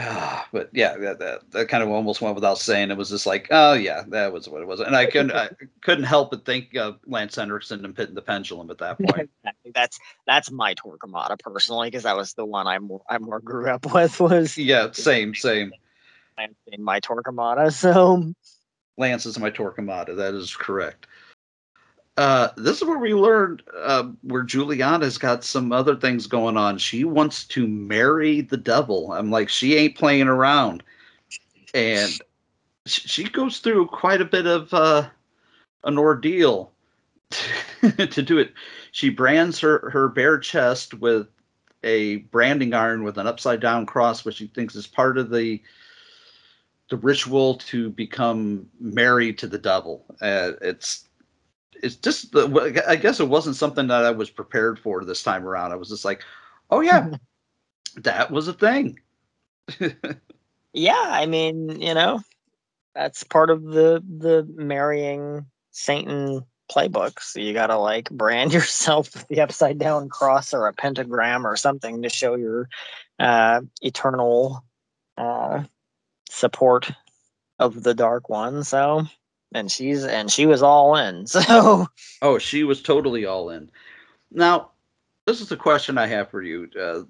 Ah, 0.00 0.46
but 0.52 0.70
yeah, 0.72 0.96
that, 0.96 1.18
that 1.18 1.50
that 1.50 1.68
kind 1.68 1.82
of 1.82 1.88
almost 1.90 2.20
went 2.20 2.36
without 2.36 2.58
saying. 2.58 2.90
It 2.90 2.96
was 2.96 3.10
just 3.10 3.26
like, 3.26 3.48
oh 3.50 3.72
yeah, 3.72 4.04
that 4.08 4.32
was 4.32 4.48
what 4.48 4.62
it 4.62 4.68
was, 4.68 4.78
and 4.80 4.94
I 4.94 5.06
couldn't 5.06 5.32
I 5.32 5.50
couldn't 5.82 6.04
help 6.04 6.30
but 6.30 6.44
think 6.44 6.76
of 6.76 7.00
Lance 7.06 7.34
Henriksen 7.34 7.84
and 7.84 7.96
Pit 7.96 8.14
the 8.14 8.22
Pendulum 8.22 8.70
at 8.70 8.78
that 8.78 8.98
point. 9.08 9.30
that's 9.74 9.98
that's 10.26 10.50
my 10.50 10.74
Torquemada 10.74 11.38
personally 11.38 11.88
because 11.88 12.04
that 12.04 12.16
was 12.16 12.34
the 12.34 12.44
one 12.44 12.68
I 12.68 12.78
more 12.78 13.02
I 13.08 13.18
more 13.18 13.40
grew 13.40 13.68
up 13.68 13.92
with 13.92 14.20
was 14.20 14.56
yeah, 14.56 14.92
same 14.92 15.34
same. 15.34 15.72
in 16.70 16.82
my 16.82 17.00
Torquemada. 17.00 17.72
So 17.72 18.32
Lance 18.96 19.26
is 19.26 19.38
my 19.38 19.50
Torquemada. 19.50 20.16
That 20.16 20.34
is 20.34 20.54
correct. 20.54 21.06
Uh, 22.18 22.48
this 22.56 22.78
is 22.78 22.84
where 22.84 22.98
we 22.98 23.14
learned 23.14 23.62
uh, 23.76 24.02
where 24.22 24.42
Juliana's 24.42 25.16
got 25.18 25.44
some 25.44 25.70
other 25.70 25.94
things 25.94 26.26
going 26.26 26.56
on. 26.56 26.76
She 26.76 27.04
wants 27.04 27.44
to 27.44 27.68
marry 27.68 28.40
the 28.40 28.56
devil. 28.56 29.12
I'm 29.12 29.30
like, 29.30 29.48
she 29.48 29.76
ain't 29.76 29.94
playing 29.94 30.26
around, 30.26 30.82
and 31.74 32.10
she 32.86 33.22
goes 33.22 33.58
through 33.58 33.86
quite 33.86 34.20
a 34.20 34.24
bit 34.24 34.48
of 34.48 34.74
uh, 34.74 35.08
an 35.84 35.96
ordeal 35.96 36.72
to 37.30 38.22
do 38.22 38.38
it. 38.38 38.52
She 38.90 39.10
brands 39.10 39.60
her 39.60 39.88
her 39.90 40.08
bare 40.08 40.40
chest 40.40 40.94
with 40.94 41.28
a 41.84 42.16
branding 42.16 42.74
iron 42.74 43.04
with 43.04 43.16
an 43.18 43.28
upside 43.28 43.60
down 43.60 43.86
cross, 43.86 44.24
which 44.24 44.38
she 44.38 44.48
thinks 44.48 44.74
is 44.74 44.88
part 44.88 45.18
of 45.18 45.30
the 45.30 45.62
the 46.90 46.96
ritual 46.96 47.54
to 47.58 47.90
become 47.90 48.68
married 48.80 49.38
to 49.38 49.46
the 49.46 49.58
devil. 49.58 50.04
Uh, 50.20 50.52
it's 50.60 51.07
it's 51.82 51.96
just 51.96 52.32
the 52.32 52.82
I 52.86 52.96
guess 52.96 53.20
it 53.20 53.28
wasn't 53.28 53.56
something 53.56 53.86
that 53.88 54.04
I 54.04 54.10
was 54.10 54.30
prepared 54.30 54.78
for 54.78 55.04
this 55.04 55.22
time 55.22 55.46
around. 55.46 55.72
I 55.72 55.76
was 55.76 55.88
just 55.88 56.04
like, 56.04 56.22
oh 56.70 56.80
yeah, 56.80 57.10
that 57.96 58.30
was 58.30 58.48
a 58.48 58.52
thing. 58.52 58.98
yeah, 60.72 61.04
I 61.06 61.26
mean, 61.26 61.80
you 61.80 61.94
know, 61.94 62.20
that's 62.94 63.24
part 63.24 63.50
of 63.50 63.62
the 63.62 64.02
the 64.06 64.46
marrying 64.54 65.46
Satan 65.70 66.44
playbook. 66.70 67.20
So 67.20 67.40
you 67.40 67.52
gotta 67.52 67.78
like 67.78 68.10
brand 68.10 68.52
yourself 68.54 69.14
with 69.14 69.28
the 69.28 69.40
upside 69.40 69.78
down 69.78 70.08
cross 70.08 70.52
or 70.52 70.66
a 70.66 70.72
pentagram 70.72 71.46
or 71.46 71.56
something 71.56 72.02
to 72.02 72.08
show 72.08 72.34
your 72.34 72.68
uh, 73.18 73.62
eternal 73.82 74.64
uh, 75.16 75.64
support 76.30 76.90
of 77.58 77.82
the 77.82 77.94
dark 77.94 78.28
one. 78.28 78.62
So 78.64 79.06
and 79.52 79.70
she's 79.70 80.04
and 80.04 80.30
she 80.30 80.46
was 80.46 80.62
all 80.62 80.96
in. 80.96 81.26
So 81.38 81.86
Oh, 82.22 82.38
she 82.38 82.64
was 82.64 82.82
totally 82.82 83.24
all 83.24 83.50
in. 83.50 83.70
Now, 84.30 84.70
this 85.26 85.40
is 85.40 85.48
the 85.48 85.56
question 85.56 85.98
I 85.98 86.06
have 86.06 86.30
for 86.30 86.42
you. 86.42 86.68
Uh, 86.78 87.02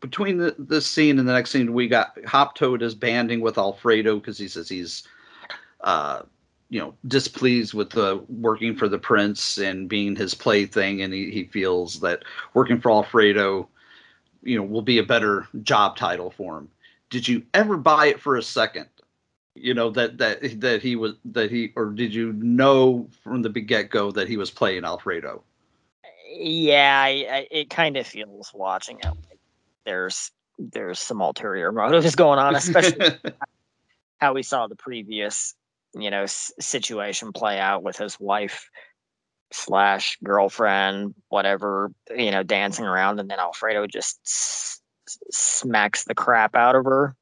between 0.00 0.38
the, 0.38 0.54
this 0.58 0.86
scene 0.86 1.18
and 1.18 1.28
the 1.28 1.32
next 1.32 1.50
scene, 1.50 1.72
we 1.72 1.88
got 1.88 2.16
Hop 2.24 2.54
Toad 2.54 2.82
is 2.82 2.94
banding 2.94 3.40
with 3.40 3.58
Alfredo 3.58 4.18
because 4.18 4.38
he 4.38 4.48
says 4.48 4.68
he's, 4.68 5.02
uh, 5.80 6.22
you 6.70 6.78
know, 6.78 6.94
displeased 7.06 7.74
with 7.74 7.90
the 7.90 8.24
working 8.28 8.76
for 8.76 8.88
the 8.88 8.98
prince 8.98 9.58
and 9.58 9.88
being 9.88 10.14
his 10.14 10.34
plaything, 10.34 11.02
and 11.02 11.12
he, 11.12 11.30
he 11.30 11.44
feels 11.44 12.00
that 12.00 12.22
working 12.54 12.80
for 12.80 12.90
Alfredo, 12.90 13.68
you 14.42 14.56
know, 14.56 14.62
will 14.62 14.82
be 14.82 14.98
a 14.98 15.02
better 15.02 15.48
job 15.62 15.96
title 15.96 16.30
for 16.30 16.58
him. 16.58 16.68
Did 17.10 17.26
you 17.26 17.42
ever 17.54 17.76
buy 17.76 18.06
it 18.06 18.20
for 18.20 18.36
a 18.36 18.42
second? 18.42 18.86
You 19.60 19.74
know 19.74 19.90
that 19.90 20.18
that 20.18 20.60
that 20.60 20.82
he 20.82 20.96
was 20.96 21.14
that 21.26 21.50
he 21.50 21.72
or 21.76 21.86
did 21.86 22.14
you 22.14 22.32
know 22.32 23.08
from 23.22 23.42
the 23.42 23.50
get 23.50 23.90
go 23.90 24.10
that 24.12 24.28
he 24.28 24.36
was 24.36 24.50
playing 24.50 24.84
Alfredo? 24.84 25.42
yeah, 26.30 27.00
I, 27.02 27.08
I, 27.30 27.48
it 27.50 27.70
kind 27.70 27.96
of 27.96 28.06
feels 28.06 28.50
watching 28.54 28.98
it 29.00 29.06
like 29.06 29.40
there's 29.84 30.30
there's 30.58 30.98
some 30.98 31.20
ulterior 31.20 31.72
motives 31.72 32.14
going 32.14 32.38
on, 32.38 32.54
especially 32.54 33.06
how 34.18 34.34
we 34.34 34.42
saw 34.42 34.66
the 34.66 34.76
previous 34.76 35.54
you 35.94 36.10
know 36.10 36.24
s- 36.24 36.52
situation 36.60 37.32
play 37.32 37.58
out 37.58 37.82
with 37.82 37.96
his 37.96 38.18
wife 38.20 38.68
slash 39.50 40.18
girlfriend 40.22 41.14
whatever 41.28 41.90
you 42.14 42.30
know 42.30 42.42
dancing 42.42 42.84
around 42.84 43.18
and 43.18 43.30
then 43.30 43.38
alfredo 43.38 43.86
just 43.86 44.20
s- 44.26 44.80
smacks 45.30 46.04
the 46.04 46.14
crap 46.14 46.54
out 46.54 46.76
of 46.76 46.84
her 46.84 47.16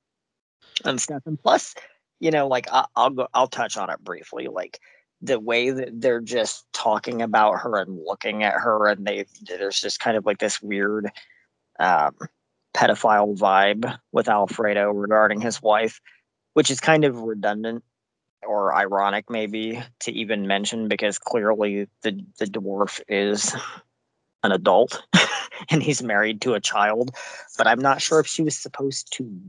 and 0.85 1.01
stuff 1.01 1.23
and 1.27 1.41
plus 1.41 1.77
you 2.21 2.31
know 2.31 2.49
like 2.49 2.67
I- 2.73 2.87
i'll 2.97 3.11
go 3.11 3.29
i'll 3.35 3.49
touch 3.49 3.77
on 3.77 3.91
it 3.91 4.03
briefly 4.03 4.49
like 4.49 4.81
the 5.23 5.41
way 5.41 5.71
that 5.71 6.01
they're 6.01 6.21
just 6.21 6.67
talking 6.73 7.23
about 7.23 7.61
her 7.61 7.77
and 7.79 7.99
looking 8.05 8.43
at 8.43 8.55
her 8.55 8.87
and 8.89 9.07
they 9.07 9.27
there's 9.43 9.81
just 9.81 10.01
kind 10.01 10.17
of 10.17 10.27
like 10.27 10.39
this 10.39 10.61
weird 10.63 11.11
um 11.79 12.15
pedophile 12.75 13.37
vibe 13.39 13.99
with 14.13 14.29
alfredo 14.29 14.91
regarding 14.91 15.41
his 15.41 15.63
wife 15.63 16.01
which 16.53 16.71
is 16.71 16.81
kind 16.81 17.05
of 17.05 17.21
redundant 17.21 17.83
or 18.47 18.75
ironic 18.75 19.31
maybe 19.31 19.83
to 20.01 20.13
even 20.13 20.47
mention 20.47 20.89
because 20.89 21.19
clearly 21.19 21.89
the 22.03 22.21
the 22.39 22.45
dwarf 22.45 23.01
is 23.09 23.55
an 24.43 24.53
adult 24.53 25.03
and 25.71 25.83
he's 25.83 26.03
married 26.03 26.43
to 26.43 26.53
a 26.53 26.61
child 26.61 27.11
but 27.57 27.67
i'm 27.67 27.81
not 27.81 28.03
sure 28.03 28.21
if 28.21 28.27
she 28.27 28.43
was 28.43 28.57
supposed 28.57 29.11
to 29.13 29.41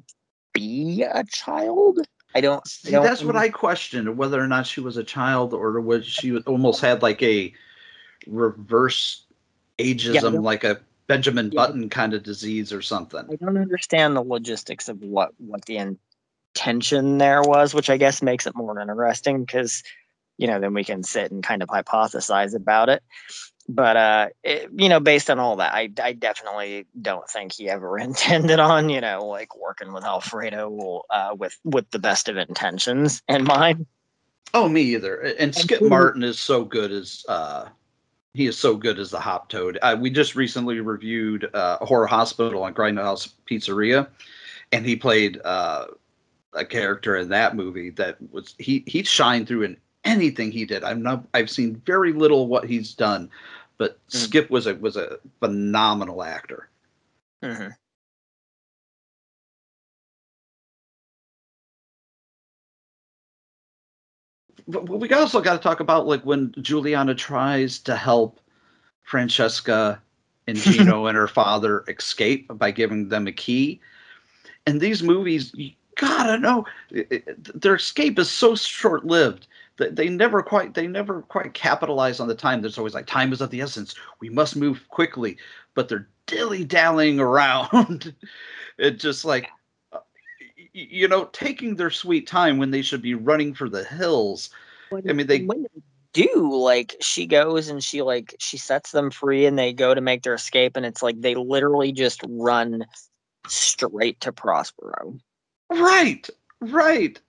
be 0.54 1.04
a 1.04 1.24
child 1.26 2.00
i 2.38 2.42
don't, 2.42 2.60
I 2.60 2.70
See, 2.70 2.92
don't 2.92 3.04
that's 3.04 3.24
what 3.24 3.36
I 3.36 3.50
questioned 3.50 4.16
whether 4.18 4.40
or 4.40 4.48
not 4.48 4.68
she 4.68 4.80
was 4.80 4.96
a 4.98 5.04
child 5.04 5.54
or 5.54 5.82
was 5.82 6.06
she 6.06 6.38
almost 6.40 6.82
had 6.82 7.02
like 7.02 7.22
a 7.24 7.52
reverse 8.28 9.26
ageism, 9.80 10.22
don't- 10.22 10.44
like 10.44 10.64
a 10.64 10.80
Benjamin 11.08 11.52
Yeah. 11.52 11.66
Button 11.66 11.90
kind 11.90 12.14
of 12.14 12.24
disease 12.24 12.74
or 12.74 12.82
something. 12.82 13.26
I 13.32 13.36
don't 13.38 13.58
understand 13.58 14.16
the 14.16 14.22
logistics 14.24 14.90
of 14.90 15.02
what 15.02 15.32
what 15.38 15.66
the 15.66 15.78
intention 15.78 17.18
there 17.18 17.42
was, 17.42 17.74
which 17.74 17.90
I 17.90 17.98
guess 17.98 18.22
makes 18.22 18.46
it 18.46 18.56
more 18.56 18.80
interesting 18.80 19.46
because 19.46 19.84
you 20.38 20.48
know 20.48 20.60
then 20.60 20.74
we 20.74 20.84
can 20.84 21.04
sit 21.04 21.32
and 21.32 21.42
kind 21.42 21.64
of 21.64 21.70
hypothesize 21.70 22.54
about 22.54 22.90
it. 22.90 23.02
But 23.70 23.98
uh, 23.98 24.28
it, 24.44 24.70
you 24.74 24.88
know, 24.88 25.00
based 25.00 25.30
on 25.30 25.40
all 25.40 25.58
that, 25.58 25.74
I 25.74 25.90
I 26.02 26.14
definitely 26.14 26.86
don't 27.02 27.30
think 27.30 27.54
he 27.54 27.70
ever 27.70 27.98
intended 28.00 28.60
on 28.60 28.90
you 28.90 29.02
know 29.02 29.26
like 29.26 29.56
working 29.58 29.94
with 29.94 30.04
Alfredo 30.04 31.04
uh, 31.10 31.36
with 31.38 31.58
with 31.64 31.90
the 31.92 32.00
best 32.00 32.30
of 32.30 32.38
intentions 32.38 33.22
in 33.28 33.44
mind. 33.44 33.86
Oh, 34.54 34.70
me 34.70 34.82
either. 34.82 35.18
And 35.18 35.54
Skip 35.54 35.82
Martin 35.82 36.24
is 36.24 36.40
so 36.40 36.64
good 36.64 36.92
as 36.92 37.26
uh, 37.28 37.66
he 38.34 38.48
is 38.48 38.58
so 38.58 38.76
good 38.76 39.00
as 39.00 39.12
the 39.12 39.20
Hop 39.20 39.50
Toad. 39.50 39.78
Uh, 39.82 39.98
we 40.00 40.10
just 40.10 40.36
recently 40.36 40.80
reviewed 40.80 41.50
uh, 41.54 41.78
Horror 41.86 42.08
Hospital 42.08 42.64
on 42.64 42.74
Grindhouse 42.74 43.34
Pizzeria, 43.50 44.08
and 44.72 44.86
he 44.86 44.96
played 44.96 45.42
uh, 45.44 45.88
a 46.54 46.64
character 46.64 47.18
in 47.18 47.30
that 47.30 47.56
movie 47.56 47.90
that 47.92 48.18
was 48.32 48.56
he 48.58 48.84
he 48.88 49.04
shined 49.04 49.48
through 49.48 49.64
in 49.64 49.78
anything 50.08 50.52
he 50.52 50.66
did. 50.66 50.84
I've 50.84 51.00
not 51.00 51.26
I've 51.34 51.50
seen 51.50 51.82
very 51.86 52.14
little 52.14 52.44
of 52.44 52.50
what 52.50 52.66
he's 52.66 52.94
done, 52.94 53.30
but 53.78 53.98
Mm. 54.08 54.12
Skip 54.16 54.50
was 54.50 54.68
a 54.68 54.76
was 54.76 54.96
a 54.98 55.18
phenomenal 55.40 56.24
actor. 56.24 56.70
Mm-hmm. 57.44 57.70
but 64.68 64.86
but 64.86 65.00
we 65.00 65.10
also 65.12 65.42
got 65.42 65.54
to 65.54 65.60
talk 65.60 65.80
about 65.80 66.08
like 66.08 66.24
when 66.26 66.54
Juliana 66.62 67.16
tries 67.16 67.80
to 67.80 67.96
help 67.96 68.40
Francesca 69.04 70.02
and 70.48 70.58
Gino 70.62 71.06
and 71.06 71.18
her 71.18 71.28
father 71.28 71.84
escape 71.88 72.48
by 72.58 72.72
giving 72.72 73.10
them 73.10 73.28
a 73.28 73.32
key. 73.32 73.80
And 74.66 74.82
these 74.82 75.02
movies, 75.04 75.52
you 75.54 75.72
gotta 75.96 76.38
know, 76.38 76.66
it- 76.92 77.08
it- 77.12 77.62
their 77.62 77.76
escape 77.76 78.20
is 78.20 78.30
so 78.30 78.56
short-lived 78.56 79.48
that 79.48 79.48
they 79.78 80.10
never 80.10 80.42
quite 80.42 80.74
they 80.74 80.88
never 80.88 81.22
quite 81.22 81.54
capitalize 81.54 82.20
on 82.20 82.28
the 82.28 82.36
time. 82.36 82.62
There's 82.62 82.78
always 82.78 82.94
like 82.94 83.06
time 83.06 83.32
is 83.32 83.42
of 83.42 83.50
the 83.52 83.62
essence. 83.62 83.96
We 84.20 84.30
must 84.30 84.56
move 84.56 84.88
quickly, 84.90 85.38
but 85.76 85.88
they're 85.88 86.10
dilly 86.26 86.64
dallying 86.64 87.20
around. 87.22 88.14
it 88.78 89.00
just 89.00 89.24
like 89.24 89.50
uh, 89.94 90.00
you 90.74 91.08
know 91.08 91.26
taking 91.26 91.76
their 91.76 91.92
sweet 91.92 92.28
time 92.28 92.58
when 92.58 92.72
they 92.72 92.82
should 92.82 93.02
be 93.02 93.14
running 93.14 93.54
for 93.54 93.70
the 93.70 93.84
hills. 93.84 94.50
I 94.92 95.14
mean, 95.14 95.28
they- 95.28 95.44
when 95.44 95.64
they 95.64 95.82
do 96.14 96.50
like 96.52 96.96
she 97.00 97.28
goes 97.28 97.68
and 97.68 97.84
she 97.84 98.02
like 98.02 98.36
she 98.40 98.58
sets 98.58 98.92
them 98.92 99.12
free 99.12 99.46
and 99.46 99.60
they 99.60 99.72
go 99.74 99.94
to 99.94 100.02
make 100.02 100.24
their 100.24 100.34
escape 100.34 100.76
and 100.76 100.86
it's 100.86 101.04
like 101.04 101.22
they 101.22 101.36
literally 101.36 101.92
just 101.92 102.22
run 102.28 102.84
straight 103.48 104.20
to 104.22 104.32
Prospero. 104.32 105.20
Right. 105.70 106.28
Right. 106.60 107.22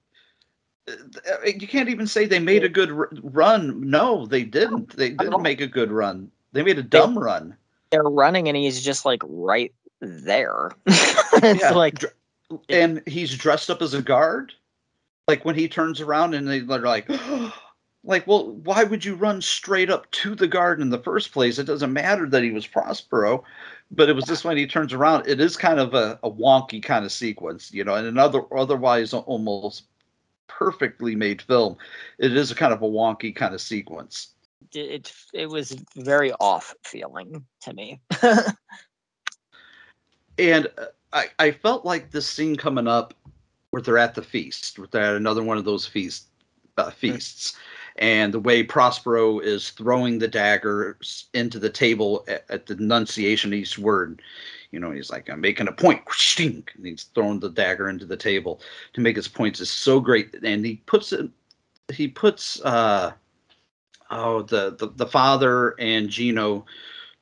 Uh, 0.88 1.46
You 1.46 1.66
can't 1.68 1.88
even 1.88 2.06
say 2.06 2.26
they 2.26 2.38
made 2.38 2.64
a 2.64 2.68
good 2.68 2.90
r- 2.90 3.10
run. 3.22 3.88
No, 3.88 4.26
they 4.26 4.42
didn't. 4.44 4.96
They 4.96 5.10
Not 5.10 5.26
at 5.26 5.26
all. 5.26 5.38
didn't 5.38 5.42
make 5.42 5.60
a 5.60 5.66
good 5.66 5.90
run. 5.90 6.30
They 6.52 6.62
made 6.62 6.78
a 6.78 6.82
dumb 6.82 7.18
run. 7.18 7.56
They're 7.90 8.02
running 8.02 8.48
and 8.48 8.56
he's 8.56 8.82
just 8.82 9.04
like 9.04 9.22
right 9.24 9.72
there. 10.00 10.72
it's 10.86 11.60
Yeah, 11.62 11.70
like 11.70 12.04
and 12.68 13.02
he's 13.06 13.36
dressed 13.36 13.70
up 13.70 13.82
as 13.82 13.94
a 13.94 14.02
guard. 14.02 14.52
Like 15.26 15.44
when 15.44 15.54
he 15.54 15.68
turns 15.68 16.00
around 16.00 16.34
and 16.34 16.48
they- 16.48 16.60
they're 16.60 16.78
like, 16.80 17.08
like, 18.04 18.26
well, 18.26 18.52
why 18.52 18.84
would 18.84 19.04
you 19.04 19.14
run 19.14 19.42
straight 19.42 19.90
up 19.90 20.10
to 20.12 20.34
the 20.34 20.46
guard 20.46 20.80
in 20.80 20.90
the 20.90 20.98
first 20.98 21.32
place? 21.32 21.58
It 21.58 21.64
doesn't 21.64 21.92
matter 21.92 22.26
that 22.28 22.42
he 22.42 22.50
was 22.50 22.66
Prospero, 22.66 23.44
but 23.90 24.08
it 24.08 24.14
was 24.14 24.24
just 24.24 24.44
when 24.44 24.56
he 24.56 24.66
turns 24.66 24.92
around. 24.92 25.26
It 25.26 25.40
is 25.40 25.56
kind 25.56 25.78
of 25.80 25.92
a, 25.94 26.18
a 26.22 26.30
wonky 26.30 26.82
kind 26.82 27.04
of 27.04 27.12
sequence, 27.12 27.72
you 27.72 27.84
know, 27.84 27.94
and 27.94 28.06
another 28.06 28.42
otherwise 28.56 29.12
almost 29.12 29.84
perfectly 30.48 31.14
made 31.14 31.42
film. 31.42 31.76
It 32.18 32.36
is 32.36 32.50
a 32.50 32.54
kind 32.54 32.72
of 32.72 32.82
a 32.82 32.88
wonky 32.88 33.34
kind 33.34 33.54
of 33.54 33.60
sequence. 33.60 34.34
it, 34.74 35.12
it 35.32 35.48
was 35.48 35.76
very 35.96 36.32
off 36.40 36.74
feeling 36.82 37.44
to 37.62 37.72
me. 37.72 38.00
And 40.38 40.68
uh, 40.78 40.86
I, 41.12 41.26
I 41.38 41.50
felt 41.50 41.84
like 41.84 42.10
this 42.10 42.28
scene 42.28 42.56
coming 42.56 42.86
up 42.86 43.14
where 43.70 43.82
they're 43.82 43.98
at 43.98 44.14
the 44.14 44.22
feast, 44.22 44.78
where 44.78 44.88
they're 44.90 45.02
at 45.02 45.16
another 45.16 45.42
one 45.42 45.58
of 45.58 45.64
those 45.64 45.86
feast 45.86 46.26
uh, 46.76 46.90
feasts, 46.90 47.56
and 47.96 48.32
the 48.32 48.40
way 48.40 48.62
Prospero 48.62 49.40
is 49.40 49.70
throwing 49.70 50.18
the 50.18 50.28
daggers 50.28 51.26
into 51.34 51.58
the 51.58 51.68
table 51.68 52.24
at, 52.28 52.44
at 52.48 52.66
the 52.66 52.74
Annunciation 52.74 53.52
of 53.52 53.58
each 53.58 53.78
word. 53.78 54.22
You 54.70 54.80
know, 54.80 54.90
he's 54.90 55.10
like, 55.10 55.30
I'm 55.30 55.40
making 55.40 55.68
a 55.68 55.72
point. 55.72 56.02
and 56.38 56.64
he's 56.82 57.04
throwing 57.14 57.40
the 57.40 57.50
dagger 57.50 57.88
into 57.88 58.04
the 58.04 58.16
table 58.16 58.60
to 58.92 59.00
make 59.00 59.16
his 59.16 59.28
points 59.28 59.60
is 59.60 59.70
so 59.70 59.98
great. 60.00 60.34
And 60.42 60.64
he 60.64 60.76
puts 60.86 61.12
it, 61.12 61.30
he 61.92 62.08
puts, 62.08 62.60
uh, 62.62 63.12
oh, 64.10 64.42
the, 64.42 64.76
the, 64.76 64.88
the 64.96 65.06
father 65.06 65.74
and 65.78 66.10
Gino 66.10 66.66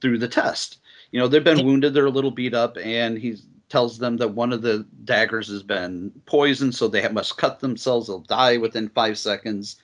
through 0.01 0.19
the 0.19 0.29
test. 0.29 0.79
You 1.13 1.21
know, 1.21 1.29
they've 1.29 1.45
been 1.45 1.65
wounded, 1.65 1.95
they're 1.95 2.07
a 2.07 2.11
little 2.11 2.33
beat 2.33 2.55
up, 2.55 2.77
and 2.83 3.17
he 3.17 3.37
tells 3.69 3.99
them 3.99 4.17
that 4.17 4.35
one 4.35 4.53
of 4.53 4.63
the 4.63 4.87
daggers 5.05 5.49
has 5.49 5.63
been 5.63 6.11
poisoned, 6.27 6.75
so 6.75 6.89
they 6.89 7.09
must 7.09 7.39
cut 7.39 7.61
themselves. 7.61 8.09
They'll 8.09 8.21
die 8.21 8.57
within 8.57 8.89
five 8.89 9.19
seconds. 9.19 9.77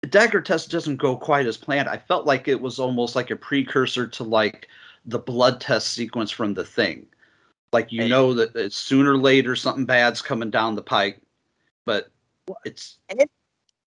The 0.00 0.08
dagger 0.08 0.40
test 0.40 0.70
doesn't 0.70 0.96
go 0.96 1.16
quite 1.16 1.46
as 1.46 1.56
planned. 1.56 1.88
I 1.88 1.96
felt 1.96 2.26
like 2.26 2.48
it 2.48 2.60
was 2.60 2.78
almost 2.78 3.14
like 3.14 3.30
a 3.30 3.36
precursor 3.36 4.06
to 4.08 4.24
like 4.24 4.68
the 5.04 5.18
blood 5.18 5.60
test 5.60 5.92
sequence 5.92 6.30
from 6.30 6.54
the 6.54 6.64
thing. 6.64 7.06
Like 7.72 7.90
you 7.90 8.02
Hey. 8.02 8.08
know 8.08 8.34
that 8.34 8.54
it's 8.54 8.76
sooner 8.76 9.12
or 9.12 9.16
later 9.16 9.56
something 9.56 9.86
bad's 9.86 10.20
coming 10.22 10.50
down 10.50 10.74
the 10.74 10.82
pike, 10.82 11.20
but 11.86 12.10
it's 12.64 12.98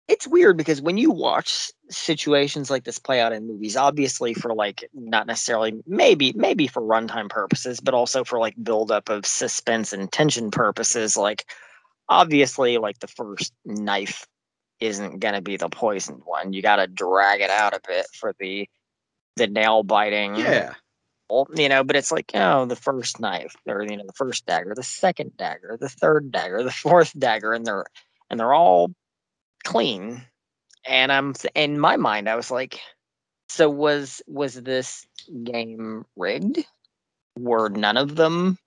it's 0.08 0.26
weird 0.26 0.56
because 0.56 0.82
when 0.82 0.98
you 0.98 1.10
watch 1.10 1.70
situations 1.88 2.70
like 2.70 2.84
this 2.84 2.98
play 2.98 3.20
out 3.20 3.32
in 3.32 3.46
movies, 3.46 3.76
obviously 3.76 4.34
for 4.34 4.54
like 4.54 4.88
not 4.92 5.26
necessarily 5.26 5.82
maybe 5.86 6.32
maybe 6.34 6.66
for 6.66 6.82
runtime 6.82 7.28
purposes, 7.28 7.80
but 7.80 7.94
also 7.94 8.22
for 8.22 8.38
like 8.38 8.54
buildup 8.62 9.08
of 9.08 9.24
suspense 9.26 9.92
and 9.92 10.12
tension 10.12 10.50
purposes, 10.50 11.16
like 11.16 11.46
obviously 12.08 12.78
like 12.78 12.98
the 12.98 13.08
first 13.08 13.52
knife 13.64 14.26
isn't 14.80 15.20
gonna 15.20 15.40
be 15.40 15.56
the 15.56 15.68
poisoned 15.68 16.22
one. 16.24 16.52
You 16.52 16.62
gotta 16.62 16.86
drag 16.86 17.40
it 17.40 17.50
out 17.50 17.74
a 17.74 17.80
bit 17.86 18.06
for 18.12 18.34
the 18.38 18.68
the 19.36 19.46
nail 19.46 19.82
biting 19.82 20.36
yeah. 20.36 20.74
You 21.54 21.68
know, 21.68 21.84
but 21.84 21.96
it's 21.96 22.12
like, 22.12 22.30
oh, 22.34 22.66
the 22.66 22.76
first 22.76 23.20
knife, 23.20 23.54
or 23.66 23.82
you 23.82 23.96
know, 23.96 24.04
the 24.06 24.12
first 24.12 24.46
dagger, 24.46 24.74
the 24.74 24.82
second 24.82 25.36
dagger, 25.36 25.76
the 25.80 25.88
third 25.88 26.30
dagger, 26.30 26.62
the 26.62 26.70
fourth 26.84 27.18
dagger, 27.18 27.52
and 27.52 27.66
they're 27.66 27.84
and 28.30 28.38
they're 28.38 28.54
all 28.54 28.90
clean. 29.64 30.22
And 30.86 31.12
I'm 31.12 31.34
in 31.54 31.78
my 31.78 31.96
mind, 31.96 32.28
I 32.28 32.36
was 32.36 32.50
like, 32.50 32.80
so 33.48 33.68
was 33.68 34.22
was 34.26 34.54
this 34.54 35.06
game 35.44 36.04
rigged? 36.16 36.64
Were 37.38 37.68
none 37.68 37.96
of 37.96 38.16
them 38.16 38.58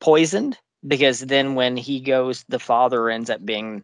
poisoned? 0.00 0.58
Because 0.86 1.20
then 1.20 1.54
when 1.54 1.76
he 1.76 2.00
goes, 2.00 2.44
the 2.48 2.58
father 2.58 3.10
ends 3.10 3.30
up 3.30 3.44
being, 3.44 3.82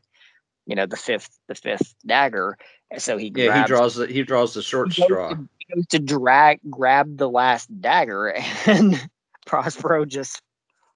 you 0.66 0.76
know, 0.76 0.86
the 0.86 0.96
fifth 0.96 1.38
the 1.48 1.54
fifth 1.54 1.94
dagger. 2.06 2.56
So 2.98 3.16
he 3.16 3.32
Yeah, 3.34 3.46
grabs 3.46 3.60
he 3.70 3.74
draws 3.74 3.94
the 3.96 4.06
he 4.06 4.22
draws 4.22 4.54
the 4.54 4.62
short 4.62 4.92
straw. 4.92 5.28
to- 5.34 5.48
to 5.90 5.98
drag 5.98 6.60
grab 6.70 7.16
the 7.16 7.28
last 7.28 7.68
dagger 7.80 8.28
and 8.66 9.08
Prospero 9.46 10.04
just 10.04 10.40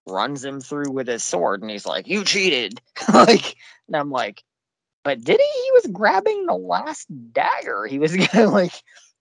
runs 0.06 0.44
him 0.44 0.60
through 0.60 0.90
with 0.90 1.08
his 1.08 1.24
sword 1.24 1.62
and 1.62 1.70
he's 1.70 1.86
like, 1.86 2.06
You 2.06 2.24
cheated. 2.24 2.80
like 3.12 3.56
and 3.86 3.96
I'm 3.96 4.10
like, 4.10 4.42
but 5.04 5.22
did 5.24 5.40
he? 5.40 5.62
He 5.64 5.70
was 5.72 5.86
grabbing 5.92 6.46
the 6.46 6.54
last 6.54 7.06
dagger. 7.32 7.86
He 7.86 7.98
was 7.98 8.14
gonna 8.32 8.48
like 8.50 8.72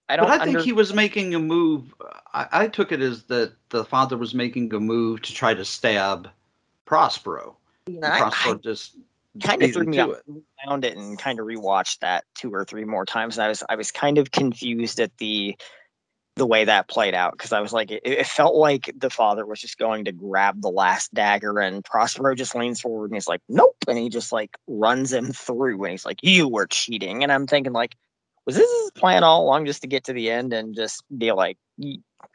I 0.10 0.16
don't 0.16 0.28
But 0.28 0.42
I 0.42 0.46
think 0.46 0.58
under- 0.58 0.64
he 0.66 0.74
was 0.74 0.94
making 0.94 1.34
a 1.36 1.40
move. 1.40 1.94
I, 2.34 2.48
I 2.52 2.68
took 2.68 2.92
it 2.92 3.02
as 3.02 3.24
that 3.24 3.54
the 3.70 3.84
father 3.84 4.18
was 4.18 4.34
making 4.34 4.74
a 4.74 4.80
move 4.80 5.22
to 5.24 5.34
try 5.34 5.54
to 5.54 5.66
stab 5.66 6.30
Prospero. 6.86 7.58
And 7.88 8.04
Prospero 8.04 8.56
I 8.56 8.58
just 8.58 8.96
kind 9.42 9.64
of 9.64 9.72
threw 9.74 9.86
me 9.86 10.00
off. 10.00 10.18
it. 10.18 10.44
Found 10.66 10.86
it 10.86 10.98
and 10.98 11.18
kind 11.18 11.40
of 11.40 11.46
rewatched 11.46 12.00
that 12.00 12.24
two 12.36 12.54
or 12.54 12.66
three 12.66 12.86
more 12.86 13.06
times. 13.06 13.38
And 13.38 13.46
I 13.46 13.50
was 13.50 13.64
I 13.68 13.76
was 13.76 13.92
kind 13.92 14.18
of 14.18 14.32
confused 14.32 15.00
at 15.00 15.16
the 15.18 15.56
the 16.36 16.46
way 16.46 16.66
that 16.66 16.88
played 16.88 17.16
out 17.16 17.32
because 17.32 17.52
I 17.52 17.62
was 17.62 17.74
like 17.74 17.90
it, 17.92 18.02
it 18.04 18.28
felt 18.28 18.56
like 18.56 18.92
the 18.96 19.10
father 19.10 19.46
was 19.46 19.60
just 19.60 19.80
going 19.80 20.06
to 20.06 20.12
grab 20.12 20.62
the 20.62 20.70
last 20.70 21.14
dagger 21.14 21.60
and 21.60 21.84
Prospero 21.84 22.36
just 22.36 22.54
leans 22.54 22.80
forward 22.80 23.06
and 23.06 23.16
he's 23.16 23.28
like 23.28 23.42
nope 23.50 23.76
and 23.88 23.98
he 23.98 24.08
just 24.10 24.32
like 24.32 24.56
runs 24.68 25.12
him 25.12 25.32
through 25.32 25.84
and 25.84 25.92
he's 25.92 26.06
like 26.06 26.20
you 26.22 26.48
were 26.48 26.68
cheating 26.68 27.24
and 27.24 27.32
I'm 27.32 27.48
thinking 27.48 27.74
like 27.74 27.96
was 28.46 28.56
this 28.56 28.70
his 28.70 28.92
plan 28.92 29.24
all 29.24 29.44
along 29.44 29.66
just 29.66 29.82
to 29.82 29.88
get 29.88 30.04
to 30.06 30.14
the 30.14 30.30
end 30.30 30.54
and 30.54 30.76
just 30.76 31.04
be 31.18 31.32
like 31.32 31.58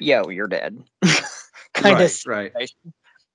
yo 0.01 0.29
you're 0.29 0.49
dead 0.49 0.83
kind 1.75 1.99
right, 1.99 2.11
of 2.11 2.27
right. 2.27 2.73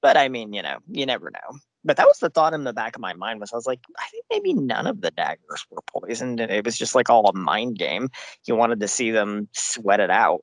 but 0.02 0.18
I 0.18 0.30
mean, 0.30 0.54
you 0.54 0.62
know, 0.62 0.78
you 0.90 1.06
never 1.06 1.32
know. 1.32 1.60
But 1.84 1.98
that 1.98 2.08
was 2.08 2.18
the 2.20 2.30
thought 2.30 2.54
in 2.54 2.64
the 2.64 2.74
back 2.74 2.96
of 2.96 3.02
my 3.02 3.14
mind 3.14 3.40
was 3.40 3.54
I 3.54 3.56
was 3.56 3.68
like, 3.68 3.80
I 3.98 4.06
think 4.12 4.26
maybe 4.30 4.54
none 4.54 4.88
of 4.88 5.02
the 5.02 5.12
daggers 5.12 5.66
were 5.70 5.82
poisoned, 5.88 6.40
and 6.40 6.52
it 6.52 6.66
was 6.66 6.78
just 6.78 6.96
like 6.96 7.10
all 7.10 7.28
a 7.30 7.34
mind 7.34 7.78
game. 7.78 8.10
He 8.44 8.52
wanted 8.52 8.80
to 8.82 8.88
see 8.88 9.12
them 9.12 9.48
sweat 9.54 10.00
it 10.00 10.10
out, 10.10 10.42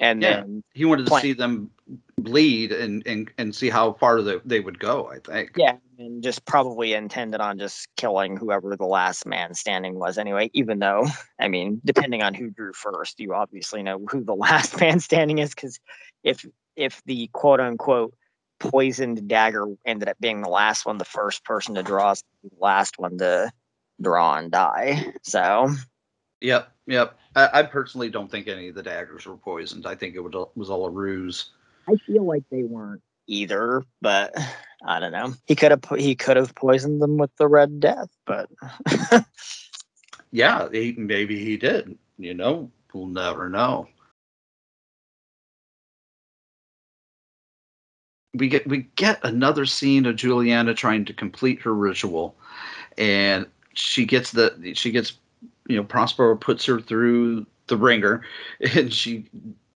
and 0.00 0.22
Yeah. 0.22 0.40
then 0.40 0.64
He 0.72 0.84
wanted 0.84 1.04
to 1.04 1.08
Plan- 1.10 1.22
see 1.22 1.32
them 1.32 1.70
bleed 2.18 2.72
and, 2.72 3.06
and, 3.06 3.30
and 3.36 3.54
see 3.54 3.68
how 3.68 3.92
far 3.94 4.22
they, 4.22 4.36
they 4.44 4.60
would 4.60 4.78
go, 4.78 5.08
I 5.08 5.18
think. 5.18 5.52
yeah, 5.56 5.76
and 5.98 6.22
just 6.22 6.44
probably 6.46 6.94
intended 6.94 7.40
on 7.40 7.58
just 7.58 7.88
killing 7.96 8.36
whoever 8.36 8.76
the 8.76 8.86
last 8.86 9.26
man 9.26 9.52
standing 9.54 9.98
was 9.98 10.16
anyway. 10.16 10.50
Even 10.54 10.78
though, 10.78 11.06
I 11.38 11.48
mean, 11.48 11.82
depending 11.84 12.22
on 12.22 12.32
who 12.32 12.48
drew 12.50 12.72
first, 12.72 13.20
you 13.20 13.34
obviously 13.34 13.82
know 13.82 14.02
who 14.08 14.24
the 14.24 14.34
last 14.34 14.80
man 14.80 15.00
standing 15.00 15.38
is, 15.38 15.54
because 15.54 15.78
if 16.22 16.46
if 16.76 17.02
the 17.04 17.28
quote 17.32 17.60
unquote 17.60 18.14
poisoned 18.58 19.28
dagger 19.28 19.66
ended 19.84 20.08
up 20.08 20.16
being 20.20 20.42
the 20.42 20.48
last 20.48 20.86
one, 20.86 20.98
the 20.98 21.04
first 21.04 21.44
person 21.44 21.74
to 21.74 21.82
draw 21.82 22.12
is 22.12 22.24
the 22.42 22.50
last 22.58 22.98
one 22.98 23.18
to 23.18 23.50
draw 24.00 24.36
and 24.36 24.50
die. 24.50 25.12
So 25.22 25.70
Yep, 26.40 26.72
yep. 26.86 27.18
I, 27.34 27.48
I 27.52 27.62
personally 27.62 28.10
don't 28.10 28.30
think 28.30 28.48
any 28.48 28.68
of 28.68 28.74
the 28.74 28.82
daggers 28.82 29.26
were 29.26 29.36
poisoned. 29.36 29.86
I 29.86 29.94
think 29.94 30.14
it 30.14 30.20
was, 30.20 30.48
was 30.54 30.70
all 30.70 30.86
a 30.86 30.90
ruse. 30.90 31.50
I 31.88 31.96
feel 31.96 32.24
like 32.24 32.44
they 32.50 32.62
weren't 32.62 33.02
either, 33.26 33.82
but 34.02 34.34
I 34.86 35.00
don't 35.00 35.12
know. 35.12 35.34
He 35.46 35.56
could 35.56 35.70
have 35.70 35.84
he 35.98 36.14
could 36.14 36.36
have 36.36 36.54
poisoned 36.54 37.00
them 37.00 37.16
with 37.16 37.34
the 37.36 37.48
red 37.48 37.80
death, 37.80 38.10
but 38.26 38.50
Yeah, 40.34 40.68
he, 40.72 40.92
maybe 40.98 41.38
he 41.44 41.56
did. 41.56 41.96
You 42.18 42.34
know, 42.34 42.72
we'll 42.92 43.06
never 43.06 43.48
know. 43.48 43.86
We 48.34 48.48
get 48.48 48.66
we 48.66 48.88
get 48.96 49.20
another 49.22 49.66
scene 49.66 50.06
of 50.06 50.16
Juliana 50.16 50.74
trying 50.74 51.04
to 51.06 51.12
complete 51.12 51.60
her 51.62 51.74
ritual, 51.74 52.36
and 52.98 53.46
she 53.74 54.04
gets 54.04 54.32
the 54.32 54.72
she 54.74 54.90
gets 54.90 55.14
you 55.68 55.76
know 55.76 55.84
Prospero 55.84 56.36
puts 56.36 56.64
her 56.66 56.80
through 56.80 57.46
the 57.66 57.76
ringer, 57.76 58.22
and 58.74 58.92
she 58.92 59.26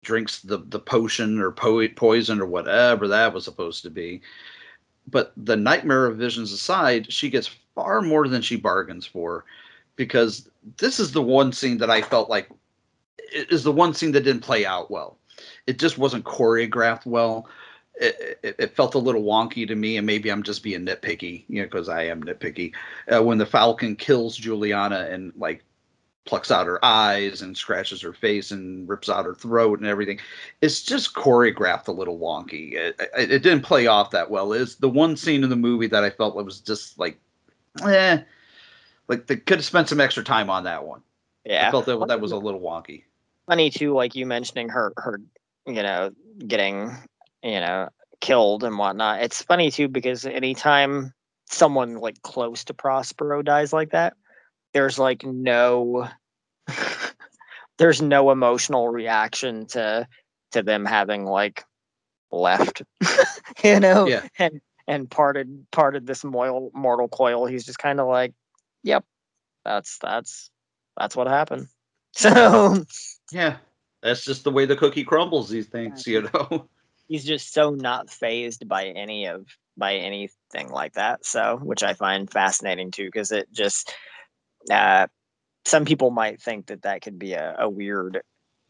drinks 0.01 0.39
the 0.39 0.57
the 0.57 0.79
potion 0.79 1.39
or 1.39 1.51
po- 1.51 1.87
poison 1.89 2.41
or 2.41 2.45
whatever 2.45 3.07
that 3.07 3.33
was 3.33 3.45
supposed 3.45 3.83
to 3.83 3.89
be. 3.89 4.21
But 5.07 5.33
the 5.37 5.55
nightmare 5.55 6.05
of 6.05 6.17
visions 6.17 6.51
aside, 6.51 7.11
she 7.11 7.29
gets 7.29 7.49
far 7.73 8.01
more 8.01 8.27
than 8.27 8.41
she 8.41 8.55
bargains 8.55 9.05
for, 9.05 9.45
because 9.95 10.49
this 10.77 10.99
is 10.99 11.11
the 11.11 11.21
one 11.21 11.51
scene 11.51 11.77
that 11.79 11.89
I 11.89 12.01
felt 12.01 12.29
like 12.29 12.49
is 13.31 13.63
the 13.63 13.71
one 13.71 13.93
scene 13.93 14.11
that 14.11 14.23
didn't 14.23 14.43
play 14.43 14.65
out 14.65 14.91
well. 14.91 15.17
It 15.67 15.79
just 15.79 15.97
wasn't 15.97 16.25
choreographed 16.25 17.05
well. 17.05 17.47
It, 17.99 18.39
it, 18.43 18.55
it 18.57 18.75
felt 18.75 18.95
a 18.95 18.99
little 18.99 19.23
wonky 19.23 19.67
to 19.67 19.75
me, 19.75 19.97
and 19.97 20.07
maybe 20.07 20.29
I'm 20.29 20.43
just 20.43 20.63
being 20.63 20.85
nitpicky, 20.85 21.43
you 21.49 21.59
know, 21.59 21.65
because 21.65 21.89
I 21.89 22.03
am 22.03 22.23
nitpicky. 22.23 22.73
Uh, 23.13 23.21
when 23.21 23.37
the 23.37 23.45
Falcon 23.45 23.95
kills 23.95 24.37
Juliana 24.37 25.07
and 25.11 25.33
like 25.35 25.63
plucks 26.29 26.51
out 26.51 26.67
her 26.67 26.83
eyes 26.85 27.41
and 27.41 27.57
scratches 27.57 28.01
her 28.01 28.13
face 28.13 28.51
and 28.51 28.87
rips 28.87 29.09
out 29.09 29.25
her 29.25 29.33
throat 29.33 29.79
and 29.79 29.87
everything. 29.87 30.19
It's 30.61 30.83
just 30.83 31.15
choreographed 31.15 31.87
a 31.87 31.91
little 31.91 32.19
wonky. 32.19 32.73
It, 32.73 32.95
it, 33.17 33.31
it 33.31 33.43
didn't 33.43 33.63
play 33.63 33.87
off 33.87 34.11
that 34.11 34.29
well. 34.29 34.53
Is 34.53 34.75
the 34.75 34.89
one 34.89 35.17
scene 35.17 35.43
in 35.43 35.49
the 35.49 35.55
movie 35.55 35.87
that 35.87 36.03
I 36.03 36.11
felt 36.11 36.35
was 36.35 36.59
just 36.59 36.99
like, 36.99 37.19
eh, 37.83 38.19
like 39.07 39.25
they 39.25 39.37
could 39.37 39.57
have 39.57 39.65
spent 39.65 39.89
some 39.89 39.99
extra 39.99 40.23
time 40.23 40.51
on 40.51 40.65
that 40.65 40.85
one. 40.85 41.01
Yeah. 41.45 41.67
I 41.67 41.71
felt 41.71 41.87
that 41.87 42.07
that 42.07 42.21
was 42.21 42.31
a 42.31 42.37
little 42.37 42.61
wonky. 42.61 43.03
funny 43.47 43.71
too, 43.71 43.93
like 43.93 44.15
you 44.15 44.27
mentioning 44.27 44.69
her 44.69 44.93
her 44.97 45.19
you 45.65 45.81
know 45.81 46.11
getting 46.45 46.91
you 47.43 47.59
know 47.59 47.89
killed 48.21 48.63
and 48.63 48.77
whatnot. 48.77 49.21
It's 49.21 49.41
funny 49.41 49.71
too 49.71 49.87
because 49.87 50.25
anytime 50.25 51.13
someone 51.49 51.95
like 51.95 52.21
close 52.21 52.63
to 52.65 52.73
Prospero 52.73 53.41
dies 53.41 53.73
like 53.73 53.91
that, 53.91 54.13
there's 54.73 54.99
like 54.99 55.23
no 55.23 56.07
there's 57.77 58.01
no 58.01 58.31
emotional 58.31 58.87
reaction 58.89 59.65
to 59.67 60.07
to 60.51 60.63
them 60.63 60.85
having 60.85 61.25
like 61.25 61.63
left 62.31 62.83
you 63.63 63.79
know 63.79 64.07
Yeah. 64.07 64.27
and 64.37 64.61
and 64.87 65.09
parted 65.09 65.65
parted 65.71 66.05
this 66.05 66.23
mortal 66.23 66.71
mortal 66.75 67.07
coil 67.07 67.45
he's 67.47 67.65
just 67.65 67.79
kind 67.79 67.99
of 67.99 68.07
like 68.07 68.33
yep 68.83 69.03
that's 69.65 69.97
that's 69.99 70.51
that's 70.97 71.15
what 71.15 71.27
happened 71.27 71.67
so 72.13 72.83
Yeah, 73.31 73.57
that's 74.01 74.23
just 74.23 74.43
the 74.43 74.51
way 74.51 74.65
the 74.65 74.75
cookie 74.75 75.03
crumbles. 75.03 75.49
These 75.49 75.67
things, 75.67 76.05
you 76.07 76.23
know. 76.23 76.67
He's 77.09 77.25
just 77.25 77.53
so 77.53 77.71
not 77.71 78.09
phased 78.09 78.67
by 78.69 78.85
any 78.87 79.25
of 79.25 79.45
by 79.75 79.95
anything 79.95 80.69
like 80.69 80.93
that 80.93 81.25
so 81.25 81.59
which 81.63 81.83
i 81.83 81.93
find 81.93 82.31
fascinating 82.31 82.91
too 82.91 83.05
because 83.05 83.31
it 83.33 83.51
just 83.51 83.93
uh 84.71 85.07
some 85.65 85.83
people 85.85 86.09
might 86.11 86.41
think 86.41 86.67
that 86.67 86.83
that 86.83 87.01
could 87.01 87.19
be 87.19 87.33
a, 87.33 87.55
a 87.59 87.69
weird 87.69 88.21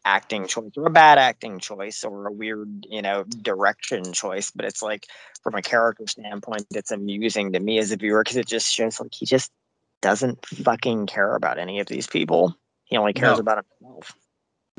acting 0.04 0.46
choice 0.46 0.72
or 0.76 0.86
a 0.86 0.90
bad 0.90 1.18
acting 1.18 1.58
choice 1.58 2.04
or 2.04 2.26
a 2.26 2.32
weird 2.32 2.86
you 2.88 3.02
know 3.02 3.22
direction 3.42 4.12
choice 4.12 4.50
but 4.50 4.64
it's 4.64 4.82
like 4.82 5.06
from 5.42 5.54
a 5.54 5.62
character 5.62 6.06
standpoint 6.06 6.64
it's 6.70 6.90
amusing 6.90 7.52
to 7.52 7.60
me 7.60 7.78
as 7.78 7.92
a 7.92 7.96
viewer 7.96 8.22
because 8.24 8.38
it 8.38 8.46
just 8.46 8.72
shows 8.72 8.98
like 8.98 9.12
he 9.12 9.26
just 9.26 9.50
doesn't 10.00 10.44
fucking 10.46 11.06
care 11.06 11.34
about 11.34 11.58
any 11.58 11.80
of 11.80 11.86
these 11.86 12.06
people 12.06 12.56
he 12.84 12.96
only 12.96 13.12
cares 13.12 13.36
No. 13.36 13.40
about 13.40 13.64
himself 13.78 14.14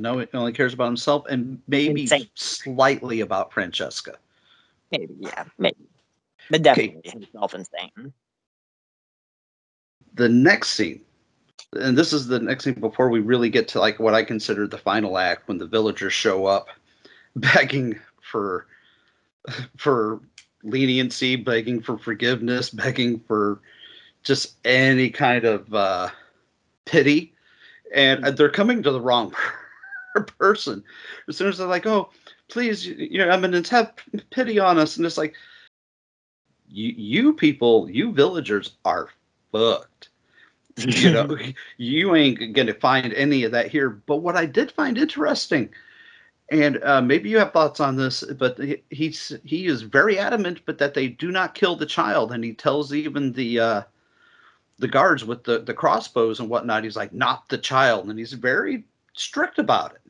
No, 0.02 0.18
he 0.18 0.28
only 0.34 0.52
cares 0.52 0.74
about 0.74 0.88
himself 0.88 1.26
and 1.30 1.62
maybe 1.68 2.02
Insane. 2.02 2.28
slightly 2.34 3.22
about 3.22 3.54
Francesca. 3.54 4.18
maybe 4.92 5.14
yeah 5.20 5.46
maybe. 5.58 5.78
But 6.50 6.64
definitely 6.64 7.10
himself 7.10 7.54
insane. 7.54 8.12
The 10.16 10.28
next 10.28 10.72
scene, 10.72 11.02
and 11.74 11.98
this 11.98 12.12
is 12.12 12.28
the 12.28 12.40
next 12.40 12.64
scene 12.64 12.74
before 12.74 13.10
we 13.10 13.20
really 13.20 13.50
get 13.50 13.68
to 13.70 13.80
like 13.80 14.00
what 14.00 14.14
I 14.14 14.24
consider 14.24 14.68
the 14.68 14.78
final 14.78 15.18
act 15.18 15.48
when 15.48 15.60
the 15.60 15.68
villagers 15.68 16.14
show 16.14 16.46
up, 16.46 16.68
begging 17.36 17.98
for 18.22 18.66
for 19.78 20.20
leniency, 20.64 21.36
begging 21.36 21.82
for 21.82 21.98
forgiveness, 21.98 22.70
begging 22.70 23.20
for 23.20 23.60
just 24.24 24.56
any 24.66 25.10
kind 25.10 25.46
of 25.46 25.74
uh, 25.74 26.10
pity, 26.86 27.34
and 27.94 28.26
they're 28.26 28.50
coming 28.50 28.84
to 28.84 28.92
the 28.92 29.02
wrong 29.02 29.34
person. 30.38 30.84
As 31.28 31.38
soon 31.38 31.50
as 31.50 31.58
they're 31.58 31.68
like, 31.68 31.86
"Oh, 31.86 32.10
please, 32.50 32.86
you, 32.86 33.18
know, 33.18 33.30
Eminence, 33.30 33.70
have 33.70 33.94
pity 34.30 34.60
on 34.60 34.78
us," 34.78 34.98
and 34.98 35.06
it's 35.06 35.18
like, 35.18 35.36
you, 36.70 36.94
you 36.96 37.34
people, 37.34 37.90
you 37.90 38.12
villagers 38.12 38.78
are 38.86 39.10
fucked. 39.52 40.10
you 40.78 41.12
know, 41.12 41.38
you 41.78 42.16
ain't 42.16 42.54
gonna 42.54 42.74
find 42.74 43.14
any 43.14 43.44
of 43.44 43.52
that 43.52 43.68
here. 43.68 43.90
But 43.90 44.18
what 44.18 44.38
I 44.38 44.46
did 44.46 44.72
find 44.72 44.98
interesting, 44.98 45.70
and 46.50 46.84
uh, 46.84 47.02
maybe 47.02 47.30
you 47.30 47.40
have 47.40 47.54
thoughts 47.54 47.80
on 47.80 47.96
this, 47.96 48.24
but 48.24 48.58
he, 48.60 48.84
he's 48.90 49.34
he 49.44 49.68
is 49.68 49.82
very 49.82 50.18
adamant, 50.18 50.62
but 50.66 50.78
that 50.80 50.94
they 50.94 51.08
do 51.08 51.32
not 51.32 51.56
kill 51.56 51.76
the 51.76 51.86
child, 51.86 52.32
and 52.32 52.44
he 52.44 52.54
tells 52.54 52.94
even 52.94 53.32
the 53.34 53.60
uh, 53.60 53.82
the 54.80 54.88
guards 54.88 55.24
with 55.24 55.44
the 55.44 55.60
the 55.60 55.74
crossbows 55.74 56.40
and 56.40 56.50
whatnot. 56.50 56.84
He's 56.84 56.98
like, 56.98 57.14
not 57.14 57.48
the 57.50 57.58
child, 57.58 58.10
and 58.10 58.18
he's 58.18 58.34
very 58.34 58.84
strict 59.14 59.60
about 59.60 59.94
it. 59.94 60.01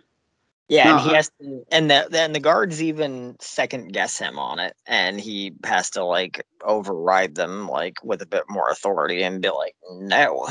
Yeah, 0.71 0.85
No, 0.85 0.91
and 0.91 1.01
he 1.01 1.11
I- 1.11 1.15
has 1.17 1.29
to, 1.41 1.65
and 1.69 1.91
the 1.91 2.07
then 2.09 2.31
the 2.31 2.39
guards 2.39 2.81
even 2.81 3.35
second 3.41 3.91
guess 3.91 4.17
him 4.17 4.39
on 4.39 4.57
it, 4.57 4.73
and 4.87 5.19
he 5.19 5.53
has 5.65 5.89
to 5.91 6.05
like 6.05 6.45
override 6.63 7.35
them 7.35 7.67
like 7.67 8.01
with 8.05 8.21
a 8.21 8.25
bit 8.25 8.43
more 8.49 8.69
authority 8.69 9.21
and 9.21 9.41
be 9.41 9.49
like, 9.49 9.75
no, 9.91 10.47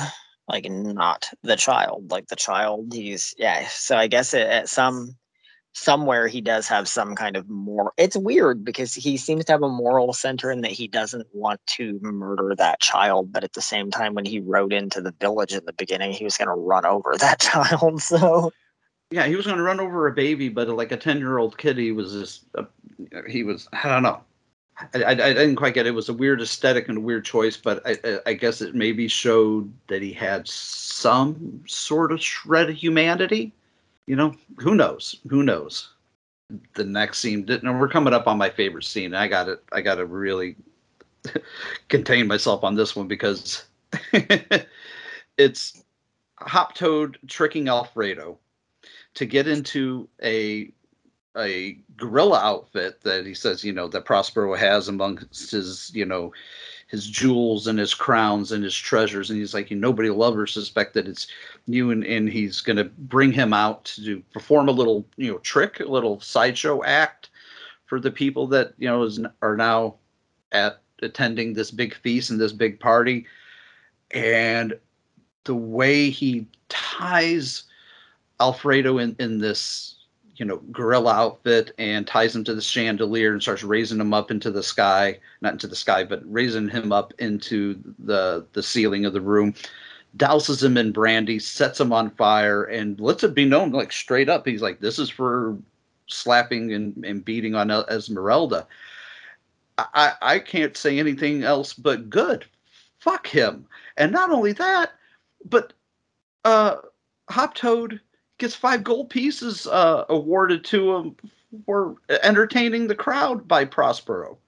like 0.47 0.71
not 0.71 1.31
the 1.43 1.57
child, 1.57 2.11
like 2.11 2.27
the 2.29 2.37
child. 2.37 2.93
He's 2.93 3.33
yeah. 3.39 3.67
So 3.69 3.97
I 3.97 4.09
guess 4.09 4.35
it, 4.35 4.47
at 4.47 4.69
some 4.69 5.17
somewhere 5.73 6.29
he 6.29 6.41
does 6.43 6.69
have 6.69 6.87
some 6.89 7.15
kind 7.15 7.37
of 7.37 7.49
moral. 7.49 7.93
It's 7.97 8.17
weird 8.17 8.63
because 8.65 8.93
he 8.95 9.17
seems 9.17 9.47
to 9.47 9.53
have 9.53 9.63
a 9.63 9.69
moral 9.71 10.13
center 10.13 10.51
in 10.51 10.61
that 10.63 10.73
he 10.73 10.87
doesn't 10.89 11.29
want 11.33 11.61
to 11.79 11.99
murder 12.03 12.55
that 12.59 12.81
child, 12.81 13.33
but 13.33 13.45
at 13.45 13.55
the 13.55 13.63
same 13.63 13.91
time, 13.91 14.15
when 14.15 14.27
he 14.27 14.41
rode 14.41 14.73
into 14.75 15.01
the 15.01 15.15
village 15.21 15.55
in 15.55 15.65
the 15.67 15.73
beginning, 15.73 16.13
he 16.13 16.25
was 16.25 16.37
going 16.37 16.49
to 16.49 16.55
run 16.55 16.85
over 16.85 17.15
that 17.19 17.41
child. 17.49 18.03
So. 18.03 18.51
Yeah, 19.11 19.27
he 19.27 19.35
was 19.35 19.47
going 19.47 19.59
to 19.59 19.63
run 19.65 19.81
over 19.81 20.07
a 20.07 20.13
baby, 20.13 20.49
but 20.49 20.69
like 20.69 20.93
a 20.93 20.97
ten 20.97 21.19
year 21.19 21.39
old 21.39 21.59
kid, 21.59 21.77
he 21.77 21.91
was 21.93 22.13
just 22.13 22.45
uh, 22.57 22.65
he 23.29 23.43
was 23.43 23.69
I 23.73 23.89
don't 23.89 24.03
know. 24.03 24.21
I, 24.95 25.03
I, 25.03 25.11
I 25.11 25.15
didn't 25.35 25.57
quite 25.57 25.75
get 25.75 25.87
it. 25.87 25.91
It 25.91 25.95
was 25.95 26.09
a 26.09 26.15
weird 26.15 26.41
aesthetic 26.41 26.89
and 26.89 26.99
a 26.99 27.01
weird 27.01 27.25
choice, 27.25 27.57
but 27.57 27.87
I, 27.87 27.99
I, 28.05 28.19
I 28.27 28.33
guess 28.35 28.61
it 28.63 28.75
maybe 28.75 29.09
showed 29.09 29.71
that 29.89 30.01
he 30.01 30.13
had 30.13 30.49
some 30.49 31.63
sort 31.67 32.13
of 32.13 32.23
shred 32.23 32.71
of 32.71 32.77
humanity. 32.77 33.53
You 34.07 34.17
know, 34.17 34.35
who 34.59 34.75
knows? 34.75 35.17
Who 35.29 35.43
knows? 35.43 35.91
The 36.75 36.85
next 36.85 37.19
scene, 37.19 37.45
didn't- 37.45 37.69
and 37.69 37.79
we're 37.81 37.89
coming 37.89 38.15
up 38.15 38.27
on 38.27 38.39
my 38.39 38.49
favorite 38.51 38.85
scene. 38.85 39.15
I 39.15 39.29
got 39.29 39.49
it. 39.49 39.63
I 39.73 39.83
got 39.83 39.97
to 39.97 40.07
really 40.07 40.57
contain 41.89 42.27
myself 42.27 42.65
on 42.65 42.75
this 42.75 42.97
one 42.97 43.09
because 43.09 43.65
it's 45.37 45.83
Hop 46.39 46.75
Toad 46.75 47.19
tricking 47.29 47.69
Alfredo 47.69 48.39
to 49.15 49.27
get 49.27 49.47
into 49.47 50.09
a 50.23 50.73
a 51.37 51.79
gorilla 51.97 52.41
outfit 52.41 53.01
that 53.03 53.25
he 53.25 53.35
says 53.35 53.63
you 53.63 53.73
know 53.73 53.87
that 53.89 54.05
Prospero 54.05 54.55
has 54.55 54.89
amongst 54.89 55.51
his 55.51 55.91
you 55.95 56.05
know 56.05 56.33
his 56.91 57.07
jewels 57.07 57.69
and 57.69 57.79
his 57.79 57.95
crowns 57.95 58.51
and 58.51 58.65
his 58.65 58.75
treasures. 58.75 59.31
And 59.31 59.39
he's 59.39 59.55
like 59.55 59.71
nobody 59.71 60.11
will 60.11 60.25
ever 60.25 60.47
suspect 60.47 60.95
that 60.95 61.07
it's 61.07 61.29
you. 61.67 61.93
And, 61.93 62.05
and 62.05 62.29
he's 62.29 62.61
going 62.61 62.79
to 62.79 62.85
bring 62.85 63.31
him 63.31 63.53
out 63.53 63.85
to 63.97 64.21
perform 64.33 64.69
a 64.69 64.73
little 64.73 65.07
you 65.17 65.31
know 65.31 65.39
trick 65.39 65.79
a 65.81 65.85
little 65.85 66.21
sideshow 66.21 66.83
act 66.85 67.31
for 67.87 68.01
the 68.01 68.11
people 68.11 68.47
that 68.49 68.75
you 68.79 68.89
know 68.89 69.05
is, 69.05 69.21
are 69.41 69.57
now 69.57 69.95
at 70.53 70.81
attending 71.03 71.53
this 71.53 71.71
big 71.71 71.95
feast 71.95 72.31
and 72.31 72.41
this 72.41 72.53
big 72.53 72.81
party. 72.81 73.25
And 74.11 74.77
the 75.45 75.55
way 75.55 76.11
he 76.11 76.47
ties 76.69 77.65
Alfredo 78.41 78.99
in, 78.99 79.15
in 79.19 79.39
this, 79.39 79.97
you 80.37 80.45
know, 80.45 80.57
gorilla 80.73 81.13
outfit 81.13 81.73
and 81.79 82.07
ties 82.07 82.35
him 82.35 82.45
to 82.45 82.55
the 82.55 82.63
chandelier 82.63 83.33
and 83.33 83.43
starts 83.43 83.63
raising 83.63 84.01
him 84.01 84.15
up 84.15 84.31
into 84.31 84.51
the 84.51 84.63
sky, 84.63 85.19
not 85.43 85.53
into 85.53 85.67
the 85.67 85.77
sky, 85.77 86.05
but 86.05 86.23
raising 86.25 86.69
him 86.69 86.93
up 86.93 87.13
into 87.19 87.79
the 87.99 88.47
the 88.53 88.63
ceiling 88.63 89.05
of 89.05 89.13
the 89.13 89.21
room, 89.21 89.55
douses 90.17 90.63
him 90.63 90.77
in 90.77 90.93
brandy, 90.93 91.39
sets 91.39 91.81
him 91.81 91.93
on 91.93 92.11
fire, 92.11 92.65
and 92.65 92.99
lets 93.01 93.23
it 93.23 93.35
be 93.35 93.45
known, 93.45 93.71
like 93.71 93.93
straight 93.93 94.29
up, 94.29 94.47
he's 94.47 94.63
like, 94.63 94.81
this 94.81 94.99
is 94.99 95.11
for 95.11 95.57
slapping 96.07 96.73
and, 96.73 97.05
and 97.05 97.25
beating 97.25 97.55
on 97.55 97.71
Esmeralda. 97.71 98.67
I, 99.79 100.13
I 100.21 100.39
can't 100.41 100.77
say 100.77 100.99
anything 100.99 101.43
else 101.43 101.73
but 101.73 102.11
good. 102.11 102.45
Fuck 102.99 103.27
him. 103.27 103.67
And 103.97 104.13
not 104.13 104.31
only 104.31 104.53
that, 104.53 104.93
but 105.45 105.73
uh 106.45 106.77
Hop 107.31 107.55
Toad 107.55 108.01
gets 108.41 108.55
five 108.55 108.83
gold 108.83 109.11
pieces 109.11 109.67
uh, 109.67 110.05
awarded 110.09 110.65
to 110.67 110.97
him 110.97 111.17
for 111.67 111.97
entertaining 112.23 112.87
the 112.87 112.95
crowd 112.95 113.47
by 113.47 113.65
Prospero. 113.65 114.39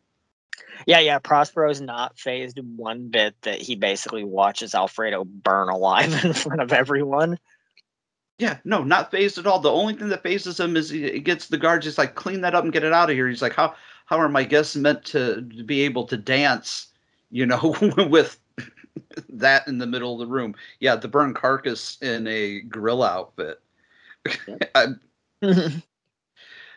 Yeah, 0.87 0.99
yeah. 0.99 1.19
Prospero's 1.19 1.81
not 1.81 2.19
phased 2.19 2.59
one 2.77 3.09
bit 3.09 3.35
that 3.43 3.61
he 3.61 3.77
basically 3.77 4.25
watches 4.25 4.75
Alfredo 4.75 5.25
burn 5.25 5.69
alive 5.69 6.25
in 6.25 6.33
front 6.33 6.61
of 6.61 6.73
everyone. 6.73 7.39
Yeah, 8.39 8.59
no, 8.65 8.83
not 8.83 9.11
phased 9.11 9.39
at 9.39 9.47
all. 9.47 9.61
The 9.61 9.71
only 9.71 9.95
thing 9.95 10.09
that 10.09 10.23
phases 10.23 10.59
him 10.59 10.77
is 10.77 10.91
he 10.91 11.21
gets 11.21 11.47
the 11.47 11.59
guards 11.59 11.85
just 11.85 11.99
like 11.99 12.17
clean 12.17 12.41
that 12.41 12.55
up 12.55 12.65
and 12.65 12.73
get 12.73 12.83
it 12.83 12.93
out 12.93 13.11
of 13.11 13.15
here. 13.15 13.29
He's 13.29 13.43
like, 13.43 13.55
how 13.55 13.75
how 14.07 14.19
are 14.19 14.29
my 14.29 14.45
guests 14.45 14.75
meant 14.75 15.05
to, 15.07 15.37
to 15.37 15.63
be 15.63 15.83
able 15.83 16.07
to 16.07 16.17
dance, 16.17 16.89
you 17.31 17.47
know, 17.47 17.77
with 18.09 18.39
that 19.29 19.69
in 19.69 19.79
the 19.79 19.87
middle 19.87 20.15
of 20.15 20.19
the 20.19 20.33
room? 20.33 20.55
Yeah, 20.81 20.97
the 20.97 21.09
burned 21.09 21.37
carcass 21.37 21.99
in 22.03 22.27
a 22.27 22.61
gorilla 22.63 23.09
outfit. 23.09 23.61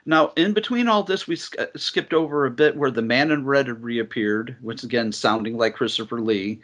Now, 0.05 0.33
in 0.35 0.53
between 0.53 0.87
all 0.87 1.03
this, 1.03 1.27
we 1.27 1.35
sk- 1.35 1.55
skipped 1.75 2.13
over 2.13 2.45
a 2.45 2.51
bit 2.51 2.77
where 2.77 2.91
the 2.91 3.01
man 3.01 3.31
in 3.31 3.45
red 3.45 3.67
had 3.67 3.83
reappeared, 3.83 4.55
once 4.61 4.83
again 4.83 5.11
sounding 5.11 5.57
like 5.57 5.73
Christopher 5.73 6.21
Lee, 6.21 6.61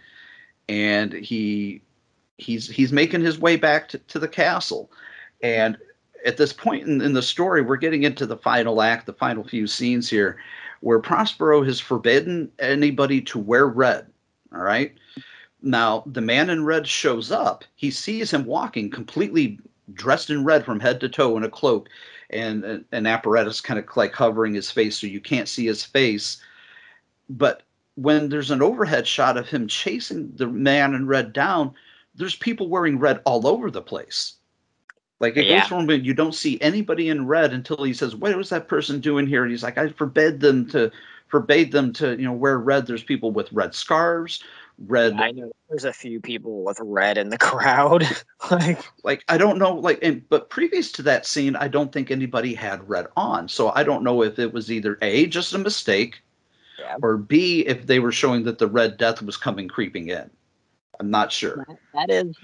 and 0.69 1.11
he 1.11 1.81
he's 2.37 2.69
he's 2.69 2.91
making 2.93 3.21
his 3.21 3.39
way 3.39 3.55
back 3.55 3.89
to, 3.89 3.97
to 3.97 4.19
the 4.19 4.27
castle, 4.27 4.91
and 5.41 5.77
at 6.23 6.37
this 6.37 6.53
point 6.53 6.85
in, 6.87 7.01
in 7.01 7.13
the 7.13 7.21
story, 7.23 7.63
we're 7.63 7.77
getting 7.77 8.03
into 8.03 8.27
the 8.27 8.37
final 8.37 8.81
act, 8.81 9.07
the 9.07 9.13
final 9.13 9.43
few 9.43 9.65
scenes 9.65 10.07
here, 10.07 10.37
where 10.81 10.99
Prospero 10.99 11.63
has 11.63 11.79
forbidden 11.79 12.51
anybody 12.59 13.21
to 13.21 13.39
wear 13.39 13.65
red. 13.65 14.05
All 14.53 14.61
right. 14.61 14.93
Now, 15.63 16.03
the 16.05 16.21
man 16.21 16.49
in 16.49 16.63
red 16.65 16.87
shows 16.87 17.31
up. 17.31 17.63
He 17.75 17.89
sees 17.89 18.31
him 18.31 18.45
walking 18.45 18.89
completely 18.91 19.59
dressed 19.93 20.29
in 20.29 20.43
red 20.43 20.65
from 20.65 20.79
head 20.79 20.99
to 21.01 21.09
toe 21.09 21.37
in 21.37 21.43
a 21.43 21.49
cloak 21.49 21.89
and 22.29 22.85
an 22.91 23.05
apparatus 23.05 23.61
kind 23.61 23.79
of 23.79 23.85
like 23.95 24.13
covering 24.13 24.53
his 24.53 24.71
face 24.71 24.97
so 24.97 25.07
you 25.07 25.19
can't 25.19 25.49
see 25.49 25.65
his 25.65 25.83
face. 25.83 26.41
But 27.29 27.63
when 27.95 28.29
there's 28.29 28.51
an 28.51 28.61
overhead 28.61 29.07
shot 29.07 29.37
of 29.37 29.49
him 29.49 29.67
chasing 29.67 30.31
the 30.35 30.47
man 30.47 30.93
in 30.93 31.07
red 31.07 31.33
down, 31.33 31.73
there's 32.15 32.35
people 32.35 32.69
wearing 32.69 32.99
red 32.99 33.21
all 33.25 33.47
over 33.47 33.69
the 33.69 33.81
place. 33.81 34.35
Like 35.19 35.37
it 35.37 35.45
Yeah. 35.45 35.59
goes 35.59 35.67
from 35.67 35.89
you 35.89 36.13
don't 36.13 36.33
see 36.33 36.59
anybody 36.61 37.09
in 37.09 37.27
red 37.27 37.53
until 37.53 37.83
he 37.83 37.93
says, 37.93 38.15
"What 38.15 38.35
was 38.35 38.49
that 38.49 38.67
person 38.67 38.99
doing 38.99 39.27
here?" 39.27 39.43
And 39.43 39.51
he's 39.51 39.63
like, 39.63 39.77
"I 39.77 39.89
forbade 39.89 40.39
them 40.39 40.67
to 40.69 40.91
forbade 41.27 41.71
them 41.71 41.93
to 41.93 42.11
you 42.17 42.25
know 42.25 42.33
wear 42.33 42.57
red." 42.57 42.87
There's 42.87 43.03
people 43.03 43.31
with 43.31 43.53
red 43.53 43.75
scarves, 43.75 44.43
red 44.87 45.13
I 45.13 45.31
know 45.31 45.51
there's 45.69 45.85
a 45.85 45.93
few 45.93 46.19
people 46.19 46.63
with 46.63 46.79
red 46.81 47.17
in 47.17 47.29
the 47.29 47.37
crowd. 47.37 48.05
like, 48.51 48.79
like 49.03 49.23
I 49.29 49.37
don't 49.37 49.57
know 49.59 49.73
like 49.75 49.99
and 50.01 50.27
but 50.29 50.49
previous 50.49 50.91
to 50.93 51.01
that 51.03 51.25
scene 51.25 51.55
I 51.55 51.67
don't 51.67 51.91
think 51.91 52.11
anybody 52.11 52.53
had 52.53 52.87
red 52.89 53.07
on 53.15 53.47
so 53.47 53.71
I 53.75 53.83
don't 53.83 54.03
know 54.03 54.23
if 54.23 54.39
it 54.39 54.53
was 54.53 54.71
either 54.71 54.97
A 55.01 55.27
just 55.27 55.53
a 55.53 55.57
mistake 55.57 56.21
Yeah. 56.79 56.97
or 57.01 57.17
B 57.17 57.61
if 57.67 57.85
they 57.87 57.99
were 57.99 58.11
showing 58.11 58.43
that 58.45 58.57
the 58.59 58.67
red 58.67 58.97
death 58.97 59.21
was 59.21 59.37
coming 59.37 59.67
creeping 59.67 60.09
in 60.09 60.29
I'm 60.99 61.09
not 61.11 61.31
sure 61.31 61.65
that- 61.67 61.77
that 61.93 62.09
is 62.09 62.35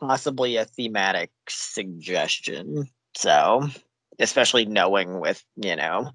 possibly 0.00 0.56
a 0.56 0.64
thematic 0.64 1.30
suggestion. 1.48 2.88
So, 3.14 3.68
especially 4.18 4.64
knowing 4.64 5.20
with 5.20 5.44
you 5.56 5.76
know 5.76 6.10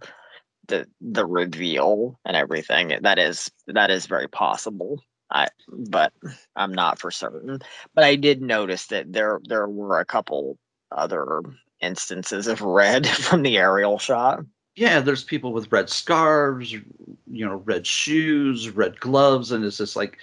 the 0.67 0.87
the 1.01 1.25
reveal 1.25 2.19
and 2.25 2.35
everything, 2.35 2.97
that 3.01 3.19
is 3.19 3.51
that 3.67 3.91
is 3.91 4.05
very 4.07 4.27
possible. 4.27 5.01
I 5.31 5.47
but 5.69 6.13
I'm 6.55 6.73
not 6.73 6.99
for 6.99 7.11
certain. 7.11 7.59
But 7.93 8.03
I 8.03 8.15
did 8.15 8.41
notice 8.41 8.87
that 8.87 9.11
there 9.13 9.39
there 9.47 9.67
were 9.67 9.99
a 9.99 10.05
couple 10.05 10.57
other 10.91 11.41
instances 11.81 12.47
of 12.47 12.61
red 12.61 13.07
from 13.25 13.41
the 13.43 13.57
aerial 13.57 13.99
shot. 13.99 14.39
yeah 14.75 14.99
there's 14.99 15.23
people 15.23 15.53
with 15.53 15.71
red 15.71 15.89
scarves 15.89 16.71
you 16.71 16.83
know 17.45 17.55
red 17.65 17.85
shoes 17.85 18.69
red 18.69 18.99
gloves 18.99 19.51
and 19.51 19.63
it's 19.65 19.77
just 19.77 19.95
like 19.95 20.17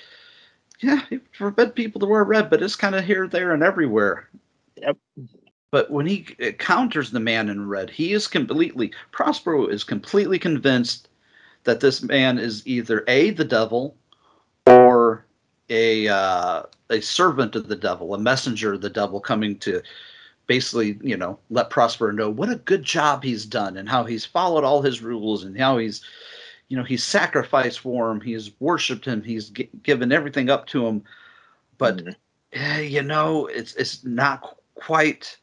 yeah 0.80 1.02
it 1.10 1.22
forbid 1.36 1.74
people 1.74 2.00
to 2.00 2.06
wear 2.06 2.24
red 2.24 2.48
but 2.50 2.62
it's 2.62 2.76
kind 2.76 2.94
of 2.94 3.04
here 3.04 3.26
there 3.28 3.52
and 3.52 3.62
everywhere 3.62 4.28
Yep. 4.76 4.96
But 5.70 5.90
when 5.90 6.06
he 6.06 6.26
encounters 6.38 7.10
the 7.10 7.20
man 7.20 7.48
in 7.48 7.68
red, 7.68 7.90
he 7.90 8.12
is 8.12 8.28
completely 8.28 8.92
Prospero 9.10 9.66
is 9.66 9.84
completely 9.84 10.38
convinced 10.38 11.08
that 11.64 11.80
this 11.80 12.02
man 12.02 12.38
is 12.38 12.66
either 12.66 13.04
a 13.08 13.30
the 13.30 13.44
devil 13.44 13.96
a 15.72 16.08
uh, 16.08 16.64
a 16.90 17.02
servant 17.02 17.56
of 17.56 17.68
the 17.68 17.76
devil, 17.76 18.14
a 18.14 18.20
messenger 18.20 18.74
of 18.74 18.82
the 18.82 18.90
devil 18.90 19.20
coming 19.20 19.58
to 19.60 19.82
basically, 20.48 20.98
you 21.02 21.16
know, 21.16 21.38
let 21.50 21.70
Prospero 21.70 22.12
know 22.12 22.30
what 22.30 22.50
a 22.50 22.56
good 22.56 22.84
job 22.84 23.24
he's 23.24 23.46
done 23.46 23.78
and 23.78 23.88
how 23.88 24.04
he's 24.04 24.26
followed 24.26 24.64
all 24.64 24.82
his 24.82 25.02
rules 25.02 25.44
and 25.44 25.58
how 25.58 25.78
he's, 25.78 26.02
you 26.68 26.76
know, 26.78 26.84
he's 26.84 27.04
sacrificed 27.04 27.80
for 27.80 28.10
him, 28.10 28.20
he's 28.20 28.52
worshipped 28.60 29.06
him, 29.06 29.22
he's 29.22 29.50
gi- 29.50 29.70
given 29.84 30.12
everything 30.12 30.50
up 30.50 30.66
to 30.68 30.86
him, 30.86 31.04
but 31.78 31.98
Mhm. 31.98 32.16
eh, 32.54 32.80
you 32.82 33.02
know, 33.02 33.46
it's 33.46 33.74
it's 33.76 34.04
not 34.04 34.58
quite 34.76 35.38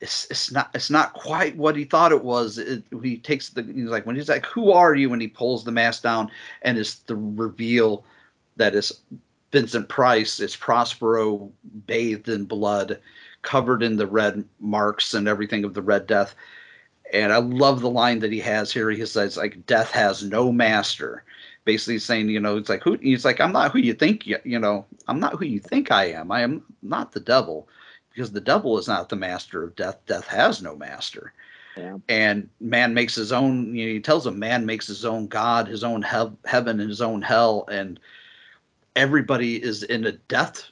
it's 0.00 0.26
it's 0.30 0.52
not 0.52 0.70
it's 0.74 0.90
not 0.90 1.14
quite 1.14 1.56
what 1.56 1.76
he 1.76 1.84
thought 1.84 2.12
it 2.12 2.24
was. 2.24 2.58
It, 2.58 2.84
he 3.02 3.18
takes 3.18 3.50
the 3.50 3.64
he's 3.64 3.86
like 3.90 4.06
when 4.06 4.16
he's 4.16 4.30
like, 4.30 4.46
"Who 4.46 4.72
are 4.72 4.94
you?" 4.94 5.10
when 5.10 5.20
he 5.20 5.28
pulls 5.28 5.64
the 5.64 5.72
mask 5.72 6.04
down, 6.04 6.30
and 6.62 6.78
it's 6.78 6.96
the 7.00 7.16
reveal 7.16 8.04
that 8.58 8.76
is 8.76 8.92
Vincent 9.52 9.88
Price. 9.88 10.40
It's 10.40 10.56
Prospero 10.56 11.50
bathed 11.86 12.28
in 12.28 12.44
blood, 12.44 13.00
covered 13.42 13.82
in 13.82 13.96
the 13.96 14.06
red 14.06 14.44
marks 14.60 15.14
and 15.14 15.28
everything 15.28 15.64
of 15.64 15.74
the 15.74 15.82
Red 15.82 16.06
Death. 16.06 16.34
And 17.12 17.32
I 17.32 17.38
love 17.38 17.80
the 17.80 17.90
line 17.90 18.18
that 18.20 18.32
he 18.32 18.40
has 18.40 18.70
here. 18.72 18.90
He 18.90 19.04
says 19.06 19.36
like, 19.36 19.64
"Death 19.66 19.90
has 19.92 20.22
no 20.22 20.52
master." 20.52 21.24
Basically 21.64 21.98
saying, 21.98 22.28
you 22.28 22.40
know, 22.40 22.56
it's 22.56 22.68
like 22.68 22.82
who 22.82 22.98
he's 23.00 23.24
like, 23.24 23.40
I'm 23.40 23.52
not 23.52 23.72
who 23.72 23.78
you 23.78 23.92
think 23.92 24.26
you, 24.26 24.38
you 24.42 24.58
know, 24.58 24.86
I'm 25.06 25.20
not 25.20 25.34
who 25.34 25.44
you 25.44 25.60
think 25.60 25.90
I 25.90 26.06
am. 26.06 26.32
I 26.32 26.40
am 26.40 26.62
not 26.82 27.12
the 27.12 27.20
devil 27.20 27.68
because 28.10 28.32
the 28.32 28.40
devil 28.40 28.78
is 28.78 28.88
not 28.88 29.08
the 29.08 29.16
master 29.16 29.62
of 29.62 29.76
death. 29.76 29.98
Death 30.06 30.26
has 30.28 30.62
no 30.62 30.76
master. 30.76 31.32
Yeah. 31.76 31.98
And 32.08 32.48
man 32.60 32.94
makes 32.94 33.14
his 33.14 33.32
own, 33.32 33.74
you 33.74 33.86
know, 33.86 33.92
he 33.92 34.00
tells 34.00 34.26
him 34.26 34.38
man 34.38 34.66
makes 34.66 34.86
his 34.86 35.04
own 35.04 35.26
God, 35.28 35.68
his 35.68 35.84
own 35.84 36.02
heaven, 36.02 36.80
and 36.80 36.88
his 36.88 37.02
own 37.02 37.22
hell. 37.22 37.66
And 37.70 38.00
everybody 38.98 39.62
is 39.62 39.84
in 39.84 40.04
a 40.04 40.12
death 40.12 40.64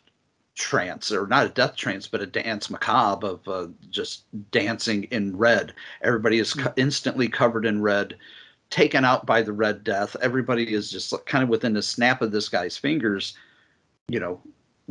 trance, 0.56 1.12
or 1.12 1.28
not 1.28 1.46
a 1.46 1.50
death 1.50 1.76
trance, 1.76 2.08
but 2.08 2.20
a 2.20 2.26
dance 2.26 2.68
macabre 2.68 3.26
of 3.26 3.48
uh, 3.48 3.68
just 3.88 4.24
dancing 4.50 5.04
in 5.04 5.36
red. 5.36 5.72
Everybody 6.02 6.40
is 6.40 6.52
co- 6.52 6.72
instantly 6.76 7.28
covered 7.28 7.64
in 7.64 7.80
red, 7.80 8.16
taken 8.68 9.04
out 9.04 9.26
by 9.26 9.42
the 9.42 9.52
red 9.52 9.84
death. 9.84 10.16
Everybody 10.20 10.74
is 10.74 10.90
just 10.90 11.14
kind 11.26 11.44
of 11.44 11.48
within 11.48 11.72
the 11.72 11.82
snap 11.82 12.20
of 12.20 12.32
this 12.32 12.48
guy's 12.48 12.76
fingers, 12.76 13.36
you 14.08 14.18
know, 14.18 14.40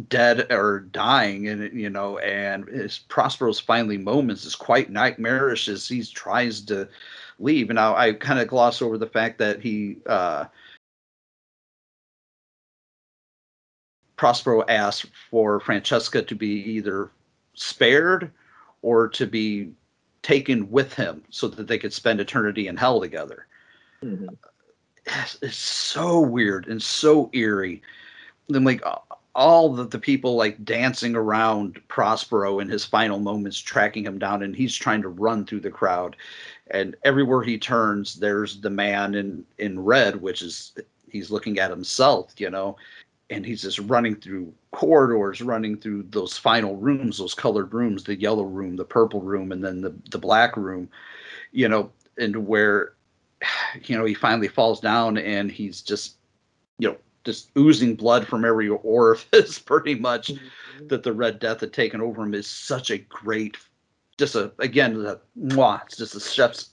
dead 0.10 0.52
or 0.52 0.82
dying 0.92 1.48
and 1.48 1.72
you 1.80 1.90
know 1.90 2.18
and 2.18 2.68
his 2.68 3.00
prospero's 3.08 3.62
finally 3.62 3.98
moments 3.98 4.44
is 4.44 4.54
quite 4.54 4.90
nightmarish 4.90 5.70
as 5.70 5.88
he 5.88 6.04
tries 6.04 6.60
to 6.60 6.86
leave 7.40 7.70
and 7.70 7.78
now 7.78 7.96
i 7.96 8.12
kind 8.12 8.38
of 8.38 8.50
gloss 8.50 8.82
over 8.82 8.98
the 8.98 9.08
fact 9.08 9.38
that 9.38 9.62
he 9.62 9.96
uh 10.08 10.44
prospero 14.18 14.64
asked 14.68 15.08
for 15.30 15.60
francesca 15.60 16.22
to 16.22 16.36
be 16.36 16.64
either 16.64 17.10
spared 17.54 18.32
or 18.82 19.08
to 19.08 19.26
be 19.26 19.72
taken 20.22 20.70
with 20.72 20.94
him 20.94 21.24
so 21.30 21.48
that 21.48 21.68
they 21.68 21.78
could 21.78 21.94
spend 21.94 22.20
eternity 22.20 22.68
in 22.68 22.78
hell 22.78 23.00
together 23.00 23.46
Mhm. 24.04 24.36
it's, 25.06 25.38
it's 25.42 25.58
so 25.58 26.20
weird 26.20 26.68
and 26.68 26.82
so 26.82 27.30
eerie. 27.34 27.82
Then 28.50 28.64
like 28.64 28.84
all 29.34 29.74
the, 29.74 29.86
the 29.86 30.00
people 30.00 30.36
like 30.36 30.64
dancing 30.64 31.16
around 31.16 31.80
Prospero 31.88 32.60
in 32.60 32.70
his 32.70 32.86
final 32.86 33.20
moments, 33.20 33.60
tracking 33.60 34.06
him 34.06 34.18
down, 34.18 34.44
and 34.44 34.56
he's 34.56 34.76
trying 34.76 35.02
to 35.02 35.10
run 35.10 35.46
through 35.46 35.60
the 35.62 35.70
crowd. 35.70 36.16
And 36.72 36.96
everywhere 37.04 37.44
he 37.44 37.58
turns, 37.58 38.16
there's 38.16 38.62
the 38.62 38.70
man 38.70 39.16
in 39.16 39.46
in 39.58 39.80
red, 39.80 40.22
which 40.22 40.42
is 40.42 40.74
he's 41.10 41.32
looking 41.32 41.60
at 41.60 41.70
himself, 41.70 42.34
you 42.38 42.50
know, 42.50 42.78
and 43.30 43.46
he's 43.46 43.62
just 43.62 43.80
running 43.80 44.16
through 44.16 44.54
corridors, 44.72 45.42
running 45.42 45.78
through 45.78 46.04
those 46.10 46.38
final 46.38 46.76
rooms, 46.76 47.18
those 47.18 47.34
colored 47.34 47.74
rooms, 47.74 48.04
the 48.04 48.20
yellow 48.20 48.44
room, 48.44 48.76
the 48.76 48.86
purple 48.86 49.22
room, 49.22 49.52
and 49.52 49.64
then 49.64 49.82
the 49.82 49.96
the 50.12 50.18
black 50.18 50.56
room, 50.56 50.90
you 51.52 51.68
know, 51.68 51.92
and 52.18 52.48
where 52.48 52.96
you 53.86 53.98
know, 53.98 54.06
he 54.06 54.14
finally 54.14 54.48
falls 54.48 54.80
down 54.80 55.18
and 55.18 55.52
he's 55.52 55.82
just, 55.82 56.16
you 56.80 56.90
know, 56.90 56.98
just 57.24 57.50
oozing 57.58 57.96
blood 57.96 58.28
from 58.28 58.46
every 58.46 58.70
orifice, 58.70 59.60
pretty 59.66 59.96
much, 59.96 60.30
mm-hmm. 60.30 60.88
that 60.88 61.04
the 61.04 61.14
Red 61.14 61.40
Death 61.40 61.62
had 61.62 61.74
taken 61.74 62.02
over 62.02 62.24
him 62.24 62.34
is 62.34 62.48
such 62.48 62.92
a 62.92 62.98
great, 62.98 63.58
just 64.18 64.36
a, 64.36 64.52
again, 64.60 65.06
a, 65.06 65.20
mwah, 65.40 65.84
it's 65.86 65.98
just 65.98 66.16
a 66.16 66.20
chef's 66.20 66.70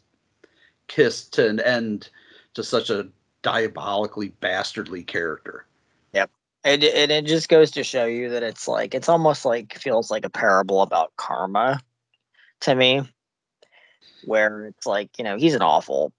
kiss 0.88 1.26
to 1.28 1.48
an 1.48 1.60
end 1.60 2.10
to 2.54 2.62
such 2.62 2.90
a 2.90 3.08
diabolically 3.42 4.28
bastardly 4.40 5.02
character. 5.02 5.66
And, 6.64 6.82
it- 6.82 6.94
and 6.94 7.10
it 7.12 7.26
just 7.26 7.48
goes 7.48 7.70
to 7.72 7.84
show 7.84 8.04
you 8.06 8.30
that 8.30 8.42
it's 8.42 8.68
like 8.68 8.94
it's 8.94 9.08
almost 9.08 9.44
like 9.44 9.74
feels 9.74 10.10
like 10.10 10.24
a 10.24 10.30
parable 10.30 10.82
about 10.82 11.12
karma 11.16 11.80
to 12.60 12.74
me 12.74 13.02
where 14.24 14.66
it's 14.66 14.86
like 14.86 15.10
you 15.18 15.24
know 15.24 15.36
he's 15.36 15.54
an 15.54 15.62
awful 15.62 16.12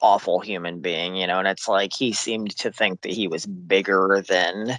awful 0.00 0.40
human 0.40 0.80
being 0.80 1.14
you 1.16 1.26
know 1.26 1.38
and 1.38 1.48
it's 1.48 1.68
like 1.68 1.92
he 1.94 2.12
seemed 2.12 2.56
to 2.56 2.70
think 2.70 3.00
that 3.02 3.12
he 3.12 3.26
was 3.28 3.46
bigger 3.46 4.22
than 4.28 4.78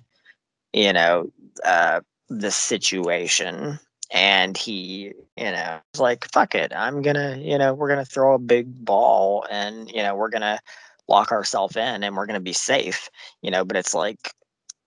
you 0.74 0.94
know 0.94 1.30
uh 1.64 2.00
the 2.30 2.52
situation. 2.52 3.80
And 4.14 4.58
he 4.58 5.14
you 5.38 5.52
know 5.52 5.80
like 5.98 6.26
fuck 6.32 6.54
it 6.56 6.72
i'm 6.76 7.02
gonna 7.02 7.38
you 7.38 7.58
know 7.58 7.74
we're 7.74 7.90
gonna 7.90 8.06
throw 8.06 8.36
a 8.36 8.40
big 8.40 8.86
ball 8.86 9.46
and 9.50 9.90
you 9.92 10.02
know 10.04 10.16
we're 10.16 10.30
gonna 10.30 10.60
lock 11.08 11.32
ourselves 11.32 11.76
in 11.76 12.04
and 12.04 12.16
we're 12.16 12.26
gonna 12.26 12.40
be 12.40 12.54
safe 12.54 13.10
you 13.42 13.50
know 13.52 13.66
but 13.66 13.76
it's 13.78 13.94
like 13.94 14.32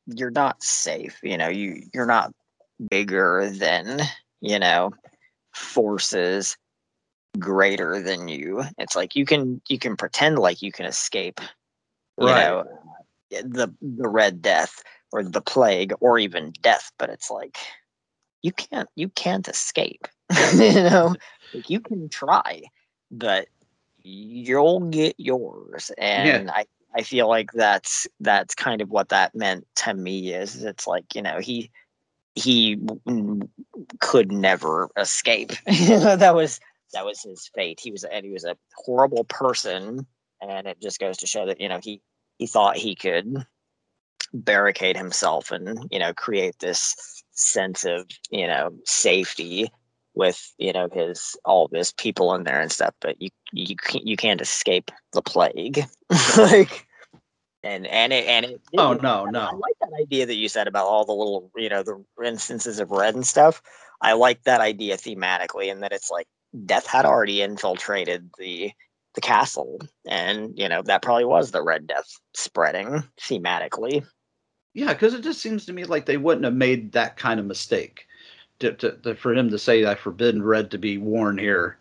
you're 0.08 0.30
not 0.30 0.62
safe 0.62 1.18
you 1.22 1.36
know 1.36 1.48
you 1.48 1.82
you're 1.94 2.06
not 2.06 2.32
bigger 2.90 3.50
than 3.52 4.00
you 4.40 4.58
know 4.58 4.90
forces 5.54 6.56
greater 7.38 8.00
than 8.00 8.28
you. 8.28 8.62
It's 8.78 8.96
like 8.96 9.14
you 9.16 9.24
can 9.26 9.60
you 9.68 9.78
can 9.78 9.96
pretend 9.96 10.38
like 10.38 10.62
you 10.62 10.72
can 10.72 10.86
escape 10.86 11.40
you 12.18 12.34
Right. 12.34 12.34
know 12.34 12.64
the 13.30 13.72
the 13.82 14.08
red 14.08 14.42
death 14.42 14.82
or 15.12 15.22
the 15.22 15.40
plague 15.40 15.92
or 16.00 16.18
even 16.18 16.52
death 16.62 16.90
but 16.98 17.10
it's 17.10 17.30
like 17.30 17.56
you 18.42 18.52
can't 18.52 18.88
you 18.96 19.08
can't 19.08 19.48
escape 19.48 20.06
you 20.54 20.72
know? 20.74 21.14
Like 21.52 21.70
you 21.70 21.80
can 21.80 22.08
try 22.08 22.62
but 23.10 23.48
you'll 24.02 24.80
get 24.80 25.14
yours. 25.18 25.90
And 25.98 26.50
i 26.50 26.66
i 26.94 27.02
feel 27.02 27.28
like 27.28 27.50
that's 27.52 28.06
that's 28.20 28.54
kind 28.54 28.80
of 28.80 28.90
what 28.90 29.10
that 29.10 29.34
meant 29.34 29.66
to 29.74 29.94
me 29.94 30.32
is 30.32 30.64
it's 30.64 30.86
like 30.86 31.14
you 31.14 31.22
know 31.22 31.38
he 31.38 31.70
he 32.38 32.78
could 34.00 34.32
never 34.32 34.88
escape. 34.96 35.52
That 35.66 36.34
was 36.34 36.60
that 36.94 37.04
was 37.04 37.22
his 37.22 37.50
fate. 37.54 37.80
He 37.80 37.90
was 37.90 38.04
and 38.04 38.24
he 38.24 38.32
was 38.32 38.44
a 38.44 38.56
horrible 38.76 39.24
person 39.24 40.06
and 40.40 40.66
it 40.66 40.80
just 40.80 41.00
goes 41.00 41.18
to 41.18 41.26
show 41.26 41.46
that 41.46 41.60
you 41.60 41.68
know 41.68 41.80
he 41.82 42.00
he 42.38 42.46
thought 42.46 42.76
he 42.76 42.94
could 42.94 43.44
barricade 44.32 44.96
himself 44.96 45.50
and 45.50 45.86
you 45.90 45.98
know 45.98 46.12
create 46.14 46.58
this 46.58 47.22
sense 47.32 47.84
of 47.84 48.06
you 48.30 48.46
know 48.46 48.70
safety 48.84 49.70
with 50.18 50.52
you 50.58 50.72
know 50.72 50.88
his 50.92 51.36
all 51.46 51.64
of 51.66 51.70
his 51.72 51.92
people 51.92 52.34
in 52.34 52.44
there 52.44 52.60
and 52.60 52.70
stuff 52.72 52.94
but 53.00 53.20
you 53.22 53.30
you 53.52 53.76
can't 53.76 54.06
you 54.06 54.16
can't 54.16 54.40
escape 54.42 54.90
the 55.14 55.22
plague. 55.22 55.84
Like 56.36 56.86
and 57.62 57.86
and 57.86 58.12
it 58.12 58.26
and 58.26 58.44
it 58.46 58.60
Oh, 58.76 58.90
didn't- 58.92 59.02
no, 59.02 59.26
I 59.26 59.30
no. 59.30 59.40
like 59.56 59.74
that 59.80 59.90
idea 60.00 60.26
that 60.26 60.34
you 60.36 60.48
said 60.48 60.68
about 60.68 60.86
all 60.86 61.04
the 61.04 61.12
little 61.12 61.50
you 61.56 61.68
know 61.68 61.82
the 61.82 62.04
instances 62.24 62.78
of 62.80 62.90
red 62.90 63.14
and 63.14 63.26
stuff. 63.26 63.62
I 64.00 64.12
like 64.12 64.42
that 64.44 64.60
idea 64.60 64.96
thematically 64.96 65.70
and 65.72 65.82
that 65.82 65.92
it's 65.92 66.10
like 66.10 66.26
death 66.66 66.86
had 66.86 67.04
already 67.06 67.40
infiltrated 67.42 68.30
the 68.38 68.72
the 69.14 69.20
castle. 69.20 69.78
And 70.06 70.52
you 70.58 70.68
know 70.68 70.82
that 70.82 71.02
probably 71.02 71.24
was 71.24 71.50
the 71.50 71.62
red 71.62 71.86
death 71.86 72.08
spreading 72.34 73.02
thematically. 73.20 74.04
Yeah, 74.74 74.92
because 74.92 75.14
it 75.14 75.22
just 75.22 75.40
seems 75.40 75.66
to 75.66 75.72
me 75.72 75.84
like 75.84 76.06
they 76.06 76.16
wouldn't 76.18 76.44
have 76.44 76.54
made 76.54 76.92
that 76.92 77.16
kind 77.16 77.40
of 77.40 77.46
mistake 77.46 78.06
to, 78.60 78.72
to, 78.72 79.14
for 79.14 79.34
him 79.34 79.50
to 79.50 79.58
say 79.58 79.82
that 79.82 79.98
forbidden 79.98 80.42
red 80.42 80.70
to 80.70 80.78
be 80.78 80.98
worn 80.98 81.38
here. 81.38 81.78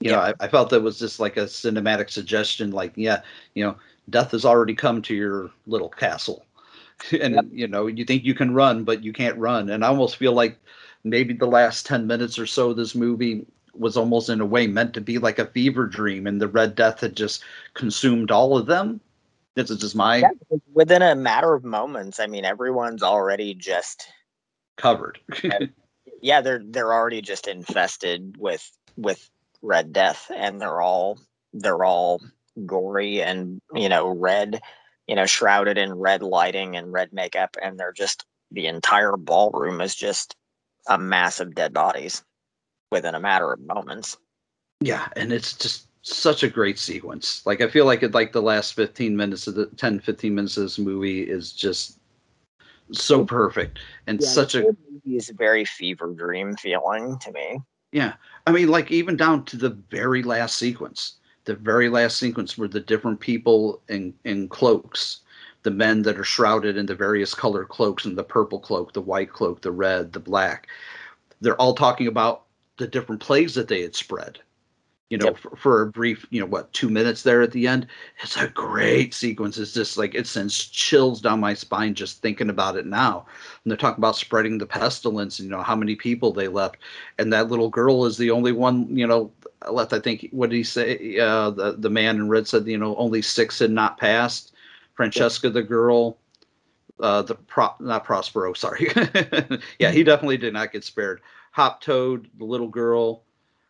You 0.00 0.12
know, 0.12 0.20
I, 0.20 0.34
I 0.40 0.48
felt 0.48 0.70
that 0.70 0.82
was 0.82 0.98
just 0.98 1.20
like 1.20 1.38
a 1.38 1.44
cinematic 1.44 2.10
suggestion, 2.10 2.70
like, 2.70 2.92
yeah, 2.96 3.22
you 3.54 3.64
know, 3.64 3.76
death 4.10 4.32
has 4.32 4.44
already 4.44 4.74
come 4.74 5.00
to 5.02 5.14
your 5.14 5.50
little 5.66 5.88
castle. 5.88 6.44
and, 7.20 7.48
you 7.50 7.66
know, 7.66 7.86
you 7.86 8.04
think 8.04 8.24
you 8.24 8.34
can 8.34 8.52
run, 8.52 8.84
but 8.84 9.02
you 9.02 9.12
can't 9.12 9.38
run. 9.38 9.70
And 9.70 9.84
I 9.84 9.88
almost 9.88 10.16
feel 10.16 10.32
like 10.32 10.58
maybe 11.04 11.32
the 11.32 11.46
last 11.46 11.86
10 11.86 12.06
minutes 12.06 12.38
or 12.38 12.46
so 12.46 12.70
of 12.70 12.76
this 12.76 12.94
movie 12.94 13.46
was 13.74 13.96
almost 13.96 14.28
in 14.28 14.40
a 14.40 14.46
way 14.46 14.66
meant 14.66 14.94
to 14.94 15.00
be 15.00 15.18
like 15.18 15.38
a 15.38 15.46
fever 15.46 15.86
dream, 15.86 16.26
and 16.26 16.40
the 16.40 16.48
Red 16.48 16.74
Death 16.74 17.00
had 17.00 17.16
just 17.16 17.42
consumed 17.74 18.30
all 18.30 18.56
of 18.56 18.66
them. 18.66 19.00
This 19.54 19.70
is 19.70 19.78
just 19.78 19.94
my 19.94 20.16
yeah, 20.16 20.30
within 20.74 21.00
a 21.00 21.14
matter 21.14 21.54
of 21.54 21.64
moments 21.64 22.20
i 22.20 22.26
mean 22.26 22.44
everyone's 22.44 23.02
already 23.02 23.54
just 23.54 24.06
covered. 24.76 25.18
Yeah 26.22 26.40
they're 26.40 26.62
they're 26.64 26.92
already 26.92 27.20
just 27.20 27.48
infested 27.48 28.36
with 28.38 28.70
with 28.96 29.28
red 29.62 29.92
death 29.92 30.30
and 30.34 30.60
they're 30.60 30.80
all 30.80 31.18
they're 31.52 31.84
all 31.84 32.20
gory 32.66 33.22
and 33.22 33.60
you 33.74 33.88
know 33.88 34.08
red 34.08 34.60
you 35.06 35.16
know 35.16 35.26
shrouded 35.26 35.78
in 35.78 35.94
red 35.94 36.22
lighting 36.22 36.76
and 36.76 36.92
red 36.92 37.12
makeup 37.12 37.56
and 37.62 37.78
they're 37.78 37.92
just 37.92 38.24
the 38.50 38.66
entire 38.66 39.16
ballroom 39.16 39.80
is 39.80 39.94
just 39.94 40.36
a 40.88 40.98
mass 40.98 41.40
of 41.40 41.54
dead 41.54 41.72
bodies 41.72 42.24
within 42.92 43.14
a 43.14 43.20
matter 43.20 43.52
of 43.52 43.60
moments 43.60 44.16
Yeah, 44.80 45.08
and 45.16 45.32
it's 45.32 45.54
just 45.54 45.88
such 46.02 46.42
a 46.44 46.48
great 46.48 46.78
sequence. 46.78 47.44
Like 47.46 47.60
I 47.60 47.68
feel 47.68 47.84
like 47.86 48.02
it 48.02 48.14
like 48.14 48.32
the 48.32 48.42
last 48.42 48.74
15 48.74 49.16
minutes 49.16 49.46
of 49.46 49.54
the 49.54 49.66
10 49.66 50.00
15 50.00 50.34
minutes 50.34 50.56
of 50.56 50.64
this 50.64 50.78
movie 50.78 51.22
is 51.22 51.52
just 51.52 51.98
so 52.92 53.24
perfect 53.24 53.78
and 54.06 54.20
Yeah, 54.20 54.28
such 54.28 54.54
a 54.54 54.62
movie 54.62 55.16
is 55.16 55.28
a 55.30 55.34
very 55.34 55.64
fever 55.64 56.12
dream 56.12 56.56
feeling 56.56 57.18
to 57.18 57.32
me 57.32 57.60
yeah. 57.92 58.14
I 58.46 58.52
mean 58.52 58.68
like 58.68 58.90
even 58.90 59.16
down 59.16 59.44
to 59.46 59.56
the 59.56 59.70
very 59.70 60.22
last 60.22 60.58
sequence. 60.58 61.14
The 61.44 61.54
very 61.54 61.88
last 61.88 62.18
sequence 62.18 62.58
where 62.58 62.68
the 62.68 62.80
different 62.80 63.20
people 63.20 63.80
in 63.88 64.12
in 64.24 64.48
cloaks, 64.48 65.20
the 65.62 65.70
men 65.70 66.02
that 66.02 66.18
are 66.18 66.24
shrouded 66.24 66.76
in 66.76 66.84
the 66.86 66.94
various 66.94 67.34
color 67.34 67.64
cloaks 67.64 68.04
and 68.04 68.18
the 68.18 68.24
purple 68.24 68.58
cloak, 68.60 68.92
the 68.92 69.00
white 69.00 69.32
cloak, 69.32 69.62
the 69.62 69.72
red, 69.72 70.12
the 70.12 70.20
black. 70.20 70.66
They're 71.40 71.60
all 71.60 71.74
talking 71.74 72.06
about 72.06 72.44
the 72.76 72.86
different 72.86 73.22
plagues 73.22 73.54
that 73.54 73.68
they 73.68 73.80
had 73.82 73.94
spread. 73.94 74.40
You 75.08 75.18
know, 75.18 75.26
Yep. 75.26 75.38
for, 75.38 75.56
for 75.56 75.82
a 75.82 75.86
brief, 75.86 76.26
you 76.30 76.40
know, 76.40 76.46
what, 76.46 76.72
two 76.72 76.90
minutes 76.90 77.22
there 77.22 77.40
at 77.40 77.52
the 77.52 77.68
end. 77.68 77.86
It's 78.24 78.36
a 78.36 78.48
great 78.48 79.14
sequence. 79.14 79.56
It's 79.56 79.72
just 79.72 79.96
like 79.96 80.16
it 80.16 80.26
sends 80.26 80.56
chills 80.66 81.20
down 81.20 81.38
my 81.38 81.54
spine 81.54 81.94
just 81.94 82.20
thinking 82.22 82.50
about 82.50 82.76
it 82.76 82.86
now. 82.86 83.24
And 83.62 83.70
they're 83.70 83.76
talking 83.76 84.00
about 84.00 84.16
spreading 84.16 84.58
the 84.58 84.66
pestilence, 84.66 85.38
and, 85.38 85.48
you 85.48 85.54
know, 85.54 85.62
how 85.62 85.76
many 85.76 85.94
people 85.94 86.32
they 86.32 86.48
left. 86.48 86.78
And 87.18 87.32
that 87.32 87.48
little 87.48 87.68
girl 87.68 88.04
is 88.04 88.16
the 88.16 88.32
only 88.32 88.50
one, 88.50 88.96
you 88.96 89.06
know, 89.06 89.30
left. 89.70 89.92
I 89.92 90.00
think, 90.00 90.28
what 90.32 90.50
did 90.50 90.56
he 90.56 90.64
say? 90.64 91.18
Uh, 91.18 91.50
the, 91.50 91.76
the 91.78 91.90
man 91.90 92.16
in 92.16 92.28
red 92.28 92.48
said, 92.48 92.66
you 92.66 92.78
know, 92.78 92.96
only 92.96 93.22
six 93.22 93.60
had 93.60 93.70
not 93.70 93.98
passed. 93.98 94.54
Francesca, 94.94 95.50
the 95.50 95.62
girl, 95.62 96.18
uh, 96.98 97.22
the 97.22 97.34
pro, 97.36 97.68
not 97.78 98.04
Prospero, 98.04 98.54
sorry. 98.54 98.88
yeah, 99.78 99.92
he 99.92 100.02
definitely 100.02 100.38
did 100.38 100.52
not 100.52 100.72
get 100.72 100.82
spared. 100.82 101.20
Hop 101.52 101.80
Toad, 101.80 102.28
the 102.38 102.44
little 102.44 102.68
girl, 102.68 103.22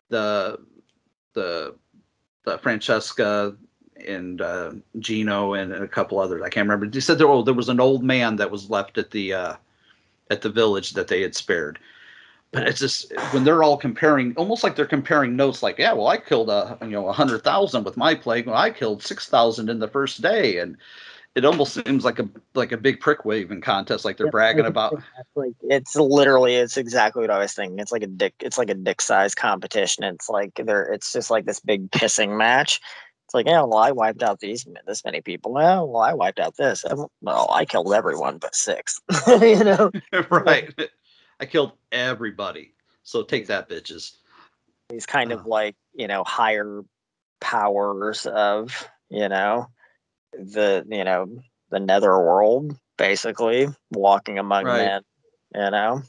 the 0.09 0.59
the 1.37 1.75
the 2.45 2.57
Francesca 2.57 3.55
and 4.07 4.41
uh, 4.41 4.71
Gino 4.99 5.53
and 5.53 5.73
a 5.73 5.87
couple 5.87 6.19
others. 6.19 6.41
I 6.41 6.49
can't 6.49 6.67
remember. 6.67 6.87
They 6.87 6.99
said 6.99 7.17
there, 7.17 7.27
oh, 7.27 7.43
there 7.43 7.53
was 7.53 7.69
an 7.69 7.79
old 7.79 8.03
man 8.03 8.37
that 8.37 8.51
was 8.51 8.69
left 8.69 8.97
at 8.97 9.11
the 9.11 9.33
uh, 9.33 9.53
at 10.31 10.41
the 10.41 10.49
village 10.49 10.91
that 10.93 11.07
they 11.07 11.21
had 11.21 11.35
spared. 11.35 11.77
But 12.51 12.67
it's 12.67 12.79
just 12.79 13.11
when 13.31 13.43
they're 13.43 13.61
all 13.61 13.77
comparing, 13.77 14.33
almost 14.35 14.63
like 14.63 14.75
they're 14.75 14.85
comparing 14.85 15.35
notes. 15.35 15.61
Like, 15.61 15.77
yeah, 15.77 15.93
well, 15.93 16.07
I 16.07 16.17
killed 16.17 16.49
a 16.49 16.77
you 16.81 16.87
know 16.89 17.07
a 17.07 17.13
hundred 17.13 17.43
thousand 17.43 17.83
with 17.83 17.97
my 17.97 18.15
plague. 18.15 18.47
Well, 18.47 18.57
I 18.57 18.71
killed 18.71 19.03
six 19.03 19.27
thousand 19.29 19.69
in 19.69 19.79
the 19.79 19.87
first 19.87 20.21
day, 20.21 20.57
and 20.57 20.77
it 21.37 21.45
almost 21.45 21.75
seems 21.75 22.03
like 22.03 22.17
a 22.17 22.27
like 22.55 22.71
a 22.71 22.77
big 22.77 22.99
prick 22.99 23.23
waving 23.23 23.61
contest. 23.61 24.03
Like 24.03 24.17
they're 24.17 24.25
Yeah, 24.25 24.31
bragging 24.31 24.65
about. 24.65 25.01
Like 25.35 25.53
it's 25.61 25.95
literally 25.95 26.55
it's 26.55 26.77
exactly 26.77 27.21
what 27.21 27.29
I 27.29 27.37
was 27.37 27.53
thinking. 27.53 27.77
It's 27.77 27.91
like 27.91 28.01
a 28.01 28.07
dick 28.07 28.33
it's 28.39 28.57
like 28.57 28.71
a 28.71 28.73
dick 28.73 29.01
size 29.01 29.35
competition. 29.35 30.03
It's 30.03 30.29
like 30.29 30.55
there 30.55 30.83
it's 30.91 31.13
just 31.13 31.29
like 31.29 31.45
this 31.45 31.59
big 31.59 31.91
pissing 31.91 32.37
match. 32.37 32.81
It's 33.25 33.33
like, 33.35 33.45
yeah, 33.45 33.61
well, 33.61 33.77
I 33.77 33.91
wiped 33.91 34.23
out 34.23 34.39
these 34.39 34.65
this 34.87 35.05
many 35.05 35.21
people. 35.21 35.51
Well, 35.53 35.87
well, 35.87 36.01
I 36.01 36.13
wiped 36.13 36.39
out 36.39 36.55
this. 36.57 36.83
Um, 36.85 37.07
Well, 37.21 37.47
I 37.51 37.65
killed 37.65 37.93
everyone 37.93 38.39
but 38.39 38.55
six. 38.55 38.99
you 39.27 39.63
know, 39.63 39.91
right. 40.31 40.73
I 41.39 41.45
killed 41.45 41.73
everybody. 41.91 42.73
So 43.03 43.21
take 43.23 43.47
that, 43.47 43.69
bitches. 43.69 44.15
these 44.89 45.05
kind 45.05 45.31
of 45.31 45.41
Uh. 45.41 45.49
like 45.49 45.75
you 45.93 46.07
know 46.07 46.23
higher 46.23 46.81
powers 47.41 48.25
of 48.25 48.89
you 49.09 49.29
know 49.29 49.67
the 50.33 50.85
you 50.89 51.03
know 51.03 51.27
the 51.69 51.79
netherworld 51.79 52.77
basically 52.97 53.67
walking 53.91 54.39
among 54.39 54.65
Right. 54.65 54.77
men. 54.85 55.01
You 55.55 55.71
know, 55.71 56.01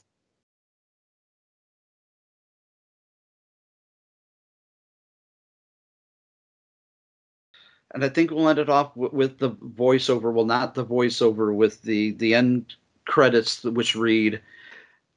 and 7.93 8.05
I 8.05 8.09
think 8.09 8.31
we'll 8.31 8.49
end 8.49 8.59
it 8.59 8.69
off 8.69 8.97
with, 8.97 9.13
with 9.13 9.39
the 9.39 9.51
voiceover. 9.51 10.33
Well, 10.33 10.45
not 10.47 10.75
the 10.75 10.85
voiceover, 10.85 11.55
with 11.55 11.83
the 11.83 12.13
the 12.13 12.35
end 12.35 12.75
credits, 13.07 13.65
which 13.65 13.95
read, 13.97 14.41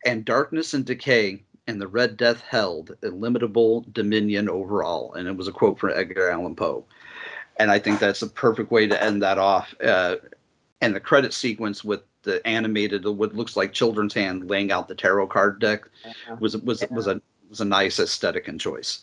"And 0.05 0.25
darkness 0.25 0.73
and 0.73 0.85
decay, 0.85 1.43
and 1.67 1.81
the 1.81 1.87
Red 1.87 2.17
Death 2.17 2.41
held 2.41 2.95
illimitable 3.03 3.85
dominion 3.91 4.49
over 4.49 4.83
all." 4.83 5.13
And 5.13 5.27
it 5.27 5.35
was 5.37 5.47
a 5.47 5.51
quote 5.51 5.79
from 5.79 5.91
Edgar 5.95 6.29
Allan 6.29 6.55
Poe. 6.55 6.85
And 7.61 7.69
I 7.69 7.77
think 7.77 7.99
that's 7.99 8.23
a 8.23 8.27
perfect 8.27 8.71
way 8.71 8.87
to 8.87 9.03
end 9.03 9.21
that 9.21 9.37
off. 9.37 9.75
Uh, 9.83 10.15
and 10.81 10.95
the 10.95 10.99
credit 10.99 11.31
sequence 11.31 11.83
with 11.83 12.01
the 12.23 12.45
animated, 12.47 13.05
what 13.05 13.35
looks 13.35 13.55
like 13.55 13.71
children's 13.71 14.15
hand 14.15 14.49
laying 14.49 14.71
out 14.71 14.87
the 14.87 14.95
tarot 14.95 15.27
card 15.27 15.59
deck 15.59 15.81
was 16.39 16.57
was 16.57 16.83
was 16.89 17.05
a 17.05 17.21
was 17.49 17.61
a 17.61 17.65
nice 17.65 17.99
aesthetic 17.99 18.47
and 18.47 18.59
choice. 18.59 19.01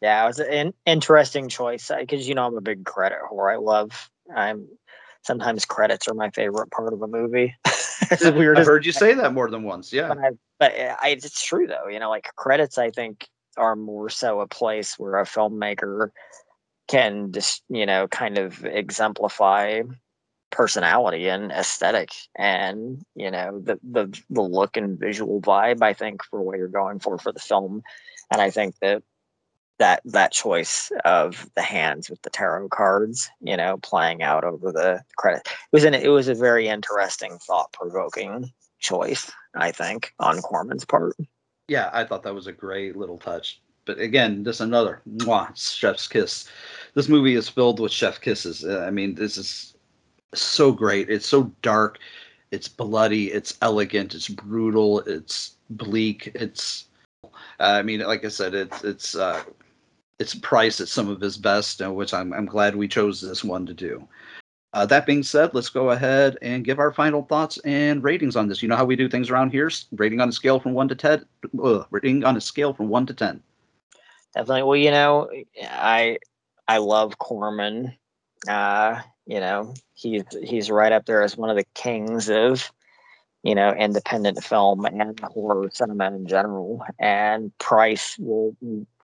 Yeah, 0.00 0.22
it 0.22 0.26
was 0.28 0.38
an 0.38 0.72
interesting 0.84 1.48
choice 1.48 1.90
because 1.98 2.28
you 2.28 2.36
know 2.36 2.46
I'm 2.46 2.56
a 2.56 2.60
big 2.60 2.84
credit 2.84 3.18
whore. 3.28 3.52
I 3.52 3.56
love. 3.56 4.08
I'm 4.34 4.68
sometimes 5.22 5.64
credits 5.64 6.06
are 6.06 6.14
my 6.14 6.30
favorite 6.30 6.70
part 6.70 6.92
of 6.92 7.02
a 7.02 7.08
movie. 7.08 7.56
it's 7.66 8.22
the 8.22 8.54
I've 8.56 8.66
heard 8.66 8.86
you 8.86 8.92
say 8.92 9.14
that 9.14 9.34
more 9.34 9.50
than 9.50 9.64
once. 9.64 9.92
Yeah. 9.92 10.08
but, 10.08 10.18
I, 10.18 10.30
but 10.60 10.72
I, 11.02 11.08
it's 11.08 11.42
true 11.42 11.66
though. 11.66 11.88
You 11.88 11.98
know, 11.98 12.10
like 12.10 12.32
credits, 12.36 12.78
I 12.78 12.92
think 12.92 13.26
are 13.56 13.74
more 13.74 14.10
so 14.10 14.40
a 14.40 14.46
place 14.46 14.96
where 14.96 15.16
a 15.16 15.24
filmmaker 15.24 16.10
can 16.88 17.32
just 17.32 17.62
you 17.68 17.86
know 17.86 18.06
kind 18.08 18.38
of 18.38 18.64
exemplify 18.64 19.82
personality 20.50 21.28
and 21.28 21.50
aesthetic 21.52 22.10
and 22.36 23.04
you 23.14 23.30
know 23.30 23.60
the 23.60 23.78
the 23.82 24.22
the 24.30 24.42
look 24.42 24.76
and 24.76 24.98
visual 24.98 25.40
vibe 25.40 25.82
i 25.82 25.92
think 25.92 26.22
for 26.24 26.40
what 26.40 26.56
you're 26.56 26.68
going 26.68 26.98
for 26.98 27.18
for 27.18 27.32
the 27.32 27.40
film 27.40 27.82
and 28.30 28.40
i 28.40 28.48
think 28.48 28.74
that 28.80 29.02
that 29.78 30.00
that 30.04 30.32
choice 30.32 30.90
of 31.04 31.50
the 31.54 31.62
hands 31.62 32.08
with 32.08 32.22
the 32.22 32.30
tarot 32.30 32.68
cards, 32.68 33.28
you 33.40 33.56
know, 33.56 33.76
playing 33.78 34.22
out 34.22 34.44
over 34.44 34.72
the 34.72 35.02
credit. 35.16 35.42
It 35.46 35.72
was 35.72 35.84
an 35.84 35.94
it 35.94 36.08
was 36.08 36.28
a 36.28 36.34
very 36.34 36.68
interesting, 36.68 37.38
thought 37.38 37.72
provoking 37.72 38.52
choice, 38.78 39.30
I 39.54 39.72
think, 39.72 40.12
on 40.18 40.40
Corman's 40.40 40.84
part. 40.84 41.14
Yeah, 41.68 41.90
I 41.92 42.04
thought 42.04 42.22
that 42.22 42.34
was 42.34 42.46
a 42.46 42.52
great 42.52 42.96
little 42.96 43.18
touch. 43.18 43.60
But 43.86 43.98
again, 44.00 44.44
just 44.44 44.60
another 44.60 45.00
mwah, 45.08 45.56
chef's 45.56 46.08
kiss. 46.08 46.48
This 46.94 47.08
movie 47.08 47.36
is 47.36 47.48
filled 47.48 47.80
with 47.80 47.92
chef 47.92 48.20
kisses. 48.20 48.64
Uh, 48.64 48.84
I 48.86 48.90
mean, 48.90 49.14
this 49.14 49.38
is 49.38 49.74
so 50.34 50.72
great. 50.72 51.08
It's 51.08 51.26
so 51.26 51.52
dark. 51.62 51.98
It's 52.50 52.68
bloody. 52.68 53.32
It's 53.32 53.56
elegant. 53.62 54.14
It's 54.14 54.28
brutal. 54.28 55.00
It's 55.00 55.56
bleak. 55.70 56.32
It's. 56.34 56.86
Uh, 57.24 57.28
I 57.78 57.82
mean, 57.82 58.00
like 58.00 58.24
I 58.24 58.28
said, 58.28 58.54
it's 58.54 58.84
it's 58.84 59.14
uh, 59.14 59.42
it's 60.18 60.34
Price 60.34 60.80
at 60.80 60.88
some 60.88 61.08
of 61.08 61.20
his 61.20 61.36
best, 61.36 61.80
uh, 61.80 61.92
which 61.92 62.12
I'm 62.12 62.32
I'm 62.32 62.46
glad 62.46 62.76
we 62.76 62.88
chose 62.88 63.20
this 63.20 63.44
one 63.44 63.66
to 63.66 63.74
do. 63.74 64.06
Uh, 64.72 64.84
that 64.84 65.06
being 65.06 65.22
said, 65.22 65.54
let's 65.54 65.70
go 65.70 65.90
ahead 65.90 66.36
and 66.42 66.64
give 66.64 66.78
our 66.78 66.92
final 66.92 67.22
thoughts 67.22 67.56
and 67.58 68.02
ratings 68.02 68.36
on 68.36 68.46
this. 68.46 68.62
You 68.62 68.68
know 68.68 68.76
how 68.76 68.84
we 68.84 68.96
do 68.96 69.08
things 69.08 69.30
around 69.30 69.50
here? 69.50 69.70
Rating 69.92 70.20
on 70.20 70.28
a 70.28 70.32
scale 70.32 70.60
from 70.60 70.74
one 70.74 70.88
to 70.88 70.94
ten. 70.94 71.24
Rating 71.90 72.24
on 72.24 72.36
a 72.36 72.40
scale 72.40 72.74
from 72.74 72.88
one 72.88 73.06
to 73.06 73.14
ten. 73.14 73.42
Definitely. 74.36 74.64
Well, 74.64 74.76
you 74.76 74.90
know, 74.90 75.30
I 75.62 76.18
I 76.68 76.76
love 76.78 77.18
Corman. 77.18 77.96
Uh, 78.46 79.00
you 79.24 79.40
know, 79.40 79.72
he's 79.94 80.24
he's 80.42 80.70
right 80.70 80.92
up 80.92 81.06
there 81.06 81.22
as 81.22 81.38
one 81.38 81.48
of 81.48 81.56
the 81.56 81.64
kings 81.74 82.28
of 82.28 82.70
you 83.42 83.54
know 83.54 83.70
independent 83.72 84.44
film 84.44 84.84
and 84.84 85.18
horror 85.20 85.70
cinema 85.72 86.08
in 86.08 86.26
general. 86.26 86.84
And 86.98 87.56
Price 87.56 88.18
will 88.18 88.54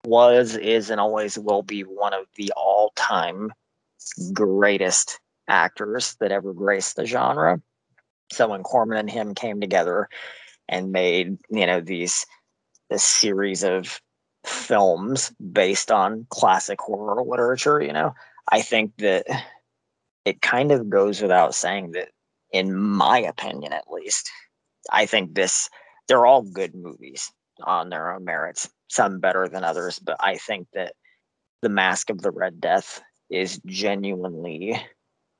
was 0.05 0.55
is 0.55 0.89
and 0.89 1.01
always 1.01 1.37
will 1.37 1.63
be 1.63 1.81
one 1.81 2.13
of 2.13 2.25
the 2.37 2.53
all 2.55 2.93
time 2.95 3.51
greatest 4.31 5.19
actors 5.49 6.15
that 6.21 6.31
ever 6.31 6.53
graced 6.53 6.95
the 6.95 7.05
genre. 7.05 7.61
So 8.31 8.47
when 8.47 8.63
Corman 8.63 8.97
and 8.97 9.09
him 9.09 9.35
came 9.35 9.59
together 9.59 10.07
and 10.69 10.93
made 10.93 11.37
you 11.49 11.65
know 11.65 11.81
these 11.81 12.25
this 12.89 13.03
series 13.03 13.65
of 13.65 13.99
films 14.45 15.31
based 15.51 15.91
on 15.91 16.25
classic 16.29 16.79
horror 16.81 17.23
literature, 17.23 17.81
you 17.81 17.93
know, 17.93 18.13
I 18.51 18.61
think 18.61 18.95
that 18.97 19.25
it 20.25 20.41
kind 20.41 20.71
of 20.71 20.89
goes 20.89 21.21
without 21.21 21.55
saying 21.55 21.91
that, 21.91 22.09
in 22.51 22.75
my 22.75 23.19
opinion 23.19 23.73
at 23.73 23.91
least, 23.91 24.29
I 24.91 25.05
think 25.05 25.35
this, 25.35 25.69
they're 26.07 26.25
all 26.25 26.41
good 26.41 26.73
movies 26.73 27.31
on 27.63 27.89
their 27.89 28.13
own 28.13 28.25
merits, 28.25 28.69
some 28.87 29.19
better 29.19 29.47
than 29.47 29.63
others, 29.63 29.99
but 29.99 30.17
I 30.19 30.37
think 30.37 30.67
that 30.73 30.93
The 31.61 31.69
Masque 31.69 32.09
of 32.09 32.21
the 32.21 32.31
Red 32.31 32.59
Death 32.61 33.01
is 33.29 33.59
genuinely 33.65 34.81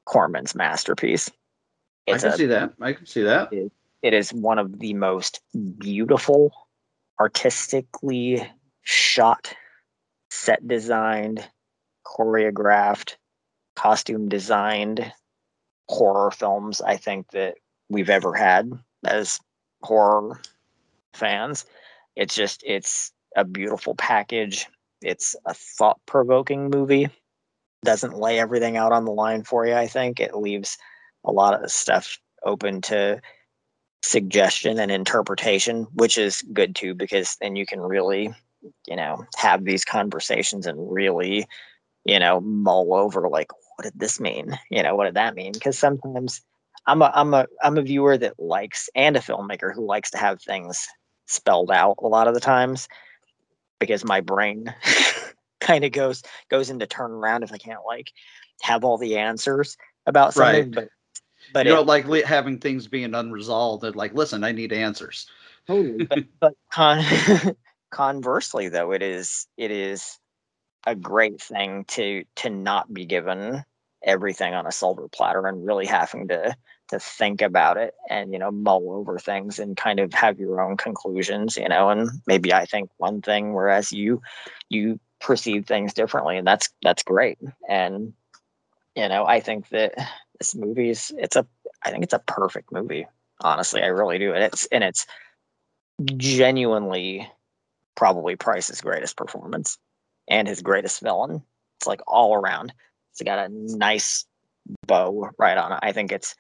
Corman's 0.06 0.54
masterpiece. 0.54 1.32
It's 2.06 2.24
I 2.24 2.28
can 2.28 2.34
a, 2.34 2.38
see 2.38 2.46
that. 2.48 2.74
I 2.82 2.94
can 2.94 3.06
see 3.06 3.24
that. 3.24 3.54
It, 3.54 3.72
it 4.02 4.14
is 4.14 4.34
one 4.34 4.60
of 4.60 4.80
the 4.80 4.94
most 4.94 5.42
beautiful, 5.78 6.52
artistically 7.20 8.48
shot, 8.90 9.54
set 10.32 10.68
designed, 10.68 11.48
choreographed, 12.08 13.18
costume 13.76 14.28
designed 14.28 15.14
horror 15.88 16.32
films 16.32 16.82
I 16.82 16.98
think 16.98 17.30
that 17.32 17.56
we've 17.90 18.10
ever 18.10 18.34
had 18.34 18.72
as 19.06 19.40
horror 19.84 20.42
fans. 21.14 21.66
It's 22.16 22.34
just 22.34 22.64
it's 22.66 23.12
a 23.36 23.46
beautiful 23.46 23.94
package. 23.94 24.66
It's 25.04 25.36
a 25.46 25.54
thought 25.54 26.00
provoking 26.08 26.72
movie. 26.72 27.10
Doesn't 27.86 28.18
lay 28.18 28.40
everything 28.40 28.76
out 28.76 28.92
on 28.92 29.06
the 29.06 29.12
line 29.12 29.44
for 29.44 29.68
you, 29.68 29.76
I 29.76 29.86
think. 29.86 30.20
It 30.20 30.36
leaves 30.36 30.80
a 31.24 31.32
lot 31.32 31.64
of 31.64 31.70
stuff 31.70 32.18
open 32.44 32.82
to 32.82 33.22
suggestion 34.02 34.80
and 34.80 34.90
interpretation, 34.90 35.84
which 35.94 36.18
is 36.18 36.42
good 36.54 36.76
too, 36.76 36.96
because 36.96 37.38
then 37.40 37.56
you 37.56 37.68
can 37.68 37.80
really 37.80 38.34
you 38.88 38.96
know, 38.96 39.26
have 39.36 39.66
these 39.66 39.86
conversations 39.86 40.66
and 40.66 40.92
really, 40.92 41.46
you 42.06 42.20
know, 42.20 42.42
mull 42.42 42.94
over 42.94 43.30
like, 43.30 43.52
what 43.76 43.84
did 43.84 44.00
this 44.00 44.20
mean? 44.20 44.58
You 44.70 44.84
know, 44.84 44.96
what 44.96 45.06
did 45.06 45.16
that 45.16 45.36
mean? 45.36 45.54
Because 45.54 45.78
sometimes 45.78 46.42
I'm 46.86 47.02
a 47.02 47.12
I'm 47.14 47.34
a 47.34 47.48
I'm 47.64 47.78
a 47.78 47.82
viewer 47.82 48.18
that 48.18 48.40
likes 48.40 48.90
and 48.96 49.16
a 49.16 49.20
filmmaker 49.20 49.74
who 49.74 49.86
likes 49.86 50.12
to 50.12 50.18
have 50.18 50.42
things 50.42 50.88
spelled 51.28 51.72
out 51.72 51.96
a 52.00 52.08
lot 52.08 52.28
of 52.28 52.34
the 52.34 52.40
times 52.40 52.88
because 53.80 54.04
my 54.04 54.22
brain 54.22 54.74
kind 55.62 55.86
of 55.86 55.92
goes 55.92 56.24
goes 56.50 56.70
into 56.70 56.88
turn 56.88 57.12
around 57.12 57.44
if 57.44 57.54
I 57.54 57.58
can't 57.58 57.86
like 57.86 58.12
have 58.62 58.84
all 58.84 58.98
the 58.98 59.18
answers 59.18 59.78
about 60.06 60.34
something. 60.34 60.72
Right. 60.72 60.72
But 60.72 60.90
but 61.54 61.66
you 61.66 61.72
it, 61.72 61.76
don't 61.76 61.88
like 61.88 62.06
having 62.26 62.60
things 62.60 62.88
being 62.88 63.14
unresolved 63.14 63.84
and 63.84 63.96
like, 63.96 64.14
listen, 64.14 64.44
I 64.44 64.52
need 64.52 64.74
answers. 64.74 65.28
Totally. 65.68 66.06
but, 66.06 66.24
but 66.40 66.54
con- 66.72 67.04
conversely 67.92 68.70
though 68.70 68.92
it 68.92 69.02
is 69.02 69.48
it 69.58 69.72
is 69.72 70.20
a 70.86 70.96
great 70.96 71.42
thing 71.42 71.86
to 71.86 72.24
to 72.36 72.50
not 72.50 72.92
be 72.94 73.06
given 73.06 73.64
everything 74.04 74.54
on 74.54 74.66
a 74.66 74.72
silver 74.72 75.08
platter 75.10 75.46
and 75.48 75.66
really 75.66 75.86
having 75.86 76.28
to 76.28 76.56
to 76.88 77.00
think 77.00 77.42
about 77.42 77.78
it 77.78 77.94
and 78.10 78.32
you 78.34 78.40
know 78.40 78.52
mull 78.52 78.92
over 78.92 79.20
things 79.20 79.60
and 79.60 79.76
kind 79.78 80.00
of 80.00 80.14
have 80.14 80.40
your 80.40 80.62
own 80.62 80.78
conclusions 80.78 81.58
you 81.58 81.68
know 81.68 81.90
and 81.90 82.10
maybe 82.26 82.54
i 82.54 82.66
think 82.66 82.90
one 82.98 83.22
thing 83.22 83.54
whereas 83.54 83.92
you 83.92 84.22
you 84.70 85.00
perceive 85.20 85.66
things 85.66 85.94
differently 85.94 86.38
and 86.38 86.48
that's 86.48 86.70
that's 86.82 87.04
great. 87.04 87.38
And 87.68 88.14
you 88.96 89.08
know 89.08 89.26
i 89.26 89.40
think 89.40 89.70
that 89.70 89.94
this 90.40 90.56
movie 90.56 90.90
is 90.90 91.12
it's 91.18 91.36
a 91.36 91.46
i 91.84 91.92
think 91.92 92.04
it's 92.04 92.14
a 92.14 92.20
perfect 92.20 92.72
movie 92.72 93.06
honestly 93.42 93.82
i 93.82 93.88
really 93.88 94.18
do 94.18 94.34
and 94.34 94.44
it's 94.44 94.66
and 94.68 94.84
it's 94.84 95.06
genuinely 96.16 97.30
probably 98.00 98.38
Price's 98.38 98.80
greatest 98.80 99.18
performance 99.18 99.78
and 100.30 100.48
his 100.48 100.62
greatest 100.62 101.02
villain. 101.02 101.44
It's 101.78 101.88
like 101.88 102.00
all 102.08 102.34
around. 102.34 102.74
It's 103.12 103.22
got 103.22 103.40
a 103.40 103.50
nice 103.52 104.26
bow 104.88 105.30
right 105.38 105.58
on 105.58 105.74
it. 105.74 105.80
I 105.82 105.92
think 105.92 106.14
it's 106.14 106.34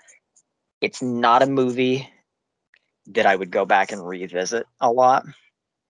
it's 0.79 1.01
not 1.01 1.43
a 1.43 1.47
movie 1.47 2.09
that 3.07 3.25
I 3.25 3.35
would 3.35 3.51
go 3.51 3.65
back 3.65 3.91
and 3.91 4.07
revisit 4.07 4.67
a 4.79 4.89
lot. 4.89 5.25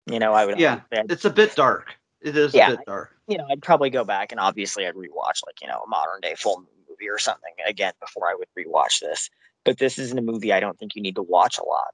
You 0.08 0.18
know, 0.18 0.34
I 0.34 0.48
would. 0.48 0.60
Yeah, 0.60 0.80
it's 0.92 1.26
a 1.26 1.30
bit 1.30 1.56
dark. 1.56 1.94
It 2.22 2.36
is 2.36 2.56
yeah, 2.56 2.72
a 2.72 2.78
bit 2.78 2.86
dark. 2.88 3.16
You 3.28 3.38
know, 3.38 3.46
I'd 3.52 3.62
probably 3.62 3.92
go 3.92 4.04
back 4.04 4.32
and 4.32 4.40
obviously 4.40 4.88
I'd 4.88 4.96
rewatch 4.96 5.46
like 5.46 5.62
you 5.62 5.68
know 5.68 5.84
a 5.86 5.88
modern 5.88 6.22
day 6.22 6.34
full 6.36 6.58
movie 6.90 7.08
or 7.08 7.20
something 7.20 7.54
again 7.68 7.94
before 8.00 8.28
I 8.28 8.34
would 8.36 8.48
rewatch 8.58 9.00
this. 9.00 9.30
But 9.64 9.78
this 9.78 10.00
isn't 10.00 10.18
a 10.18 10.24
movie 10.24 10.54
I 10.54 10.60
don't 10.60 10.80
think 10.80 10.96
you 10.96 11.04
need 11.04 11.16
to 11.16 11.22
watch 11.22 11.60
a 11.60 11.64
lot. 11.64 11.94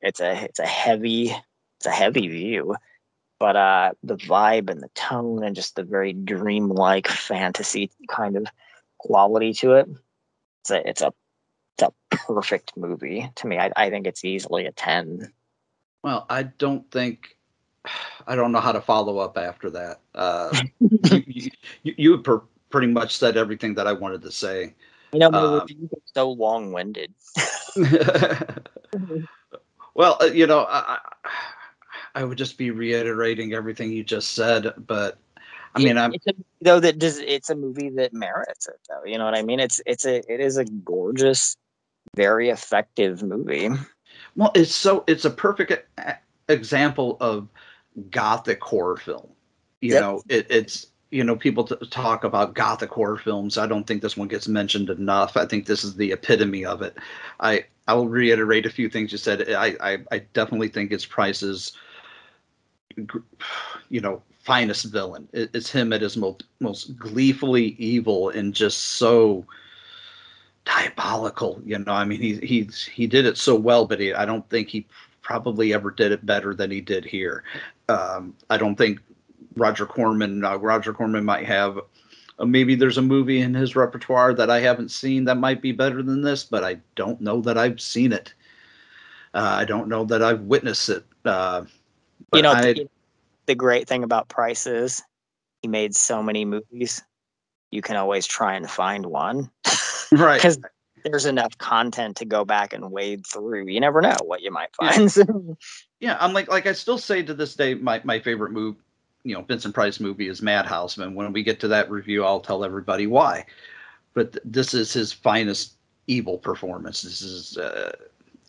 It's 0.00 0.20
a 0.20 0.44
it's 0.44 0.58
a 0.58 0.66
heavy 0.66 1.34
it's 1.78 1.86
a 1.86 1.90
heavy 1.90 2.26
view, 2.28 2.74
but 3.38 3.56
uh, 3.56 3.92
the 4.02 4.16
vibe 4.16 4.68
and 4.68 4.82
the 4.82 4.90
tone 4.94 5.44
and 5.44 5.54
just 5.54 5.76
the 5.76 5.84
very 5.84 6.12
dreamlike 6.12 7.06
fantasy 7.06 7.90
kind 8.08 8.36
of 8.36 8.46
quality 8.98 9.52
to 9.54 9.74
it. 9.74 9.88
It's 10.62 10.70
a 10.70 10.88
it's 10.88 11.02
a 11.02 11.12
it's 11.76 11.84
a 11.84 11.92
perfect 12.10 12.76
movie 12.76 13.30
to 13.36 13.46
me. 13.46 13.58
I, 13.58 13.70
I 13.76 13.90
think 13.90 14.06
it's 14.08 14.24
easily 14.24 14.66
a 14.66 14.72
ten. 14.72 15.32
Well, 16.02 16.26
I 16.28 16.44
don't 16.44 16.90
think 16.90 17.36
I 18.26 18.34
don't 18.34 18.50
know 18.50 18.60
how 18.60 18.72
to 18.72 18.80
follow 18.80 19.18
up 19.18 19.38
after 19.38 19.70
that. 19.70 20.00
Uh, 20.14 20.50
you, 20.80 21.50
you, 21.84 21.94
you 21.96 22.18
per, 22.18 22.42
pretty 22.70 22.88
much 22.88 23.16
said 23.16 23.36
everything 23.36 23.74
that 23.74 23.86
I 23.86 23.92
wanted 23.92 24.22
to 24.22 24.32
say. 24.32 24.74
You 25.12 25.20
know, 25.20 25.30
my 25.30 25.38
um, 25.38 25.66
so 26.12 26.30
long-winded. 26.32 27.14
well, 29.94 30.18
uh, 30.20 30.26
you 30.26 30.46
know, 30.46 30.66
I, 30.68 30.98
I 31.24 31.30
would 32.24 32.38
just 32.38 32.58
be 32.58 32.70
reiterating 32.70 33.52
everything 33.52 33.92
you 33.92 34.04
just 34.04 34.32
said, 34.32 34.72
but 34.86 35.18
I 35.74 35.80
mean, 35.80 35.98
I'm 35.98 36.14
it's 36.14 36.26
a, 36.26 36.32
though 36.60 36.80
that 36.80 36.98
does 36.98 37.18
it's 37.18 37.50
a 37.50 37.54
movie 37.54 37.90
that 37.90 38.12
merits 38.12 38.66
it 38.66 38.80
though. 38.88 39.04
You 39.04 39.18
know 39.18 39.24
what 39.24 39.36
I 39.36 39.42
mean? 39.42 39.60
It's 39.60 39.80
it's 39.86 40.06
a 40.06 40.16
it 40.32 40.40
is 40.40 40.56
a 40.56 40.64
gorgeous, 40.64 41.56
very 42.16 42.48
effective 42.48 43.22
movie. 43.22 43.70
Well, 44.36 44.50
it's 44.54 44.74
so 44.74 45.04
it's 45.06 45.24
a 45.24 45.30
perfect 45.30 45.86
example 46.48 47.16
of 47.20 47.48
gothic 48.10 48.62
horror 48.62 48.96
film. 48.96 49.28
You 49.80 49.94
yep. 49.94 50.00
know, 50.00 50.22
it, 50.28 50.46
it's 50.50 50.86
you 51.10 51.24
know 51.24 51.36
people 51.36 51.64
t- 51.64 51.76
talk 51.90 52.24
about 52.24 52.54
gothic 52.54 52.90
horror 52.90 53.18
films. 53.18 53.58
I 53.58 53.66
don't 53.66 53.86
think 53.86 54.02
this 54.02 54.16
one 54.16 54.28
gets 54.28 54.48
mentioned 54.48 54.90
enough. 54.90 55.36
I 55.36 55.46
think 55.46 55.66
this 55.66 55.84
is 55.84 55.96
the 55.96 56.12
epitome 56.12 56.64
of 56.64 56.82
it. 56.82 56.96
I 57.40 57.64
I 57.86 57.94
will 57.94 58.08
reiterate 58.08 58.66
a 58.66 58.70
few 58.70 58.88
things 58.88 59.12
you 59.12 59.18
said. 59.18 59.48
I 59.50 59.76
I, 59.80 59.98
I 60.10 60.18
definitely 60.32 60.68
think 60.68 60.92
it's 60.92 61.06
Price's 61.06 61.72
you 63.88 64.00
know 64.00 64.22
finest 64.40 64.86
villain. 64.86 65.28
It's 65.32 65.70
him 65.70 65.92
at 65.92 66.02
his 66.02 66.16
most 66.16 66.44
most 66.60 66.96
gleefully 66.98 67.76
evil 67.78 68.30
and 68.30 68.54
just 68.54 68.78
so 68.96 69.44
diabolical. 70.64 71.60
You 71.64 71.78
know, 71.78 71.92
I 71.92 72.04
mean, 72.04 72.20
he 72.20 72.36
he's 72.36 72.84
he 72.84 73.06
did 73.06 73.26
it 73.26 73.36
so 73.36 73.54
well, 73.54 73.86
but 73.86 74.00
he, 74.00 74.14
I 74.14 74.24
don't 74.24 74.48
think 74.48 74.68
he 74.68 74.86
probably 75.22 75.74
ever 75.74 75.90
did 75.90 76.12
it 76.12 76.24
better 76.24 76.54
than 76.54 76.70
he 76.70 76.80
did 76.80 77.04
here. 77.04 77.44
Um, 77.88 78.34
I 78.48 78.56
don't 78.56 78.76
think 78.76 79.00
Roger 79.56 79.86
Corman. 79.86 80.44
Uh, 80.44 80.56
Roger 80.56 80.92
Corman 80.92 81.24
might 81.24 81.46
have 81.46 81.78
uh, 82.38 82.44
maybe 82.44 82.74
there's 82.74 82.98
a 82.98 83.02
movie 83.02 83.40
in 83.40 83.54
his 83.54 83.76
repertoire 83.76 84.34
that 84.34 84.50
I 84.50 84.60
haven't 84.60 84.90
seen 84.90 85.24
that 85.24 85.36
might 85.36 85.60
be 85.60 85.72
better 85.72 86.02
than 86.02 86.22
this, 86.22 86.44
but 86.44 86.64
I 86.64 86.78
don't 86.94 87.20
know 87.20 87.40
that 87.42 87.58
I've 87.58 87.80
seen 87.80 88.12
it. 88.12 88.32
Uh, 89.34 89.56
I 89.58 89.64
don't 89.64 89.88
know 89.88 90.04
that 90.04 90.22
I've 90.22 90.42
witnessed 90.42 90.88
it. 90.88 91.04
Uh, 92.32 92.36
you 92.36 92.42
know, 92.42 92.52
I- 92.52 92.86
the, 93.46 93.54
great 93.54 93.88
thing 93.88 94.04
about 94.04 94.28
Price 94.28 94.66
is 94.66 95.02
he 95.62 95.68
made 95.68 95.94
so 95.94 96.22
many 96.22 96.44
movies. 96.44 97.02
You 97.70 97.82
can 97.82 97.96
always 97.96 98.26
try 98.26 98.54
and 98.54 98.68
find 98.68 99.06
one 99.06 99.50
right? 100.12 100.36
because 100.36 100.58
there's 101.04 101.26
enough 101.26 101.56
content 101.58 102.16
to 102.16 102.24
go 102.24 102.44
back 102.44 102.72
and 102.72 102.90
wade 102.90 103.26
through. 103.26 103.68
You 103.68 103.80
never 103.80 104.00
know 104.00 104.16
what 104.24 104.42
you 104.42 104.50
might 104.50 104.74
find. 104.76 105.10
So, 105.10 105.56
Yeah, 106.00 106.16
I'm 106.20 106.32
like 106.32 106.48
like 106.48 106.66
I 106.66 106.72
still 106.72 106.98
say 106.98 107.22
to 107.22 107.34
this 107.34 107.54
day 107.54 107.74
my 107.74 108.00
my 108.04 108.20
favorite 108.20 108.52
move, 108.52 108.76
you 109.24 109.34
know, 109.34 109.42
Vincent 109.42 109.74
Price 109.74 109.98
movie 109.98 110.28
is 110.28 110.42
Madhouse. 110.42 110.96
And 110.96 111.14
when 111.14 111.32
we 111.32 111.42
get 111.42 111.58
to 111.60 111.68
that 111.68 111.90
review, 111.90 112.24
I'll 112.24 112.40
tell 112.40 112.64
everybody 112.64 113.06
why. 113.06 113.44
But 114.14 114.32
th- 114.32 114.42
this 114.44 114.74
is 114.74 114.92
his 114.92 115.12
finest 115.12 115.74
evil 116.06 116.38
performance. 116.38 117.02
This 117.02 117.20
is 117.22 117.58
uh, 117.58 117.92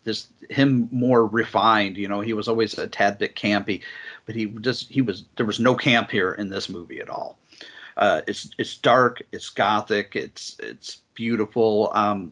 just 0.09 0.29
him 0.49 0.89
more 0.91 1.27
refined. 1.27 1.95
You 1.95 2.07
know, 2.07 2.21
he 2.21 2.33
was 2.33 2.47
always 2.47 2.75
a 2.79 2.87
tad 2.87 3.19
bit 3.19 3.35
campy, 3.35 3.83
but 4.25 4.33
he 4.33 4.47
just 4.61 4.89
he 4.89 5.03
was 5.03 5.25
there 5.35 5.45
was 5.45 5.59
no 5.59 5.75
camp 5.75 6.09
here 6.09 6.31
in 6.31 6.49
this 6.49 6.67
movie 6.67 6.99
at 6.99 7.09
all. 7.09 7.37
Uh, 7.97 8.21
it's 8.27 8.49
it's 8.57 8.75
dark, 8.77 9.21
it's 9.31 9.49
gothic, 9.49 10.15
it's 10.15 10.57
it's 10.59 11.01
beautiful. 11.13 11.91
Um, 11.93 12.31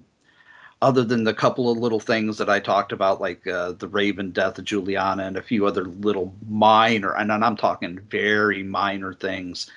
other 0.82 1.04
than 1.04 1.24
the 1.24 1.36
couple 1.36 1.70
of 1.70 1.78
little 1.78 1.99
things 1.99 2.40
that 2.40 2.49
I 2.49 2.60
talked 2.60 2.91
about, 2.91 3.22
like 3.22 3.45
uh, 3.45 3.74
the 3.74 3.88
Raven 3.88 4.32
death 4.32 4.58
of 4.58 4.66
Juliana 4.66 5.24
and 5.26 5.38
a 5.38 5.41
few 5.44 5.68
other 5.68 5.86
little 5.86 6.34
minor, 6.49 7.16
and 7.16 7.32
I'm 7.32 7.58
talking 7.58 7.99
very 8.10 8.64
minor 8.64 9.14
things. 9.14 9.70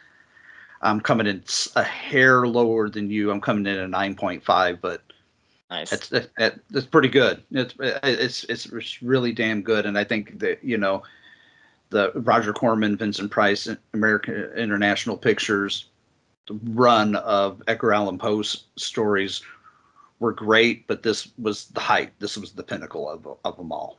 I'm 0.83 1.01
coming 1.01 1.27
in 1.27 1.43
a 1.77 1.83
hair 1.83 2.47
lower 2.47 2.89
than 2.89 3.11
you. 3.11 3.31
I'm 3.31 3.43
coming 3.43 3.67
in 3.67 3.79
at 3.79 3.91
9.5, 3.91 4.81
but 4.81 5.03
nice. 5.71 5.93
it, 6.13 6.31
it, 6.39 6.61
it's 6.73 6.87
pretty 6.87 7.09
good. 7.09 7.43
It's 7.51 7.75
it's 7.79 8.45
it's 8.45 8.67
it's 8.67 9.03
really 9.03 9.33
damn 9.33 9.63
good, 9.63 9.87
and 9.87 9.97
I 9.97 10.05
think 10.05 10.39
that 10.41 10.63
you 10.63 10.77
know 10.77 11.03
the 11.91 12.13
Roger 12.15 12.53
Corman, 12.53 12.97
Vincent 12.97 13.31
Price, 13.31 13.69
American 13.95 14.35
International 14.57 15.17
Pictures 15.17 15.87
run 16.65 17.17
of 17.17 17.63
Edgar 17.69 17.93
Allan 17.93 18.19
Poe's 18.19 18.65
stories 18.77 19.43
were 20.19 20.33
great, 20.33 20.87
but 20.87 21.03
this 21.03 21.29
was 21.39 21.67
the 21.67 21.81
height. 21.81 22.13
This 22.19 22.37
was 22.37 22.53
the 22.53 22.63
pinnacle 22.63 23.09
of 23.09 23.27
of 23.45 23.57
them 23.57 23.73
all. 23.73 23.99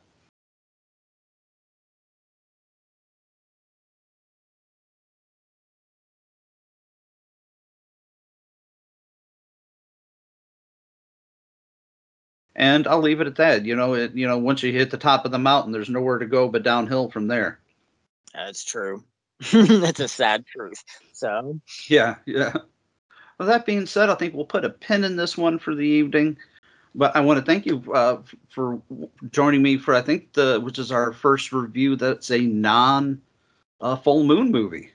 And 12.54 12.86
I'll 12.86 13.00
leave 13.00 13.20
it 13.20 13.26
at 13.26 13.36
that. 13.36 13.64
You 13.64 13.74
know, 13.74 13.94
it, 13.94 14.14
you 14.14 14.26
know, 14.26 14.38
once 14.38 14.62
you 14.62 14.72
hit 14.72 14.90
the 14.90 14.98
top 14.98 15.24
of 15.24 15.30
the 15.32 15.38
mountain, 15.38 15.72
there's 15.72 15.88
nowhere 15.88 16.18
to 16.18 16.26
go 16.26 16.48
but 16.48 16.62
downhill 16.62 17.10
from 17.10 17.28
there. 17.28 17.58
That's 18.34 18.64
true. 18.64 19.04
That's 19.52 20.00
a 20.00 20.08
sad 20.08 20.46
truth. 20.46 20.82
So, 21.12 21.60
Yeah, 21.88 22.16
yeah. 22.26 22.52
Well, 23.38 23.48
that 23.48 23.66
being 23.66 23.86
said, 23.86 24.10
I 24.10 24.14
think 24.14 24.34
we'll 24.34 24.44
put 24.44 24.64
a 24.64 24.70
pin 24.70 25.04
in 25.04 25.16
this 25.16 25.36
one 25.36 25.58
for 25.58 25.74
the 25.74 25.86
evening. 25.86 26.36
But 26.94 27.16
I 27.16 27.20
want 27.20 27.40
to 27.40 27.44
thank 27.44 27.64
you 27.64 27.82
uh, 27.92 28.20
for 28.50 28.80
joining 29.30 29.62
me 29.62 29.78
for 29.78 29.94
I 29.94 30.02
think 30.02 30.34
the 30.34 30.60
which 30.62 30.78
is 30.78 30.92
our 30.92 31.12
first 31.12 31.50
review 31.50 31.96
that's 31.96 32.30
a 32.30 32.40
non 32.40 33.20
uh, 33.80 33.96
full 33.96 34.24
moon 34.24 34.50
movie. 34.50 34.90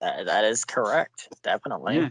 that, 0.00 0.26
that 0.26 0.44
is 0.44 0.64
correct. 0.64 1.28
Definitely. 1.42 1.96
Yeah. 1.96 2.08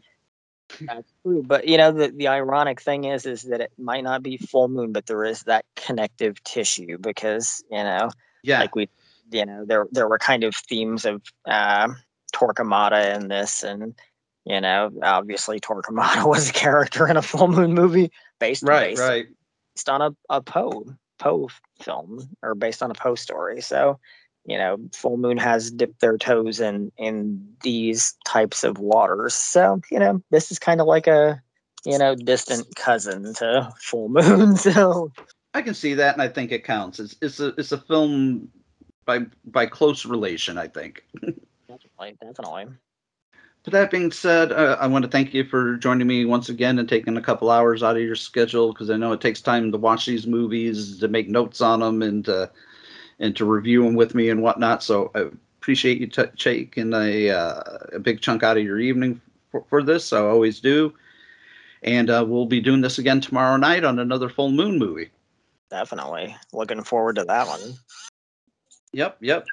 That's 0.79 1.11
true. 1.23 1.43
But 1.43 1.67
you 1.67 1.77
know, 1.77 1.91
the, 1.91 2.09
the 2.09 2.27
ironic 2.27 2.81
thing 2.81 3.05
is 3.05 3.25
is 3.25 3.43
that 3.43 3.61
it 3.61 3.71
might 3.77 4.03
not 4.03 4.23
be 4.23 4.37
full 4.37 4.67
moon, 4.67 4.91
but 4.91 5.05
there 5.05 5.23
is 5.25 5.43
that 5.43 5.65
connective 5.75 6.43
tissue 6.43 6.97
because, 6.97 7.63
you 7.69 7.83
know, 7.83 8.09
Yeah, 8.43 8.59
like 8.59 8.75
we 8.75 8.89
you 9.31 9.45
know, 9.45 9.65
there 9.65 9.87
there 9.91 10.07
were 10.07 10.19
kind 10.19 10.43
of 10.43 10.55
themes 10.55 11.05
of 11.05 11.21
uh 11.45 11.89
Torquemada 12.33 13.15
in 13.15 13.27
this 13.27 13.63
and 13.63 13.93
you 14.45 14.59
know, 14.59 14.91
obviously 15.03 15.59
Torquemada 15.59 16.25
was 16.27 16.49
a 16.49 16.53
character 16.53 17.07
in 17.07 17.17
a 17.17 17.21
full 17.21 17.47
moon 17.47 17.73
movie 17.73 18.11
based 18.39 18.63
right, 18.63 18.91
based, 18.91 19.01
right. 19.01 19.25
based 19.75 19.89
on 19.89 20.01
a, 20.01 20.15
a 20.29 20.41
Poe 20.41 20.85
Poe 21.19 21.49
film 21.81 22.29
or 22.41 22.55
based 22.55 22.81
on 22.81 22.91
a 22.91 22.95
Poe 22.95 23.15
story. 23.15 23.61
So, 23.61 23.99
you 24.45 24.57
know, 24.57 24.77
Full 24.93 25.17
Moon 25.17 25.37
has 25.37 25.71
dipped 25.71 26.01
their 26.01 26.17
toes 26.17 26.59
in 26.59 26.91
in 26.97 27.55
these 27.61 28.15
types 28.25 28.63
of 28.63 28.79
waters. 28.79 29.33
So, 29.33 29.81
you 29.91 29.99
know, 29.99 30.21
this 30.31 30.51
is 30.51 30.59
kind 30.59 30.81
of 30.81 30.87
like 30.87 31.07
a 31.07 31.41
you 31.85 31.97
know 31.97 32.15
distant 32.15 32.75
cousin 32.75 33.33
to 33.35 33.71
Full 33.79 34.09
Moon. 34.09 34.55
So, 34.57 35.11
I 35.53 35.61
can 35.61 35.73
see 35.73 35.93
that, 35.95 36.13
and 36.13 36.21
I 36.21 36.27
think 36.27 36.51
it 36.51 36.63
counts. 36.63 36.99
It's 36.99 37.15
it's 37.21 37.39
a 37.39 37.47
it's 37.57 37.71
a 37.71 37.77
film 37.77 38.49
by 39.05 39.25
by 39.45 39.65
close 39.65 40.05
relation. 40.05 40.57
I 40.57 40.67
think. 40.67 41.03
definitely, 41.67 42.17
definitely. 42.21 42.67
But 43.63 43.73
that 43.73 43.91
being 43.91 44.11
said, 44.11 44.51
uh, 44.51 44.77
I 44.79 44.87
want 44.87 45.05
to 45.05 45.11
thank 45.11 45.35
you 45.35 45.43
for 45.43 45.77
joining 45.77 46.07
me 46.07 46.25
once 46.25 46.49
again 46.49 46.79
and 46.79 46.89
taking 46.89 47.15
a 47.15 47.21
couple 47.21 47.51
hours 47.51 47.83
out 47.83 47.95
of 47.95 48.01
your 48.01 48.15
schedule 48.15 48.73
because 48.73 48.89
I 48.89 48.97
know 48.97 49.11
it 49.11 49.21
takes 49.21 49.39
time 49.39 49.71
to 49.71 49.77
watch 49.77 50.07
these 50.07 50.25
movies, 50.25 50.97
to 50.99 51.07
make 51.07 51.29
notes 51.29 51.61
on 51.61 51.81
them, 51.81 52.01
and 52.01 52.27
uh, 52.27 52.47
and 53.21 53.35
to 53.37 53.45
review 53.45 53.83
them 53.85 53.93
with 53.93 54.13
me 54.13 54.29
and 54.29 54.41
whatnot. 54.41 54.83
So 54.83 55.11
I 55.15 55.29
appreciate 55.59 56.01
you 56.01 56.07
t- 56.07 56.23
taking 56.37 56.91
a 56.93 57.29
uh, 57.29 57.61
a 57.93 57.99
big 57.99 58.19
chunk 58.19 58.43
out 58.43 58.57
of 58.57 58.63
your 58.63 58.79
evening 58.79 59.21
for, 59.51 59.63
for 59.69 59.81
this. 59.81 60.11
I 60.11 60.19
always 60.19 60.59
do. 60.59 60.93
And 61.83 62.09
uh, 62.09 62.25
we'll 62.27 62.45
be 62.45 62.59
doing 62.59 62.81
this 62.81 62.97
again 62.99 63.21
tomorrow 63.21 63.57
night 63.57 63.85
on 63.85 63.99
another 63.99 64.29
full 64.29 64.51
moon 64.51 64.77
movie. 64.77 65.09
Definitely. 65.69 66.35
Looking 66.51 66.83
forward 66.83 67.15
to 67.15 67.23
that 67.23 67.47
one. 67.47 67.75
Yep, 68.91 69.17
yep. 69.21 69.45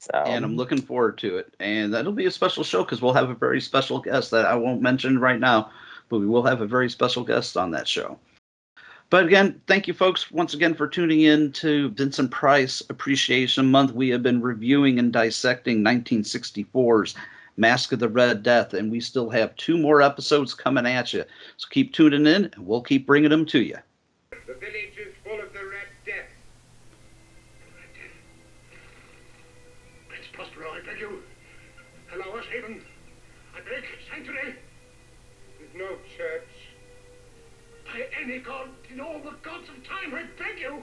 So 0.00 0.10
and 0.14 0.44
I'm 0.44 0.56
looking 0.56 0.80
forward 0.80 1.18
to 1.18 1.36
it. 1.38 1.54
And 1.60 1.94
that'll 1.94 2.12
be 2.12 2.26
a 2.26 2.30
special 2.30 2.64
show 2.64 2.82
because 2.82 3.00
we'll 3.00 3.14
have 3.14 3.30
a 3.30 3.34
very 3.34 3.60
special 3.60 4.00
guest 4.00 4.30
that 4.32 4.46
I 4.46 4.56
won't 4.56 4.82
mention 4.82 5.18
right 5.18 5.38
now, 5.38 5.70
but 6.08 6.18
we 6.18 6.26
will 6.26 6.42
have 6.42 6.60
a 6.60 6.66
very 6.66 6.90
special 6.90 7.22
guest 7.22 7.56
on 7.56 7.70
that 7.70 7.86
show. 7.86 8.18
But 9.10 9.24
again, 9.24 9.60
thank 9.66 9.88
you 9.88 9.92
folks 9.92 10.30
once 10.30 10.54
again 10.54 10.72
for 10.72 10.86
tuning 10.86 11.22
in 11.22 11.50
to 11.54 11.90
Vincent 11.90 12.30
Price 12.30 12.80
Appreciation 12.90 13.68
Month. 13.68 13.92
We 13.92 14.08
have 14.10 14.22
been 14.22 14.40
reviewing 14.40 15.00
and 15.00 15.12
dissecting 15.12 15.82
1964's 15.82 17.16
Masque 17.56 17.90
of 17.90 17.98
the 17.98 18.08
Red 18.08 18.44
Death, 18.44 18.72
and 18.72 18.88
we 18.88 19.00
still 19.00 19.28
have 19.28 19.56
two 19.56 19.76
more 19.76 20.00
episodes 20.00 20.54
coming 20.54 20.86
at 20.86 21.12
you. 21.12 21.24
So 21.56 21.66
keep 21.70 21.92
tuning 21.92 22.24
in, 22.24 22.44
and 22.54 22.58
we'll 22.58 22.82
keep 22.82 23.04
bringing 23.04 23.30
them 23.30 23.44
to 23.46 23.60
you. 23.60 23.78
The 24.30 24.54
village 24.54 24.96
is 24.96 25.12
full 25.24 25.40
of 25.40 25.52
the 25.52 25.58
Red 25.58 25.88
Death. 26.06 26.30
Prince 30.08 30.26
Prospero, 30.32 30.70
I 30.70 30.86
beg 30.86 31.00
you. 31.00 31.20
Allow 32.14 32.38
us 32.38 32.44
haven. 32.46 32.80
I 33.56 33.58
beg 33.58 33.84
sanctuary. 34.08 34.54
There's 35.58 35.74
no 35.74 35.96
church. 36.16 36.46
By 37.92 38.06
any 38.22 38.38
god 38.38 38.68
in 38.92 39.00
all 39.00 39.18
the 39.18 39.36
gods 39.42 39.68
of 39.70 39.76
time, 39.86 40.14
I 40.14 40.22
beg 40.34 40.58
you. 40.58 40.82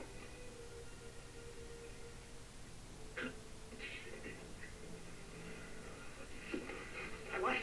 My 7.34 7.40
wife, 7.44 7.58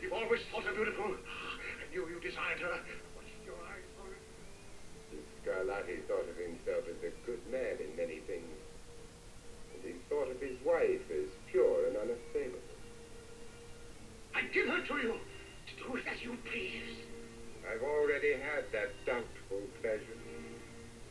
you've 0.00 0.12
always 0.12 0.40
thought 0.50 0.64
her 0.64 0.72
beautiful. 0.74 1.04
I 1.04 1.84
knew 1.92 2.08
you 2.08 2.20
desired 2.20 2.60
her. 2.60 2.80
Your 3.44 3.60
eyes 3.68 3.84
for 4.00 4.08
her. 4.08 4.18
Scarlatti 5.44 6.00
thought 6.08 6.28
of 6.28 6.36
himself 6.36 6.88
as 6.88 6.96
a 7.04 7.12
good 7.26 7.40
man 7.52 7.76
in 7.78 7.94
many 7.96 8.20
things. 8.26 8.56
And 9.74 9.84
he 9.84 9.92
thought 10.08 10.30
of 10.30 10.40
his 10.40 10.56
wife 10.64 11.04
as 11.12 11.28
pure 11.52 11.88
and 11.88 11.96
unassailable. 11.96 12.58
I 14.34 14.42
give 14.52 14.66
her 14.66 14.80
to 14.80 14.94
you 14.96 15.14
to 15.14 15.84
do 15.84 15.92
with 15.92 16.02
as 16.10 16.22
you 16.22 16.36
please. 16.50 17.04
I've 17.70 17.82
already 17.82 18.32
had 18.32 18.64
that 18.72 18.90
done. 19.06 19.24